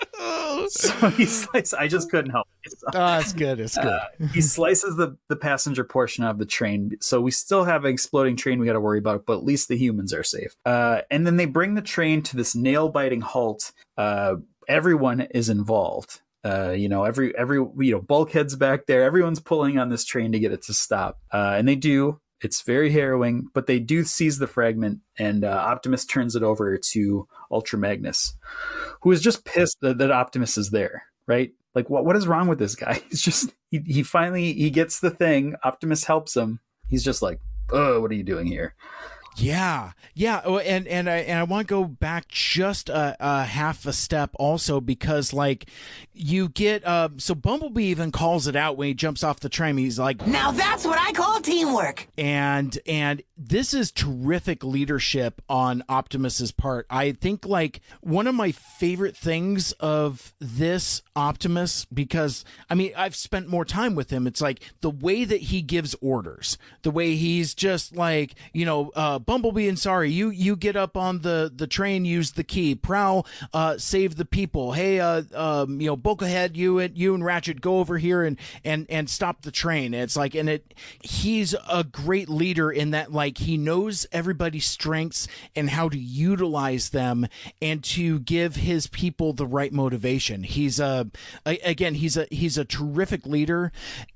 so 0.79 1.09
he 1.09 1.25
slices. 1.25 1.73
I 1.73 1.87
just 1.87 2.09
couldn't 2.09 2.31
help 2.31 2.47
myself. 2.65 2.93
Oh, 2.95 3.19
it's 3.19 3.33
good. 3.33 3.59
It's 3.59 3.77
good. 3.77 3.87
Uh, 3.91 4.27
he 4.33 4.41
slices 4.41 4.95
the, 4.95 5.17
the 5.27 5.35
passenger 5.35 5.83
portion 5.83 6.23
of 6.23 6.37
the 6.37 6.45
train. 6.45 6.95
So 7.01 7.19
we 7.19 7.31
still 7.31 7.65
have 7.65 7.83
an 7.83 7.91
exploding 7.91 8.35
train 8.35 8.59
we 8.59 8.65
got 8.65 8.73
to 8.73 8.79
worry 8.79 8.99
about, 8.99 9.25
but 9.25 9.37
at 9.37 9.43
least 9.43 9.67
the 9.67 9.75
humans 9.75 10.13
are 10.13 10.23
safe. 10.23 10.55
Uh, 10.65 11.01
and 11.11 11.27
then 11.27 11.35
they 11.35 11.45
bring 11.45 11.75
the 11.75 11.81
train 11.81 12.21
to 12.23 12.37
this 12.37 12.55
nail 12.55 12.89
biting 12.89 13.21
halt. 13.21 13.73
Uh, 13.97 14.35
everyone 14.67 15.21
is 15.21 15.49
involved. 15.49 16.21
Uh, 16.43 16.71
you 16.71 16.89
know, 16.89 17.03
every 17.03 17.37
every 17.37 17.57
you 17.57 17.91
know, 17.91 18.01
Bulkhead's 18.01 18.55
back 18.55 18.85
there. 18.85 19.03
Everyone's 19.03 19.39
pulling 19.39 19.77
on 19.77 19.89
this 19.89 20.05
train 20.05 20.31
to 20.31 20.39
get 20.39 20.51
it 20.51 20.63
to 20.63 20.73
stop, 20.73 21.19
uh, 21.31 21.55
and 21.57 21.67
they 21.67 21.75
do. 21.75 22.19
It's 22.41 22.61
very 22.61 22.91
harrowing, 22.91 23.49
but 23.53 23.67
they 23.67 23.79
do 23.79 24.03
seize 24.03 24.39
the 24.39 24.47
fragment, 24.47 25.01
and 25.17 25.43
uh, 25.43 25.49
Optimus 25.49 26.05
turns 26.05 26.35
it 26.35 26.43
over 26.43 26.77
to 26.77 27.27
Ultra 27.51 27.77
Magnus, 27.77 28.35
who 29.01 29.11
is 29.11 29.21
just 29.21 29.45
pissed 29.45 29.77
that, 29.81 29.99
that 29.99 30.11
Optimus 30.11 30.57
is 30.57 30.71
there. 30.71 31.03
Right? 31.27 31.53
Like, 31.75 31.89
what 31.89 32.03
what 32.03 32.17
is 32.17 32.27
wrong 32.27 32.47
with 32.47 32.59
this 32.59 32.75
guy? 32.75 33.01
He's 33.09 33.21
just 33.21 33.53
he, 33.69 33.81
he 33.85 34.03
finally 34.03 34.53
he 34.53 34.69
gets 34.69 34.99
the 34.99 35.11
thing. 35.11 35.55
Optimus 35.63 36.03
helps 36.03 36.35
him. 36.35 36.59
He's 36.87 37.03
just 37.03 37.21
like, 37.21 37.39
oh, 37.71 38.01
what 38.01 38.11
are 38.11 38.15
you 38.15 38.23
doing 38.23 38.47
here? 38.47 38.75
Yeah, 39.37 39.91
yeah, 40.13 40.41
oh, 40.43 40.57
and 40.57 40.87
and 40.87 41.09
I 41.09 41.17
and 41.19 41.39
I 41.39 41.43
want 41.43 41.67
to 41.67 41.71
go 41.71 41.85
back 41.85 42.27
just 42.27 42.89
a, 42.89 43.15
a 43.19 43.45
half 43.45 43.85
a 43.85 43.93
step 43.93 44.31
also 44.35 44.81
because 44.81 45.31
like 45.31 45.69
you 46.23 46.49
get 46.49 46.85
uh 46.85 47.09
so 47.17 47.33
Bumblebee 47.33 47.85
even 47.85 48.11
calls 48.11 48.45
it 48.47 48.55
out 48.55 48.77
when 48.77 48.89
he 48.89 48.93
jumps 48.93 49.23
off 49.23 49.39
the 49.39 49.49
train. 49.49 49.77
He's 49.77 49.97
like, 49.97 50.25
Now 50.27 50.51
that's 50.51 50.85
what 50.85 50.99
I 50.99 51.11
call 51.13 51.39
teamwork. 51.41 52.07
and 52.17 52.77
and 52.85 53.23
this 53.35 53.73
is 53.73 53.91
terrific 53.91 54.63
leadership 54.63 55.41
on 55.49 55.83
Optimus's 55.89 56.51
part. 56.51 56.85
I 56.91 57.13
think 57.13 57.45
like 57.45 57.81
one 58.01 58.27
of 58.27 58.35
my 58.35 58.51
favorite 58.51 59.17
things 59.17 59.71
of 59.79 60.35
this 60.39 61.01
Optimus 61.15 61.85
because 61.85 62.45
I 62.69 62.75
mean 62.75 62.91
I've 62.95 63.15
spent 63.15 63.47
more 63.47 63.65
time 63.65 63.95
with 63.95 64.11
him. 64.11 64.27
It's 64.27 64.41
like 64.41 64.61
the 64.81 64.91
way 64.91 65.25
that 65.25 65.41
he 65.41 65.61
gives 65.63 65.95
orders, 66.01 66.57
the 66.83 66.91
way 66.91 67.15
he's 67.15 67.55
just 67.55 67.95
like 67.95 68.35
you 68.53 68.65
know 68.65 68.91
uh, 68.95 69.17
Bumblebee 69.17 69.67
and 69.67 69.79
Sari 69.79 70.11
you 70.11 70.29
you 70.29 70.55
get 70.55 70.75
up 70.75 70.95
on 70.95 71.21
the 71.21 71.51
the 71.53 71.67
train, 71.67 72.05
use 72.05 72.31
the 72.33 72.43
key, 72.43 72.75
prowl, 72.75 73.25
uh, 73.53 73.77
save 73.79 74.17
the 74.17 74.25
people. 74.25 74.73
Hey, 74.73 74.99
uh, 74.99 75.23
um, 75.33 75.81
you 75.81 75.87
know 75.87 75.95
Bulkhead, 76.11 76.57
you 76.57 76.77
and 76.79 76.97
you 76.97 77.13
and 77.15 77.23
Ratchet 77.23 77.61
go 77.61 77.79
over 77.79 77.97
here 77.97 78.23
and 78.23 78.37
and 78.65 78.85
and 78.89 79.09
stop 79.09 79.43
the 79.43 79.51
train. 79.51 79.93
It's 79.93 80.17
like 80.17 80.35
and 80.35 80.49
it 80.49 80.73
he's 81.01 81.55
a 81.69 81.85
great 81.85 82.27
leader 82.27 82.69
in 82.69 82.91
that 82.91 83.13
like 83.13 83.37
he 83.37 83.57
knows 83.57 84.05
everybody's 84.11 84.65
strengths 84.65 85.29
and 85.55 85.69
how 85.69 85.87
to 85.87 85.97
utilize 85.97 86.89
them 86.89 87.27
and 87.61 87.81
to 87.85 88.19
give 88.19 88.57
his 88.57 88.87
people 88.87 89.31
the 89.31 89.47
right 89.47 89.71
motivation. 89.71 90.43
He's 90.43 90.81
a, 90.81 91.09
a 91.45 91.57
again 91.59 91.95
he's 91.95 92.17
a 92.17 92.27
he's 92.29 92.57
a 92.57 92.65
terrific 92.65 93.25
leader 93.25 93.71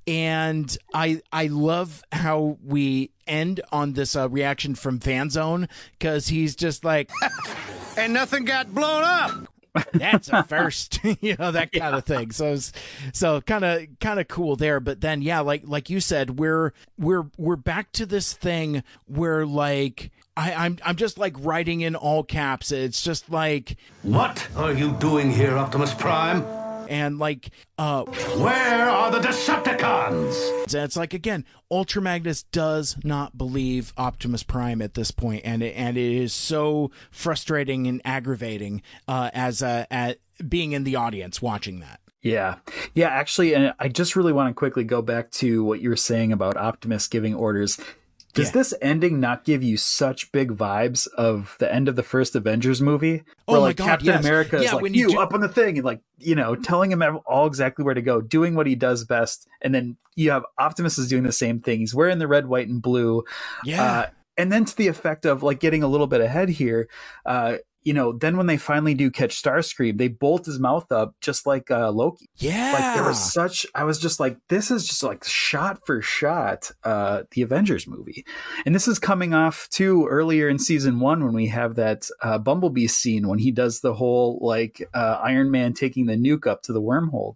and 0.06 0.78
I 0.94 1.22
I 1.32 1.48
love 1.48 2.04
how 2.12 2.58
we 2.62 3.12
end 3.26 3.62
on 3.72 3.94
this 3.94 4.18
uh, 4.18 4.28
reaction 4.28 4.76
from 4.76 5.00
Fanzone 5.00 5.70
because 5.98 6.28
he's 6.28 6.58
just 6.58 6.84
like 6.84 7.10
and 7.98 8.12
nothing 8.12 8.44
got 8.44 8.74
blown 8.74 9.04
up. 9.04 9.48
That's 9.93 10.30
a 10.30 10.43
first 10.47 10.99
you 11.22 11.35
know 11.38 11.52
that 11.52 11.72
kind 11.72 11.95
of 11.95 12.03
thing 12.06 12.31
so 12.31 12.45
it's- 12.45 12.72
so 13.14 13.41
kind 13.41 13.64
of 13.65 13.85
kind 13.99 14.19
of 14.19 14.27
cool 14.27 14.56
there 14.56 14.80
but 14.80 15.02
then 15.02 15.22
yeah 15.22 15.39
like 15.39 15.61
like 15.65 15.89
you 15.89 15.99
said 15.99 16.39
we're 16.39 16.73
we're 16.97 17.26
we're 17.38 17.56
back 17.56 17.91
to 17.91 18.06
this 18.06 18.34
thing 18.34 18.84
where 19.07 19.45
like 19.45 20.11
I, 20.38 20.53
I'm 20.53 20.77
I'm 20.84 20.95
just 20.97 21.18
like 21.18 21.34
writing 21.39 21.80
in 21.80 21.95
all 21.95 22.22
caps. 22.22 22.69
It's 22.73 23.02
just 23.02 23.30
like 23.31 23.77
What 24.02 24.45
are 24.57 24.73
you 24.73 24.91
doing 24.93 25.31
here, 25.31 25.57
Optimus 25.57 25.93
Prime? 25.93 26.41
And 26.90 27.20
like 27.20 27.49
uh 27.78 28.03
Where 28.03 28.90
are 28.90 29.12
the 29.12 29.20
Decepticons? 29.20 30.74
it's 30.74 30.95
like 30.98 31.14
again 31.14 31.45
ultra 31.72 32.02
magnus 32.02 32.44
does 32.44 32.98
not 33.03 33.38
believe 33.38 33.94
optimus 33.98 34.44
prime 34.44 34.82
at 34.82 34.94
this 34.94 35.12
point 35.12 35.41
and 35.45 35.64
it, 35.64 35.74
and 35.76 35.98
it 35.98 36.12
is 36.12 36.34
so 36.34 36.91
frustrating 37.12 37.88
and 37.88 38.02
aggravating 38.06 38.82
uh 39.07 39.30
as 39.34 39.62
uh 39.64 39.86
at 39.90 40.20
being 40.48 40.74
in 40.74 40.84
the 40.84 40.95
audience 40.95 41.41
watching 41.41 41.80
that 41.80 41.99
Yeah. 42.22 42.56
Yeah, 42.95 43.10
actually, 43.10 43.53
and 43.53 43.74
I 43.80 43.88
just 43.88 44.16
really 44.16 44.34
want 44.34 44.49
to 44.49 44.53
quickly 44.53 44.84
go 44.84 45.02
back 45.02 45.30
to 45.32 45.64
what 45.64 45.80
you 45.80 45.90
were 45.90 45.95
saying 45.95 46.32
about 46.32 46.57
Optimus 46.57 47.07
giving 47.07 47.36
orders. 47.36 47.80
Does 48.36 48.48
Yeah. 48.48 48.52
this 48.52 48.74
ending 48.82 49.20
not 49.20 49.44
give 49.45 49.64
you 49.64 49.78
such 49.78 50.32
big 50.32 50.52
vibes 50.52 51.07
of 51.18 51.56
the 51.60 51.74
end 51.74 51.88
of 51.88 51.95
the 51.95 52.03
first 52.03 52.36
Avengers 52.36 52.82
movie? 52.82 53.24
Oh 53.48 53.53
Where 53.53 53.62
like 53.62 53.78
God, 53.78 53.86
Captain 53.86 54.07
yes. 54.07 54.24
America 54.26 54.57
is 54.57 54.64
Yeah, 54.66 54.74
like 54.74 54.84
when 54.84 54.94
you, 54.94 55.07
you 55.07 55.16
do- 55.16 55.20
up 55.20 55.34
on 55.34 55.40
the 55.41 55.48
thing 55.48 55.78
and 55.78 55.86
like, 55.86 56.02
you 56.20 56.36
know, 56.36 56.53
telling 56.56 56.91
him 56.91 57.02
all 57.26 57.48
exactly 57.48 57.84
where 57.84 57.94
to 57.94 58.02
go, 58.02 58.22
doing 58.22 58.53
what 58.53 58.68
he 58.68 58.76
does 58.76 59.06
best. 59.06 59.48
And 59.62 59.74
then 59.74 59.98
you 60.16 60.32
have 60.32 60.44
Optimus 60.60 60.98
is 60.98 61.07
doing 61.07 61.24
the 61.24 61.32
same 61.32 61.60
thing. 61.62 61.80
He's 61.80 61.95
wearing 61.95 62.20
the 62.20 62.28
red, 62.28 62.45
white, 62.48 62.68
and 62.68 62.82
blue. 62.82 63.24
Yeah. 63.64 63.84
Uh, 63.84 64.06
and 64.38 64.52
then 64.52 64.66
to 64.66 64.76
the 64.76 64.88
effect 64.88 65.26
of 65.26 65.41
like 65.44 65.60
getting 65.60 65.82
a 65.82 65.88
little 65.88 66.07
bit 66.07 66.20
ahead 66.22 66.49
here, 66.49 66.90
uh, 67.26 67.56
you 67.86 67.94
know, 67.94 68.12
then 68.12 68.36
when 68.36 68.48
they 68.48 68.57
finally 68.57 68.95
do 68.95 69.12
catch 69.12 69.41
Starscream, 69.41 69.98
they 69.98 70.07
bolt 70.07 70.48
his 70.48 70.60
mouth 70.60 70.91
up 70.91 71.16
just 71.22 71.45
like 71.45 71.70
uh, 71.70 71.91
Loki. 71.91 72.28
yeah 72.38 72.74
Like 72.74 72.95
there 72.95 73.03
was 73.03 73.32
such, 73.32 73.66
I 73.76 73.84
was 73.84 73.99
just 73.99 74.20
like, 74.20 74.38
this 74.49 74.72
is 74.72 74.88
just 74.88 75.03
like 75.03 75.24
shot 75.24 75.86
for 75.86 76.02
shot, 76.02 76.72
uh, 76.84 77.24
the 77.32 77.44
Avengers 77.44 77.88
movie, 77.88 78.26
and 78.66 78.74
this 78.74 78.88
is 78.88 78.98
coming 78.98 79.36
off 79.36 79.70
too 79.70 80.07
earlier 80.07 80.49
in 80.49 80.57
season 80.57 80.99
one 80.99 81.24
when 81.24 81.34
we 81.34 81.48
have 81.48 81.76
that 81.76 82.10
uh, 82.22 82.40
Bumblebee 82.40 82.88
scene 82.88 83.28
when 83.28 83.40
he 83.40 83.52
does 83.52 83.82
the 83.82 83.94
whole 83.94 84.40
like 84.41 84.82
uh, 84.95 85.20
Iron 85.24 85.52
Man 85.52 85.74
taking 85.74 86.07
the 86.07 86.16
nuke 86.16 86.48
up 86.48 86.64
to 86.64 86.74
the 86.74 86.82
wormhole 86.82 87.36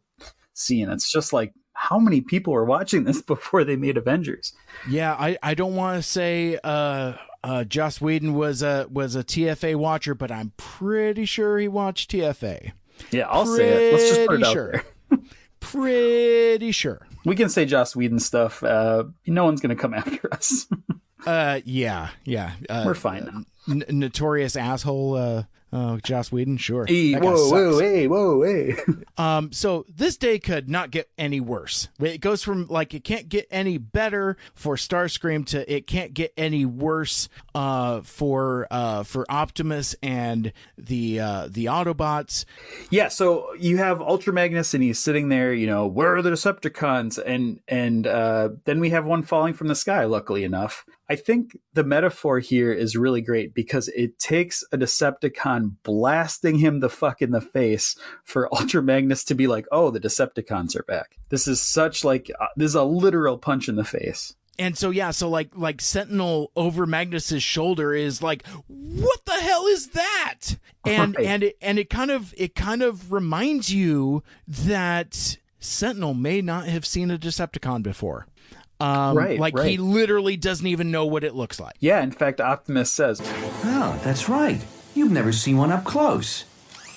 scene. 0.54 0.90
It's 0.90 1.12
just 1.12 1.32
like 1.32 1.54
how 1.74 1.98
many 1.98 2.20
people 2.20 2.52
were 2.52 2.66
watching 2.66 3.06
this 3.06 3.22
before 3.34 3.64
they 3.64 3.76
made 3.76 3.98
Avengers? 3.98 4.54
Yeah, 4.90 5.14
I, 5.14 5.38
I 5.42 5.54
don't 5.54 5.76
want 5.76 5.98
to 5.98 6.04
say 6.04 6.60
uh, 6.64 7.14
uh, 7.44 7.64
Joss 7.64 8.02
Whedon 8.02 8.34
was 8.34 8.62
a 8.62 8.88
was 8.92 9.16
a 9.16 9.24
TFA 9.24 9.76
watcher, 9.76 10.16
but 10.16 10.32
I'm 10.32 10.54
pretty 10.58 11.26
sure 11.26 11.58
he 11.58 11.68
watched 11.68 12.12
TFA. 12.12 12.72
Yeah, 13.12 13.28
I'll 13.30 13.46
say 13.46 13.90
it. 13.90 13.94
Let's 13.94 14.10
just 14.10 14.16
put 14.16 14.24
it 14.24 14.28
Pretty 14.28 14.46
out 14.46 14.54
sure. 14.54 14.72
there. 15.10 15.20
Pretty 15.60 16.72
sure. 16.72 17.08
We 17.26 17.36
can 17.36 17.50
say 17.50 17.66
Joss 17.66 17.96
Whedon 17.96 18.20
stuff. 18.20 18.64
Uh, 18.64 19.06
no 19.28 19.46
one's 19.46 19.62
going 19.62 19.76
to 19.76 19.82
come 19.82 19.94
after 19.96 20.34
us. 20.34 20.68
Uh, 21.26 21.60
yeah, 21.66 22.10
yeah. 22.26 22.54
Uh, 22.70 22.84
We're 22.86 22.94
fine 22.96 23.26
now. 23.26 23.44
N- 23.70 23.86
notorious 23.90 24.56
asshole. 24.56 25.16
Uh, 25.16 25.44
uh, 25.72 25.98
Joss 25.98 26.32
Whedon. 26.32 26.58
Sure. 26.58 26.86
Whoa, 26.88 27.50
whoa, 27.50 27.80
hey, 27.80 28.08
whoa, 28.08 28.44
hey. 28.44 28.76
Um, 29.18 29.52
so 29.52 29.86
this 29.94 30.16
day 30.16 30.40
could 30.40 30.70
not 30.70 30.92
get 30.92 31.10
any 31.18 31.42
worse. 31.42 31.90
It 32.00 32.22
goes 32.22 32.42
from 32.42 32.68
like 32.68 32.94
it 32.94 33.04
can't 33.04 33.28
get 33.28 33.48
any 33.52 33.78
better 33.78 34.38
for 34.56 34.78
Starscream 34.78 35.46
to 35.48 35.72
it 35.72 35.88
can't 35.88 36.14
get 36.14 36.32
any 36.38 36.64
worse 36.66 37.28
uh, 37.54 38.00
for 38.00 38.66
uh, 38.72 39.04
for 39.04 39.30
Optimus 39.30 39.94
and 40.02 40.54
the 40.78 41.20
uh, 41.20 41.50
the 41.52 41.66
Autobots. 41.66 42.46
Yeah, 42.90 43.10
so 43.10 43.54
you 43.60 43.76
have 43.76 44.00
Ultra 44.00 44.32
Magnus 44.32 44.74
and 44.74 44.82
he's 44.82 45.00
sitting 45.00 45.28
there, 45.28 45.54
you 45.54 45.68
know, 45.68 45.86
where 45.86 46.16
are 46.16 46.22
the 46.22 46.32
Decepticons? 46.32 47.20
And 47.24 47.60
and 47.68 48.08
uh, 48.08 48.52
then 48.64 48.80
we 48.80 48.92
have 48.92 49.06
one 49.06 49.24
falling 49.24 49.54
from 49.54 49.68
the 49.68 49.76
sky, 49.76 50.06
luckily 50.06 50.46
enough. 50.46 50.86
I 51.10 51.16
think 51.16 51.58
the 51.74 51.84
metaphor 51.84 52.40
here 52.40 52.72
is 52.72 52.96
really 52.96 53.22
great 53.22 53.54
because 53.64 53.90
it 53.90 54.18
takes 54.20 54.64
a 54.72 54.78
Decepticon 54.78 55.76
blasting 55.84 56.60
him 56.60 56.80
the 56.80 56.88
fuck 56.90 57.22
in 57.22 57.32
the 57.32 57.42
face 57.42 57.98
for 58.24 58.48
Ultra 58.56 58.82
Magnus 58.82 59.26
to 59.26 59.36
be 59.36 59.48
like, 59.48 59.66
oh, 59.70 59.92
the 59.92 60.00
Decepticons 60.00 60.78
are 60.78 60.84
back. 60.84 61.18
This 61.28 61.46
is 61.46 61.62
such 61.62 62.06
like, 62.06 62.32
uh, 62.40 62.48
this 62.56 62.70
is 62.70 62.76
a 62.76 62.84
literal 62.86 63.38
punch 63.38 63.68
in 63.68 63.76
the 63.76 63.84
face. 63.84 64.34
And 64.58 64.78
so 64.78 64.92
yeah, 64.92 65.12
so 65.12 65.28
like 65.30 65.52
like 65.56 65.82
Sentinel 65.82 66.52
over 66.56 66.86
Magnus's 66.86 67.44
shoulder 67.44 67.94
is 67.94 68.24
like, 68.24 68.48
what 68.68 69.26
the 69.26 69.34
hell 69.42 69.68
is 69.68 69.88
that? 69.90 70.40
And 70.86 71.16
Right. 71.18 71.26
and 71.26 71.44
it 71.44 71.58
and 71.62 71.80
it 71.80 71.90
kind 71.90 72.12
of 72.12 72.34
it 72.38 72.56
kind 72.56 72.82
of 72.82 73.12
reminds 73.12 73.74
you 73.74 74.24
that 74.48 75.38
Sentinel 75.60 76.14
may 76.14 76.42
not 76.42 76.66
have 76.68 76.86
seen 76.86 77.12
a 77.12 77.18
Decepticon 77.18 77.84
before. 77.84 78.26
Um, 78.80 79.18
Right, 79.18 79.40
like 79.40 79.60
he 79.60 79.78
literally 79.78 80.38
doesn't 80.38 80.66
even 80.68 80.90
know 80.92 81.06
what 81.06 81.24
it 81.24 81.36
looks 81.36 81.60
like. 81.60 81.76
Yeah, 81.80 82.02
in 82.02 82.12
fact, 82.12 82.40
Optimus 82.40 82.92
says, 82.92 83.20
Oh, 83.66 84.00
that's 84.04 84.30
right. 84.30 84.64
You've 84.96 85.12
never 85.12 85.32
seen 85.32 85.58
one 85.58 85.72
up 85.72 85.84
close. 85.84 86.46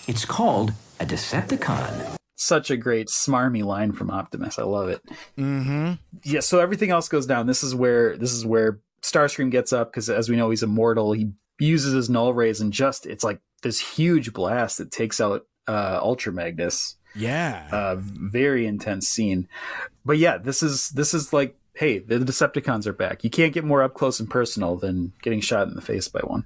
It's 0.07 0.25
called 0.25 0.73
a 1.01 1.05
Decepticon. 1.07 2.17
such 2.37 2.71
a 2.71 2.77
great 2.77 3.09
smarmy 3.09 3.65
line 3.65 3.93
from 3.93 4.11
Optimus. 4.11 4.59
I 4.59 4.63
love 4.65 4.89
it. 4.89 5.03
Mm-hmm. 5.39 5.93
yeah 6.25 6.41
so 6.41 6.61
everything 6.61 6.91
else 6.91 7.09
goes 7.09 7.27
down 7.27 7.47
this 7.47 7.63
is 7.63 7.75
where 7.75 8.17
this 8.17 8.33
is 8.33 8.45
where 8.47 8.81
starscream 9.03 9.51
gets 9.51 9.73
up 9.73 9.91
because 9.91 10.09
as 10.11 10.29
we 10.29 10.37
know 10.37 10.51
he's 10.51 10.63
immortal 10.63 11.13
he 11.13 11.33
uses 11.59 11.93
his 11.93 12.09
null 12.11 12.33
rays 12.33 12.61
and 12.61 12.73
just 12.73 13.07
it's 13.07 13.25
like 13.25 13.41
this 13.63 13.81
huge 13.81 14.33
blast 14.33 14.79
that 14.79 14.91
takes 14.93 15.21
out 15.21 15.47
uh 15.69 15.99
ultra 16.03 16.33
magnus 16.33 16.97
Yeah. 17.15 17.69
uh 17.73 17.97
very 17.99 18.67
intense 18.67 19.09
scene 19.09 19.49
but 20.05 20.19
yeah 20.19 20.39
this 20.39 20.63
is 20.63 20.91
this 20.91 21.15
is 21.15 21.33
like 21.33 21.57
hey 21.75 21.99
the 21.99 22.19
decepticons 22.19 22.87
are 22.87 22.93
back 22.93 23.25
you 23.25 23.31
can't 23.31 23.53
get 23.55 23.65
more 23.65 23.83
up 23.83 23.95
close 23.95 24.21
and 24.21 24.31
personal 24.31 24.77
than 24.77 25.13
getting 25.23 25.41
shot 25.41 25.69
in 25.69 25.75
the 25.75 25.81
face 25.81 26.09
by 26.09 26.21
one 26.21 26.45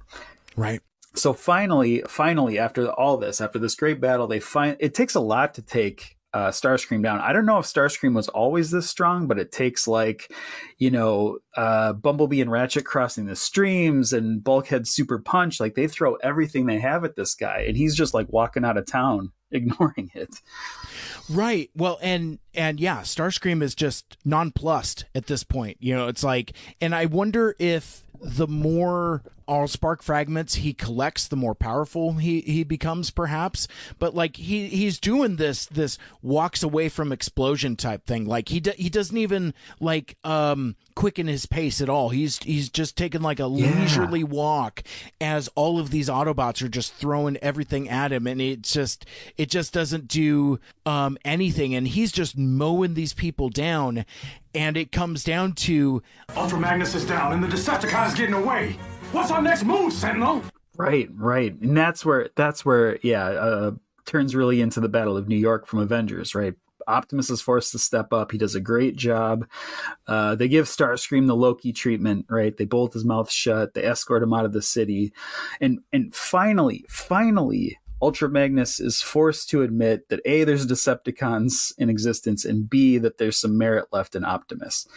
Right. 0.55 0.81
so 1.13 1.33
finally, 1.33 2.03
finally, 2.07 2.57
after 2.57 2.89
all 2.89 3.17
this, 3.17 3.39
after 3.41 3.59
this 3.59 3.75
great 3.75 4.01
battle, 4.01 4.25
they 4.27 4.39
find 4.39 4.75
it 4.79 4.93
takes 4.95 5.13
a 5.15 5.19
lot 5.19 5.53
to 5.53 5.61
take 5.61 6.16
uh, 6.37 6.51
Starscream 6.51 7.01
down. 7.01 7.19
I 7.19 7.33
don't 7.33 7.47
know 7.47 7.57
if 7.57 7.65
Starscream 7.65 8.13
was 8.13 8.27
always 8.27 8.69
this 8.69 8.87
strong, 8.87 9.25
but 9.25 9.39
it 9.39 9.51
takes 9.51 9.87
like, 9.87 10.31
you 10.77 10.91
know, 10.91 11.39
uh, 11.55 11.93
Bumblebee 11.93 12.41
and 12.41 12.51
Ratchet 12.51 12.85
crossing 12.85 13.25
the 13.25 13.35
streams 13.35 14.13
and 14.13 14.43
Bulkhead 14.43 14.87
super 14.87 15.17
punch. 15.17 15.59
Like 15.59 15.73
they 15.73 15.87
throw 15.87 16.13
everything 16.17 16.67
they 16.67 16.77
have 16.77 17.03
at 17.03 17.15
this 17.15 17.33
guy, 17.33 17.65
and 17.67 17.75
he's 17.75 17.95
just 17.95 18.13
like 18.13 18.31
walking 18.31 18.63
out 18.63 18.77
of 18.77 18.85
town, 18.85 19.31
ignoring 19.51 20.11
it. 20.13 20.29
Right. 21.27 21.71
Well, 21.75 21.97
and 22.03 22.37
and 22.53 22.79
yeah, 22.79 23.01
Starscream 23.01 23.63
is 23.63 23.73
just 23.73 24.15
nonplussed 24.23 25.05
at 25.15 25.25
this 25.25 25.43
point. 25.43 25.77
You 25.79 25.95
know, 25.95 26.07
it's 26.07 26.23
like, 26.23 26.51
and 26.79 26.93
I 26.93 27.07
wonder 27.07 27.55
if 27.57 28.03
the 28.21 28.47
more 28.47 29.23
Allspark 29.47 30.01
fragments 30.01 30.55
he 30.55 30.73
collects, 30.73 31.27
the 31.27 31.35
more 31.35 31.55
powerful 31.55 32.13
he 32.13 32.41
he 32.41 32.63
becomes, 32.63 33.09
perhaps. 33.11 33.67
But 33.99 34.13
like 34.15 34.35
he 34.37 34.67
he's 34.67 34.99
doing 34.99 35.37
this 35.37 35.65
this 35.65 35.97
walks 36.21 36.63
away 36.63 36.89
from 36.89 37.11
explosion 37.11 37.75
type 37.75 38.05
thing. 38.05 38.25
Like 38.25 38.49
he 38.49 38.59
do, 38.59 38.71
he 38.77 38.89
doesn't 38.89 39.17
even 39.17 39.53
like 39.79 40.17
um 40.23 40.75
quicken 40.95 41.27
his 41.27 41.45
pace 41.45 41.79
at 41.81 41.89
all. 41.89 42.09
He's 42.09 42.39
he's 42.39 42.69
just 42.69 42.97
taking 42.97 43.21
like 43.21 43.39
a 43.39 43.43
Yeah. 43.43 43.69
leisurely 43.69 44.23
walk 44.23 44.83
as 45.21 45.47
all 45.55 45.79
of 45.79 45.91
these 45.91 46.09
Autobots 46.09 46.61
are 46.63 46.69
just 46.69 46.93
throwing 46.93 47.37
everything 47.37 47.87
at 47.89 48.11
him, 48.11 48.27
and 48.27 48.41
it 48.41 48.61
just 48.63 49.05
it 49.37 49.49
just 49.49 49.73
doesn't 49.73 50.07
do 50.07 50.59
um 50.85 51.17
anything, 51.23 51.73
and 51.73 51.87
he's 51.87 52.11
just 52.11 52.37
mowing 52.37 52.93
these 52.95 53.13
people 53.13 53.49
down, 53.49 54.05
and 54.53 54.75
it 54.75 54.91
comes 54.91 55.23
down 55.23 55.53
to 55.53 56.01
Ultra 56.35 56.59
Magnus 56.59 56.95
is 56.95 57.05
down 57.05 57.31
and 57.33 57.43
the 57.43 57.47
Decepticon 57.47 58.07
is 58.07 58.13
getting 58.13 58.33
away. 58.33 58.75
What's 59.11 59.31
our 59.31 59.41
next 59.41 59.63
move, 59.63 59.93
Sentinel? 59.93 60.43
Right, 60.75 61.09
right, 61.13 61.59
and 61.61 61.75
that's 61.75 62.05
where 62.05 62.29
that's 62.35 62.65
where 62.65 62.99
yeah 63.01 63.25
uh, 63.25 63.71
turns 64.05 64.35
really 64.35 64.61
into 64.61 64.79
the 64.79 64.89
Battle 64.89 65.17
of 65.17 65.27
New 65.27 65.37
York 65.37 65.65
from 65.65 65.79
Avengers. 65.79 66.35
Right, 66.35 66.53
Optimus 66.87 67.29
is 67.29 67.41
forced 67.41 67.71
to 67.71 67.79
step 67.79 68.11
up. 68.11 68.31
He 68.31 68.37
does 68.37 68.53
a 68.53 68.59
great 68.59 68.95
job. 68.95 69.47
Uh, 70.07 70.35
they 70.35 70.47
give 70.47 70.65
Starscream 70.65 71.25
the 71.25 71.35
Loki 71.35 71.71
treatment. 71.71 72.25
Right, 72.29 72.55
they 72.55 72.65
bolt 72.65 72.93
his 72.93 73.05
mouth 73.05 73.31
shut. 73.31 73.73
They 73.73 73.85
escort 73.85 74.23
him 74.23 74.33
out 74.33 74.45
of 74.45 74.53
the 74.53 74.61
city, 74.61 75.13
and 75.61 75.79
and 75.93 76.13
finally, 76.13 76.85
finally. 76.89 77.79
Ultra 77.99 78.29
Magnus 78.29 78.79
is 78.79 79.01
forced 79.01 79.49
to 79.49 79.63
admit 79.63 80.09
that 80.09 80.21
A, 80.23 80.43
there's 80.43 80.67
Decepticons 80.67 81.73
in 81.79 81.89
existence, 81.89 82.45
and 82.45 82.69
B, 82.69 82.99
that 82.99 83.17
there's 83.17 83.39
some 83.39 83.57
merit 83.57 83.85
left 83.91 84.15
in 84.15 84.23
Optimus. 84.23 84.87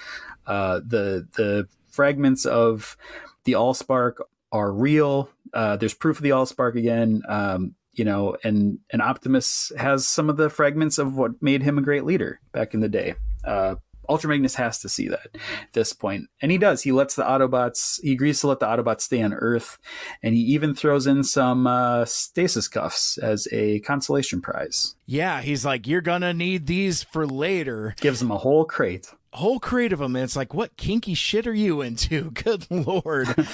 Uh, 0.46 0.80
the 0.86 1.26
the 1.34 1.66
fragments 1.90 2.44
of 2.44 2.98
the 3.44 3.52
Allspark 3.52 4.14
are 4.52 4.72
real. 4.72 5.30
Uh, 5.52 5.76
there's 5.76 5.94
proof 5.94 6.18
of 6.18 6.22
the 6.22 6.30
Allspark 6.30 6.76
again. 6.76 7.22
Um, 7.28 7.74
you 7.92 8.04
know, 8.04 8.36
and 8.44 8.78
and 8.92 9.02
Optimus 9.02 9.72
has 9.76 10.06
some 10.06 10.30
of 10.30 10.36
the 10.36 10.48
fragments 10.48 10.98
of 10.98 11.16
what 11.16 11.42
made 11.42 11.62
him 11.62 11.78
a 11.78 11.82
great 11.82 12.04
leader 12.04 12.40
back 12.52 12.72
in 12.72 12.80
the 12.80 12.88
day. 12.88 13.14
Uh, 13.44 13.76
Ultra 14.08 14.30
Magnus 14.30 14.56
has 14.56 14.80
to 14.80 14.88
see 14.88 15.08
that 15.08 15.28
at 15.34 15.72
this 15.72 15.92
point, 15.92 16.28
and 16.42 16.50
he 16.50 16.58
does. 16.58 16.82
He 16.82 16.90
lets 16.90 17.14
the 17.14 17.22
Autobots. 17.22 18.00
He 18.02 18.12
agrees 18.12 18.40
to 18.40 18.48
let 18.48 18.58
the 18.58 18.66
Autobots 18.66 19.02
stay 19.02 19.22
on 19.22 19.32
Earth, 19.32 19.78
and 20.22 20.34
he 20.34 20.40
even 20.40 20.74
throws 20.74 21.06
in 21.06 21.22
some 21.22 21.66
uh, 21.66 22.04
stasis 22.06 22.66
cuffs 22.66 23.18
as 23.18 23.46
a 23.52 23.80
consolation 23.80 24.40
prize. 24.40 24.96
yeah, 25.06 25.40
he's 25.42 25.64
like 25.64 25.86
you're 25.86 26.00
gonna 26.00 26.34
need 26.34 26.66
these 26.66 27.02
for 27.02 27.26
later. 27.26 27.94
Gives 28.00 28.20
him 28.20 28.30
a 28.30 28.38
whole 28.38 28.64
crate. 28.64 29.12
Whole 29.32 29.60
crate 29.60 29.92
of 29.92 30.00
them 30.00 30.16
and 30.16 30.24
it's 30.24 30.36
like 30.36 30.52
what 30.54 30.76
kinky 30.76 31.14
shit 31.14 31.46
are 31.46 31.54
you 31.54 31.80
into? 31.80 32.30
Good 32.34 32.70
lord. 32.70 33.28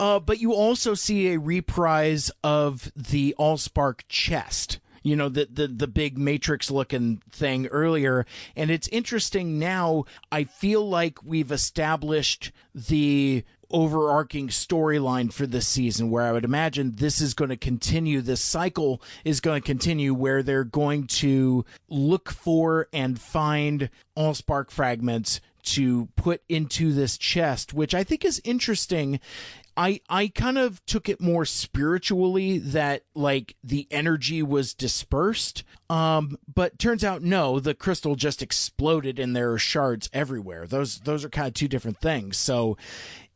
Uh 0.00 0.18
but 0.18 0.40
you 0.40 0.54
also 0.54 0.94
see 0.94 1.28
a 1.28 1.38
reprise 1.38 2.30
of 2.42 2.90
the 2.96 3.34
allspark 3.38 4.00
chest 4.08 4.78
you 5.02 5.14
know 5.14 5.28
the 5.28 5.46
the 5.52 5.66
the 5.66 5.86
big 5.86 6.16
matrix 6.16 6.70
looking 6.70 7.20
thing 7.30 7.66
earlier. 7.66 8.24
And 8.56 8.70
it's 8.70 8.88
interesting 8.88 9.58
now 9.58 10.04
i 10.32 10.44
feel 10.44 10.88
like 10.88 11.22
we've 11.22 11.52
established 11.52 12.50
the 12.74 13.44
overarching 13.70 14.48
storyline 14.48 15.32
for 15.32 15.46
this 15.46 15.66
season 15.66 16.10
where 16.10 16.24
I 16.24 16.32
would 16.32 16.44
imagine 16.44 16.96
this 16.96 17.20
is 17.20 17.34
going 17.34 17.50
to 17.50 17.56
continue. 17.56 18.20
This 18.20 18.42
cycle 18.42 19.02
is 19.24 19.40
going 19.40 19.62
to 19.62 19.66
continue 19.66 20.14
where 20.14 20.42
they're 20.42 20.64
going 20.64 21.06
to 21.06 21.64
look 21.88 22.30
for 22.30 22.88
and 22.92 23.20
find 23.20 23.90
Allspark 24.16 24.70
fragments 24.70 25.40
to 25.62 26.06
put 26.16 26.42
into 26.48 26.92
this 26.92 27.18
chest, 27.18 27.74
which 27.74 27.94
I 27.94 28.04
think 28.04 28.24
is 28.24 28.40
interesting. 28.44 29.20
I 29.76 30.00
I 30.08 30.28
kind 30.28 30.58
of 30.58 30.84
took 30.86 31.08
it 31.08 31.20
more 31.20 31.44
spiritually 31.44 32.58
that 32.58 33.04
like 33.14 33.56
the 33.62 33.86
energy 33.90 34.42
was 34.42 34.74
dispersed. 34.74 35.64
Um 35.88 36.36
but 36.52 36.78
turns 36.78 37.04
out 37.04 37.22
no, 37.22 37.60
the 37.60 37.74
crystal 37.74 38.14
just 38.14 38.42
exploded 38.42 39.18
and 39.18 39.34
there 39.34 39.52
are 39.52 39.58
shards 39.58 40.10
everywhere. 40.12 40.66
Those 40.66 41.00
those 41.00 41.24
are 41.24 41.30
kind 41.30 41.48
of 41.48 41.54
two 41.54 41.68
different 41.68 42.00
things. 42.00 42.36
So 42.36 42.76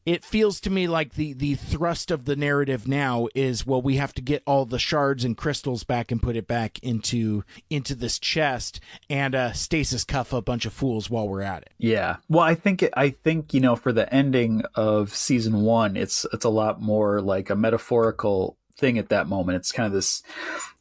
it 0.07 0.25
feels 0.25 0.61
to 0.61 0.71
me 0.71 0.87
like 0.87 1.15
the 1.15 1.33
the 1.35 1.55
thrust 1.55 2.11
of 2.11 2.25
the 2.25 2.37
narrative 2.37 2.89
now 2.89 3.29
is 3.35 3.67
well 3.67 3.83
we 3.83 3.97
have 3.97 4.13
to 4.15 4.23
get 4.23 4.43
all 4.47 4.65
the 4.65 4.79
shards 4.79 5.25
and 5.25 5.37
crystals 5.37 5.85
back 5.85 6.11
and 6.11 6.23
put 6.23 6.37
it 6.37 6.47
back 6.47 6.79
into 6.81 7.45
into 7.71 7.95
this 7.95 8.19
chest 8.19 8.81
and 9.09 9.35
uh 9.35 9.53
stasis 9.53 10.05
cuff 10.05 10.33
a 10.33 10.43
bunch 10.43 10.67
of 10.67 10.73
fools 10.73 11.09
while 11.11 11.29
we're 11.29 11.43
at 11.43 11.63
it 11.63 11.75
Yeah. 11.79 12.17
Well, 12.29 12.43
I 12.45 12.55
think 12.55 12.83
I 12.97 13.11
think 13.11 13.53
you 13.53 13.61
know 13.61 13.77
for 13.77 13.93
the 13.93 14.13
ending 14.13 14.63
of 14.75 15.15
season 15.15 15.63
one, 15.63 15.97
it's 15.97 16.27
it's 16.33 16.45
a 16.45 16.51
lot 16.51 16.81
more 16.81 17.21
like 17.21 17.51
a 17.51 17.55
metaphorical 17.55 18.57
thing 18.77 18.99
at 18.99 19.11
that 19.11 19.29
moment. 19.29 19.57
It's 19.57 19.71
kind 19.71 19.87
of 19.87 19.93
this, 19.93 20.23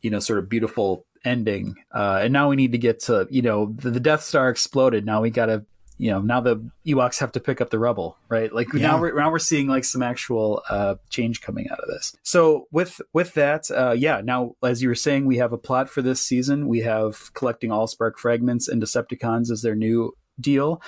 you 0.01 0.09
know, 0.09 0.19
sort 0.19 0.39
of 0.39 0.49
beautiful 0.49 1.05
ending. 1.25 1.75
Uh, 1.93 2.21
and 2.23 2.33
now 2.33 2.49
we 2.49 2.55
need 2.55 2.71
to 2.71 2.77
get 2.77 3.01
to 3.01 3.27
you 3.29 3.41
know 3.41 3.73
the, 3.75 3.91
the 3.91 3.99
Death 3.99 4.23
Star 4.23 4.49
exploded. 4.49 5.05
Now 5.05 5.21
we 5.21 5.29
got 5.29 5.47
to 5.47 5.65
you 5.97 6.11
know 6.11 6.19
now 6.21 6.41
the 6.41 6.69
Ewoks 6.87 7.19
have 7.19 7.31
to 7.33 7.39
pick 7.39 7.61
up 7.61 7.69
the 7.69 7.79
rubble, 7.79 8.17
right? 8.29 8.51
Like 8.53 8.73
Yeah. 8.73 8.81
now 8.87 8.99
we're 9.01 9.15
now 9.15 9.31
we're 9.31 9.39
seeing 9.39 9.67
like 9.67 9.85
some 9.85 10.01
actual 10.01 10.63
uh, 10.69 10.95
change 11.09 11.41
coming 11.41 11.69
out 11.69 11.79
of 11.79 11.87
this. 11.89 12.15
So 12.23 12.67
with 12.71 12.99
with 13.13 13.33
that, 13.35 13.69
uh, 13.71 13.91
yeah. 13.97 14.21
Now 14.23 14.55
as 14.63 14.81
you 14.81 14.89
were 14.89 14.95
saying, 14.95 15.25
we 15.25 15.37
have 15.37 15.53
a 15.53 15.57
plot 15.57 15.89
for 15.89 16.01
this 16.01 16.21
season. 16.21 16.67
We 16.67 16.79
have 16.79 17.33
collecting 17.33 17.69
Allspark 17.69 18.17
fragments 18.17 18.67
and 18.67 18.81
Decepticons 18.81 19.51
as 19.51 19.61
their 19.61 19.75
new 19.75 20.13
deal. 20.39 20.81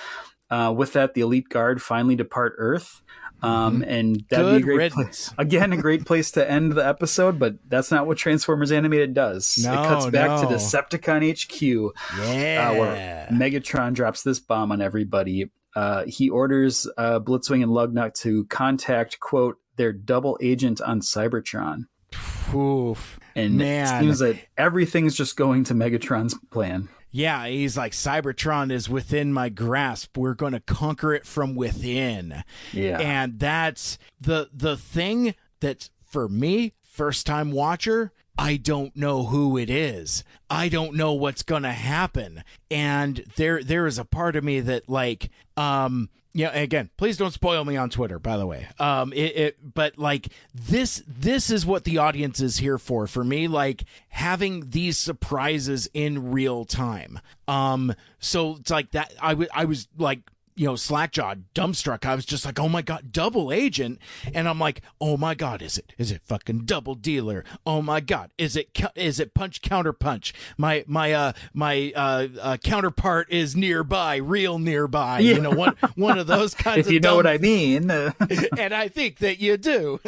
Uh, 0.48 0.72
with 0.76 0.92
that, 0.92 1.14
the 1.14 1.20
Elite 1.22 1.48
Guard 1.48 1.82
finally 1.82 2.14
depart 2.14 2.54
Earth. 2.58 3.02
Um, 3.46 3.82
and 3.82 4.24
that'd 4.30 4.46
Good 4.46 4.56
be 4.66 4.72
a 4.72 4.74
great 4.76 4.92
pla- 4.92 4.98
riddance. 5.02 5.32
again 5.38 5.72
a 5.72 5.76
great 5.76 6.04
place 6.04 6.30
to 6.32 6.50
end 6.50 6.72
the 6.72 6.86
episode, 6.86 7.38
but 7.38 7.54
that's 7.68 7.90
not 7.90 8.06
what 8.06 8.18
Transformers 8.18 8.72
Animated 8.72 9.14
does. 9.14 9.58
No, 9.62 9.72
it 9.72 9.86
cuts 9.86 10.06
back 10.06 10.40
to 10.40 10.46
no. 10.50 10.56
Decepticon 10.56 11.30
HQ, 11.32 11.94
yeah 12.28 12.70
uh, 12.70 12.78
where 12.78 13.28
Megatron 13.30 13.94
drops 13.94 14.22
this 14.22 14.40
bomb 14.40 14.72
on 14.72 14.80
everybody. 14.82 15.50
Uh, 15.74 16.04
he 16.06 16.30
orders 16.30 16.88
uh, 16.96 17.20
Blitzwing 17.20 17.62
and 17.62 17.70
Lugnut 17.72 18.14
to 18.20 18.44
contact 18.46 19.20
quote 19.20 19.58
their 19.76 19.92
double 19.92 20.38
agent 20.40 20.80
on 20.80 21.00
Cybertron, 21.00 21.84
Oof. 22.54 23.20
and 23.34 23.58
Man. 23.58 23.84
it 23.84 24.00
seems 24.00 24.18
that 24.20 24.36
everything's 24.56 25.14
just 25.14 25.36
going 25.36 25.64
to 25.64 25.74
Megatron's 25.74 26.34
plan. 26.50 26.88
Yeah, 27.16 27.46
he's 27.46 27.78
like 27.78 27.92
Cybertron 27.92 28.70
is 28.70 28.90
within 28.90 29.32
my 29.32 29.48
grasp. 29.48 30.18
We're 30.18 30.34
going 30.34 30.52
to 30.52 30.60
conquer 30.60 31.14
it 31.14 31.24
from 31.24 31.54
within. 31.54 32.44
Yeah. 32.74 32.98
And 32.98 33.38
that's 33.38 33.96
the 34.20 34.50
the 34.52 34.76
thing 34.76 35.34
that's 35.60 35.88
for 36.04 36.28
me, 36.28 36.74
first 36.82 37.24
time 37.24 37.52
watcher, 37.52 38.12
I 38.36 38.58
don't 38.58 38.94
know 38.94 39.24
who 39.24 39.56
it 39.56 39.70
is. 39.70 40.24
I 40.50 40.68
don't 40.68 40.94
know 40.94 41.14
what's 41.14 41.42
going 41.42 41.62
to 41.62 41.72
happen. 41.72 42.44
And 42.70 43.24
there 43.36 43.62
there 43.64 43.86
is 43.86 43.98
a 43.98 44.04
part 44.04 44.36
of 44.36 44.44
me 44.44 44.60
that 44.60 44.86
like 44.86 45.30
um 45.56 46.10
yeah, 46.36 46.50
again, 46.50 46.90
please 46.98 47.16
don't 47.16 47.32
spoil 47.32 47.64
me 47.64 47.78
on 47.78 47.88
Twitter, 47.88 48.18
by 48.18 48.36
the 48.36 48.46
way. 48.46 48.68
Um, 48.78 49.14
it, 49.14 49.36
it, 49.36 49.74
but 49.74 49.96
like 49.96 50.28
this, 50.54 51.02
this 51.08 51.48
is 51.48 51.64
what 51.64 51.84
the 51.84 51.96
audience 51.96 52.40
is 52.40 52.58
here 52.58 52.76
for. 52.76 53.06
For 53.06 53.24
me, 53.24 53.48
like 53.48 53.84
having 54.10 54.68
these 54.68 54.98
surprises 54.98 55.88
in 55.94 56.32
real 56.32 56.66
time. 56.66 57.20
Um, 57.48 57.94
so 58.18 58.56
it's 58.56 58.70
like 58.70 58.90
that. 58.90 59.14
I 59.20 59.48
I 59.54 59.64
was 59.64 59.88
like, 59.96 60.20
you 60.56 60.66
know, 60.66 60.72
slackjawed, 60.72 61.44
dumbstruck. 61.54 62.04
I 62.06 62.14
was 62.14 62.24
just 62.24 62.44
like, 62.44 62.58
oh 62.58 62.68
my 62.68 62.82
god, 62.82 63.12
double 63.12 63.52
agent, 63.52 63.98
and 64.32 64.48
I'm 64.48 64.58
like, 64.58 64.82
oh 65.00 65.16
my 65.16 65.34
god, 65.34 65.62
is 65.62 65.76
it? 65.78 65.92
Is 65.98 66.10
it 66.10 66.22
fucking 66.24 66.60
double 66.60 66.94
dealer? 66.94 67.44
Oh 67.66 67.82
my 67.82 68.00
god, 68.00 68.30
is 68.38 68.56
it, 68.56 68.70
is 68.94 69.20
it 69.20 69.34
punch 69.34 69.60
counter 69.60 69.92
punch? 69.92 70.32
My 70.56 70.84
my 70.86 71.12
uh 71.12 71.32
my 71.52 71.92
uh, 71.94 72.28
uh 72.40 72.56
counterpart 72.56 73.30
is 73.30 73.54
nearby, 73.54 74.16
real 74.16 74.58
nearby. 74.58 75.20
You 75.20 75.40
know, 75.40 75.50
one 75.50 75.76
one 75.94 76.18
of 76.18 76.26
those 76.26 76.54
kinds. 76.54 76.78
if 76.80 76.86
of 76.86 76.92
you 76.92 77.00
know 77.00 77.10
dumb- 77.10 77.16
what 77.16 77.26
I 77.26 77.38
mean. 77.38 77.90
and 78.58 78.74
I 78.74 78.88
think 78.88 79.18
that 79.18 79.38
you 79.38 79.56
do. 79.56 80.00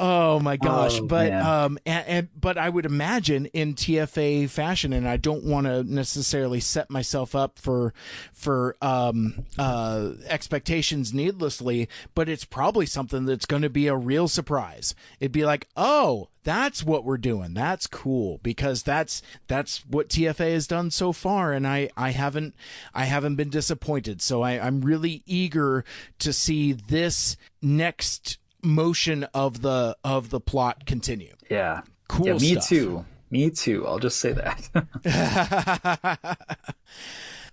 Oh 0.00 0.40
my 0.40 0.56
gosh! 0.56 0.98
Oh, 0.98 1.06
but 1.06 1.32
um, 1.32 1.78
and, 1.84 2.06
and 2.06 2.28
but 2.38 2.56
I 2.58 2.68
would 2.68 2.86
imagine 2.86 3.46
in 3.46 3.74
TFA 3.74 4.48
fashion, 4.48 4.92
and 4.92 5.06
I 5.06 5.16
don't 5.16 5.44
want 5.44 5.66
to 5.66 5.84
necessarily 5.84 6.60
set 6.60 6.90
myself 6.90 7.34
up 7.34 7.58
for 7.58 7.92
for 8.32 8.76
um 8.80 9.44
uh 9.58 10.12
expectations 10.26 11.12
needlessly, 11.12 11.88
but 12.14 12.28
it's 12.28 12.44
probably 12.44 12.86
something 12.86 13.26
that's 13.26 13.46
going 13.46 13.62
to 13.62 13.70
be 13.70 13.86
a 13.86 13.96
real 13.96 14.26
surprise. 14.26 14.94
It'd 15.20 15.32
be 15.32 15.44
like, 15.44 15.68
oh, 15.76 16.28
that's 16.42 16.82
what 16.82 17.04
we're 17.04 17.18
doing. 17.18 17.52
That's 17.52 17.86
cool 17.86 18.40
because 18.42 18.82
that's 18.82 19.22
that's 19.46 19.84
what 19.86 20.08
TFA 20.08 20.52
has 20.52 20.66
done 20.66 20.90
so 20.90 21.12
far, 21.12 21.52
and 21.52 21.66
I 21.66 21.90
I 21.96 22.10
haven't 22.10 22.54
I 22.94 23.04
haven't 23.04 23.36
been 23.36 23.50
disappointed. 23.50 24.22
So 24.22 24.42
I, 24.42 24.58
I'm 24.58 24.80
really 24.80 25.22
eager 25.26 25.84
to 26.20 26.32
see 26.32 26.72
this 26.72 27.36
next 27.60 28.38
motion 28.62 29.24
of 29.34 29.62
the 29.62 29.96
of 30.04 30.30
the 30.30 30.40
plot 30.40 30.86
continue. 30.86 31.34
Yeah. 31.50 31.82
Cool 32.08 32.26
Yeah, 32.26 32.32
me 32.34 32.52
stuff. 32.54 32.68
too. 32.68 33.04
Me 33.30 33.50
too. 33.50 33.86
I'll 33.86 33.98
just 34.00 34.18
say 34.18 34.32
that. 34.32 36.38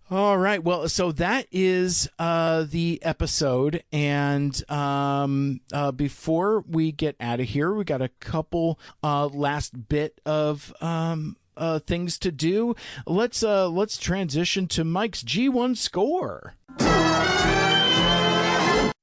All 0.09 0.37
right. 0.37 0.63
Well, 0.63 0.87
so 0.87 1.11
that 1.11 1.47
is 1.51 2.07
uh, 2.17 2.63
the 2.69 2.97
episode, 3.03 3.83
and 3.91 4.69
um, 4.71 5.59
uh, 5.73 5.91
before 5.91 6.61
we 6.61 6.93
get 6.93 7.17
out 7.19 7.41
of 7.41 7.47
here, 7.47 7.73
we 7.73 7.83
got 7.83 8.01
a 8.01 8.07
couple 8.21 8.79
uh, 9.03 9.27
last 9.27 9.89
bit 9.89 10.21
of 10.25 10.73
um, 10.81 11.35
uh, 11.57 11.79
things 11.79 12.17
to 12.19 12.31
do. 12.31 12.73
Let's 13.05 13.43
uh, 13.43 13.67
let's 13.69 13.97
transition 13.97 14.67
to 14.67 14.85
Mike's 14.85 15.23
G1 15.23 15.75
score. 15.75 16.53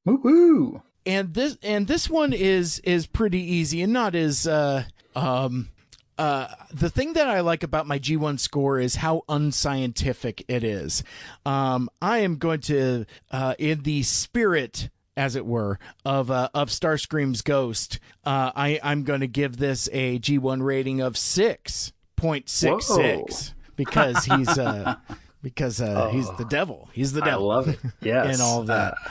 Woo 0.07 0.83
And 1.07 1.35
this 1.35 1.59
and 1.63 1.87
this 1.87 2.09
one 2.09 2.33
is 2.33 2.79
is 2.81 3.07
pretty 3.07 3.41
easy 3.41 3.83
and 3.83 3.93
not 3.93 4.15
as 4.15 4.47
uh, 4.47 4.85
um, 5.15 5.69
uh, 6.17 6.47
the 6.73 6.89
thing 6.91 7.15
that 7.15 7.29
I 7.29 7.41
like 7.41 7.63
about 7.63 7.87
my 7.87 7.99
G1 7.99 8.39
score 8.39 8.79
is 8.79 8.97
how 8.97 9.23
unscientific 9.29 10.45
it 10.49 10.63
is. 10.63 11.03
Um, 11.45 11.91
I 12.01 12.19
am 12.19 12.37
going 12.37 12.61
to, 12.63 13.05
uh, 13.33 13.55
in 13.59 13.83
the 13.83 14.03
spirit, 14.05 14.91
as 15.17 15.35
it 15.35 15.45
were, 15.45 15.79
of 16.05 16.31
uh, 16.31 16.49
of 16.55 16.69
Starscream's 16.69 17.43
Ghost, 17.43 17.99
uh, 18.25 18.53
I 18.55 18.81
I'm 18.83 19.03
going 19.03 19.21
to 19.21 19.27
give 19.27 19.57
this 19.57 19.89
a 19.93 20.19
G1 20.19 20.63
rating 20.63 21.01
of 21.01 21.17
six 21.17 21.93
point 22.17 22.49
six 22.49 22.87
six 22.87 23.55
because 23.77 24.25
he's 24.25 24.57
uh 24.57 24.95
because 25.43 25.81
uh, 25.81 26.09
he's 26.09 26.31
the 26.37 26.47
devil. 26.47 26.89
He's 26.93 27.13
the 27.13 27.21
devil. 27.21 27.51
I 27.51 27.55
love 27.57 27.69
it. 27.69 27.79
Yes. 28.01 28.35
and 28.35 28.43
all 28.43 28.61
of 28.61 28.69
that. 28.69 28.95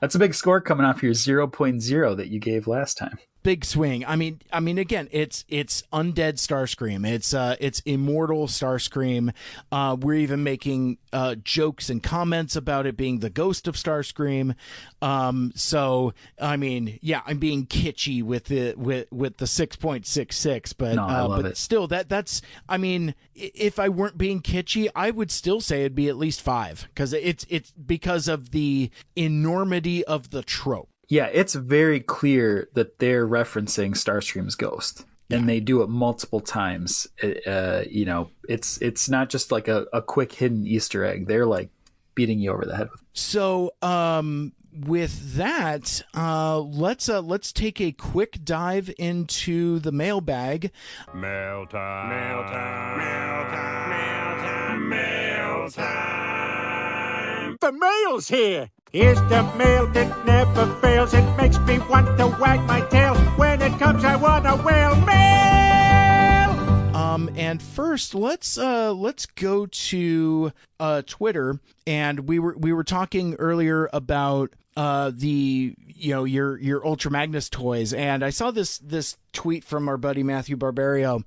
That's 0.00 0.14
a 0.14 0.18
big 0.18 0.34
score 0.34 0.60
coming 0.60 0.86
off 0.86 1.02
your 1.02 1.12
0.0 1.12 2.16
that 2.16 2.28
you 2.28 2.40
gave 2.40 2.66
last 2.66 2.96
time. 2.96 3.18
Big 3.42 3.64
swing. 3.64 4.04
I 4.04 4.16
mean, 4.16 4.40
I 4.52 4.60
mean, 4.60 4.78
again, 4.78 5.08
it's 5.10 5.44
it's 5.48 5.82
undead 5.92 6.34
Starscream. 6.34 7.08
It's 7.08 7.32
uh, 7.34 7.56
it's 7.60 7.80
immortal 7.80 8.46
Starscream. 8.46 9.32
Uh, 9.72 9.96
we're 9.98 10.14
even 10.14 10.42
making 10.42 10.98
uh, 11.12 11.36
jokes 11.36 11.90
and 11.90 12.02
comments 12.02 12.56
about 12.56 12.86
it 12.86 12.96
being 12.96 13.20
the 13.20 13.30
ghost 13.30 13.66
of 13.68 13.74
Starscream. 13.76 14.54
Um, 15.02 15.52
so, 15.54 16.12
I 16.40 16.56
mean, 16.56 16.98
yeah, 17.00 17.22
I'm 17.26 17.38
being 17.38 17.66
kitschy 17.66 18.22
with 18.22 18.44
the 18.44 18.74
with 18.76 19.10
with 19.10 19.38
the 19.38 19.46
six 19.46 19.76
point 19.76 20.06
six 20.06 20.36
six, 20.36 20.72
but 20.72 20.94
No, 20.96 21.04
uh, 21.04 21.28
but 21.36 21.46
it. 21.46 21.56
still, 21.56 21.86
that 21.88 22.08
that's. 22.08 22.42
I 22.68 22.76
mean, 22.76 23.14
if 23.34 23.78
I 23.78 23.88
weren't 23.88 24.18
being 24.18 24.40
kitschy, 24.40 24.88
I 24.94 25.10
would 25.10 25.30
still 25.30 25.60
say 25.60 25.80
it'd 25.80 25.94
be 25.94 26.08
at 26.08 26.16
least 26.16 26.40
five 26.42 26.88
because 26.94 27.12
it's 27.12 27.46
it's 27.48 27.70
because 27.72 28.28
of 28.28 28.50
the 28.50 28.90
enormity 29.16 30.04
of 30.04 30.30
the 30.30 30.42
trope. 30.42 30.88
Yeah, 31.10 31.26
it's 31.26 31.54
very 31.54 31.98
clear 31.98 32.68
that 32.74 33.00
they're 33.00 33.26
referencing 33.26 33.90
Starscream's 33.90 34.54
ghost. 34.54 35.04
And 35.32 35.48
they 35.48 35.60
do 35.60 35.82
it 35.82 35.88
multiple 35.88 36.40
times. 36.40 37.06
Uh, 37.46 37.82
you 37.88 38.04
know, 38.04 38.30
it's 38.48 38.78
it's 38.78 39.08
not 39.08 39.28
just 39.28 39.52
like 39.52 39.68
a, 39.68 39.86
a 39.92 40.02
quick 40.02 40.32
hidden 40.32 40.66
Easter 40.66 41.04
egg. 41.04 41.28
They're 41.28 41.46
like 41.46 41.70
beating 42.16 42.40
you 42.40 42.50
over 42.50 42.64
the 42.64 42.76
head 42.76 42.90
with. 42.90 43.00
So, 43.12 43.72
um, 43.80 44.52
with 44.72 45.34
that, 45.36 46.02
uh, 46.16 46.58
let's 46.58 47.08
uh, 47.08 47.20
let's 47.20 47.52
take 47.52 47.80
a 47.80 47.92
quick 47.92 48.44
dive 48.44 48.92
into 48.98 49.78
the 49.78 49.92
mailbag. 49.92 50.72
Mail 51.14 51.64
time. 51.66 52.08
Mail 52.08 52.42
time. 52.42 52.98
Mail 52.98 53.44
time. 53.52 53.90
Mail 53.90 54.36
time. 54.42 54.88
Mail 54.88 55.70
time. 55.70 57.56
The 57.60 57.72
mail's 57.72 58.26
here. 58.26 58.70
Here's 58.92 59.20
the 59.28 59.44
mail 59.56 59.86
that 59.92 60.26
never 60.26 60.66
fails. 60.80 61.14
It 61.14 61.36
makes 61.36 61.56
me 61.60 61.78
want 61.78 62.18
to 62.18 62.26
wag 62.40 62.60
my 62.66 62.80
tail. 62.88 63.14
When 63.36 63.62
it 63.62 63.78
comes, 63.78 64.04
I 64.04 64.16
want 64.16 64.44
to 64.46 64.56
wail 64.64 64.96
mail. 65.02 66.96
Um, 66.96 67.30
and 67.36 67.62
first, 67.62 68.16
let's 68.16 68.58
uh, 68.58 68.92
let's 68.92 69.26
go 69.26 69.66
to 69.66 70.52
uh, 70.80 71.02
Twitter, 71.06 71.60
and 71.86 72.26
we 72.26 72.40
were 72.40 72.56
we 72.58 72.72
were 72.72 72.82
talking 72.82 73.36
earlier 73.36 73.88
about 73.92 74.54
uh, 74.76 75.12
the 75.14 75.76
you 76.00 76.14
know 76.14 76.24
your 76.24 76.58
your 76.58 76.86
Ultra 76.86 77.10
Magnus 77.10 77.48
toys, 77.48 77.92
and 77.92 78.24
I 78.24 78.30
saw 78.30 78.50
this 78.50 78.78
this 78.78 79.16
tweet 79.32 79.62
from 79.62 79.88
our 79.88 79.96
buddy 79.96 80.22
Matthew 80.22 80.56
Barbario, 80.56 81.22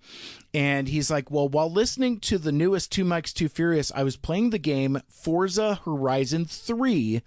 and 0.54 0.88
he's 0.88 1.10
like, 1.10 1.32
"Well, 1.32 1.48
while 1.48 1.72
listening 1.72 2.20
to 2.22 2.38
the 2.38 2.52
newest 2.52 2.92
Two 2.92 3.04
Mikes 3.04 3.34
Too 3.34 3.48
Furious, 3.48 3.92
I 3.96 4.04
was 4.04 4.18
playing 4.18 4.50
the 4.50 4.60
game 4.60 5.02
Forza 5.08 5.80
Horizon 5.86 6.46
Three. 6.46 7.22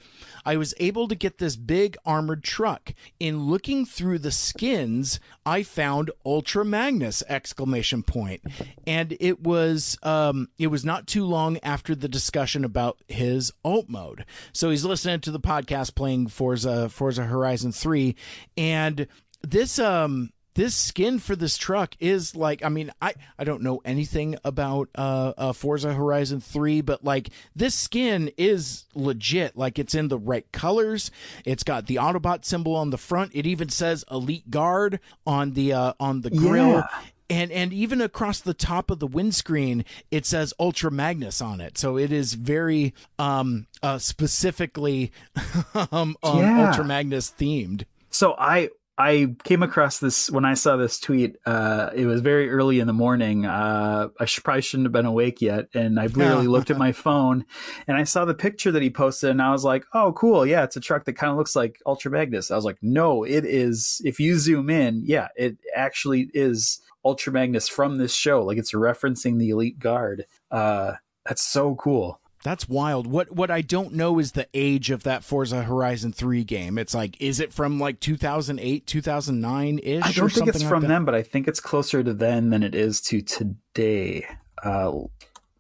I 0.45 0.57
was 0.57 0.75
able 0.79 1.09
to 1.09 1.15
get 1.15 1.39
this 1.39 1.57
big 1.57 1.97
armored 2.05 2.45
truck. 2.45 2.93
In 3.19 3.45
looking 3.45 3.85
through 3.85 4.21
the 4.21 4.31
skins, 4.31 5.19
I 5.45 5.63
found 5.63 6.11
Ultra 6.25 6.65
Magnus 6.65 7.23
exclamation 7.29 8.03
point, 8.03 8.43
and 8.87 9.17
it 9.19 9.43
was 9.43 9.99
um 10.03 10.49
it 10.59 10.69
was 10.69 10.85
not 10.85 11.07
too 11.07 11.25
long 11.25 11.59
after 11.63 11.95
the 11.95 12.09
discussion 12.09 12.65
about 12.65 12.99
his 13.09 13.53
alt 13.65 13.89
mode. 13.89 14.25
So 14.53 14.71
he's 14.71 14.85
listening 14.85 15.21
to 15.21 15.31
the 15.31 15.41
podcast 15.41 15.95
playing 15.95 16.29
Forza 16.29 16.89
Forza 16.89 17.25
Horizon 17.37 17.73
3 17.73 18.15
and 18.57 19.07
this 19.43 19.79
um 19.79 20.31
this 20.57 20.75
skin 20.75 21.19
for 21.19 21.37
this 21.37 21.57
truck 21.59 21.95
is 22.01 22.35
like 22.35 22.65
I 22.65 22.71
mean 22.71 22.91
I 23.01 23.13
I 23.39 23.45
don't 23.45 23.63
know 23.63 23.81
anything 23.85 24.37
about 24.43 24.89
uh, 24.95 25.35
uh 25.37 25.53
Forza 25.53 25.93
Horizon 25.93 26.41
3 26.41 26.81
but 26.81 27.05
like 27.05 27.29
this 27.55 27.75
skin 27.75 28.31
is 28.37 28.87
legit. 28.95 29.57
Like 29.57 29.79
it's 29.79 29.95
in 29.95 30.09
the 30.09 30.19
right 30.19 30.51
colors. 30.53 31.11
It's 31.45 31.63
got 31.63 31.87
the 31.87 31.97
Autobot 31.97 32.45
symbol 32.45 32.75
on 32.75 32.89
the 32.91 32.99
front. 32.99 33.33
It 33.35 33.47
even 33.47 33.69
says 33.69 34.05
Elite 34.11 34.51
Guard 34.51 34.99
on 35.27 35.53
the 35.53 35.75
uh 35.75 35.93
on 36.01 36.23
the 36.23 36.31
grill. 36.31 36.71
Yeah. 36.71 36.89
And 37.29 37.51
and 37.51 37.73
even 37.73 38.01
across 38.01 38.41
the 38.41 38.55
top 38.55 38.91
of 38.91 38.99
the 38.99 39.07
windscreen 39.07 39.85
it 40.11 40.25
says 40.27 40.55
ultra 40.59 40.91
magnus 40.91 41.41
on 41.41 41.61
it 41.61 41.77
so 41.79 41.97
it 41.97 42.13
is 42.13 42.35
very 42.35 42.95
um 43.19 43.67
uh 43.83 43.99
specifically 43.99 45.11
um, 45.93 46.17
um 46.23 46.39
Yeah. 46.39 46.67
ultra 46.69 46.85
magnus 46.85 47.33
themed 47.37 47.85
So 48.11 48.35
I 48.39 48.71
I 48.99 49.35
came 49.45 49.63
across 49.63 49.99
this 49.99 50.31
when 50.31 50.47
I 50.47 50.55
saw 50.55 50.77
this 50.77 50.99
tweet. 50.99 51.37
Uh, 51.45 51.91
it 51.95 52.07
was 52.07 52.23
very 52.23 52.51
early 52.51 52.81
in 52.81 52.87
the 52.87 52.95
morning. 52.95 53.45
Uh, 53.45 54.09
I 54.19 54.25
sh- 54.25 54.43
probably 54.43 54.63
shouldn't 54.63 54.87
have 54.87 54.93
been 54.93 55.05
awake 55.05 55.43
yet, 55.43 55.69
and 55.75 56.01
I 56.01 56.07
literally 56.07 56.47
looked 56.47 56.71
at 56.71 56.79
my 56.79 56.93
phone 57.07 57.45
and 57.87 57.97
I 57.97 58.05
saw 58.05 58.25
the 58.25 58.35
picture 58.35 58.73
that 58.73 58.83
he 58.83 58.89
posted, 58.89 59.31
and 59.31 59.43
I 59.43 59.53
was 59.53 59.65
like, 59.65 59.85
"Oh, 59.93 60.13
cool! 60.13 60.47
Yeah, 60.47 60.65
it's 60.65 60.77
a 60.77 60.81
truck 60.81 61.05
that 61.05 61.13
kind 61.13 61.31
of 61.31 61.37
looks 61.37 61.55
like 61.55 61.79
Ultra 61.85 62.11
Magnus." 62.11 62.51
I 62.51 62.57
was 62.57 62.65
like, 62.65 62.79
"No, 62.81 63.23
it 63.23 63.45
is." 63.45 64.01
If 64.05 64.19
you 64.19 64.39
zoom 64.39 64.71
in, 64.71 65.03
yeah, 65.05 65.29
it 65.37 65.59
actually 65.75 66.31
is 66.33 66.81
Ultra 67.05 67.33
Magnus 67.33 67.69
from 67.69 67.97
this 67.97 68.15
show. 68.15 68.43
Like 68.43 68.57
it's 68.59 68.73
referencing 68.73 69.39
the 69.39 69.51
Elite 69.51 69.79
Guard. 69.79 70.25
Uh, 70.51 70.95
that's 71.27 71.43
so 71.43 71.75
cool. 71.75 72.21
That's 72.47 72.69
wild. 72.69 73.09
What 73.09 73.33
what 73.33 73.51
I 73.51 73.61
don't 73.61 73.95
know 73.95 74.21
is 74.21 74.31
the 74.31 74.47
age 74.55 74.91
of 74.91 75.03
that 75.03 75.25
Forza 75.25 75.65
Horizon 75.65 76.13
3 76.13 76.45
game. 76.45 76.79
It's 76.79 76.95
like 76.95 77.21
is 77.21 77.41
it 77.41 77.53
from 77.53 77.81
like 77.81 77.99
2008, 77.99 78.87
2009 78.87 79.81
ish 79.83 80.05
I 80.05 80.13
don't 80.13 80.31
think 80.31 80.47
it's 80.47 80.63
from 80.63 80.85
them, 80.85 81.05
but 81.05 81.17
I 81.17 81.25
think 81.25 81.49
it's 81.49 81.59
closer 81.59 82.05
to 82.05 82.15
then 82.15 82.51
than 82.51 82.63
it 82.63 82.77
is 82.77 83.01
to 83.01 83.21
today. 83.21 84.29
Uh, 84.63 84.93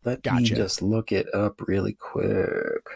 let 0.04 0.24
me 0.24 0.44
just 0.44 0.80
look 0.80 1.10
it 1.10 1.26
up 1.34 1.60
really 1.66 1.94
quick. 1.94 2.88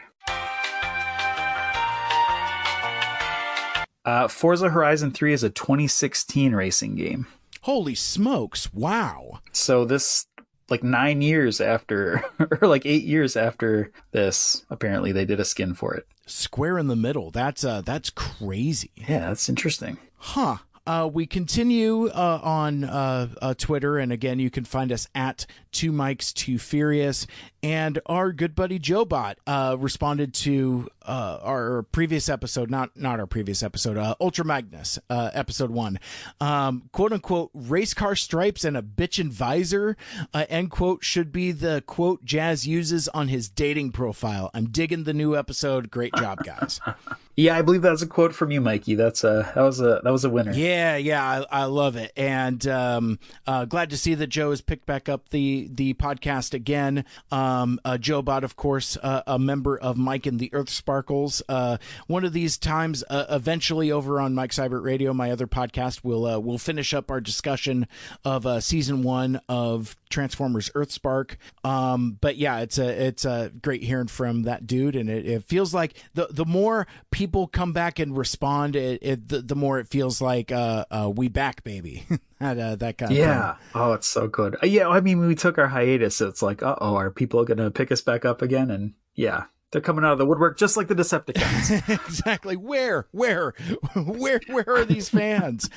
Uh, 4.05 4.29
Forza 4.29 4.71
Horizon 4.71 5.11
3 5.11 5.33
is 5.33 5.43
a 5.43 5.51
2016 5.51 6.55
racing 6.55 6.95
game. 6.95 7.27
Holy 7.62 7.97
smokes. 7.97 8.73
Wow. 8.73 9.41
So 9.51 9.85
this 9.85 10.27
like 10.71 10.83
9 10.83 11.23
years 11.23 11.61
after 11.61 12.25
or 12.61 12.69
like 12.69 12.87
8 12.87 13.03
years 13.05 13.37
after 13.37 13.91
this, 14.13 14.65
apparently 14.71 15.13
they 15.13 15.25
did 15.25 15.41
a 15.41 15.45
skin 15.45 15.75
for 15.75 15.95
it. 15.95 16.07
Square 16.27 16.79
in 16.79 16.87
the 16.87 16.97
middle. 16.97 17.31
That's 17.31 17.65
uh 17.65 17.81
that's 17.83 18.11
crazy. 18.11 18.91
Yeah, 18.95 19.29
that's 19.29 19.49
interesting. 19.49 19.99
Huh. 20.17 20.59
Uh, 20.91 21.07
we 21.07 21.25
continue 21.25 22.09
uh, 22.09 22.41
on 22.43 22.83
uh, 22.83 23.29
uh, 23.41 23.55
Twitter, 23.55 23.99
and 23.99 24.11
again, 24.11 24.41
you 24.41 24.51
can 24.51 24.65
find 24.65 24.91
us 24.91 25.07
at 25.15 25.47
Two 25.71 25.93
Mikes 25.93 26.33
Two 26.33 26.59
Furious. 26.59 27.29
And 27.62 28.01
our 28.07 28.33
good 28.33 28.57
buddy 28.57 28.81
JoeBot 28.81 29.37
uh, 29.47 29.77
responded 29.79 30.35
to 30.35 30.89
uh, 31.07 31.39
our 31.43 31.83
previous 31.93 32.29
episode, 32.29 32.71
not 32.71 32.97
not 32.97 33.21
our 33.21 33.29
previous 33.29 33.62
episode, 33.62 33.99
Ultra 34.21 34.45
Magnus, 34.45 34.99
episode 35.09 35.71
one, 35.71 36.01
um, 36.41 36.89
quote 36.91 37.12
unquote, 37.12 37.51
race 37.55 37.95
car 37.95 38.17
stripes 38.17 38.65
and 38.65 38.77
a 38.77 38.83
bitchin' 38.83 39.31
visor, 39.31 39.97
end 40.35 40.73
quote, 40.73 41.05
should 41.05 41.31
be 41.31 41.53
the 41.53 41.85
quote 41.87 42.25
Jazz 42.25 42.67
uses 42.67 43.07
on 43.09 43.29
his 43.29 43.49
dating 43.49 43.93
profile. 43.93 44.51
I'm 44.55 44.71
digging 44.71 45.05
the 45.05 45.15
new 45.15 45.37
episode. 45.37 45.89
Great 45.93 46.15
job, 46.17 46.43
guys. 46.43 46.81
Yeah, 47.41 47.57
I 47.57 47.62
believe 47.62 47.81
that's 47.81 48.03
a 48.03 48.07
quote 48.07 48.35
from 48.35 48.51
you, 48.51 48.61
Mikey. 48.61 48.97
That's 48.97 49.25
a 49.25 49.51
that 49.55 49.62
was 49.62 49.81
a 49.81 50.03
that 50.05 50.12
was 50.12 50.27
a 50.27 50.29
winner. 50.29 50.53
Yeah, 50.53 50.99
yeah, 50.99 51.25
I, 51.51 51.62
I 51.62 51.65
love 51.65 51.97
it, 51.97 52.12
and 52.15 52.67
um, 52.67 53.19
uh, 53.47 53.65
glad 53.65 53.89
to 53.91 53.97
see 53.97 54.15
that 54.15 54.27
Joe 54.27 54.51
has 54.51 54.61
picked 54.61 54.85
back 54.85 55.09
up 55.09 55.31
the 55.31 55.67
the 55.73 55.95
podcast 55.95 56.53
again. 56.53 57.07
Um, 57.33 57.81
uh, 57.83 57.97
Joe 57.97 58.21
Bot, 58.21 58.45
of 58.45 58.57
course, 58.57 58.99
uh, 59.03 59.23
a 59.27 59.39
member 59.39 59.79
of 59.79 59.97
Mike 59.97 60.27
and 60.27 60.39
the 60.39 60.53
Earth 60.53 60.69
Sparkles. 60.69 61.41
Uh, 61.49 61.79
one 62.09 62.27
of 62.27 62.35
these 62.35 62.59
times, 62.59 63.03
uh, 63.09 63.25
eventually, 63.31 63.91
over 63.91 64.21
on 64.21 64.35
Mike 64.35 64.51
Seibert 64.51 64.85
Radio, 64.85 65.15
my 65.15 65.31
other 65.31 65.47
podcast, 65.47 66.01
we'll 66.03 66.27
uh, 66.27 66.39
we'll 66.39 66.59
finish 66.59 66.93
up 66.93 67.11
our 67.11 67.23
discussion 67.23 67.89
of 68.23 68.62
season 68.62 69.03
one 69.03 69.41
of 69.49 69.97
Transformers 70.11 70.69
Earthspark. 70.75 71.37
Um, 71.65 72.19
but 72.21 72.37
yeah, 72.37 72.59
it's 72.59 72.77
a 72.77 73.07
it's 73.07 73.25
a 73.25 73.51
great 73.62 73.83
hearing 73.83 74.09
from 74.09 74.43
that 74.43 74.67
dude, 74.67 74.95
and 74.95 75.09
it, 75.09 75.25
it 75.25 75.45
feels 75.45 75.73
like 75.73 75.95
the 76.12 76.27
the 76.31 76.45
more 76.45 76.87
people 77.11 77.30
come 77.47 77.73
back 77.73 77.98
and 77.98 78.16
respond, 78.16 78.77
it, 78.77 78.98
it 79.02 79.28
the, 79.28 79.43
the 79.43 79.57
more 79.57 79.78
it 79.78 79.89
feels 79.89 80.20
like 80.20 80.52
uh, 80.52 80.85
uh 80.90 81.11
we 81.15 81.28
back 81.28 81.65
baby. 81.65 82.05
that, 82.40 82.59
uh, 82.59 82.77
that 82.77 82.98
kind 82.98 83.12
of 83.12 83.19
Yeah. 83.19 83.57
Oh, 83.74 83.93
it's 83.93 84.07
so 84.07 84.28
good. 84.28 84.57
Uh, 84.62 84.66
Yeah. 84.66 84.89
I 84.89 85.01
mean, 85.01 85.20
we 85.20 85.35
took 85.35 85.59
our 85.59 85.69
hiatus. 85.69 86.16
So 86.16 86.28
it's 86.28 86.43
like, 86.43 86.62
uh 86.62 86.77
oh, 86.81 86.97
are 86.97 87.11
people 87.11 87.44
going 87.44 87.59
to 87.59 87.70
pick 87.70 87.90
us 87.93 88.01
back 88.01 88.24
up 88.24 88.43
again? 88.43 88.70
And 88.70 88.94
yeah, 89.15 89.44
they're 89.71 89.81
coming 89.81 90.05
out 90.05 90.13
of 90.13 90.19
the 90.19 90.27
woodwork 90.27 90.59
just 90.59 90.77
like 90.77 90.89
the 90.89 90.95
Decepticons. 90.95 91.89
exactly. 92.07 92.57
Where, 92.57 93.07
where, 93.13 93.55
where, 93.95 94.41
where 94.49 94.69
are 94.69 94.85
these 94.85 95.09
fans? 95.09 95.71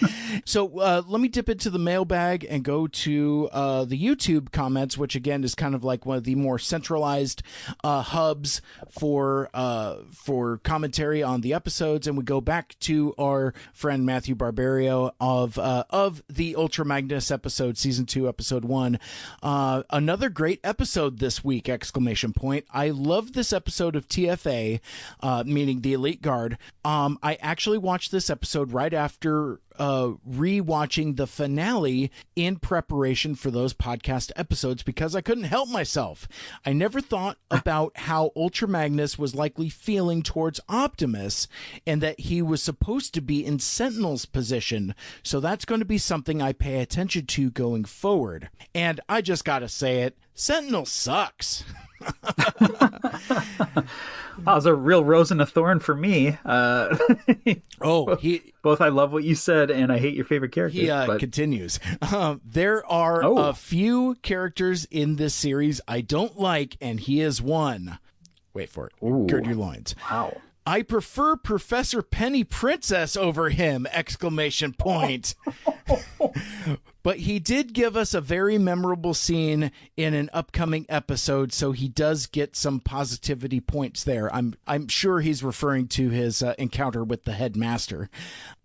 so 0.45 0.79
uh, 0.79 1.03
let 1.07 1.21
me 1.21 1.27
dip 1.27 1.47
into 1.47 1.69
the 1.69 1.79
mailbag 1.79 2.45
and 2.49 2.63
go 2.63 2.87
to 2.87 3.49
uh, 3.51 3.85
the 3.85 4.01
YouTube 4.01 4.51
comments, 4.51 4.97
which 4.97 5.15
again 5.15 5.43
is 5.43 5.53
kind 5.53 5.75
of 5.75 5.83
like 5.83 6.05
one 6.05 6.17
of 6.17 6.23
the 6.23 6.35
more 6.35 6.57
centralized 6.57 7.43
uh, 7.83 8.01
hubs 8.01 8.61
for 8.89 9.49
uh, 9.53 9.97
for 10.11 10.57
commentary 10.59 11.21
on 11.21 11.41
the 11.41 11.53
episodes. 11.53 12.07
And 12.07 12.17
we 12.17 12.23
go 12.23 12.41
back 12.41 12.77
to 12.81 13.13
our 13.19 13.53
friend 13.73 14.05
Matthew 14.05 14.33
Barbario 14.33 15.13
of 15.19 15.59
uh, 15.59 15.83
of 15.91 16.23
the 16.27 16.55
Ultra 16.55 16.83
Magnus 16.83 17.29
episode, 17.29 17.77
season 17.77 18.05
two, 18.05 18.27
episode 18.27 18.65
one. 18.65 18.99
Uh, 19.43 19.83
another 19.91 20.29
great 20.29 20.59
episode 20.63 21.19
this 21.19 21.43
week! 21.43 21.69
Exclamation 21.69 22.33
point! 22.33 22.65
I 22.71 22.89
love 22.89 23.33
this 23.33 23.53
episode 23.53 23.82
of 23.89 24.07
TFA, 24.07 24.79
uh, 25.21 25.43
meaning 25.45 25.81
the 25.81 25.93
Elite 25.93 26.21
Guard. 26.21 26.57
Um, 26.85 27.19
I 27.21 27.35
actually 27.35 27.77
watched 27.77 28.11
this 28.11 28.29
episode 28.29 28.71
right 28.71 28.93
after 28.93 29.59
uh, 29.79 30.11
re-watching 30.25 31.15
the 31.15 31.27
finale 31.27 32.11
in 32.35 32.57
preparation 32.57 33.35
for 33.35 33.51
those 33.51 33.73
podcast 33.73 34.31
episodes 34.35 34.83
because 34.83 35.15
I 35.15 35.21
couldn't 35.21 35.45
help 35.45 35.69
myself. 35.69 36.27
I 36.65 36.73
never 36.73 37.01
thought 37.01 37.37
about 37.49 37.97
how 37.97 38.31
Ultra 38.35 38.67
Magnus 38.67 39.17
was 39.17 39.35
likely 39.35 39.69
feeling 39.69 40.21
towards 40.21 40.59
Optimus 40.69 41.47
and 41.87 42.01
that 42.01 42.19
he 42.19 42.41
was 42.41 42.61
supposed 42.61 43.13
to 43.13 43.21
be 43.21 43.45
in 43.45 43.59
Sentinel's 43.59 44.25
position. 44.25 44.95
So 45.23 45.39
that's 45.39 45.65
going 45.65 45.79
to 45.79 45.85
be 45.85 45.97
something 45.97 46.41
I 46.41 46.53
pay 46.53 46.79
attention 46.79 47.25
to 47.27 47.49
going 47.49 47.85
forward. 47.85 48.49
And 48.75 48.99
I 49.09 49.21
just 49.21 49.45
got 49.45 49.59
to 49.59 49.69
say 49.69 50.01
it, 50.01 50.17
Sentinel 50.33 50.85
sucks. 50.85 51.63
that 52.59 53.85
was 54.45 54.65
a 54.65 54.73
real 54.73 55.03
rose 55.03 55.31
and 55.31 55.41
a 55.41 55.45
thorn 55.45 55.79
for 55.79 55.95
me. 55.95 56.37
Uh, 56.45 56.97
oh, 57.81 58.15
he 58.15 58.53
both 58.61 58.81
I 58.81 58.89
love 58.89 59.11
what 59.11 59.23
you 59.23 59.35
said 59.35 59.69
and 59.71 59.91
I 59.91 59.99
hate 59.99 60.15
your 60.15 60.25
favorite 60.25 60.51
characters. 60.51 60.81
He 60.81 60.89
uh, 60.89 61.07
but 61.07 61.19
continues. 61.19 61.79
Um, 62.13 62.41
there 62.45 62.85
are 62.85 63.23
Oh. 63.23 63.37
a 63.37 63.53
few 63.53 64.15
characters 64.21 64.85
in 64.85 65.15
this 65.17 65.33
series 65.33 65.81
I 65.87 66.01
don't 66.01 66.39
like, 66.39 66.77
and 66.81 66.99
he 66.99 67.21
is 67.21 67.41
one. 67.41 67.99
Wait 68.53 68.69
for 68.69 68.87
it. 68.87 69.27
Gird 69.27 69.45
your 69.45 69.55
loins. 69.55 69.95
Wow. 70.09 70.37
I 70.65 70.81
prefer 70.81 71.35
Professor 71.35 72.01
Penny 72.01 72.45
Princess 72.45 73.17
over 73.17 73.49
him! 73.49 73.85
Exclamation 73.91 74.71
point. 74.73 75.35
but 77.03 77.19
he 77.19 77.39
did 77.39 77.73
give 77.73 77.97
us 77.97 78.13
a 78.13 78.21
very 78.21 78.57
memorable 78.57 79.13
scene 79.13 79.71
in 79.97 80.13
an 80.13 80.29
upcoming 80.33 80.85
episode, 80.87 81.51
so 81.51 81.73
he 81.73 81.89
does 81.89 82.25
get 82.25 82.55
some 82.55 82.79
positivity 82.79 83.59
points 83.59 84.03
there. 84.03 84.33
I'm 84.33 84.55
I'm 84.65 84.87
sure 84.87 85.19
he's 85.19 85.43
referring 85.43 85.87
to 85.89 86.09
his 86.09 86.41
uh, 86.41 86.55
encounter 86.57 87.03
with 87.03 87.25
the 87.25 87.33
headmaster. 87.33 88.09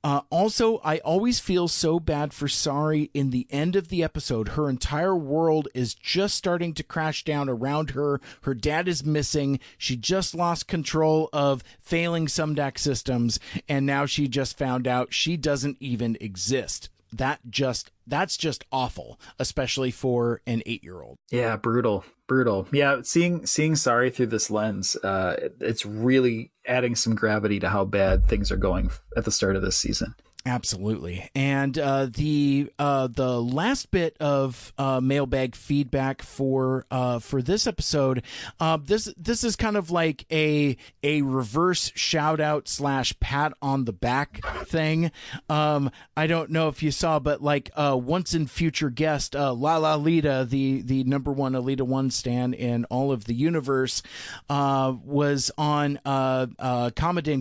Uh, 0.05 0.21
also, 0.31 0.79
I 0.85 0.99
always 0.99 1.41
feel 1.41 1.67
so 1.67 1.99
bad 1.99 2.33
for 2.33 2.47
Sari 2.47 3.11
in 3.13 3.31
the 3.31 3.49
end 3.51 3.75
of 3.75 3.89
the 3.89 4.05
episode. 4.05 4.51
Her 4.51 4.71
entire 4.71 5.17
world 5.17 5.67
is 5.75 5.93
just 5.93 6.37
starting 6.37 6.73
to 6.75 6.85
crash 6.85 7.25
down 7.25 7.49
around 7.49 7.91
her. 7.91 8.21
Her 8.43 8.55
dad 8.55 8.87
is 8.87 9.05
missing. 9.05 9.59
She 9.77 9.97
just 9.97 10.37
lost 10.37 10.69
control 10.69 11.29
of 11.33 11.65
failing 11.81 12.27
Sumdac 12.27 12.79
systems, 12.79 13.41
and 13.69 13.85
now 13.85 14.07
she 14.07 14.29
just 14.29 14.57
found 14.57 14.87
out 14.87 15.13
she 15.13 15.37
doesn't 15.37 15.79
even 15.81 16.17
exist. 16.21 16.91
That 17.13 17.41
just 17.49 17.91
that's 18.07 18.37
just 18.37 18.65
awful, 18.73 19.19
especially 19.39 19.91
for 19.91 20.41
an 20.47 20.63
eight 20.67 20.83
year 20.85 21.01
old. 21.03 21.17
Yeah, 21.31 21.57
brutal, 21.57 22.05
brutal. 22.27 22.69
Yeah, 22.73 23.01
seeing 23.03 23.47
seeing 23.47 23.77
Sari 23.77 24.11
through 24.11 24.27
this 24.27 24.51
lens, 24.51 24.97
uh, 24.97 25.37
it- 25.39 25.57
it's 25.61 25.85
really 25.87 26.53
adding 26.67 26.95
some 26.95 27.15
gravity 27.15 27.59
to 27.61 27.69
how 27.71 27.85
bad 27.85 28.27
things 28.27 28.53
are 28.53 28.57
going 28.57 28.91
at 29.17 29.25
the 29.25 29.31
start 29.31 29.57
of 29.57 29.63
this 29.63 29.77
season. 29.79 30.15
Absolutely, 30.47 31.29
and 31.35 31.79
uh, 31.79 32.07
the 32.07 32.73
uh, 32.79 33.09
the 33.09 33.43
last 33.43 33.91
bit 33.91 34.17
of 34.19 34.73
uh, 34.79 34.99
mailbag 34.99 35.55
feedback 35.55 36.23
for 36.23 36.87
uh, 36.91 37.19
for 37.19 37.43
this 37.43 37.67
episode, 37.67 38.23
uh, 38.59 38.79
this 38.83 39.13
this 39.19 39.45
is 39.45 39.57
kind 39.57 39.77
of 39.77 39.91
like 39.91 40.25
a 40.33 40.77
a 41.03 41.21
reverse 41.21 41.93
shout 41.97 42.41
out 42.41 42.67
slash 42.67 43.19
pat 43.21 43.53
on 43.61 43.85
the 43.85 43.93
back 43.93 44.41
thing. 44.65 45.11
Um, 45.51 45.91
I 46.17 46.27
don't 46.27 46.51
know 46.51 46.69
if 46.69 46.83
you 46.83 46.93
saw, 46.93 47.19
but 47.19 47.43
like 47.43 47.71
uh, 47.75 47.99
once 48.01 48.33
in 48.33 48.47
future 48.47 48.91
guest 48.91 49.35
La 49.35 49.77
La 49.77 49.97
Lita, 49.97 50.47
the 50.49 50.81
the 50.81 51.05
number 51.05 51.33
one 51.33 51.53
Elita 51.53 51.83
one 51.83 52.11
stand 52.11 52.55
in 52.55 52.87
all 52.87 53.13
of 53.13 53.25
the 53.25 53.35
universe, 53.35 54.03
was 54.49 55.51
on 55.59 56.01
uh, 56.07 56.47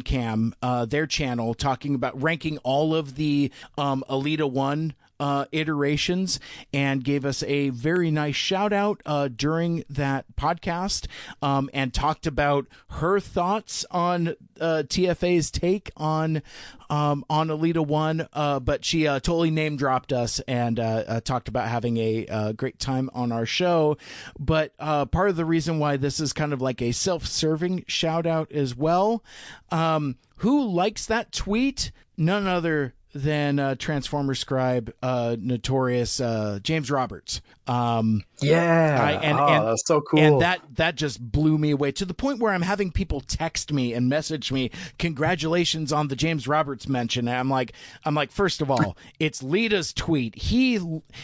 Cam, 0.04 0.54
their 0.90 1.08
channel, 1.08 1.54
talking 1.54 1.96
about 1.96 2.22
ranking 2.22 2.58
all 2.60 2.97
of 2.98 3.16
the 3.16 3.52
um, 3.78 4.04
Elita 4.10 4.50
one 4.50 4.94
uh, 5.20 5.46
iterations 5.52 6.40
and 6.74 7.04
gave 7.04 7.26
us 7.26 7.44
a 7.44 7.70
very 7.70 8.12
nice 8.12 8.36
shout 8.36 8.74
out 8.74 9.02
uh, 9.06 9.28
during 9.28 9.84
that 9.90 10.26
podcast 10.36 11.08
um, 11.42 11.70
and 11.74 11.94
talked 11.94 12.28
about 12.28 12.68
her 12.90 13.20
thoughts 13.20 13.86
on 13.92 14.30
uh, 14.60 14.84
TFA's 14.86 15.52
take 15.52 15.92
on 15.98 16.42
um, 16.90 17.26
on 17.30 17.48
Elita 17.50 17.86
One. 17.86 18.28
Uh, 18.34 18.60
but 18.60 18.86
she 18.86 19.08
uh, 19.08 19.20
totally 19.20 19.52
name 19.52 19.76
dropped 19.78 20.14
us 20.14 20.40
and 20.48 20.80
uh, 20.80 21.20
talked 21.22 21.48
about 21.48 21.68
having 21.68 21.98
a 21.98 22.54
great 22.56 22.80
time 22.80 23.10
on 23.14 23.32
our 23.32 23.46
show. 23.46 23.98
But 24.40 24.78
part 24.78 25.30
of 25.30 25.36
the 25.36 25.46
reason 25.46 25.80
why 25.80 25.98
this 25.98 26.20
is 26.20 26.34
kind 26.34 26.54
of 26.54 26.62
like 26.62 26.82
a 26.82 26.92
self 26.92 27.26
serving 27.26 27.86
shout 27.88 28.26
out 28.26 28.52
as 28.52 28.76
well. 28.76 29.24
Um, 29.72 30.18
who 30.38 30.64
likes 30.64 31.06
that 31.08 31.32
tweet? 31.32 31.92
None 32.16 32.48
other 32.48 32.94
than 33.14 33.60
uh, 33.60 33.76
Transformer 33.76 34.36
scribe, 34.36 34.94
uh, 35.02 35.36
notorious 35.40 36.20
uh, 36.20 36.60
James 36.62 36.92
Roberts. 36.92 37.42
Um, 37.68 38.24
Yeah. 38.40 39.00
I, 39.02 39.12
and, 39.24 39.40
Oh, 39.40 39.48
and 39.48 39.68
that's 39.68 39.88
so 39.88 40.02
cool. 40.02 40.20
And 40.20 40.42
that 40.42 40.62
that 40.76 40.96
just 40.96 41.32
blew 41.32 41.58
me 41.58 41.72
away 41.72 41.92
to 41.94 42.06
the 42.06 42.14
point 42.14 42.40
where 42.40 42.54
I'm 42.54 42.62
having 42.62 42.92
people 42.92 43.22
text 43.22 43.74
me 43.74 43.94
and 43.94 44.08
message 44.08 44.52
me, 44.52 44.70
"Congratulations 45.00 45.92
on 45.92 46.08
the 46.08 46.16
James 46.16 46.48
Roberts 46.48 46.88
mention." 46.88 47.28
And 47.28 47.38
I'm 47.38 47.50
like, 47.50 47.74
I'm 48.06 48.14
like, 48.16 48.32
first 48.32 48.62
of 48.62 48.70
all, 48.70 48.96
it's 49.20 49.42
Lita's 49.42 49.92
tweet. 49.92 50.36
He 50.36 50.80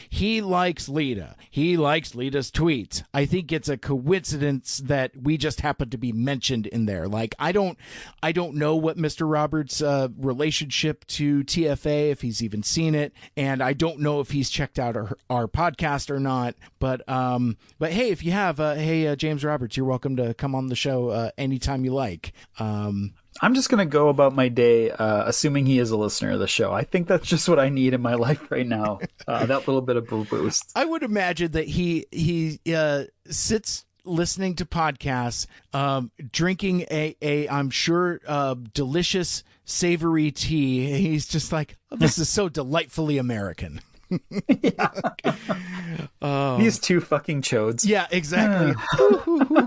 he 0.09 0.41
likes 0.41 0.89
Lita. 0.89 1.35
He 1.49 1.77
likes 1.77 2.15
Lita's 2.15 2.51
tweets. 2.51 3.03
I 3.13 3.25
think 3.25 3.51
it's 3.51 3.69
a 3.69 3.77
coincidence 3.77 4.79
that 4.79 5.11
we 5.21 5.37
just 5.37 5.61
happen 5.61 5.89
to 5.91 5.97
be 5.97 6.11
mentioned 6.11 6.65
in 6.67 6.85
there. 6.87 7.07
Like, 7.07 7.35
I 7.37 7.51
don't 7.51 7.77
I 8.23 8.31
don't 8.31 8.55
know 8.55 8.75
what 8.75 8.97
Mr. 8.97 9.31
Roberts' 9.31 9.81
uh, 9.81 10.07
relationship 10.17 11.05
to 11.07 11.43
TFA, 11.43 12.09
if 12.09 12.21
he's 12.21 12.41
even 12.41 12.63
seen 12.63 12.95
it, 12.95 13.13
and 13.37 13.61
I 13.61 13.73
don't 13.73 13.99
know 13.99 14.19
if 14.19 14.31
he's 14.31 14.49
checked 14.49 14.79
out 14.79 14.97
our, 14.97 15.15
our 15.29 15.47
podcast 15.47 16.09
or 16.09 16.19
not. 16.19 16.32
But 16.79 17.07
um, 17.09 17.57
but 17.79 17.91
hey, 17.91 18.09
if 18.09 18.23
you 18.23 18.31
have, 18.31 18.59
uh, 18.59 18.75
hey 18.75 19.07
uh, 19.07 19.15
James 19.15 19.43
Roberts, 19.43 19.77
you're 19.77 19.85
welcome 19.85 20.15
to 20.17 20.33
come 20.33 20.55
on 20.55 20.67
the 20.67 20.75
show 20.75 21.09
uh, 21.09 21.31
anytime 21.37 21.85
you 21.85 21.93
like. 21.93 22.33
Um, 22.59 23.13
I'm 23.41 23.55
just 23.55 23.69
gonna 23.69 23.85
go 23.85 24.09
about 24.09 24.35
my 24.35 24.47
day, 24.47 24.91
uh, 24.91 25.23
assuming 25.25 25.65
he 25.65 25.79
is 25.79 25.91
a 25.91 25.97
listener 25.97 26.31
of 26.31 26.39
the 26.39 26.47
show. 26.47 26.71
I 26.71 26.83
think 26.83 27.07
that's 27.07 27.27
just 27.27 27.49
what 27.49 27.59
I 27.59 27.69
need 27.69 27.93
in 27.93 28.01
my 28.01 28.13
life 28.27 28.51
right 28.51 28.67
now. 28.67 28.99
Uh, 29.27 29.45
that 29.45 29.67
little 29.67 29.81
bit 29.81 29.95
of 29.95 30.11
a 30.11 30.23
boost. 30.23 30.71
I 30.75 30.85
would 30.85 31.03
imagine 31.03 31.51
that 31.53 31.67
he 31.67 32.05
he 32.11 32.59
uh, 32.73 33.05
sits 33.29 33.85
listening 34.05 34.55
to 34.55 34.65
podcasts, 34.65 35.47
um, 35.73 36.11
drinking 36.31 36.81
a 36.91 37.15
a 37.21 37.47
I'm 37.47 37.69
sure 37.69 38.21
uh, 38.27 38.55
delicious 38.73 39.43
savory 39.65 40.31
tea. 40.31 40.91
He's 40.93 41.27
just 41.27 41.51
like, 41.51 41.77
oh, 41.91 41.95
this 41.95 42.17
is 42.17 42.29
so 42.29 42.49
delightfully 42.49 43.17
American. 43.17 43.81
These 46.59 46.79
two 46.79 47.01
fucking 47.01 47.41
chodes. 47.41 47.85
Yeah, 47.85 48.07
exactly. 48.11 48.73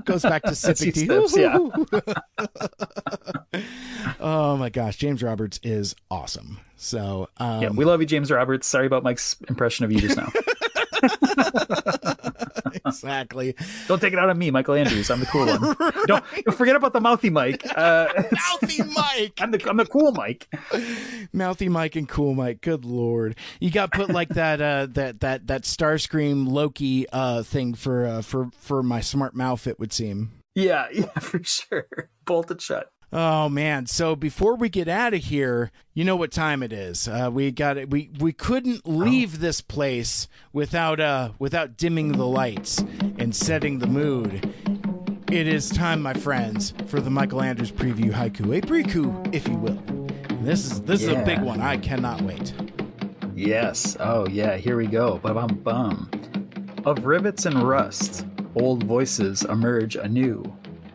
Goes 0.04 0.22
back 0.22 0.42
to 0.44 0.54
sipping 0.54 0.92
tea. 0.92 1.04
steps, 1.04 1.36
yeah. 1.36 1.58
oh 4.20 4.56
my 4.56 4.70
gosh, 4.70 4.96
James 4.96 5.22
Roberts 5.22 5.60
is 5.62 5.94
awesome. 6.10 6.60
So 6.76 7.28
um, 7.38 7.62
yeah, 7.62 7.70
we 7.70 7.84
love 7.84 8.00
you, 8.00 8.06
James 8.06 8.30
Roberts. 8.30 8.66
Sorry 8.66 8.86
about 8.86 9.02
Mike's 9.02 9.36
impression 9.48 9.84
of 9.84 9.92
you 9.92 10.00
just 10.00 10.16
now. 10.16 10.30
exactly. 12.86 13.54
Don't 13.88 14.00
take 14.00 14.12
it 14.12 14.18
out 14.18 14.28
on 14.28 14.38
me, 14.38 14.50
Mikel 14.50 14.74
Andrews. 14.74 15.10
I'm 15.10 15.20
the 15.20 15.26
cool 15.26 15.46
one. 15.46 15.60
don't, 16.06 16.24
don't 16.44 16.56
forget 16.56 16.76
about 16.76 16.92
the 16.92 17.00
mouthy 17.00 17.30
Mike. 17.30 17.64
Uh, 17.76 18.08
mouthy 18.32 18.82
Mike. 18.82 19.38
I'm 19.40 19.50
the 19.50 19.68
I'm 19.68 19.76
the 19.76 19.86
cool 19.86 20.12
Mike. 20.12 20.48
Mouthy 21.32 21.68
Mike 21.68 21.96
and 21.96 22.08
Cool 22.08 22.34
Mike. 22.34 22.60
Good 22.60 22.84
lord, 22.84 23.36
you 23.60 23.70
got 23.70 23.92
put 23.92 24.10
like 24.10 24.30
that 24.30 24.60
uh, 24.60 24.86
that 24.90 25.20
that 25.20 25.46
that 25.46 25.62
Starscream 25.62 26.48
Loki 26.48 27.08
uh, 27.10 27.42
thing 27.42 27.74
for 27.74 28.06
uh, 28.06 28.22
for 28.22 28.48
for 28.58 28.82
my 28.82 29.00
smart 29.00 29.34
mouth. 29.34 29.66
It 29.66 29.78
would 29.78 29.92
seem. 29.92 30.32
Yeah, 30.54 30.86
yeah, 30.92 31.06
for 31.20 31.40
sure. 31.44 31.86
Bolted 32.24 32.60
shut. 32.60 32.88
Oh 33.12 33.48
man! 33.48 33.86
So 33.86 34.16
before 34.16 34.56
we 34.56 34.68
get 34.68 34.88
out 34.88 35.14
of 35.14 35.22
here, 35.24 35.70
you 35.94 36.04
know 36.04 36.16
what 36.16 36.32
time 36.32 36.62
it 36.62 36.72
is. 36.72 37.06
Uh, 37.06 37.30
we 37.32 37.52
got 37.52 37.76
it. 37.76 37.88
We 37.88 38.10
we 38.18 38.32
couldn't 38.32 38.86
leave 38.86 39.38
this 39.38 39.60
place 39.60 40.26
without 40.52 40.98
uh 40.98 41.30
without 41.38 41.76
dimming 41.76 42.12
the 42.12 42.26
lights 42.26 42.78
and 43.18 43.34
setting 43.34 43.78
the 43.78 43.86
mood. 43.86 44.52
It 45.30 45.46
is 45.46 45.70
time, 45.70 46.02
my 46.02 46.14
friends, 46.14 46.74
for 46.86 47.00
the 47.00 47.10
Mikel 47.10 47.42
Andrews 47.42 47.72
preview 47.72 48.12
haiku, 48.12 48.56
a 48.56 48.60
preku, 48.60 49.34
if 49.34 49.46
you 49.46 49.56
will. 49.56 49.78
And 50.28 50.44
this 50.44 50.66
is 50.66 50.80
this 50.82 51.02
is 51.02 51.08
a 51.08 51.24
big 51.24 51.40
one. 51.42 51.60
I 51.60 51.76
cannot 51.76 52.22
wait. 52.22 52.54
Yes. 53.36 53.96
Oh 54.00 54.26
yeah. 54.28 54.56
Here 54.56 54.76
we 54.76 54.88
go. 54.88 55.18
Bum 55.18 55.34
bum 55.34 55.56
bum. 55.62 56.10
Of 56.84 57.06
rivets 57.06 57.46
and 57.46 57.62
rust, 57.62 58.26
old 58.56 58.82
voices 58.82 59.44
emerge 59.44 59.94
anew. 59.94 60.44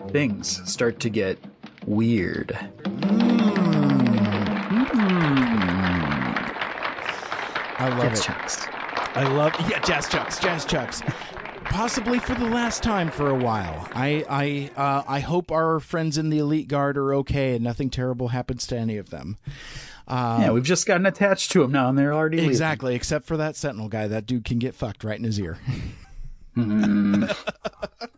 Things 0.10 0.62
start 0.70 1.00
to 1.02 1.10
get 1.10 1.38
weird. 1.86 2.58
I 7.80 7.90
love 7.98 8.10
Jazz 8.10 8.20
it. 8.20 8.24
chucks. 8.24 8.68
I 9.14 9.24
love 9.34 9.54
yeah, 9.70 9.80
jazz 9.80 10.08
chucks, 10.08 10.40
jazz 10.40 10.66
chucks. 10.66 11.02
Possibly 11.66 12.20
for 12.20 12.34
the 12.36 12.46
last 12.46 12.84
time 12.84 13.10
for 13.10 13.30
a 13.30 13.36
while. 13.36 13.88
I 13.94 14.26
I 14.30 14.72
uh, 14.80 15.04
I 15.08 15.20
hope 15.22 15.52
our 15.52 15.80
friends 15.80 16.18
in 16.18 16.30
the 16.30 16.38
elite 16.40 16.68
guard 16.68 16.98
are 16.98 17.14
okay 17.16 17.56
and 17.56 17.64
nothing 17.64 17.90
terrible 17.90 18.30
happens 18.30 18.68
to 18.68 18.78
any 18.78 18.98
of 18.98 19.10
them. 19.10 19.38
Um, 20.08 20.42
yeah, 20.42 20.52
we've 20.52 20.64
just 20.64 20.86
gotten 20.86 21.06
attached 21.06 21.52
to 21.52 21.62
them 21.62 21.72
now, 21.72 21.88
and 21.90 21.98
they're 21.98 22.14
already 22.14 22.38
leaving. 22.38 22.50
exactly. 22.52 22.96
Except 22.96 23.26
for 23.26 23.38
that 23.38 23.56
sentinel 23.56 23.88
guy, 23.90 24.08
that 24.08 24.26
dude 24.26 24.44
can 24.46 24.60
get 24.60 24.76
fucked 24.76 25.04
right 25.04 25.18
in 25.18 25.24
his 25.24 25.40
ear. 25.40 25.58
Mm. 26.58 27.34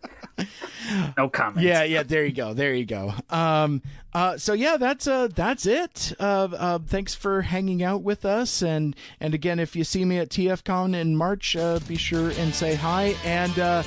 no 1.18 1.30
comment. 1.30 1.66
Yeah, 1.66 1.84
yeah. 1.84 2.04
There 2.04 2.26
you 2.26 2.34
go. 2.34 2.54
There 2.54 2.74
you 2.74 2.86
go. 2.86 3.14
Um. 3.30 3.82
Uh. 4.14 4.38
So 4.38 4.54
yeah, 4.54 4.78
that's 4.78 5.08
uh. 5.08 5.28
That's 5.34 5.66
it. 5.66 6.14
Uh. 6.20 6.50
uh 6.58 6.80
thanks 6.80 7.16
for 7.16 7.42
hanging 7.42 7.84
out 7.84 8.04
with 8.04 8.26
us, 8.26 8.62
and 8.62 8.96
and 9.20 9.34
again, 9.34 9.60
if 9.60 9.76
you 9.76 9.84
see 9.84 10.06
me 10.06 10.18
at 10.18 10.30
TFCon 10.30 10.96
in 10.96 11.16
March, 11.16 11.56
uh, 11.56 11.80
be 11.88 11.96
sure 11.96 12.32
and 12.38 12.54
say 12.54 12.76
hi, 12.76 13.16
and 13.24 13.58
uh, 13.60 13.84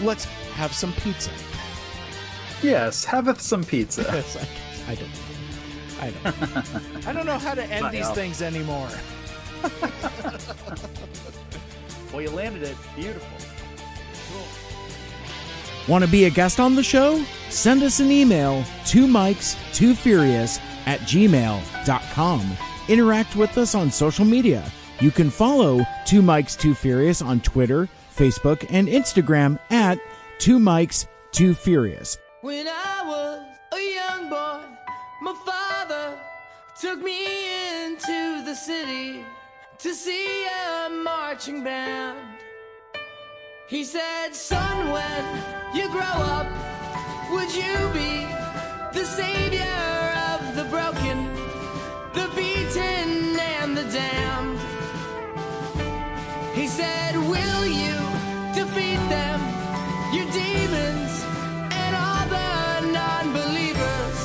let's 0.00 0.24
have 0.54 0.72
some 0.72 0.92
pizza. 0.94 1.30
Yes, 2.62 3.04
have 3.04 3.40
some 3.40 3.64
pizza. 3.64 4.02
Yes, 4.12 4.36
I. 4.36 4.92
I 4.92 4.94
don't. 4.94 5.10
I 6.00 6.10
don't. 6.10 7.06
I 7.06 7.12
don't 7.12 7.26
know 7.26 7.38
how 7.38 7.54
to 7.54 7.64
end 7.64 7.82
Bye, 7.82 7.92
these 7.92 8.10
things 8.10 8.42
anymore. 8.42 8.88
Well, 12.12 12.22
you 12.22 12.30
landed 12.30 12.64
it. 12.64 12.76
Beautiful. 12.96 13.38
Want 15.88 16.04
to 16.04 16.10
be 16.10 16.24
a 16.24 16.30
guest 16.30 16.60
on 16.60 16.74
the 16.74 16.82
show? 16.82 17.24
Send 17.48 17.82
us 17.82 18.00
an 18.00 18.10
email 18.12 18.64
to 18.86 19.06
Mike's 19.06 19.56
Too 19.72 19.94
Furious 19.94 20.58
at 20.86 21.00
gmail.com. 21.00 22.56
Interact 22.88 23.36
with 23.36 23.58
us 23.58 23.74
on 23.74 23.90
social 23.90 24.24
media. 24.24 24.64
You 25.00 25.10
can 25.10 25.30
follow 25.30 25.80
Two 26.06 26.22
Mike's 26.22 26.54
Too 26.56 26.74
Furious 26.74 27.22
on 27.22 27.40
Twitter, 27.40 27.88
Facebook, 28.14 28.66
and 28.70 28.88
Instagram 28.88 29.58
at 29.70 29.98
Two 30.38 30.58
Mike's 30.58 31.06
Too 31.32 31.54
Furious. 31.54 32.18
When 32.42 32.66
I 32.68 33.02
was 33.06 33.40
a 33.72 33.94
young 33.94 34.28
boy, 34.28 34.60
my 35.22 35.34
father 35.44 36.18
took 36.80 37.00
me 37.02 37.26
into 37.84 38.42
the 38.44 38.54
city 38.54 39.24
to 39.78 39.94
see 39.94 40.44
a 40.46 40.90
marching 40.90 41.64
band. 41.64 42.18
He 43.70 43.84
said, 43.84 44.34
Son, 44.34 44.90
when 44.90 45.24
you 45.72 45.88
grow 45.90 46.00
up, 46.02 46.48
would 47.30 47.54
you 47.54 47.76
be 47.94 48.26
the 48.92 49.04
savior 49.04 50.12
of 50.32 50.56
the 50.56 50.64
broken, 50.64 51.32
the 52.12 52.28
beaten, 52.34 53.38
and 53.38 53.76
the 53.76 53.84
damned? 53.84 54.58
He 56.52 56.66
said, 56.66 57.14
Will 57.16 57.64
you 57.64 57.94
defeat 58.58 59.02
them, 59.08 59.38
your 60.12 60.26
demons, 60.32 61.12
and 61.70 61.94
all 61.94 62.26
the 62.26 62.90
non 62.90 63.32
believers, 63.32 64.18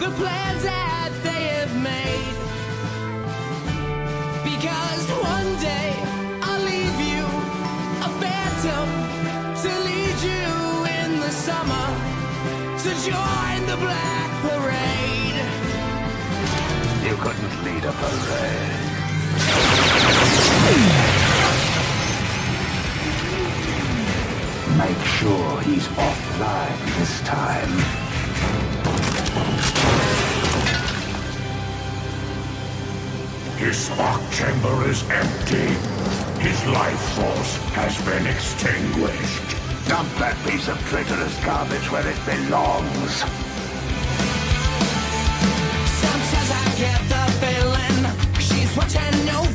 the 0.00 0.10
plans 0.16 0.62
that 0.62 1.10
they 1.22 1.42
have 1.58 1.76
made? 1.82 2.34
Because 4.42 5.04
one 5.20 5.60
day 5.60 5.90
phantom 8.60 8.88
to 9.62 9.68
lead 9.84 10.20
you 10.22 10.84
in 11.02 11.20
the 11.20 11.30
summer 11.30 11.86
to 12.78 12.90
join 13.08 13.66
the 13.66 13.76
black 13.76 14.30
parade. 14.42 15.44
You 17.04 17.16
couldn't 17.16 17.64
lead 17.64 17.84
a 17.84 17.92
parade. 17.92 18.80
Make 24.78 25.04
sure 25.06 25.60
he's 25.62 25.88
offline 25.88 26.98
this 26.98 27.20
time. 27.22 27.72
His 33.58 33.76
spark 33.76 34.22
chamber 34.30 34.88
is 34.88 35.02
empty. 35.10 36.29
His 36.40 36.64
life 36.66 37.00
force 37.16 37.56
has 37.76 38.00
been 38.02 38.26
extinguished. 38.26 39.56
Dump 39.86 40.08
that 40.18 40.36
piece 40.48 40.68
of 40.68 40.78
traitorous 40.88 41.36
garbage 41.44 41.90
where 41.92 42.06
it 42.06 42.16
belongs. 42.24 43.14
Sometimes 46.00 46.50
I 46.50 46.64
get 46.80 47.00
the 47.12 47.24
feeling 47.44 47.96
she's 48.40 48.74
watching 48.74 49.28
over 49.36 49.49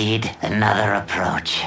need 0.00 0.34
another 0.40 0.94
approach. 0.94 1.62